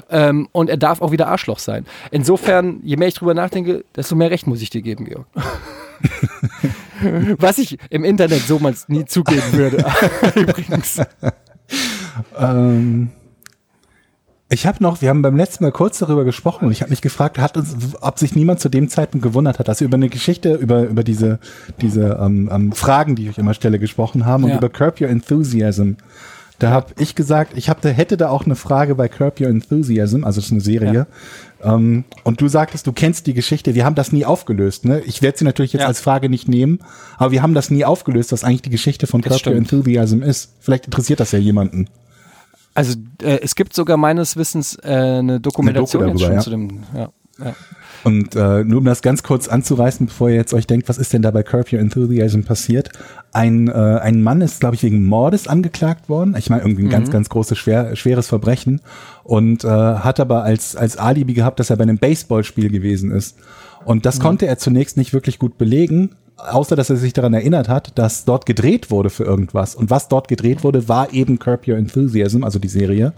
ähm, 0.09 0.49
und 0.53 0.71
er 0.71 0.79
darf 0.79 1.03
auch 1.03 1.12
wieder 1.12 1.29
Arschloch 1.29 1.59
sein. 1.59 1.85
Insofern, 2.11 2.81
je 2.83 2.97
mehr 2.97 3.09
ich 3.09 3.14
drüber 3.14 3.35
nachdenke, 3.35 3.85
desto 3.95 4.14
mehr 4.16 4.31
Recht 4.31 4.47
muss 4.47 4.62
ich 4.62 4.71
dir 4.71 4.81
geben, 4.81 5.05
Georg. 5.05 5.27
Was 7.38 7.59
ich 7.59 7.78
im 7.90 8.05
Internet 8.05 8.42
so 8.42 8.59
mal 8.59 8.74
nie 8.88 9.05
zugeben 9.05 9.53
würde. 9.53 9.84
Übrigens. 10.34 11.01
Ähm, 12.38 13.11
ich 14.53 14.66
habe 14.66 14.82
noch, 14.82 15.01
wir 15.01 15.11
haben 15.11 15.22
beim 15.22 15.36
letzten 15.36 15.62
Mal 15.62 15.70
kurz 15.70 15.98
darüber 15.98 16.24
gesprochen 16.24 16.66
und 16.66 16.72
ich 16.72 16.82
habe 16.82 16.90
mich 16.90 17.03
gefragt, 17.03 17.38
hat 17.38 17.57
uns, 17.57 17.76
ob 18.01 18.18
sich 18.18 18.34
niemand 18.34 18.59
zu 18.59 18.68
dem 18.68 18.88
Zeitpunkt 18.88 19.22
gewundert 19.22 19.61
hat, 19.61 19.68
dass 19.68 19.78
wir 19.78 19.86
über 19.86 19.94
eine 19.94 20.09
Geschichte, 20.09 20.55
über, 20.55 20.82
über 20.82 21.05
diese, 21.05 21.38
diese 21.80 22.18
ähm, 22.20 22.51
ähm, 22.53 22.72
Fragen, 22.72 23.14
die 23.14 23.24
ich 23.24 23.30
euch 23.30 23.38
immer 23.38 23.55
stelle, 23.55 23.78
gesprochen 23.78 24.26
haben 24.26 24.44
und 24.44 24.53
über 24.53 24.68
Curb 24.68 25.01
Your 25.01 25.09
Enthusiasm. 25.09 25.92
Da 26.59 26.70
habe 26.70 26.88
ich 26.98 27.14
gesagt, 27.14 27.53
ich 27.57 27.70
hab, 27.70 27.84
hätte 27.84 28.16
da 28.16 28.28
auch 28.28 28.44
eine 28.44 28.57
Frage 28.57 28.96
bei 28.96 29.09
Curb 29.09 29.40
Your 29.40 29.48
Enthusiasm, 29.48 30.24
also 30.24 30.40
das 30.40 30.46
ist 30.46 30.53
eine 30.53 30.61
Serie. 30.61 30.92
Ja. 30.92 31.07
Ähm, 31.63 32.05
und 32.25 32.41
du 32.41 32.49
sagtest, 32.49 32.87
du 32.87 32.93
kennst 32.93 33.27
die 33.27 33.35
Geschichte, 33.35 33.75
wir 33.75 33.85
haben 33.85 33.95
das 33.95 34.13
nie 34.13 34.25
aufgelöst. 34.25 34.85
Ne? 34.85 35.01
Ich 35.01 35.23
werde 35.23 35.39
sie 35.39 35.45
natürlich 35.45 35.73
jetzt 35.73 35.83
ja. 35.83 35.89
als 35.89 36.01
Frage 36.01 36.29
nicht 36.29 36.49
nehmen, 36.49 36.81
aber 37.19 37.33
wir 37.33 37.43
haben 37.43 37.55
das 37.55 37.71
nie 37.71 37.85
aufgelöst, 37.85 38.33
was 38.33 38.45
eigentlich 38.45 38.63
die 38.63 38.71
Geschichte 38.71 39.07
von 39.07 39.21
Curb. 39.21 39.47
Your 39.47 39.55
Enthusiasm 39.55 40.23
ist. 40.23 40.55
Vielleicht 40.61 40.87
interessiert 40.87 41.21
das 41.21 41.33
ja 41.33 41.39
jemanden. 41.39 41.89
Also 42.75 42.95
äh, 43.23 43.41
es 43.43 43.55
gibt 43.55 43.75
sogar 43.75 43.97
meines 43.97 44.37
Wissens 44.37 44.79
äh, 44.83 44.89
eine 44.89 45.41
Dokumentation 45.41 46.05
eine 46.05 46.15
darüber, 46.15 46.35
ja. 46.35 46.41
zu 46.41 46.51
dem. 46.51 46.83
Ja, 46.95 47.11
ja. 47.45 47.55
Und 48.03 48.34
äh, 48.34 48.64
nur 48.64 48.78
um 48.78 48.84
das 48.84 49.03
ganz 49.03 49.22
kurz 49.22 49.49
anzureißen, 49.49 50.07
bevor 50.07 50.30
ihr 50.30 50.36
jetzt 50.36 50.55
euch 50.55 50.66
denkt, 50.66 50.88
was 50.88 50.99
ist 50.99 51.12
denn 51.12 51.22
da 51.22 51.30
bei 51.30 51.43
Curb 51.43 51.72
Your 51.72 51.80
Enthusiasm 51.80 52.43
passiert? 52.43 52.91
Ein, 53.32 53.68
äh, 53.68 53.72
ein 53.72 54.22
Mann 54.22 54.41
ist, 54.41 54.61
glaube 54.61 54.74
ich, 54.74 54.82
wegen 54.82 55.05
Mordes 55.05 55.49
angeklagt 55.49 56.09
worden. 56.09 56.34
Ich 56.38 56.49
meine, 56.49 56.62
irgendwie 56.62 56.82
ein 56.82 56.86
mhm. 56.86 56.93
ganz, 56.93 57.11
ganz 57.11 57.28
großes, 57.28 57.59
schwer, 57.59 57.95
schweres 57.97 58.28
Verbrechen. 58.28 58.80
Und 59.22 59.64
äh, 59.64 59.68
hat 59.68 60.18
aber 60.18 60.45
als, 60.45 60.76
als 60.76 60.97
Alibi 60.97 61.34
gehabt, 61.34 61.61
dass 61.61 61.70
er 61.70 61.76
bei 61.76 61.82
einem 61.82 61.99
Baseballspiel 61.99 62.70
gewesen 62.70 63.11
ist. 63.11 63.36
Und 63.84 64.07
das 64.07 64.18
mhm. 64.18 64.22
konnte 64.22 64.47
er 64.47 64.59
zunächst 64.59 64.97
nicht 64.97 65.12
wirklich 65.12 65.38
gut 65.38 65.59
belegen, 65.59 66.11
außer 66.49 66.76
dass 66.76 66.91
er 66.91 66.97
sich 66.97 67.12
daran 67.12 67.34
erinnert 67.34 67.68
hat, 67.68 67.93
dass 67.97 68.24
dort 68.24 68.47
gedreht 68.47 68.91
wurde 68.91 69.11
für 69.11 69.24
irgendwas. 69.24 69.74
Und 69.74 69.91
was 69.91 70.09
dort 70.09 70.28
gedreht 70.28 70.64
wurde, 70.64 70.88
war 70.88 71.12
eben 71.12 71.38
Curb 71.38 71.66
Your 71.68 71.76
Enthusiasm, 71.76 72.45
also 72.45 72.59
die 72.59 72.68
Serie. 72.68 73.12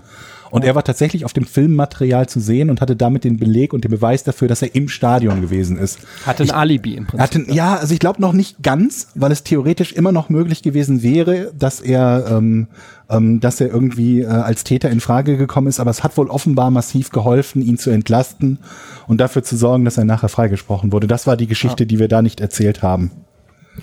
Und 0.53 0.67
er 0.67 0.75
war 0.75 0.85
tatsächlich 0.85 1.25
auf 1.25 1.33
dem 1.33 1.47
Filmmaterial 1.47 2.29
zu 2.29 2.39
sehen 2.39 2.69
und 2.69 2.83
hatte 2.83 2.95
damit 2.95 3.25
den 3.25 3.39
Beleg 3.39 3.73
und 3.73 3.85
den 3.85 3.91
Beweis 3.91 4.23
dafür, 4.23 4.49
dass 4.49 4.61
er 4.61 4.75
im 4.75 4.87
Stadion 4.89 5.41
gewesen 5.41 5.79
ist. 5.79 6.01
Hatte 6.27 6.43
ein 6.43 6.47
ich, 6.49 6.55
Alibi 6.55 6.95
im 6.95 7.07
Prinzip. 7.07 7.21
Hatte, 7.21 7.53
ja, 7.55 7.77
also 7.77 7.95
ich 7.95 8.01
glaube 8.01 8.21
noch 8.21 8.35
nicht 8.35 8.63
ganz, 8.63 9.09
weil 9.15 9.33
es 9.33 9.45
theoretisch 9.45 9.95
immer 9.95 10.13
noch 10.13 10.29
möglich 10.29 10.63
gewesen 10.63 11.03
wäre, 11.03 11.53
dass 11.59 11.81
er, 11.81 12.27
ähm, 12.31 12.67
ähm, 13.13 13.41
dass 13.41 13.61
er 13.61 13.69
irgendwie 13.69 14.23
äh, 14.23 14.27
als 14.27 14.65
Täter 14.65 14.91
in 14.91 15.01
Frage 15.01 15.37
gekommen 15.37 15.67
ist. 15.67 15.81
Aber 15.81 15.91
es 15.91 16.03
hat 16.03 16.17
wohl 16.17 16.29
offenbar 16.29 16.71
massiv 16.71 17.11
geholfen, 17.11 17.63
ihn 17.63 17.79
zu 17.79 17.91
entlasten 17.91 18.59
und 19.07 19.21
dafür 19.21 19.43
zu 19.43 19.57
sorgen, 19.57 19.85
dass 19.85 19.99
er 19.99 20.05
nachher 20.05 20.29
freigesprochen 20.29 20.93
wurde. 20.93 21.07
Das 21.07 21.27
war 21.27 21.37
die 21.37 21.47
Geschichte, 21.47 21.85
ja. 21.85 21.87
die 21.87 21.99
wir 21.99 22.09
da 22.09 22.23
nicht 22.23 22.41
erzählt 22.41 22.83
haben. 22.83 23.11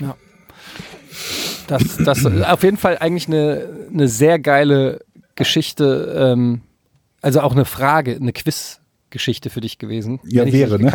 Ja. 0.00 0.16
Das, 1.66 1.82
das 2.04 2.26
auf 2.26 2.62
jeden 2.64 2.76
Fall 2.76 2.98
eigentlich 2.98 3.28
eine, 3.28 3.68
eine 3.92 4.08
sehr 4.08 4.38
geile 4.40 5.00
Geschichte, 5.36 6.14
ähm, 6.16 6.62
also 7.22 7.40
auch 7.40 7.52
eine 7.52 7.64
Frage, 7.64 8.16
eine 8.16 8.32
Quiz-Geschichte 8.32 9.50
für 9.50 9.60
dich 9.60 9.78
gewesen. 9.78 10.18
Ja, 10.26 10.50
wäre, 10.50 10.80
ne? 10.80 10.92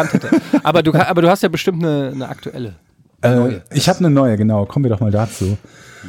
Aber 0.64 0.84
du, 0.84 0.94
aber 0.94 1.22
du 1.22 1.30
hast 1.30 1.44
ja 1.44 1.50
bestimmt 1.50 1.84
eine, 1.84 2.12
eine 2.14 2.28
aktuelle. 2.28 2.76
Äh, 3.22 3.62
ich 3.74 3.88
habe 3.88 4.00
eine 4.00 4.10
neue, 4.10 4.36
genau. 4.38 4.66
Kommen 4.66 4.84
wir 4.86 4.90
doch 4.90 5.00
mal 5.00 5.12
dazu. 5.12 5.58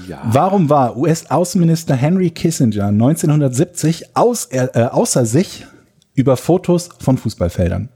Ja. 0.08 0.22
Warum 0.24 0.70
war 0.70 0.96
US-Außenminister 0.96 1.94
Henry 1.94 2.30
Kissinger 2.30 2.86
1970 2.86 4.16
aus, 4.16 4.46
äh, 4.46 4.68
außer 4.90 5.26
sich 5.26 5.66
über 6.14 6.36
Fotos 6.36 6.90
von 6.98 7.18
Fußballfeldern? 7.18 7.88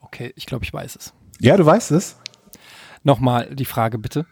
Okay, 0.00 0.32
ich 0.36 0.46
glaube, 0.46 0.64
ich 0.64 0.72
weiß 0.72 0.96
es. 0.96 1.12
Ja, 1.40 1.56
du 1.56 1.64
weißt 1.64 1.92
es? 1.92 2.16
Nochmal 3.02 3.54
die 3.54 3.64
Frage 3.64 3.98
bitte. 3.98 4.26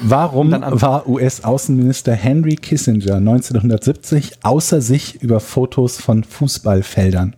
Warum 0.00 0.52
war 0.62 1.08
US-Außenminister 1.08 2.14
Henry 2.14 2.56
Kissinger 2.56 3.16
1970 3.16 4.44
außer 4.44 4.80
sich 4.80 5.22
über 5.22 5.40
Fotos 5.40 6.00
von 6.00 6.24
Fußballfeldern? 6.24 7.36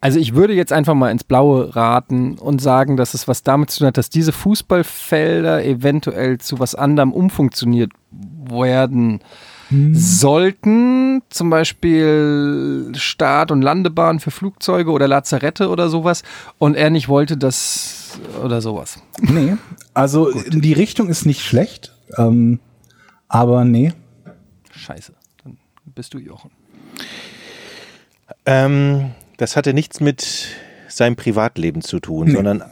Also 0.00 0.20
ich 0.20 0.34
würde 0.34 0.54
jetzt 0.54 0.72
einfach 0.72 0.94
mal 0.94 1.10
ins 1.10 1.24
Blaue 1.24 1.74
raten 1.74 2.38
und 2.38 2.62
sagen, 2.62 2.96
dass 2.96 3.14
es 3.14 3.26
was 3.26 3.42
damit 3.42 3.70
zu 3.70 3.80
tun 3.80 3.88
hat, 3.88 3.96
dass 3.96 4.10
diese 4.10 4.32
Fußballfelder 4.32 5.64
eventuell 5.64 6.38
zu 6.38 6.60
was 6.60 6.76
anderem 6.76 7.12
umfunktioniert 7.12 7.90
werden 8.48 9.20
hm. 9.70 9.94
sollten. 9.96 11.22
Zum 11.30 11.50
Beispiel 11.50 12.92
Start- 12.94 13.50
und 13.50 13.62
Landebahn 13.62 14.20
für 14.20 14.30
Flugzeuge 14.30 14.92
oder 14.92 15.08
Lazarette 15.08 15.68
oder 15.68 15.88
sowas. 15.88 16.22
Und 16.58 16.76
er 16.76 16.90
nicht 16.90 17.08
wollte, 17.08 17.36
dass 17.36 18.20
oder 18.44 18.60
sowas. 18.60 19.00
Nee, 19.20 19.56
also 19.94 20.30
Gut. 20.30 20.64
die 20.64 20.72
Richtung 20.74 21.08
ist 21.08 21.26
nicht 21.26 21.42
schlecht, 21.42 21.92
ähm, 22.16 22.60
aber 23.26 23.64
nee. 23.64 23.92
Scheiße, 24.70 25.12
dann 25.42 25.58
bist 25.86 26.14
du 26.14 26.18
Jochen. 26.18 26.50
Ähm, 28.46 29.10
das 29.38 29.56
hatte 29.56 29.72
nichts 29.72 30.00
mit 30.00 30.48
seinem 30.88 31.16
Privatleben 31.16 31.80
zu 31.80 32.00
tun, 32.00 32.26
nee. 32.26 32.34
sondern 32.34 32.62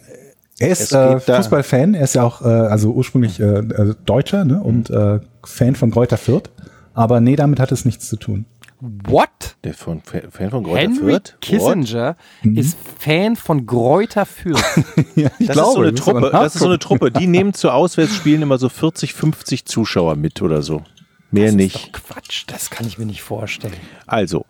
er 0.59 0.69
ist 0.69 0.93
äh, 0.93 1.21
Fußballfan, 1.21 1.95
er 1.95 2.05
ist 2.05 2.15
ja 2.15 2.23
auch 2.23 2.43
äh, 2.43 2.47
also 2.47 2.93
ursprünglich 2.93 3.41
äh, 3.41 3.59
äh 3.59 3.95
Deutscher 4.05 4.45
ne, 4.45 4.63
und 4.63 4.91
äh, 4.91 5.21
Fan 5.45 5.75
von 5.75 5.91
Greuther 5.91 6.17
Fürth, 6.19 6.51
aber 6.95 7.21
nee, 7.21 7.37
damit 7.37 7.61
hat 7.61 7.73
es 7.73 7.85
nichts 7.85 8.09
zu 8.09 8.17
tun. 8.17 8.47
What? 8.81 9.57
Der 9.65 9.73
von, 9.73 10.03
Fan 10.03 10.51
von 10.51 10.65
Greuther 10.65 10.81
Henry 10.81 11.13
Fürth? 11.13 11.37
Kissinger 11.41 12.17
mhm. 12.43 12.59
ist 12.59 12.77
Fan 12.99 13.37
von 13.37 13.65
Greuther 13.65 14.27
Fürth. 14.27 14.63
ja, 15.15 15.31
ich 15.39 15.47
das, 15.47 15.57
glaube, 15.57 15.89
ist 15.89 16.05
so 16.05 16.11
eine 16.13 16.21
Truppe, 16.21 16.31
das 16.31 16.55
ist 16.55 16.61
so 16.61 16.67
eine 16.67 16.79
Truppe, 16.79 17.11
die 17.11 17.27
nehmen 17.27 17.55
zu 17.55 17.71
Auswärtsspielen 17.71 18.43
immer 18.43 18.59
so 18.59 18.69
40, 18.69 19.15
50 19.15 19.65
Zuschauer 19.65 20.17
mit 20.17 20.43
oder 20.43 20.63
so. 20.63 20.83
Mehr 21.31 21.47
das 21.47 21.55
nicht. 21.55 21.77
Ist 21.77 21.87
doch 21.87 21.93
Quatsch, 21.93 22.45
das 22.47 22.71
kann 22.71 22.87
ich 22.87 22.99
mir 22.99 23.07
nicht 23.07 23.23
vorstellen. 23.23 23.75
Also, 24.07 24.45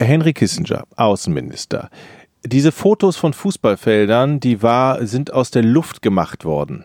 Henry 0.00 0.32
Kissinger, 0.32 0.84
Außenminister. 0.96 1.90
Diese 2.44 2.72
Fotos 2.72 3.16
von 3.16 3.32
Fußballfeldern, 3.32 4.40
die 4.40 4.62
war, 4.62 5.06
sind 5.06 5.32
aus 5.32 5.50
der 5.50 5.62
Luft 5.62 6.02
gemacht 6.02 6.44
worden. 6.44 6.84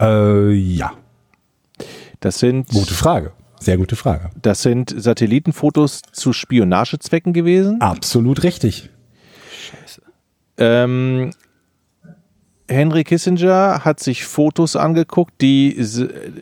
Äh, 0.00 0.52
ja. 0.52 0.92
Das 2.20 2.38
sind. 2.38 2.68
Gute 2.68 2.94
Frage. 2.94 3.32
Sehr 3.60 3.76
gute 3.76 3.96
Frage. 3.96 4.30
Das 4.40 4.62
sind 4.62 4.94
Satellitenfotos 4.96 6.02
zu 6.12 6.32
Spionagezwecken 6.32 7.32
gewesen. 7.32 7.80
Absolut 7.80 8.42
richtig. 8.42 8.90
Ähm, 10.58 11.30
Henry 12.68 13.04
Kissinger 13.04 13.84
hat 13.84 14.00
sich 14.00 14.24
Fotos 14.24 14.74
angeguckt, 14.74 15.32
die 15.40 15.76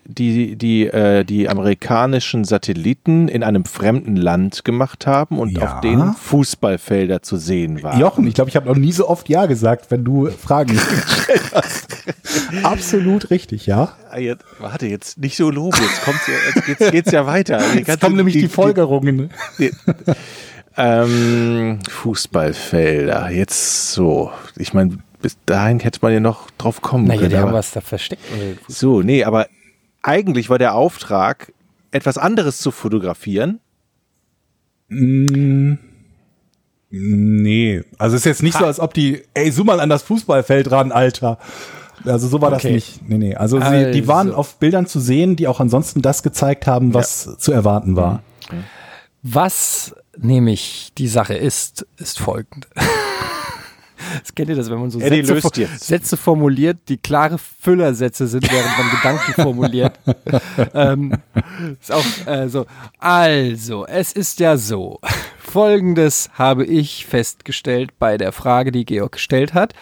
die, 0.07 0.57
die, 0.57 0.87
äh, 0.87 1.23
die 1.25 1.49
amerikanischen 1.49 2.45
Satelliten 2.45 3.29
in 3.29 3.43
einem 3.43 3.65
fremden 3.67 4.17
Land 4.17 4.65
gemacht 4.65 5.07
haben 5.07 5.39
und 5.39 5.51
Ja. 5.51 5.75
auf 5.75 5.81
denen 5.81 6.15
Fußballfelder 6.15 7.23
zu 7.23 7.37
sehen 7.37 7.83
waren. 7.83 8.01
Jochen, 8.01 8.27
ich 8.27 8.35
glaube, 8.35 8.49
ich 8.49 8.57
habe 8.57 8.67
noch 8.67 8.77
nie 8.77 8.93
so 8.93 9.09
oft 9.09 9.29
Ja 9.29 9.47
gesagt, 9.47 9.91
wenn 9.91 10.03
du 10.05 10.31
Fragen 10.31 10.73
gestellt 11.07 11.43
hast. 11.53 11.89
Absolut 12.63 13.31
richtig, 13.31 13.67
ja. 13.67 13.93
Ah, 14.11 14.19
Jetzt, 14.19 14.45
warte, 14.61 14.87
jetzt 14.87 15.19
nicht 15.19 15.37
so 15.37 15.51
loben, 15.51 15.77
jetzt, 15.81 16.03
kommt's, 16.05 16.27
ja- 16.27 16.35
jetzt, 16.55 16.69
jetzt 16.81 16.93
geht's 16.93 17.11
ja 17.11 17.27
weiter. 17.27 17.59
Die 17.73 17.79
Jetzt 17.79 17.87
ganze- 17.87 18.01
kommen 18.07 18.17
nämlich 18.17 18.35
die 18.37 18.49
Folgerungen. 18.49 19.31
Die, 19.59 19.73
ähm, 20.77 21.79
Fußballfelder, 21.89 23.31
jetzt 23.31 23.93
so. 23.93 24.31
Ich 24.57 24.73
meine, 24.75 24.99
bis 25.25 25.39
dahin 25.47 25.81
hätte 25.81 26.01
man 26.03 26.13
ja 26.13 26.21
noch 26.21 26.51
drauf 26.59 26.83
kommen 26.83 27.07
Naja, 27.07 27.21
können. 27.21 27.31
die 27.31 27.39
haben 27.39 27.55
was 27.55 27.71
da 27.73 27.81
versteckt. 27.81 28.21
So, 28.69 29.01
nee, 29.01 29.25
aber 29.25 29.47
eigentlich 30.03 30.51
war 30.51 30.59
der 30.59 30.75
Auftrag, 30.75 31.51
etwas 31.93 32.19
anderes 32.19 32.59
zu 32.59 32.71
fotografieren. 32.71 33.59
Nee, 36.91 37.83
also 37.97 38.17
es 38.17 38.21
ist 38.21 38.27
jetzt 38.27 38.43
nicht 38.43 38.59
so, 38.59 38.67
als 38.67 38.81
ob 38.81 38.93
die, 38.93 39.23
ey, 39.33 39.51
zoom 39.51 39.69
mal 39.69 39.81
an 39.81 39.89
das 39.89 40.03
Fußballfeld 40.03 40.71
ran, 40.71 40.93
Alter. 40.93 41.39
Also 42.05 42.29
so 42.29 42.43
war 42.43 42.51
das 42.51 42.63
Okay. 42.67 42.75
nicht. 42.75 43.09
Nee, 43.09 43.17
nee. 43.17 43.35
Also, 43.35 43.59
sie, 43.59 43.65
die 43.93 44.01
Also. 44.01 44.07
waren 44.09 44.31
auf 44.35 44.59
Bildern 44.59 44.85
zu 44.87 45.01
sehen, 45.01 45.37
die 45.37 45.49
auch 45.49 45.59
ansonsten 45.59 46.03
das 46.03 46.23
gezeigt 46.23 46.67
haben, 46.67 46.93
was 46.93 47.39
zu 47.39 47.51
erwarten 47.51 47.97
war. 47.97 48.23
Was 49.23 49.95
nämlich 50.19 50.93
die 50.99 51.09
Sache 51.09 51.33
ist, 51.35 51.87
ist 51.97 52.19
folgend. 52.19 52.69
Das 54.23 54.35
kennt 54.35 54.49
ihr 54.51 54.57
das, 54.57 54.71
wenn 54.71 54.79
man 54.81 54.91
so 54.91 55.01
Eddie 55.01 55.17
Sätze, 55.25 55.35
löst 55.35 55.47
fo- 55.47 55.61
jetzt. 55.61 55.87
Sätze 55.87 56.17
formuliert, 56.17 56.79
die 56.89 56.97
klare 56.97 57.39
Füllersätze 57.39 58.27
sind, 58.27 58.51
während 58.51 58.79
man 58.79 58.91
Gedanken 58.91 59.33
formuliert. 59.43 59.99
ähm, 60.75 61.13
ist 61.81 61.93
auch 61.93 62.27
äh, 62.27 62.49
so. 62.49 62.67
Also, 62.99 63.87
es 63.87 64.13
ist 64.13 64.41
ja 64.41 64.57
so. 64.57 65.01
Folgendes 65.39 66.31
habe 66.35 66.65
ich 66.65 67.07
festgestellt 67.07 67.91
bei 67.99 68.17
der 68.19 68.33
Frage, 68.33 68.73
die 68.73 68.85
Georg 68.85 69.13
gestellt 69.13 69.55
hat. 69.55 69.73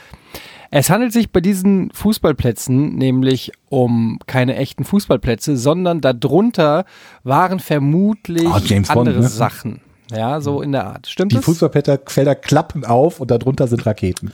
Es 0.74 0.88
handelt 0.88 1.12
sich 1.12 1.30
bei 1.30 1.40
diesen 1.42 1.90
Fußballplätzen 1.92 2.94
nämlich 2.96 3.52
um 3.68 4.18
keine 4.26 4.56
echten 4.56 4.84
Fußballplätze, 4.84 5.56
sondern 5.56 6.00
darunter 6.00 6.86
waren 7.24 7.60
vermutlich 7.60 8.46
Ah, 8.48 8.60
James 8.64 8.88
Bond, 8.88 9.08
andere 9.08 9.22
ne? 9.22 9.28
Sachen. 9.28 9.80
Ja, 10.14 10.40
so 10.40 10.62
in 10.62 10.72
der 10.72 10.86
Art. 10.86 11.06
Stimmt 11.06 11.32
Die 11.32 11.36
das? 11.36 11.44
Fußballfelder 11.44 12.34
klappen 12.34 12.84
auf 12.84 13.20
und 13.20 13.30
darunter 13.30 13.66
sind 13.68 13.84
Raketen. 13.86 14.32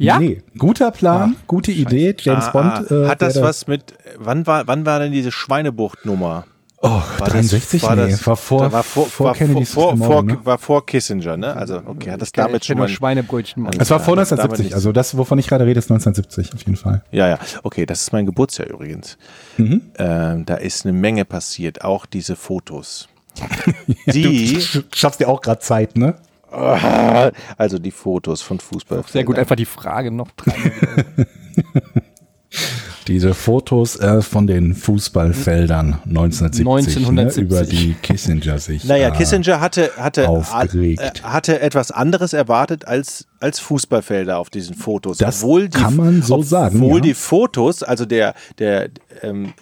Ja? 0.00 0.18
Nee, 0.20 0.42
guter 0.56 0.90
Plan, 0.92 1.34
gute 1.48 1.72
Idee. 1.72 2.14
James 2.18 2.44
Ah, 2.46 2.50
Bond. 2.50 2.90
äh, 2.90 3.08
hat 3.08 3.20
das 3.20 3.34
da- 3.34 3.42
was 3.42 3.66
mit, 3.66 3.94
wann 4.16 4.46
war, 4.46 4.66
wann 4.68 4.86
war 4.86 5.00
denn 5.00 5.10
diese 5.12 5.32
Schweinebucht-Nummer? 5.32 6.44
Oh, 6.80 7.02
War 7.18 7.26
63? 7.28 7.80
das, 7.80 7.90
war 7.90 7.96
nee, 7.96 8.08
das, 8.12 8.24
war 8.24 8.36
vor, 8.36 8.60
da 8.62 8.70
war 8.72 8.84
vor, 8.84 9.06
vor 9.06 9.26
war 9.26 9.34
Kennedys 9.34 9.72
vor, 9.72 9.96
vor, 9.96 10.22
ne? 10.22 10.38
war 10.44 10.58
vor 10.58 10.86
Kissinger, 10.86 11.36
ne? 11.36 11.56
Also, 11.56 11.82
okay, 11.84 12.12
hat 12.12 12.22
das 12.22 12.30
damit 12.30 12.60
Ich 12.62 12.68
schon 12.68 12.78
mal, 12.78 12.88
Schweinebrötchen. 12.88 13.64
Mann. 13.64 13.72
Es 13.80 13.90
war 13.90 13.98
vor 13.98 14.12
Ja, 14.16 14.22
damit 14.22 14.30
1970, 14.30 14.64
nichts. 14.66 14.74
also 14.76 14.92
das, 14.92 15.16
wovon 15.18 15.40
ich 15.40 15.48
gerade 15.48 15.66
rede, 15.66 15.80
ist 15.80 15.90
1970 15.90 16.54
auf 16.54 16.60
jeden 16.62 16.76
Fall. 16.76 17.02
ja, 17.10 17.26
ja, 17.26 17.38
okay, 17.64 17.84
das 17.84 18.02
ist 18.02 18.12
mein 18.12 18.26
Geburtsjahr 18.26 18.68
übrigens. 18.70 19.18
Mhm. 19.56 19.82
Ähm, 19.98 20.46
da 20.46 20.54
ist 20.54 20.86
eine 20.86 20.92
Menge 20.92 21.24
passiert, 21.24 21.82
auch 21.82 22.06
diese 22.06 22.36
Fotos. 22.36 23.08
Die, 24.06 24.58
Du 24.72 24.82
schaffst 24.94 25.20
dir 25.20 25.28
auch 25.28 25.40
gerade 25.40 25.60
Zeit, 25.60 25.96
ne? 25.96 26.14
also 26.50 27.78
die 27.78 27.90
Fotos 27.90 28.40
von 28.42 28.58
Fußball. 28.58 29.04
Sehr 29.10 29.24
gut, 29.24 29.38
einfach 29.38 29.56
die 29.56 29.66
Frage 29.66 30.10
noch 30.10 30.30
dran. 30.32 30.54
Diese 33.06 33.32
Fotos 33.32 33.96
äh, 33.96 34.20
von 34.20 34.46
den 34.46 34.74
Fußballfeldern 34.74 36.00
1970, 36.04 36.60
1970. 36.60 37.42
Ne, 37.42 37.46
über 37.46 37.64
die 37.64 37.94
Kissinger 37.94 38.58
sich. 38.58 38.84
Naja, 38.84 39.08
äh, 39.08 39.12
Kissinger 39.12 39.60
hatte, 39.60 39.92
hatte, 39.96 40.28
aufgeregt. 40.28 41.00
äh, 41.00 41.22
hatte 41.22 41.60
etwas 41.60 41.90
anderes 41.90 42.34
erwartet 42.34 42.86
als, 42.86 43.26
als 43.40 43.60
Fußballfelder 43.60 44.38
auf 44.38 44.50
diesen 44.50 44.74
Fotos. 44.74 45.16
Das 45.18 45.42
obwohl 45.42 45.70
die, 45.70 45.78
kann 45.78 45.96
man 45.96 46.22
so 46.22 46.42
sagen, 46.42 46.82
Obwohl 46.82 46.98
ja. 46.98 47.04
die 47.04 47.14
Fotos, 47.14 47.82
also 47.82 48.04
der, 48.04 48.34
der, 48.58 48.90
ähm, 49.22 49.54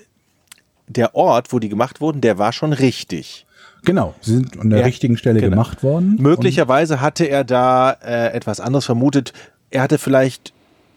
der 0.89 1.15
Ort, 1.15 1.53
wo 1.53 1.61
die 1.61 1.69
gemacht 1.69 2.01
wurden, 2.01 2.21
der 2.21 2.39
war 2.39 2.53
schon 2.53 2.73
richtig. 2.73 3.46
Genau, 3.87 4.15
sie 4.21 4.35
sind 4.35 4.59
an 4.59 4.69
der 4.69 4.81
Ja, 4.81 4.85
richtigen 4.85 5.17
Stelle 5.17 5.41
genau. 5.41 5.51
gemacht 5.51 5.83
worden. 5.85 6.17
Möglicherweise 6.19 7.01
hatte 7.01 7.25
er 7.25 7.45
da 7.45 7.93
äh, 7.93 8.33
etwas 8.33 8.59
anderes 8.61 8.85
vermutet. 8.85 9.33
Er 9.71 9.81
hatte 9.81 9.97
vielleicht 9.97 10.53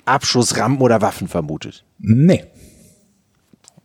Abschussrampen 0.06 0.82
oder 0.82 1.00
Waffen 1.02 1.28
vermutet. 1.28 1.86
Nee. 2.00 2.46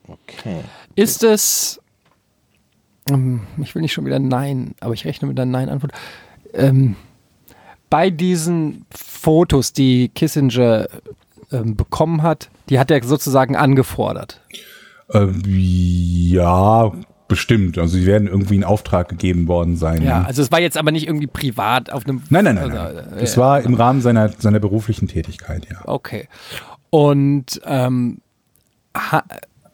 Okay. 0.08 0.60
Ist 0.96 1.22
es, 1.22 1.80
ähm, 3.10 3.42
ich 3.62 3.74
will 3.74 3.82
nicht 3.82 3.92
schon 3.92 4.06
wieder 4.06 4.18
Nein, 4.18 4.74
aber 4.80 4.94
ich 4.94 5.04
rechne 5.04 5.28
mit 5.28 5.38
einer 5.38 5.50
Nein-Antwort. 5.50 5.92
Ähm, 6.54 6.96
bei 7.90 8.08
diesen 8.08 8.86
Fotos, 8.90 9.74
die 9.74 10.08
Kissinger 10.08 10.88
ähm, 11.52 11.76
bekommen 11.76 12.22
hat, 12.22 12.48
die 12.70 12.78
hat 12.78 12.90
er 12.90 13.02
sozusagen 13.04 13.54
angefordert. 13.54 14.40
Äh, 15.10 15.26
ja, 15.46 16.90
bestimmt. 17.34 17.78
Also 17.78 17.98
sie 17.98 18.06
werden 18.06 18.28
irgendwie 18.28 18.54
in 18.54 18.62
Auftrag 18.62 19.08
gegeben 19.08 19.48
worden 19.48 19.76
sein. 19.76 20.02
Ja, 20.02 20.20
ne? 20.20 20.26
also 20.26 20.40
es 20.40 20.52
war 20.52 20.60
jetzt 20.60 20.76
aber 20.76 20.92
nicht 20.92 21.08
irgendwie 21.08 21.26
privat 21.26 21.90
auf 21.90 22.06
einem. 22.06 22.22
Nein, 22.30 22.44
nein, 22.44 22.54
nein. 22.54 22.70
Also, 22.70 23.00
nein. 23.00 23.18
äh, 23.18 23.22
Es 23.22 23.36
war 23.36 23.60
im 23.62 23.74
Rahmen 23.74 24.00
seiner, 24.00 24.28
seiner 24.28 24.60
beruflichen 24.60 25.08
Tätigkeit, 25.08 25.66
ja. 25.68 25.78
Okay. 25.84 26.28
Und 26.90 27.60
ähm, 27.64 28.18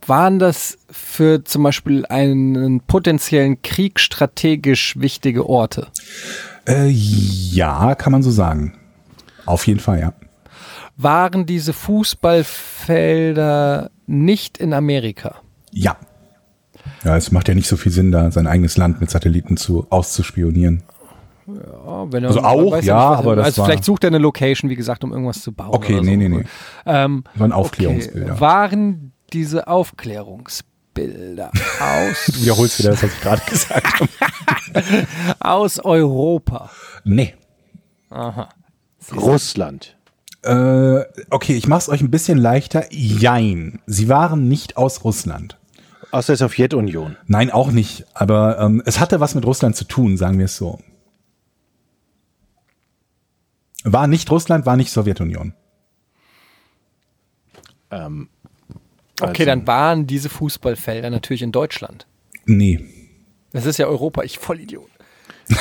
waren 0.07 0.39
das 0.39 0.79
für 0.91 1.45
zum 1.45 1.65
Beispiel 1.65 2.07
einen 2.07 2.81
potenziellen 2.81 3.61
Krieg 3.61 4.01
strategisch 4.01 4.99
wichtige 4.99 5.47
Orte? 5.47 5.89
Äh, 6.67 6.89
ja, 6.89 7.95
kann 7.95 8.13
man 8.13 8.23
so 8.23 8.31
sagen. 8.31 8.79
Auf 9.45 9.67
jeden 9.67 9.81
Fall, 9.81 10.01
ja. 10.01 10.15
Waren 10.97 11.45
diese 11.45 11.75
Fußballfelder 11.75 13.91
nicht 14.07 14.57
in 14.57 14.73
Amerika? 14.73 15.35
Ja. 15.73 15.99
Ja, 17.05 17.17
es 17.17 17.33
macht 17.33 17.49
ja 17.49 17.55
nicht 17.55 17.67
so 17.69 17.77
viel 17.77 17.93
Sinn, 17.93 18.13
da 18.13 18.31
sein 18.31 18.47
eigenes 18.47 18.77
Land 18.77 19.01
mit 19.01 19.11
Satelliten 19.11 19.57
zu 19.57 19.87
auszuspionieren. 19.91 20.83
Ja, 21.47 22.13
wenn 22.13 22.23
er- 22.25 22.29
Also 22.29 22.41
auch, 22.43 22.73
weiß 22.73 22.85
ja, 22.85 23.11
nicht, 23.11 23.19
aber 23.19 23.37
das 23.37 23.47
Also 23.47 23.63
war- 23.63 23.67
vielleicht 23.69 23.85
sucht 23.85 24.05
er 24.05 24.09
eine 24.09 24.19
Location, 24.19 24.71
wie 24.71 24.77
gesagt, 24.77 25.03
um 25.03 25.13
irgendwas 25.13 25.41
zu 25.43 25.53
bauen. 25.53 25.71
Okay, 25.73 25.95
oder 25.95 26.03
nee, 26.03 26.13
so. 26.13 26.17
nee, 26.19 26.29
nee. 26.29 26.45
Ähm, 26.87 27.25
Waren 27.35 27.53
Aufklärungsbilder. 27.53 28.33
Okay. 28.33 28.41
Waren 28.41 29.13
diese 29.33 29.67
Aufklärungsbilder 29.67 31.51
aus, 31.81 32.27
Du 32.27 32.41
wiederholst 32.43 32.79
wieder 32.79 32.91
das, 32.91 33.03
was 33.03 33.11
ich 33.13 33.21
gerade 33.21 33.43
gesagt 33.49 34.01
habe. 34.01 35.07
aus 35.41 35.79
Europa? 35.85 36.71
Nee. 37.05 37.35
Russland. 39.15 39.97
Äh, 40.43 41.01
okay, 41.31 41.55
ich 41.55 41.67
mach's 41.67 41.89
euch 41.89 42.01
ein 42.01 42.11
bisschen 42.11 42.39
leichter. 42.39 42.85
Jein. 42.91 43.81
Sie 43.87 44.09
waren 44.09 44.49
nicht 44.49 44.77
aus 44.77 45.05
Russland. 45.05 45.57
Aus 46.13 46.27
der 46.27 46.37
Sowjetunion. 46.37 47.17
Nein, 47.27 47.51
auch 47.51 47.71
nicht. 47.71 48.05
Aber 48.15 48.59
ähm, 48.59 48.83
es 48.85 48.99
hatte 49.01 49.21
was 49.21 49.35
mit 49.35 49.45
Russland 49.47 49.77
zu 49.77 49.85
tun, 49.85 50.17
sagen 50.17 50.39
wir 50.39 50.47
es 50.47 50.57
so. 50.57 50.79
War 53.85 54.07
nicht 54.07 54.31
Russland, 54.31 54.67
war 54.67 54.77
nicht 54.77 54.91
Sowjetunion. 54.91 55.55
Ähm, 57.91 58.29
Okay, 59.23 59.29
also- 59.43 59.45
dann 59.45 59.67
waren 59.67 60.07
diese 60.07 60.31
Fußballfelder 60.31 61.11
natürlich 61.11 61.43
in 61.43 61.53
Deutschland. 61.53 62.07
Nee. 62.47 62.83
Das 63.53 63.67
ist 63.67 63.77
ja 63.79 63.87
Europa, 63.87 64.23
ich 64.23 64.39
Vollidiot. 64.39 64.89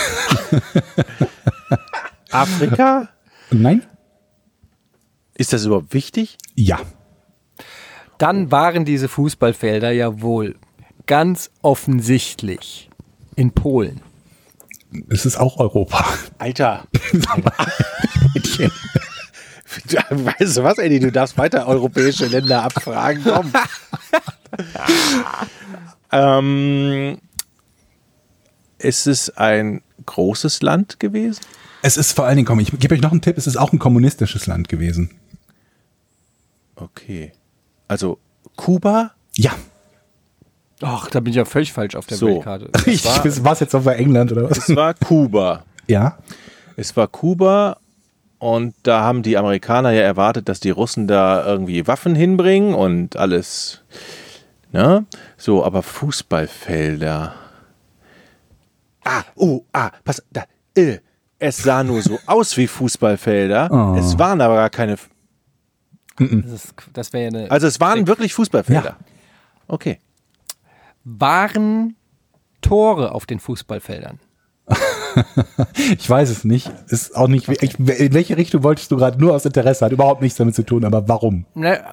Afrika? 2.31 3.09
Nein? 3.51 3.85
Ist 5.33 5.51
das 5.51 5.65
überhaupt 5.65 5.93
wichtig? 5.93 6.37
Ja. 6.55 6.79
Dann 8.19 8.51
waren 8.51 8.85
diese 8.85 9.07
Fußballfelder 9.07 9.91
ja 9.91 10.21
wohl 10.21 10.55
ganz 11.07 11.49
offensichtlich 11.63 12.89
in 13.35 13.51
Polen. 13.51 14.01
Es 15.09 15.25
ist 15.25 15.37
auch 15.37 15.57
Europa. 15.57 16.05
Alter. 16.37 16.85
weißt 20.09 20.57
du 20.57 20.63
was, 20.63 20.77
Eddie? 20.79 20.99
Du 20.99 21.11
darfst 21.11 21.37
weiter 21.37 21.65
europäische 21.65 22.25
Länder 22.25 22.63
abfragen. 22.63 23.23
Komm. 23.23 23.53
ähm, 26.11 27.19
ist 28.79 29.07
es 29.07 29.29
ein 29.37 29.81
großes 30.05 30.61
Land 30.61 30.99
gewesen? 30.99 31.39
Es 31.81 31.95
ist 31.95 32.11
vor 32.11 32.25
allen 32.25 32.35
Dingen, 32.35 32.47
komm, 32.47 32.59
ich 32.59 32.77
gebe 32.79 32.95
euch 32.95 33.01
noch 33.01 33.11
einen 33.11 33.21
Tipp, 33.21 33.37
es 33.37 33.47
ist 33.47 33.55
auch 33.55 33.71
ein 33.71 33.79
kommunistisches 33.79 34.45
Land 34.47 34.67
gewesen. 34.67 35.11
Okay. 36.75 37.31
Also 37.89 38.19
Kuba? 38.55 39.11
Ja. 39.35 39.51
Ach, 40.81 41.09
da 41.09 41.19
bin 41.19 41.31
ich 41.31 41.37
ja 41.37 41.43
völlig 41.43 41.73
falsch 41.73 41.95
auf 41.95 42.05
der 42.05 42.17
So. 42.17 42.27
Weltkarte. 42.27 42.69
Ich, 42.85 43.03
war 43.03 43.51
es 43.51 43.59
jetzt 43.59 43.75
auf 43.75 43.85
England 43.85 44.31
oder 44.31 44.49
was? 44.49 44.69
Es 44.69 44.75
war 44.75 44.93
Kuba. 44.93 45.65
Ja. 45.87 46.17
Es 46.77 46.95
war 46.95 47.07
Kuba 47.07 47.77
und 48.37 48.73
da 48.83 49.01
haben 49.01 49.23
die 49.23 49.37
Amerikaner 49.37 49.91
ja 49.91 50.03
erwartet, 50.03 50.47
dass 50.47 50.61
die 50.61 50.69
Russen 50.69 51.07
da 51.07 51.45
irgendwie 51.45 51.85
Waffen 51.87 52.15
hinbringen 52.15 52.73
und 52.73 53.17
alles. 53.17 53.81
Ne? 54.71 55.05
So, 55.35 55.65
aber 55.65 55.83
Fußballfelder. 55.83 57.33
Ah, 59.03 59.23
oh, 59.35 59.63
ah, 59.73 59.91
pass, 60.05 60.23
da, 60.31 60.43
äh, 60.75 60.99
es 61.39 61.57
sah 61.57 61.83
nur 61.83 62.01
so 62.01 62.19
aus 62.25 62.55
wie 62.55 62.67
Fußballfelder. 62.67 63.69
Oh. 63.71 63.97
Es 63.97 64.19
waren 64.19 64.39
aber 64.41 64.55
gar 64.55 64.69
keine. 64.69 64.97
Das, 66.19 66.51
ist- 66.65 66.73
das 66.93 67.13
wäre 67.13 67.31
ja 67.33 67.39
eine. 67.39 67.51
Also 67.51 67.67
es 67.67 67.79
waren 67.79 68.05
wirklich 68.07 68.33
Fußballfelder. 68.33 68.83
Ja. 68.83 68.97
Okay. 69.67 69.99
waren 71.03 71.95
Tore 72.61 73.13
auf 73.13 73.25
den 73.25 73.39
Fußballfeldern? 73.39 74.19
Ich 75.97 76.07
weiß 76.09 76.29
es 76.29 76.43
nicht. 76.45 76.71
Ist 76.87 77.15
auch 77.15 77.27
nicht. 77.27 77.49
Ich, 77.49 77.79
in 77.79 78.13
welche 78.13 78.37
Richtung 78.37 78.63
wolltest 78.63 78.91
du 78.91 78.95
gerade? 78.97 79.19
Nur 79.19 79.33
aus 79.33 79.43
Interesse. 79.43 79.83
Hat 79.83 79.91
überhaupt 79.91 80.21
nichts 80.21 80.37
damit 80.37 80.55
zu 80.55 80.63
tun. 80.63 80.85
Aber 80.85 81.07
warum? 81.09 81.45
Ne, 81.55 81.83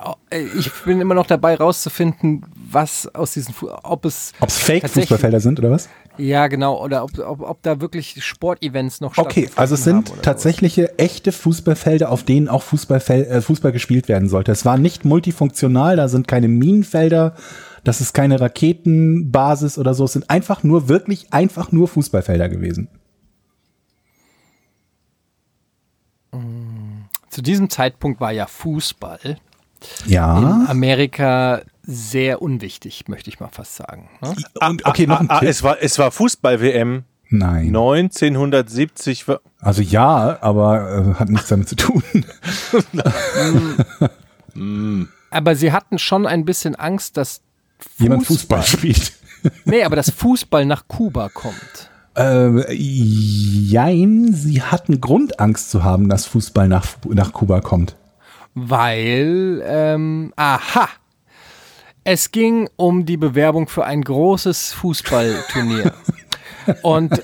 ich 0.57 0.71
bin 0.85 1.01
immer 1.01 1.15
noch 1.15 1.27
dabei 1.27 1.55
rauszufinden, 1.57 2.45
was 2.71 3.13
aus 3.15 3.33
diesen, 3.33 3.55
ob 3.83 4.05
es 4.05 4.33
Ob 4.39 4.49
es 4.51 4.59
Fake-Fußballfelder 4.59 5.41
sind 5.41 5.59
oder 5.59 5.71
was? 5.71 5.89
Ja, 6.19 6.47
genau, 6.49 6.83
oder 6.83 7.05
ob, 7.05 7.19
ob, 7.19 7.41
ob 7.41 7.63
da 7.63 7.81
wirklich 7.81 8.25
Sportevents 8.25 9.01
noch 9.01 9.13
Okay, 9.19 9.49
stattgefunden 9.49 9.59
also 9.59 9.75
es 9.75 9.85
sind 9.85 10.23
tatsächliche 10.23 10.99
echte 10.99 11.33
Fußballfelder, 11.33 12.11
auf 12.11 12.23
denen 12.23 12.49
auch 12.49 12.63
Fußballfel 12.63 13.25
äh, 13.25 13.41
Fußball 13.41 13.73
gespielt 13.73 14.09
werden 14.09 14.29
sollte. 14.29 14.53
Es 14.53 14.65
war 14.65 14.79
nicht 14.79 15.05
multifunktional, 15.05 15.97
da 15.97 16.09
sind 16.09 16.29
keine 16.29 16.49
Minenfelder, 16.49 17.35
das 17.85 18.01
ist 18.01 18.13
keine 18.15 18.41
Raketenbasis 18.41 19.79
oder 19.79 19.95
so. 19.95 20.05
Es 20.05 20.13
sind 20.13 20.31
einfach 20.31 20.63
nur, 20.63 20.89
wirklich 20.89 21.33
einfach 21.33 21.73
nur 21.73 21.89
Fußballfelder 21.89 22.49
gewesen. 22.49 22.89
sowas. 26.33 27.07
Zu 27.31 27.43
diesem 27.43 27.69
Zeitpunkt 27.69 28.21
war 28.21 28.33
ja 28.33 28.47
Fußball 28.47 29.37
in 30.07 30.13
Ja. 30.13 30.65
Amerika 30.69 31.61
sehr 31.87 32.43
unwichtig, 32.43 33.05
möchte 33.09 33.31
ich 33.31 33.39
mal 33.41 33.49
fast 33.49 33.77
sagen. 33.77 34.09
Ne? 34.21 34.35
Und, 34.61 34.85
okay, 34.85 35.07
noch 35.07 35.21
ein 35.21 35.31
Ah, 35.31 35.39
Tipp. 35.41 35.49
es 35.49 35.63
war, 35.63 35.77
es 35.81 35.99
war 35.99 36.11
Fußball-WM 36.11 37.05
Nein. 37.29 37.67
1970. 37.67 39.27
war- 39.29 39.41
Also 39.61 39.83
ja, 39.83 40.39
aber 40.43 41.15
äh, 41.17 41.21
hat 41.21 41.29
nichts 41.29 41.49
damit 41.49 41.69
zu 41.69 41.77
tun. 41.77 42.03
Aber 45.31 45.55
sie 45.57 45.73
hatten 45.73 45.99
schon 45.99 46.27
ein 46.27 46.45
bisschen 46.45 46.75
Angst, 46.77 47.17
dass 47.17 47.41
Jemand 47.99 48.27
Fußball 48.27 48.63
spielt. 48.63 49.13
Nee, 49.65 49.85
aber 49.85 49.95
dass 49.95 50.11
Fußball 50.11 50.65
nach 50.67 50.89
Kuba 50.89 51.29
kommt. 51.29 51.91
Äh, 52.17 52.73
jein, 52.75 54.33
sie 54.33 54.61
hatten 54.61 55.01
Grundangst 55.01 55.71
zu 55.71 55.85
haben, 55.85 56.09
dass 56.09 56.27
Fußball 56.27 56.67
nach, 56.67 56.85
nach 57.11 57.33
Kuba 57.33 57.61
kommt. 57.61 57.95
Weil, 58.55 59.63
ähm, 59.65 60.33
aha, 60.35 60.89
es 62.07 62.31
ging 62.31 62.69
um 62.77 63.05
die 63.05 63.17
Bewerbung 63.17 63.67
für 63.69 63.85
ein 63.85 64.03
großes 64.03 64.73
Fußballturnier. 64.75 65.93
Und 66.83 67.23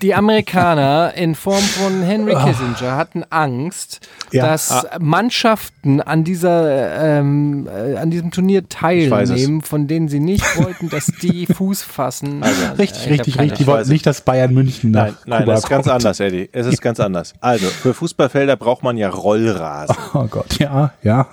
die 0.00 0.12
Amerikaner 0.12 1.12
in 1.14 1.36
Form 1.36 1.62
von 1.62 2.02
Henry 2.02 2.34
Kissinger 2.34 2.96
hatten 2.96 3.22
Angst, 3.30 4.00
Ja. 4.32 4.44
dass 4.46 4.86
Mannschaften 4.98 6.00
an 6.00 6.24
dieser 6.24 7.18
ähm, 7.20 7.68
äh, 7.68 7.96
an 7.96 8.10
diesem 8.10 8.32
Turnier 8.32 8.68
teilnehmen, 8.68 9.62
von 9.62 9.86
denen 9.86 10.08
sie 10.08 10.18
nicht 10.18 10.44
wollten, 10.56 10.88
dass 10.88 11.06
die 11.06 11.46
Fuß 11.46 11.82
fassen. 11.82 12.42
Richtig, 12.76 13.06
Äh, 13.06 13.10
richtig, 13.10 13.34
keine 13.36 13.50
richtig. 13.52 13.58
Die 13.66 13.66
wollten 13.68 13.90
nicht, 13.90 14.04
dass 14.04 14.20
Bayern 14.22 14.52
München 14.52 14.90
nach 14.90 15.04
Nein, 15.06 15.14
nein, 15.26 15.40
Kuba 15.42 15.52
das 15.52 15.62
ist 15.64 15.70
ganz 15.70 15.84
kommt. 15.86 15.94
anders, 15.96 16.18
Eddie. 16.20 16.48
Es 16.52 16.66
ist 16.66 16.82
ganz 16.82 16.98
anders. 16.98 17.34
Also, 17.40 17.66
für 17.66 17.94
Fußballfelder 17.94 18.56
braucht 18.56 18.82
man 18.82 18.96
ja 18.96 19.10
Rollrasen. 19.10 19.94
Oh 20.14 20.24
Gott, 20.26 20.58
ja, 20.58 20.92
ja. 21.04 21.28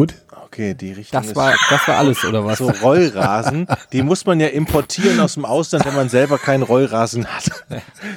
Gut. 0.00 0.14
Okay, 0.46 0.72
die 0.72 0.92
Richtung 0.92 1.20
Das 1.20 1.28
ist 1.28 1.36
war, 1.36 1.54
das 1.68 1.86
war 1.86 1.98
alles, 1.98 2.24
oder 2.24 2.42
was? 2.44 2.56
so 2.58 2.70
Rollrasen. 2.70 3.66
Die 3.92 4.02
muss 4.02 4.24
man 4.24 4.40
ja 4.40 4.46
importieren 4.48 5.20
aus 5.20 5.34
dem 5.34 5.44
Ausland, 5.44 5.84
wenn 5.84 5.94
man 5.94 6.08
selber 6.08 6.38
keinen 6.38 6.62
Rollrasen 6.62 7.26
hat. 7.26 7.50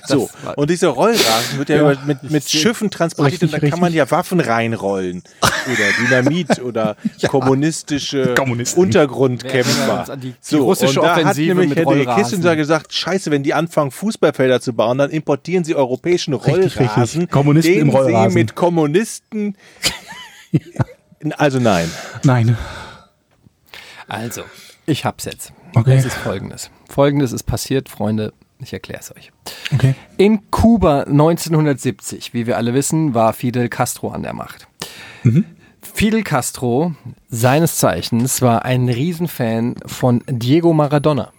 So, 0.08 0.30
und 0.56 0.70
dieser 0.70 0.88
Rollrasen 0.88 1.58
wird 1.60 1.68
ja, 1.70 1.80
über, 1.92 1.98
mit, 2.06 2.24
mit 2.32 2.50
Schiffen 2.50 2.90
transportiert 2.90 3.44
und 3.44 3.50
Richtig, 3.54 3.62
da 3.62 3.70
kann 3.70 3.82
man 3.82 3.94
ja 3.94 4.10
Waffen 4.10 4.40
reinrollen. 4.40 5.24
Oder 5.68 6.22
Dynamit 6.22 6.60
oder 6.62 6.96
kommunistische. 7.28 8.34
Wir 8.36 8.38
erinnern 8.38 8.66
Untergrundkämpfer. 8.78 10.18
die- 10.18 10.34
so, 10.40 10.64
russische 10.64 11.02
und 11.02 11.06
da 11.06 11.16
hat 11.18 11.22
Offensive 11.24 11.48
nämlich 11.50 11.70
mit 11.70 11.78
Henry 11.80 12.04
Rollrasen. 12.04 12.24
Kissinger 12.24 12.56
gesagt, 12.56 12.94
scheiße, 12.94 13.30
wenn 13.30 13.44
die 13.44 13.54
anfangen, 13.54 13.92
Fußballfelder 13.92 14.62
zu 14.62 14.72
bauen, 14.74 14.98
dann 14.98 15.12
importieren 15.12 15.66
sie 15.66 15.76
europäischen 15.76 16.34
Richtig, 16.34 16.80
Rollrasen, 16.80 17.02
richtig. 17.22 17.30
Kommunisten 17.30 17.74
den 17.76 17.82
im 17.82 17.90
Rollrasen. 17.90 18.30
sie 18.32 18.36
mit 18.40 18.56
Kommunisten... 18.56 19.58
Also 21.38 21.60
nein. 21.60 21.90
Nein. 22.24 22.58
Also, 24.08 24.44
ich 24.86 25.06
hab's 25.06 25.26
jetzt. 25.26 25.54
Okay. 25.76 25.96
Es 25.96 26.06
ist 26.06 26.16
folgendes. 26.16 26.70
Folgendes 26.90 27.32
ist 27.32 27.44
passiert, 27.44 27.90
Freunde. 27.90 28.34
Ich 28.60 28.74
erkläre 28.74 29.02
es 29.02 29.16
euch. 29.16 29.32
Okay. 29.74 29.96
In 30.18 30.50
Kuba 30.52 31.02
1970, 31.04 32.34
wie 32.34 32.48
wir 32.48 32.58
alle 32.58 32.74
wissen, 32.74 33.14
war 33.14 33.34
Fidel 33.34 33.70
Castro 33.70 34.10
an 34.10 34.24
der 34.24 34.34
Macht. 34.34 34.68
Fidel 35.82 36.24
Castro, 36.24 36.94
seines 37.30 37.78
Zeichens, 37.78 38.42
war 38.42 38.66
ein 38.66 38.88
Riesenfan 38.90 39.76
von 39.86 40.24
Diego 40.28 40.74
Maradona. 40.74 41.32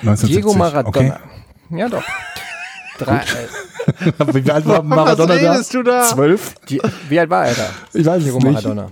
1970. 0.00 0.28
Diego 0.28 0.54
Maradona. 0.54 1.20
Okay. 1.68 1.78
Ja, 1.78 1.88
doch. 1.88 2.04
Drei, 2.98 3.16
äh, 3.18 4.44
Wie 4.44 4.50
alt 4.52 4.66
war 4.66 4.82
Maradona 4.82 5.34
da? 5.36 5.52
redest 5.52 5.74
du 5.74 5.82
da? 5.82 6.02
Zwölf? 6.04 6.54
die, 6.68 6.80
wie 7.08 7.18
alt 7.18 7.28
war 7.28 7.46
er 7.46 7.54
da? 7.54 7.70
Ich 7.92 8.06
weiß 8.06 8.22
Diego 8.22 8.38
nicht. 8.38 8.52
Maradona. 8.52 8.90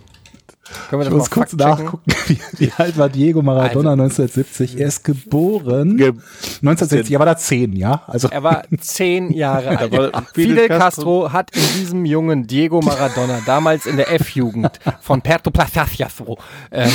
Können 0.88 1.00
wir 1.02 1.06
Ich 1.06 1.08
das 1.08 1.18
muss 1.18 1.30
mal 1.30 1.34
kurz 1.34 1.52
nachgucken, 1.54 2.12
wie, 2.26 2.38
wie 2.58 2.72
alt 2.76 2.98
war 2.98 3.08
Diego 3.08 3.42
Maradona 3.42 3.92
1970? 3.92 4.78
Er 4.78 4.88
ist 4.88 5.04
geboren 5.04 5.96
Ge 5.96 6.08
1970, 6.08 7.12
er 7.12 7.18
war 7.18 7.26
da 7.26 7.36
zehn, 7.36 7.74
ja? 7.74 8.02
Also 8.06 8.28
Er 8.28 8.42
war 8.42 8.62
zehn 8.80 9.32
Jahre 9.32 9.78
alt. 9.78 9.92
Fidel 10.34 10.56
Fidel 10.56 10.68
Castro 10.68 11.32
hat 11.32 11.50
in 11.54 11.62
diesem 11.80 12.04
jungen 12.04 12.46
Diego 12.46 12.80
Maradona, 12.80 13.40
damals 13.46 13.86
in 13.86 13.96
der 13.96 14.12
F-Jugend 14.12 14.80
von 15.00 15.22
Perto 15.22 15.50
Placiasro, 15.50 16.38
ähm, 16.70 16.90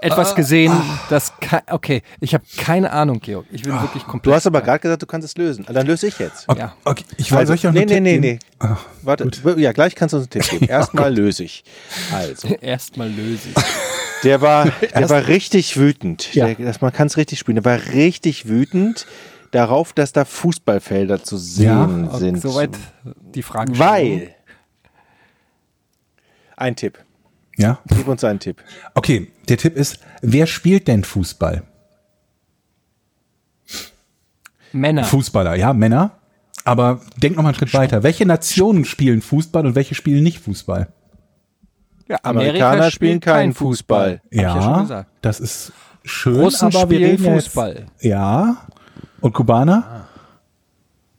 etwas 0.00 0.34
gesehen, 0.34 0.72
das 1.08 1.32
okay, 1.70 2.02
ich 2.20 2.34
habe 2.34 2.44
keine 2.56 2.90
Ahnung, 2.92 3.20
Georg. 3.20 3.46
Ich 3.50 3.62
bin 3.62 3.72
wirklich 3.80 4.04
komplett. 4.04 4.26
Du 4.26 4.34
hast 4.34 4.46
aber 4.46 4.60
gerade 4.60 4.80
gesagt, 4.80 5.02
du 5.02 5.06
kannst 5.06 5.26
es 5.26 5.36
lösen. 5.36 5.66
Dann 5.68 5.86
löse 5.86 6.06
ich 6.06 6.18
jetzt. 6.18 6.46
ja. 6.56 6.74
okay, 6.84 7.04
ich 7.16 7.30
weiß, 7.30 7.46
soll 7.46 7.56
ich 7.56 7.64
noch 7.64 7.72
nee, 7.72 7.84
nee, 7.84 8.00
nee, 8.00 8.12
geben? 8.18 8.22
nee. 8.22 8.38
Ah, 8.60 8.76
Warte, 9.02 9.30
ja, 9.56 9.72
gleich 9.72 9.94
kannst 9.94 10.12
du 10.12 10.18
uns 10.18 10.24
einen 10.24 10.42
Tipp 10.42 10.50
geben. 10.50 10.66
Erstmal 10.68 11.14
löse 11.14 11.44
ich. 11.44 11.64
Also, 12.12 12.48
Erstmal 12.60 13.08
löse 13.08 13.17
ich. 13.20 13.40
der 14.24 14.40
war, 14.40 14.70
der 14.94 15.10
war 15.10 15.26
richtig 15.26 15.76
wütend. 15.76 16.34
Ja. 16.34 16.46
Der, 16.46 16.54
das, 16.66 16.80
man 16.80 16.92
kann 16.92 17.06
es 17.06 17.16
richtig 17.16 17.38
spielen. 17.38 17.56
Der 17.56 17.64
war 17.64 17.92
richtig 17.94 18.48
wütend 18.48 19.06
darauf, 19.50 19.92
dass 19.92 20.12
da 20.12 20.24
Fußballfelder 20.24 21.22
zu 21.22 21.36
sehen 21.36 22.08
Okay, 22.08 22.18
sind. 22.18 22.40
Soweit 22.40 22.76
die 23.34 23.42
Frage. 23.42 23.78
Weil. 23.78 24.34
Ein 26.56 26.74
Tipp. 26.74 26.98
Ja? 27.56 27.80
Gib 27.88 28.08
uns 28.08 28.24
einen 28.24 28.38
Tipp. 28.38 28.62
Okay, 28.94 29.32
der 29.48 29.58
Tipp 29.58 29.76
ist, 29.76 29.98
wer 30.22 30.46
spielt 30.46 30.88
denn 30.88 31.04
Fußball? 31.04 31.62
Männer. 34.72 35.04
Fußballer, 35.04 35.54
ja, 35.56 35.72
Männer. 35.72 36.18
Aber 36.64 37.00
denk 37.16 37.36
noch 37.36 37.42
mal 37.42 37.50
einen 37.50 37.58
Schritt 37.58 37.72
weiter. 37.74 38.02
Welche 38.02 38.26
Nationen 38.26 38.84
spielen 38.84 39.22
Fußball 39.22 39.66
und 39.66 39.74
welche 39.74 39.94
spielen 39.94 40.22
nicht 40.22 40.40
Fußball? 40.40 40.88
Ja, 42.08 42.18
Amerikaner 42.22 42.90
spielen 42.90 43.20
keinen 43.20 43.52
Fußball. 43.54 44.20
Ja 44.30 44.62
schon 44.62 44.80
gesagt. 44.82 45.10
das 45.20 45.40
ist 45.40 45.72
schön, 46.04 46.40
Russen 46.40 46.66
aber 46.68 46.88
wir 46.90 46.96
spielen 46.98 47.10
reden 47.10 47.24
ja 47.24 47.34
jetzt- 47.34 47.44
Fußball. 47.48 47.86
Ja. 48.00 48.56
Und 49.20 49.34
Kubaner 49.34 50.06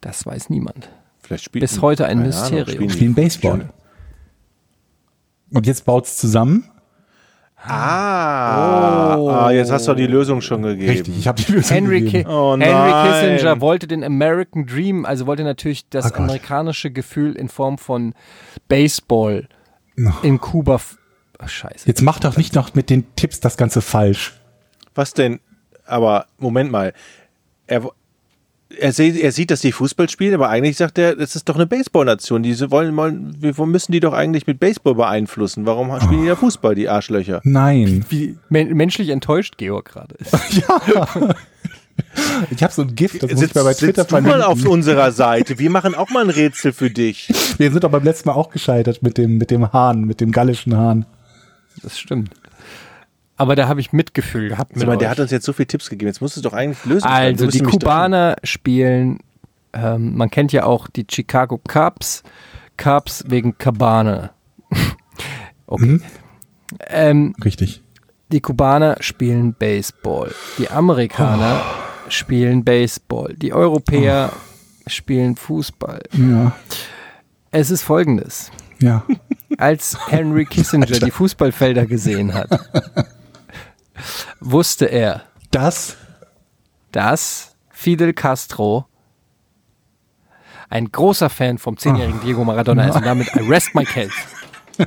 Das 0.02 0.26
weiß 0.26 0.50
niemand. 0.50 0.90
Vielleicht 1.22 1.44
spielt 1.44 1.62
Bis 1.62 1.82
heute 1.82 2.06
ein 2.06 2.20
keine 2.24 2.34
Ahnung, 2.36 2.40
Mysterium. 2.42 2.70
spielen 2.70 2.90
spielen 2.90 3.14
Baseball. 3.16 3.70
Und 5.52 5.68
jetzt 5.68 5.86
baut's 5.86 6.18
zusammen. 6.18 6.64
Ah, 7.62 9.16
ah, 9.16 9.52
jetzt 9.52 9.70
hast 9.70 9.88
du 9.90 9.94
die 9.94 10.08
Lösung 10.08 10.40
schon 10.42 10.62
gegeben. 10.62 10.90
Richtig, 10.90 11.20
ich 11.20 11.28
habe 11.28 11.42
die 11.42 11.52
Lösung 11.52 11.76
Henry, 11.76 12.00
Ki 12.00 12.06
gegeben. 12.06 12.30
Oh 12.30 12.58
Henry. 12.58 13.36
Kissinger 13.36 13.60
wollte 13.60 13.86
den 13.86 14.04
American 14.04 14.66
Dream, 14.66 15.06
also 15.06 15.28
wollte 15.28 15.44
natürlich 15.44 15.90
das 15.90 16.14
Oh 16.14 16.16
amerikanische 16.16 16.90
Gefühl 16.90 17.34
in 17.36 17.50
Form 17.50 17.78
von 17.78 18.14
Baseball 18.70 19.50
in 20.24 20.40
Kuba. 20.40 20.80
Ach, 21.38 21.50
scheiße. 21.50 21.88
Jetzt 21.88 22.02
mach 22.02 22.20
doch 22.20 22.38
nicht 22.38 22.56
noch 22.56 22.76
mit 22.76 22.90
den 22.90 23.06
Tipps 23.16 23.40
das 23.40 23.58
Ganze 23.58 23.82
falsch. 23.82 24.34
Was 24.96 25.14
denn? 25.14 25.40
Aber 25.86 26.26
Moment 26.38 26.72
mal. 26.72 26.94
Er, 27.68 27.90
er, 28.78 28.92
sieht, 28.92 29.18
er 29.18 29.32
sieht, 29.32 29.52
dass 29.52 29.62
die 29.62 29.72
Fußball 29.72 30.10
spielen, 30.10 30.34
aber 30.34 30.50
eigentlich 30.50 30.78
sagt 30.78 30.98
er, 30.98 31.16
das 31.16 31.36
ist 31.36 31.48
doch 31.48 31.56
eine 31.56 31.66
Baseballnation. 31.66 32.44
Diese 32.44 32.72
wollen, 32.72 32.96
wollen, 32.96 33.36
wir 33.40 33.54
müssen 33.66 33.92
die 33.92 34.00
doch 34.00 34.14
eigentlich 34.14 34.48
mit 34.48 34.60
Baseball 34.60 34.96
beeinflussen. 34.96 35.66
Warum 35.66 35.98
spielen 36.02 36.22
die 36.22 36.28
ja 36.28 36.36
Fußball, 36.36 36.76
die 36.76 36.90
Arschlöcher? 36.90 37.42
Nein. 37.44 38.06
Wie 38.10 38.38
men 38.50 38.76
menschlich 38.76 39.10
enttäuscht 39.10 39.58
Georg 39.58 39.86
gerade 39.86 40.16
ist. 40.16 40.34
ja. 40.68 41.08
Ich 42.52 42.64
habe 42.64 42.72
so 42.72 42.84
ein 42.84 42.96
Gift, 42.96 43.22
das 43.22 43.32
muss 43.32 43.42
ich 43.42 43.54
mir 43.54 43.64
bei 43.64 43.74
Twitter 43.74 44.04
sitzt 44.04 44.14
du 44.14 44.22
mal 44.22 44.42
auf 44.42 44.66
unserer 44.66 45.12
Seite. 45.12 45.60
Wir 45.60 45.70
machen 45.70 45.94
auch 45.94 46.10
mal 46.10 46.24
ein 46.24 46.30
Rätsel 46.30 46.72
für 46.72 46.90
dich. 46.90 47.30
Wir 47.58 47.70
sind 47.72 47.84
doch 47.84 47.92
beim 47.92 48.04
letzten 48.04 48.30
Mal 48.30 48.36
auch 48.36 48.50
gescheitert 48.50 49.04
mit 49.04 49.18
dem, 49.18 49.38
mit 49.38 49.52
dem 49.52 49.74
Hahn, 49.74 50.06
mit 50.06 50.22
dem 50.22 50.32
gallischen 50.32 50.78
Hahn. 50.78 51.06
Das 51.84 52.00
stimmt. 52.00 52.32
Aber 53.36 53.56
da 53.56 53.68
habe 53.68 53.80
ich 53.80 53.94
Mitgefühl 53.94 54.50
gehabt. 54.50 54.76
Mit 54.76 54.86
mal, 54.86 54.98
der 54.98 55.10
hat 55.10 55.20
uns 55.20 55.32
jetzt 55.32 55.46
so 55.46 55.54
viele 55.54 55.68
Tipps 55.68 55.90
gegeben. 55.90 56.08
Jetzt 56.08 56.22
musst 56.22 56.36
du 56.36 56.40
es 56.40 56.44
doch 56.44 56.54
eigentlich 56.54 56.84
lösen. 56.86 57.08
Also 57.08 57.48
die 57.48 57.62
Kubaner 57.62 58.36
spielen, 58.44 59.20
ähm, 59.74 60.16
man 60.16 60.30
kennt 60.30 60.52
ja 60.52 60.66
auch 60.66 60.88
die 60.88 61.06
Chicago 61.10 61.58
Cubs. 61.58 62.24
Cubs 62.78 63.26
wegen 63.28 63.58
Cabane. 63.58 64.32
okay. 65.68 65.86
Mhm. 65.86 66.04
Ähm, 66.88 67.36
Richtig. 67.44 67.82
Die 68.32 68.42
Kubaner 68.42 68.98
spielen 69.00 69.54
Baseball. 69.54 70.32
Die 70.58 70.70
Amerikaner 70.70 71.62
oh. 71.64 71.89
Spielen 72.14 72.64
Baseball. 72.64 73.34
Die 73.36 73.54
Europäer 73.54 74.32
oh. 74.34 74.90
spielen 74.90 75.36
Fußball. 75.36 76.02
Ja. 76.14 76.56
Es 77.52 77.72
ist 77.72 77.84
folgendes. 77.84 78.52
Ja. 78.82 79.04
Als 79.58 79.98
Henry 80.08 80.46
Kissinger 80.46 80.86
die 80.86 81.12
Fußballfelder 81.12 81.86
gesehen 81.86 82.34
hat, 82.34 82.50
wusste 84.40 84.86
er, 84.86 85.24
dass, 85.52 85.98
dass 86.92 87.56
Fidel 87.70 88.14
Castro 88.14 88.86
ein 90.70 90.92
großer 90.92 91.30
Fan 91.30 91.58
vom 91.58 91.78
zehnjährigen 91.78 92.22
Diego 92.22 92.44
Maradona 92.46 92.88
ist 92.88 92.96
und 92.96 93.06
damit 93.06 93.28
I 93.36 93.40
rest 93.40 93.74
my 93.74 93.84
case. 93.84 94.14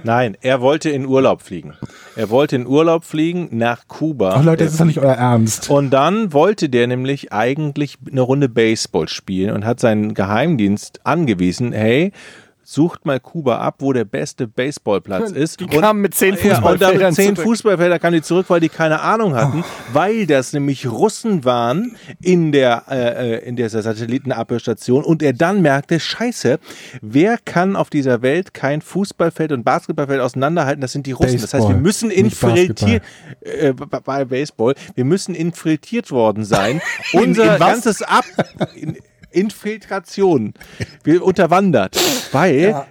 Nein, 0.04 0.36
er 0.40 0.60
wollte 0.60 0.90
in 0.90 1.06
Urlaub 1.06 1.42
fliegen. 1.42 1.74
Er 2.16 2.30
wollte 2.30 2.56
in 2.56 2.66
Urlaub 2.66 3.04
fliegen 3.04 3.48
nach 3.52 3.88
Kuba. 3.88 4.34
Ach 4.36 4.44
Leute, 4.44 4.64
das 4.64 4.72
ist 4.72 4.80
doch 4.80 4.86
nicht 4.86 4.98
euer 4.98 5.14
Ernst. 5.14 5.70
Und 5.70 5.90
dann 5.90 6.32
wollte 6.32 6.68
der 6.68 6.86
nämlich 6.86 7.32
eigentlich 7.32 7.98
eine 8.10 8.20
Runde 8.20 8.48
Baseball 8.48 9.08
spielen 9.08 9.54
und 9.54 9.64
hat 9.64 9.80
seinen 9.80 10.14
Geheimdienst 10.14 11.00
angewiesen, 11.04 11.72
hey, 11.72 12.12
sucht 12.64 13.04
mal 13.04 13.20
Kuba 13.20 13.58
ab, 13.58 13.76
wo 13.78 13.92
der 13.92 14.04
beste 14.04 14.46
Baseballplatz 14.46 15.30
ist. 15.30 15.60
Die 15.60 15.66
kamen 15.66 16.00
mit 16.00 16.14
zehn 16.14 16.36
Fußballfeldern 16.36 17.00
ja, 17.00 17.08
und 17.08 17.14
zehn 17.14 17.34
zurück. 17.34 17.48
Fußballfelder 17.48 17.98
kamen 17.98 18.14
die 18.14 18.22
zurück, 18.22 18.46
weil 18.48 18.60
die 18.60 18.68
keine 18.68 19.00
Ahnung 19.00 19.34
hatten, 19.34 19.60
oh. 19.60 19.94
weil 19.94 20.26
das 20.26 20.52
nämlich 20.52 20.90
Russen 20.90 21.44
waren 21.44 21.96
in 22.20 22.52
der 22.52 22.84
äh, 22.90 23.36
äh 23.36 23.48
in 23.48 23.56
dieser 23.56 23.82
Satellitenabhörstation 23.82 25.04
und 25.04 25.22
er 25.22 25.32
dann 25.32 25.62
merkte, 25.62 25.98
scheiße, 25.98 26.58
wer 27.00 27.38
kann 27.38 27.76
auf 27.76 27.90
dieser 27.90 28.22
Welt 28.22 28.54
kein 28.54 28.80
Fußballfeld 28.80 29.52
und 29.52 29.64
Basketballfeld 29.64 30.20
auseinanderhalten? 30.20 30.80
Das 30.80 30.92
sind 30.92 31.06
die 31.06 31.12
Russen. 31.12 31.32
Baseball, 31.32 31.42
das 31.42 31.54
heißt, 31.54 31.68
wir 31.68 31.82
müssen 31.82 32.10
infiltriert 32.10 33.02
äh, 33.40 33.72
bei 33.72 34.24
Baseball, 34.24 34.74
wir 34.94 35.04
müssen 35.04 35.34
infiltriert 35.34 36.10
worden 36.10 36.44
sein. 36.44 36.80
Unser 37.12 37.58
ganzes 37.58 38.02
Ab 38.02 38.24
in, 38.74 38.96
Infiltration 39.34 40.54
wir 41.04 41.24
unterwandert. 41.24 41.98
Weil 42.32 42.60
ja. 42.60 42.86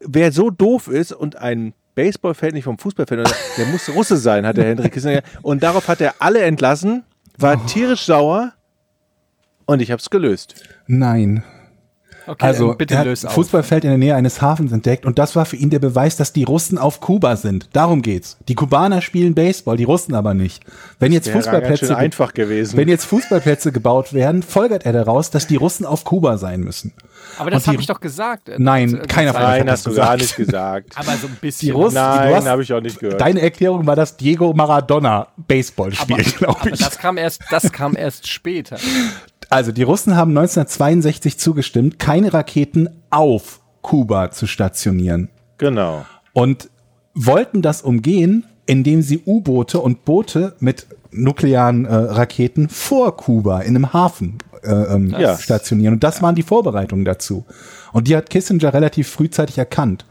wer 0.00 0.32
so 0.32 0.50
doof 0.50 0.88
ist 0.88 1.12
und 1.12 1.36
ein 1.36 1.74
Baseballfeld 1.94 2.54
nicht 2.54 2.64
vom 2.64 2.78
Fußballfeld, 2.78 3.28
der 3.56 3.66
muss 3.66 3.88
Russe 3.90 4.16
sein, 4.16 4.46
hat 4.46 4.56
der 4.56 4.64
Hendrik 4.64 4.92
Kissinger. 4.92 5.22
Und 5.42 5.62
darauf 5.62 5.88
hat 5.88 6.00
er 6.00 6.14
alle 6.18 6.42
entlassen, 6.42 7.04
war 7.36 7.60
oh. 7.62 7.66
tierisch 7.66 8.04
sauer 8.04 8.52
und 9.66 9.82
ich 9.82 9.90
habe 9.90 10.00
es 10.00 10.10
gelöst. 10.10 10.54
Nein. 10.86 11.44
Okay, 12.26 12.44
also 12.44 12.74
bitte 12.74 12.94
er 12.94 13.00
hat 13.00 13.18
Fußballfeld 13.18 13.84
in 13.84 13.90
der 13.90 13.98
Nähe 13.98 14.14
eines 14.14 14.42
Hafens 14.42 14.72
entdeckt 14.72 15.06
und 15.06 15.18
das 15.18 15.36
war 15.36 15.46
für 15.46 15.56
ihn 15.56 15.70
der 15.70 15.78
Beweis, 15.78 16.16
dass 16.16 16.32
die 16.32 16.44
Russen 16.44 16.78
auf 16.78 17.00
Kuba 17.00 17.36
sind. 17.36 17.68
Darum 17.72 18.02
geht's. 18.02 18.36
Die 18.48 18.54
Kubaner 18.54 19.02
spielen 19.02 19.34
Baseball, 19.34 19.76
die 19.76 19.84
Russen 19.84 20.14
aber 20.14 20.34
nicht. 20.34 20.62
Wenn 20.98 21.12
jetzt 21.12 21.28
Fußballplätze 21.28 21.96
einfach 21.96 22.34
gewesen. 22.34 22.76
Wenn 22.76 22.88
jetzt 22.88 23.04
Fußballplätze 23.06 23.72
gebaut 23.72 24.12
werden, 24.12 24.42
folgert 24.42 24.84
er 24.84 24.92
daraus, 24.92 25.30
dass 25.30 25.46
die 25.46 25.56
Russen 25.56 25.86
auf 25.86 26.04
Kuba 26.04 26.38
sein 26.38 26.60
müssen. 26.60 26.92
Aber 27.38 27.50
das 27.50 27.66
habe 27.66 27.78
ich 27.80 27.86
doch 27.86 28.00
gesagt. 28.00 28.50
Nein, 28.58 28.96
das, 28.96 29.08
keiner 29.08 29.32
von 29.32 29.42
euch 29.42 29.48
Nein, 29.48 29.70
hast 29.70 29.86
du 29.86 29.94
gar 29.94 30.16
nicht 30.16 30.36
gesagt. 30.36 30.92
aber 30.96 31.12
so 31.16 31.26
ein 31.26 31.36
bisschen. 31.40 31.66
Die 31.68 31.72
Russen, 31.72 31.94
Nein, 31.94 32.44
habe 32.44 32.62
ich 32.62 32.72
auch 32.72 32.80
nicht 32.80 32.98
gehört. 32.98 33.20
Deine 33.20 33.40
Erklärung 33.40 33.86
war, 33.86 33.96
dass 33.96 34.16
Diego 34.16 34.52
Maradona 34.52 35.28
Baseball 35.36 35.92
spielt, 35.92 36.36
glaube 36.38 36.58
ich. 36.60 36.72
Aber 36.72 36.76
das 36.76 36.98
kam 36.98 37.16
erst, 37.16 37.42
das 37.50 37.72
kam 37.72 37.96
erst 37.96 38.28
später. 38.28 38.76
Also 39.50 39.72
die 39.72 39.82
Russen 39.82 40.16
haben 40.16 40.30
1962 40.30 41.38
zugestimmt, 41.38 41.98
keine 41.98 42.32
Raketen 42.32 42.88
auf 43.10 43.60
Kuba 43.82 44.30
zu 44.30 44.46
stationieren. 44.46 45.28
Genau. 45.58 46.06
Und 46.32 46.70
wollten 47.14 47.60
das 47.60 47.82
umgehen, 47.82 48.46
indem 48.66 49.02
sie 49.02 49.20
U-Boote 49.26 49.80
und 49.80 50.04
Boote 50.04 50.54
mit 50.60 50.86
nuklearen 51.10 51.84
äh, 51.84 51.94
Raketen 51.94 52.68
vor 52.68 53.16
Kuba 53.16 53.60
in 53.60 53.74
einem 53.74 53.92
Hafen 53.92 54.38
äh, 54.62 54.70
ähm, 54.70 55.14
ja. 55.18 55.36
stationieren. 55.36 55.94
Und 55.94 56.04
das 56.04 56.22
waren 56.22 56.36
die 56.36 56.44
Vorbereitungen 56.44 57.04
dazu. 57.04 57.44
Und 57.92 58.06
die 58.06 58.16
hat 58.16 58.30
Kissinger 58.30 58.72
relativ 58.72 59.08
frühzeitig 59.08 59.58
erkannt. 59.58 60.06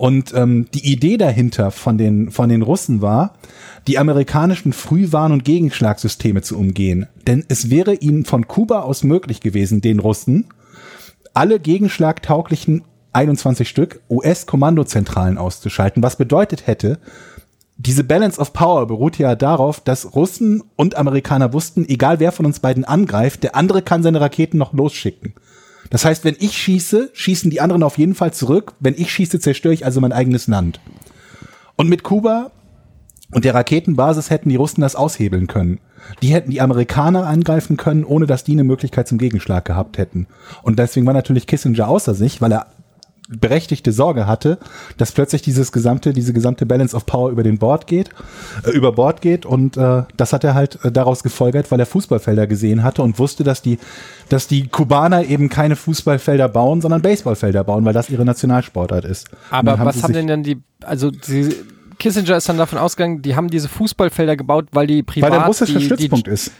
Und 0.00 0.32
ähm, 0.32 0.66
die 0.72 0.90
Idee 0.90 1.18
dahinter 1.18 1.70
von 1.70 1.98
den, 1.98 2.30
von 2.30 2.48
den 2.48 2.62
Russen 2.62 3.02
war, 3.02 3.34
die 3.86 3.98
amerikanischen 3.98 4.72
Frühwarn- 4.72 5.30
und 5.30 5.44
Gegenschlagsysteme 5.44 6.40
zu 6.40 6.56
umgehen. 6.56 7.06
Denn 7.26 7.44
es 7.48 7.68
wäre 7.68 7.92
ihnen 7.92 8.24
von 8.24 8.48
Kuba 8.48 8.80
aus 8.80 9.04
möglich 9.04 9.42
gewesen, 9.42 9.82
den 9.82 9.98
Russen, 9.98 10.46
alle 11.34 11.60
gegenschlagtauglichen 11.60 12.82
21 13.12 13.68
Stück 13.68 14.00
US-Kommandozentralen 14.08 15.36
auszuschalten, 15.36 16.02
was 16.02 16.16
bedeutet 16.16 16.66
hätte, 16.66 16.98
diese 17.76 18.02
Balance 18.02 18.40
of 18.40 18.54
Power 18.54 18.86
beruht 18.86 19.18
ja 19.18 19.34
darauf, 19.34 19.80
dass 19.80 20.14
Russen 20.14 20.62
und 20.76 20.96
Amerikaner 20.96 21.52
wussten, 21.52 21.86
egal 21.86 22.20
wer 22.20 22.32
von 22.32 22.46
uns 22.46 22.60
beiden 22.60 22.86
angreift, 22.86 23.42
der 23.42 23.54
andere 23.54 23.82
kann 23.82 24.02
seine 24.02 24.22
Raketen 24.22 24.56
noch 24.56 24.72
losschicken. 24.72 25.34
Das 25.90 26.04
heißt, 26.04 26.24
wenn 26.24 26.36
ich 26.38 26.56
schieße, 26.56 27.10
schießen 27.12 27.50
die 27.50 27.60
anderen 27.60 27.82
auf 27.82 27.98
jeden 27.98 28.14
Fall 28.14 28.32
zurück. 28.32 28.74
Wenn 28.80 28.94
ich 28.96 29.12
schieße, 29.12 29.40
zerstöre 29.40 29.74
ich 29.74 29.84
also 29.84 30.00
mein 30.00 30.12
eigenes 30.12 30.46
Land. 30.46 30.80
Und 31.76 31.88
mit 31.88 32.04
Kuba 32.04 32.52
und 33.32 33.44
der 33.44 33.54
Raketenbasis 33.54 34.30
hätten 34.30 34.48
die 34.48 34.56
Russen 34.56 34.80
das 34.80 34.96
aushebeln 34.96 35.46
können. 35.46 35.80
Die 36.22 36.28
hätten 36.28 36.50
die 36.50 36.60
Amerikaner 36.60 37.26
angreifen 37.26 37.76
können, 37.76 38.04
ohne 38.04 38.26
dass 38.26 38.44
die 38.44 38.52
eine 38.52 38.64
Möglichkeit 38.64 39.06
zum 39.08 39.18
Gegenschlag 39.18 39.64
gehabt 39.64 39.98
hätten. 39.98 40.26
Und 40.62 40.78
deswegen 40.78 41.06
war 41.06 41.14
natürlich 41.14 41.46
Kissinger 41.46 41.88
außer 41.88 42.14
sich, 42.14 42.40
weil 42.40 42.52
er 42.52 42.66
berechtigte 43.30 43.92
Sorge 43.92 44.26
hatte, 44.26 44.58
dass 44.96 45.12
plötzlich 45.12 45.42
dieses 45.42 45.72
gesamte, 45.72 46.12
diese 46.12 46.32
gesamte 46.32 46.66
Balance 46.66 46.96
of 46.96 47.06
Power 47.06 47.30
über 47.30 47.42
den 47.42 47.58
Bord 47.58 47.86
geht, 47.86 48.10
äh, 48.66 48.70
über 48.70 48.92
Bord 48.92 49.20
geht 49.20 49.46
und 49.46 49.76
äh, 49.76 50.02
das 50.16 50.32
hat 50.32 50.44
er 50.44 50.54
halt 50.54 50.84
äh, 50.84 50.90
daraus 50.90 51.22
gefolgert, 51.22 51.70
weil 51.70 51.78
er 51.80 51.86
Fußballfelder 51.86 52.46
gesehen 52.46 52.82
hatte 52.82 53.02
und 53.02 53.18
wusste, 53.18 53.44
dass 53.44 53.62
die, 53.62 53.78
dass 54.28 54.48
die 54.48 54.68
Kubaner 54.68 55.24
eben 55.24 55.48
keine 55.48 55.76
Fußballfelder 55.76 56.48
bauen, 56.48 56.80
sondern 56.80 57.02
Baseballfelder 57.02 57.64
bauen, 57.64 57.84
weil 57.84 57.94
das 57.94 58.10
ihre 58.10 58.24
Nationalsportart 58.24 59.04
ist. 59.04 59.28
Aber 59.50 59.78
haben 59.78 59.86
was 59.86 60.02
haben 60.02 60.12
denn 60.12 60.26
denn 60.26 60.42
die, 60.42 60.60
also 60.82 61.10
die, 61.10 61.54
Kissinger 62.00 62.36
ist 62.36 62.48
dann 62.48 62.58
davon 62.58 62.78
ausgegangen, 62.78 63.22
die 63.22 63.36
haben 63.36 63.48
diese 63.48 63.68
Fußballfelder 63.68 64.36
gebaut, 64.36 64.68
weil 64.72 64.86
die 64.86 65.02
privat 65.02 65.30
weil 65.30 65.38
der 65.38 65.46
russische 65.46 65.78
die, 65.78 65.84
Stützpunkt 65.84 66.26
die, 66.26 66.30
ist. 66.32 66.50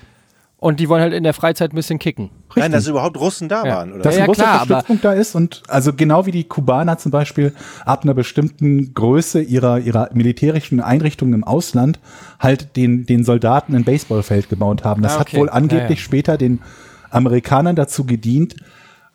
Und 0.61 0.78
die 0.78 0.90
wollen 0.90 1.00
halt 1.00 1.14
in 1.14 1.24
der 1.24 1.32
Freizeit 1.32 1.72
ein 1.72 1.76
bisschen 1.76 1.98
kicken. 1.98 2.24
Richtig. 2.48 2.56
Nein, 2.56 2.72
dass 2.72 2.86
überhaupt 2.86 3.18
Russen 3.18 3.48
da 3.48 3.64
ja. 3.64 3.76
waren, 3.76 3.94
oder? 3.94 4.02
Dass 4.02 4.16
ja, 4.16 4.24
ein 4.24 4.28
russischer 4.28 4.46
klar, 4.46 4.64
Stützpunkt 4.66 5.04
da 5.04 5.12
ist 5.14 5.34
und 5.34 5.62
also 5.68 5.94
genau 5.94 6.26
wie 6.26 6.32
die 6.32 6.44
Kubaner 6.44 6.98
zum 6.98 7.11
Beispiel 7.11 7.54
ab 7.86 8.04
einer 8.04 8.12
bestimmten 8.12 8.92
Größe 8.92 9.40
ihrer, 9.40 9.78
ihrer 9.78 10.11
militärischen 10.12 10.80
Einrichtungen 10.80 11.32
im 11.32 11.44
Ausland 11.44 11.98
halt 12.38 12.76
den, 12.76 13.06
den 13.06 13.24
Soldaten 13.24 13.74
ein 13.74 13.84
Baseballfeld 13.84 14.50
gebaut 14.50 14.84
haben. 14.84 15.00
Das 15.00 15.16
ah, 15.16 15.22
okay. 15.22 15.32
hat 15.32 15.40
wohl 15.40 15.48
angeblich 15.48 15.98
ja, 15.98 16.04
später 16.04 16.36
den 16.36 16.61
Amerikanern 17.11 17.74
dazu 17.74 18.04
gedient, 18.04 18.56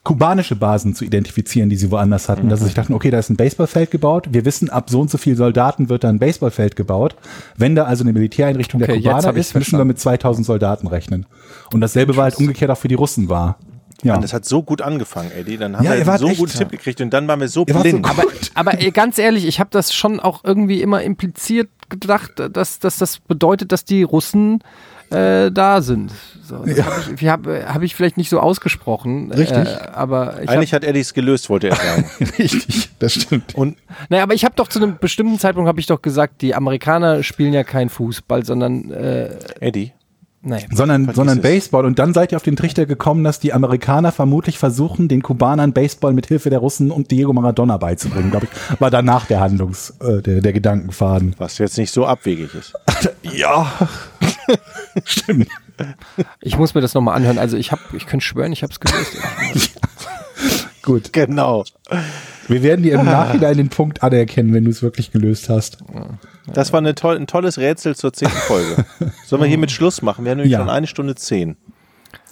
kubanische 0.06 0.56
Basen 0.56 0.96
zu 0.96 1.04
identifizieren, 1.04 1.68
die 1.68 1.76
sie 1.76 1.92
woanders 1.92 2.30
hatten. 2.30 2.46
Mhm. 2.46 2.50
Dass 2.50 2.60
sie 2.60 2.66
sich 2.66 2.74
dachten, 2.76 2.94
okay, 2.94 3.12
da 3.12 3.20
ist 3.20 3.30
ein 3.30 3.36
Baseballfeld 3.36 3.92
gebaut. 3.92 4.30
Wir 4.32 4.46
wissen, 4.46 4.70
ab 4.70 4.90
so 4.90 5.02
und 5.02 5.10
so 5.10 5.18
viel 5.18 5.36
Soldaten 5.36 5.90
wird 5.90 6.06
da 6.06 6.10
ein 6.10 6.20
Baseballfeld 6.20 6.78
gebaut. 6.78 7.16
Wenn 7.58 7.76
da 7.76 7.84
also 7.84 8.06
eine 8.06 8.14
Militäreinrichtung 8.14 8.82
okay, 8.82 9.02
der 9.02 9.02
Kubaner 9.02 9.36
ist, 9.36 9.56
müssen 9.56 9.78
wir 9.78 9.84
mit 9.84 10.00
2000 10.00 10.46
Soldaten 10.46 10.88
rechnen. 10.88 11.26
Und 11.74 11.82
dasselbe 11.82 12.16
war 12.16 12.26
halt 12.26 12.38
umgekehrt 12.38 12.72
auch 12.72 12.78
für 12.78 12.88
die 12.88 12.96
Russen 12.96 13.28
war. 13.28 13.58
Ja. 14.04 14.16
Und 14.16 14.24
das 14.24 14.34
hat 14.34 14.46
so 14.46 14.62
gut 14.62 14.84
angefangen, 14.84 15.32
Eddie. 15.32 15.58
Dann 15.58 15.76
haben 15.76 15.84
ja, 15.84 16.06
wir 16.06 16.18
so 16.20 16.28
einen 16.28 16.38
guten 16.38 16.56
Tipp 16.56 16.70
gekriegt 16.70 17.02
und 17.02 17.12
dann 17.12 17.28
waren 17.28 17.40
wir 17.40 17.48
so 17.48 17.66
blind. 17.66 18.06
So 18.06 18.12
aber, 18.12 18.24
aber 18.54 18.78
ganz 18.92 19.18
ehrlich, 19.18 19.48
ich 19.48 19.60
habe 19.60 19.72
das 19.72 19.94
schon 19.94 20.20
auch 20.20 20.44
irgendwie 20.44 20.82
immer 20.82 21.02
impliziert 21.02 21.70
gedacht, 21.90 22.34
dass, 22.52 22.80
dass 22.80 22.98
das 22.98 23.20
bedeutet, 23.20 23.72
dass 23.72 23.86
die 23.86 24.04
Russen 24.04 24.60
äh, 25.12 25.52
da 25.52 25.82
sind. 25.82 26.12
So, 26.44 26.64
ja. 26.66 26.86
Habe 26.86 27.16
ich, 27.20 27.28
hab, 27.28 27.48
hab 27.48 27.82
ich 27.82 27.96
vielleicht 27.96 28.18
nicht 28.18 28.30
so 28.30 28.40
ausgesprochen. 28.40 29.32
Richtig. 29.32 29.68
Äh, 29.68 29.88
aber 29.94 30.36
Eigentlich 30.36 30.74
hab, 30.74 30.84
hat 30.84 30.90
Eddie 30.90 31.00
es 31.00 31.14
gelöst, 31.14 31.50
wollte 31.50 31.70
er 31.70 31.76
sagen. 31.76 32.10
Richtig, 32.38 32.90
das 33.00 33.14
stimmt. 33.14 33.56
Und, 33.56 33.78
naja, 34.10 34.24
aber 34.24 34.34
ich 34.34 34.46
habe 34.46 34.56
doch 34.56 34.68
zu 34.68 34.80
einem 34.80 34.98
bestimmten 35.00 35.40
Zeitpunkt 35.40 35.68
habe 35.68 35.80
ich 35.80 35.88
doch 35.88 36.02
gesagt, 36.02 36.42
die 36.42 36.54
Amerikaner 36.54 37.24
spielen 37.24 37.54
ja 37.54 37.64
kein 37.64 37.90
Fußball, 37.90 38.46
sondern 38.46 38.92
äh, 38.92 39.30
Eddie. 39.60 39.94
Naja. 40.48 40.68
sondern, 40.72 41.12
sondern. 41.12 41.42
Baseball. 41.42 41.86
Und 41.86 41.98
dann 41.98 42.14
seid 42.14 42.32
ihr 42.32 42.36
auf 42.36 42.44
den 42.44 42.56
Trichter 42.56 42.86
gekommen, 42.86 43.24
dass 43.24 43.40
die 43.40 43.52
Amerikaner 43.52 44.12
vermutlich 44.12 44.60
versuchen, 44.60 45.08
den 45.08 45.24
Kubanern 45.24 45.74
Baseball 45.74 46.14
mit 46.14 46.28
Hilfe 46.28 46.52
der 46.52 46.60
Russen 46.60 46.92
und 46.92 47.10
Diego 47.10 47.34
Maradona 47.34 47.78
beizubringen, 47.78 48.30
glaube 48.30 48.46
ich. 48.46 48.80
War 48.80 48.92
danach 48.92 49.26
der 49.26 49.40
Handlungs, 49.40 49.96
äh, 50.02 50.22
der, 50.22 50.42
der 50.42 50.54
Gedankenfaden. 50.54 51.34
Was 51.40 51.58
jetzt 51.58 51.80
nicht 51.80 51.92
so 51.92 52.06
abwegig 52.06 52.54
ist. 52.54 52.74
Ja. 53.36 53.72
Stimmt. 55.04 55.48
Ich 56.42 56.58
muss 56.58 56.74
mir 56.74 56.82
das 56.82 56.94
nochmal 56.94 57.16
anhören. 57.16 57.38
Also 57.38 57.58
ich 57.58 57.72
habe, 57.72 57.82
ich 57.94 58.06
könnte 58.06 58.26
schwören, 58.26 58.52
ich 58.52 58.64
habe 58.64 58.72
es 58.72 58.80
gelöst. 58.80 59.18
Gut. 60.82 61.12
Genau. 61.14 61.64
Wir 62.48 62.62
werden 62.62 62.84
dir 62.84 62.94
im 63.00 63.06
Nachhinein 63.06 63.58
den 63.58 63.70
Punkt 63.70 64.04
anerkennen, 64.04 64.54
wenn 64.54 64.66
du 64.66 64.72
es 64.72 64.84
wirklich 64.84 65.12
gelöst 65.12 65.50
hast. 65.50 65.80
Das 66.54 66.72
war 66.74 66.78
eine 66.78 66.94
toll, 66.94 67.16
ein 67.16 67.26
tolles 67.28 67.58
Rätsel 67.58 67.96
zur 67.96 68.14
zehnten 68.14 68.38
Folge. 68.38 68.86
Sollen 69.26 69.42
wir 69.42 69.48
hiermit 69.50 69.72
Schluss 69.72 70.02
machen? 70.04 70.26
Wir 70.26 70.32
haben 70.32 70.38
nämlich 70.38 70.52
Ja. 70.54 70.60
schon 70.60 70.70
eine 70.70 70.86
Stunde 70.88 71.16
zehn. 71.16 71.58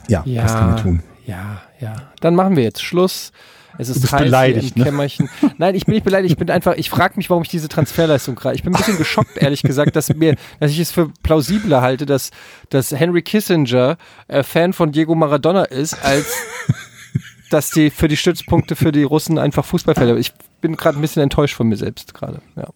Ja, 0.07 0.21
Ja, 0.25 0.43
das 0.43 0.55
können 0.55 0.75
wir 0.75 0.81
tun. 0.83 1.03
ja, 1.25 1.61
ja. 1.79 1.95
Dann 2.21 2.35
machen 2.35 2.55
wir 2.55 2.63
jetzt 2.63 2.83
Schluss. 2.83 3.31
Es 3.77 3.89
ist 3.89 3.97
Du 3.97 4.01
bist 4.01 4.13
heiß 4.13 4.23
beleidigt, 4.23 4.77
ne? 4.77 4.83
Kämmerchen. 4.85 5.29
Nein, 5.57 5.75
ich 5.75 5.85
bin 5.85 5.95
nicht 5.95 6.03
beleidigt. 6.03 6.31
Ich 6.31 6.37
bin 6.37 6.49
einfach, 6.49 6.75
ich 6.75 6.89
frage 6.89 7.15
mich, 7.17 7.29
warum 7.29 7.43
ich 7.43 7.49
diese 7.49 7.67
Transferleistung 7.67 8.35
kriege. 8.35 8.55
Ich 8.55 8.63
bin 8.63 8.73
ein 8.73 8.77
bisschen 8.77 8.97
geschockt, 8.97 9.37
ehrlich 9.37 9.63
gesagt, 9.63 9.95
dass 9.95 10.13
mir, 10.13 10.35
dass 10.59 10.71
ich 10.71 10.79
es 10.79 10.91
für 10.91 11.09
plausibler 11.23 11.81
halte, 11.81 12.05
dass, 12.05 12.31
dass 12.69 12.91
Henry 12.91 13.21
Kissinger 13.21 13.97
äh, 14.27 14.43
Fan 14.43 14.73
von 14.73 14.91
Diego 14.91 15.15
Maradona 15.15 15.63
ist, 15.63 15.93
als 16.03 16.27
dass 17.49 17.69
die 17.69 17.89
für 17.89 18.07
die 18.07 18.17
Stützpunkte 18.17 18.75
für 18.75 18.91
die 18.91 19.03
Russen 19.03 19.37
einfach 19.37 19.63
Fußballfelder. 19.65 20.17
Ich 20.17 20.33
bin 20.63 20.77
gerade 20.77 20.97
ein 20.97 21.01
bisschen 21.01 21.21
enttäuscht 21.21 21.55
von 21.55 21.67
mir 21.67 21.75
selbst 21.75 22.13
gerade. 22.15 22.41
Ja. 22.55 22.69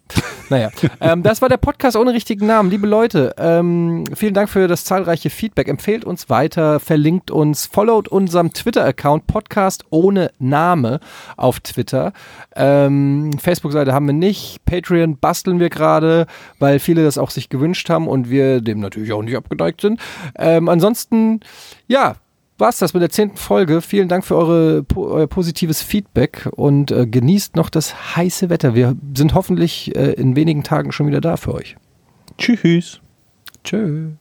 Naja, 0.50 0.72
ähm, 1.02 1.24
das 1.24 1.42
war 1.42 1.50
der 1.50 1.58
Podcast 1.58 1.98
ohne 1.98 2.14
richtigen 2.14 2.48
Namen. 2.48 2.70
Liebe 2.70 2.88
Leute, 2.88 3.36
ähm, 3.38 4.06
vielen 4.16 4.34
Dank 4.34 4.48
für 4.48 4.70
das 4.70 4.86
zahlreiche 4.86 5.30
Feedback. 5.30 5.68
Empfehlt 5.68 6.06
uns 6.06 6.30
weiter, 6.30 6.80
verlinkt 6.80 7.32
uns, 7.32 7.66
followt 7.66 8.08
unserem 8.08 8.54
Twitter-Account 8.54 9.28
Podcast 9.28 9.84
ohne 9.90 10.32
Name 10.40 11.02
auf 11.36 11.60
Twitter. 11.60 12.14
Ähm, 12.56 13.38
Facebook-Seite 13.38 13.92
haben 13.92 14.06
wir 14.06 14.14
nicht. 14.14 14.64
Patreon 14.64 15.18
basteln 15.18 15.60
wir 15.60 15.70
gerade, 15.70 16.28
weil 16.60 16.80
viele 16.80 17.04
das 17.04 17.18
auch 17.18 17.30
sich 17.30 17.50
gewünscht 17.50 17.90
haben 17.90 18.08
und 18.08 18.30
wir 18.30 18.62
dem 18.62 18.80
natürlich 18.80 19.12
auch 19.12 19.24
nicht 19.24 19.36
abgeneigt 19.36 19.82
sind. 19.82 20.00
Ähm, 20.38 20.70
ansonsten, 20.70 21.42
ja, 21.88 22.16
war's 22.58 22.78
das 22.78 22.94
mit 22.94 23.02
der 23.02 23.10
zehnten 23.10 23.38
Folge. 23.38 23.82
Vielen 23.82 24.08
Dank 24.08 24.26
für 24.26 24.36
eure, 24.36 24.86
euer 24.96 25.28
positives 25.28 25.82
Feedback 25.82 26.50
und 26.56 26.92
äh, 26.92 27.06
genießt 27.06 27.56
noch 27.56 27.70
das 27.70 28.16
heiße 28.16 28.50
Wetter. 28.50 28.76
Wir 28.76 28.96
sind 29.16 29.34
hoffentlich 29.34 29.96
äh, 29.96 30.14
in 30.14 30.36
wenigen 30.36 30.64
Tagen 30.64 30.92
schon 30.92 31.08
wieder 31.08 31.22
da 31.22 31.38
für 31.38 31.54
euch. 31.54 31.76
Tschüss. 32.38 33.02
Tschö. 33.64 34.12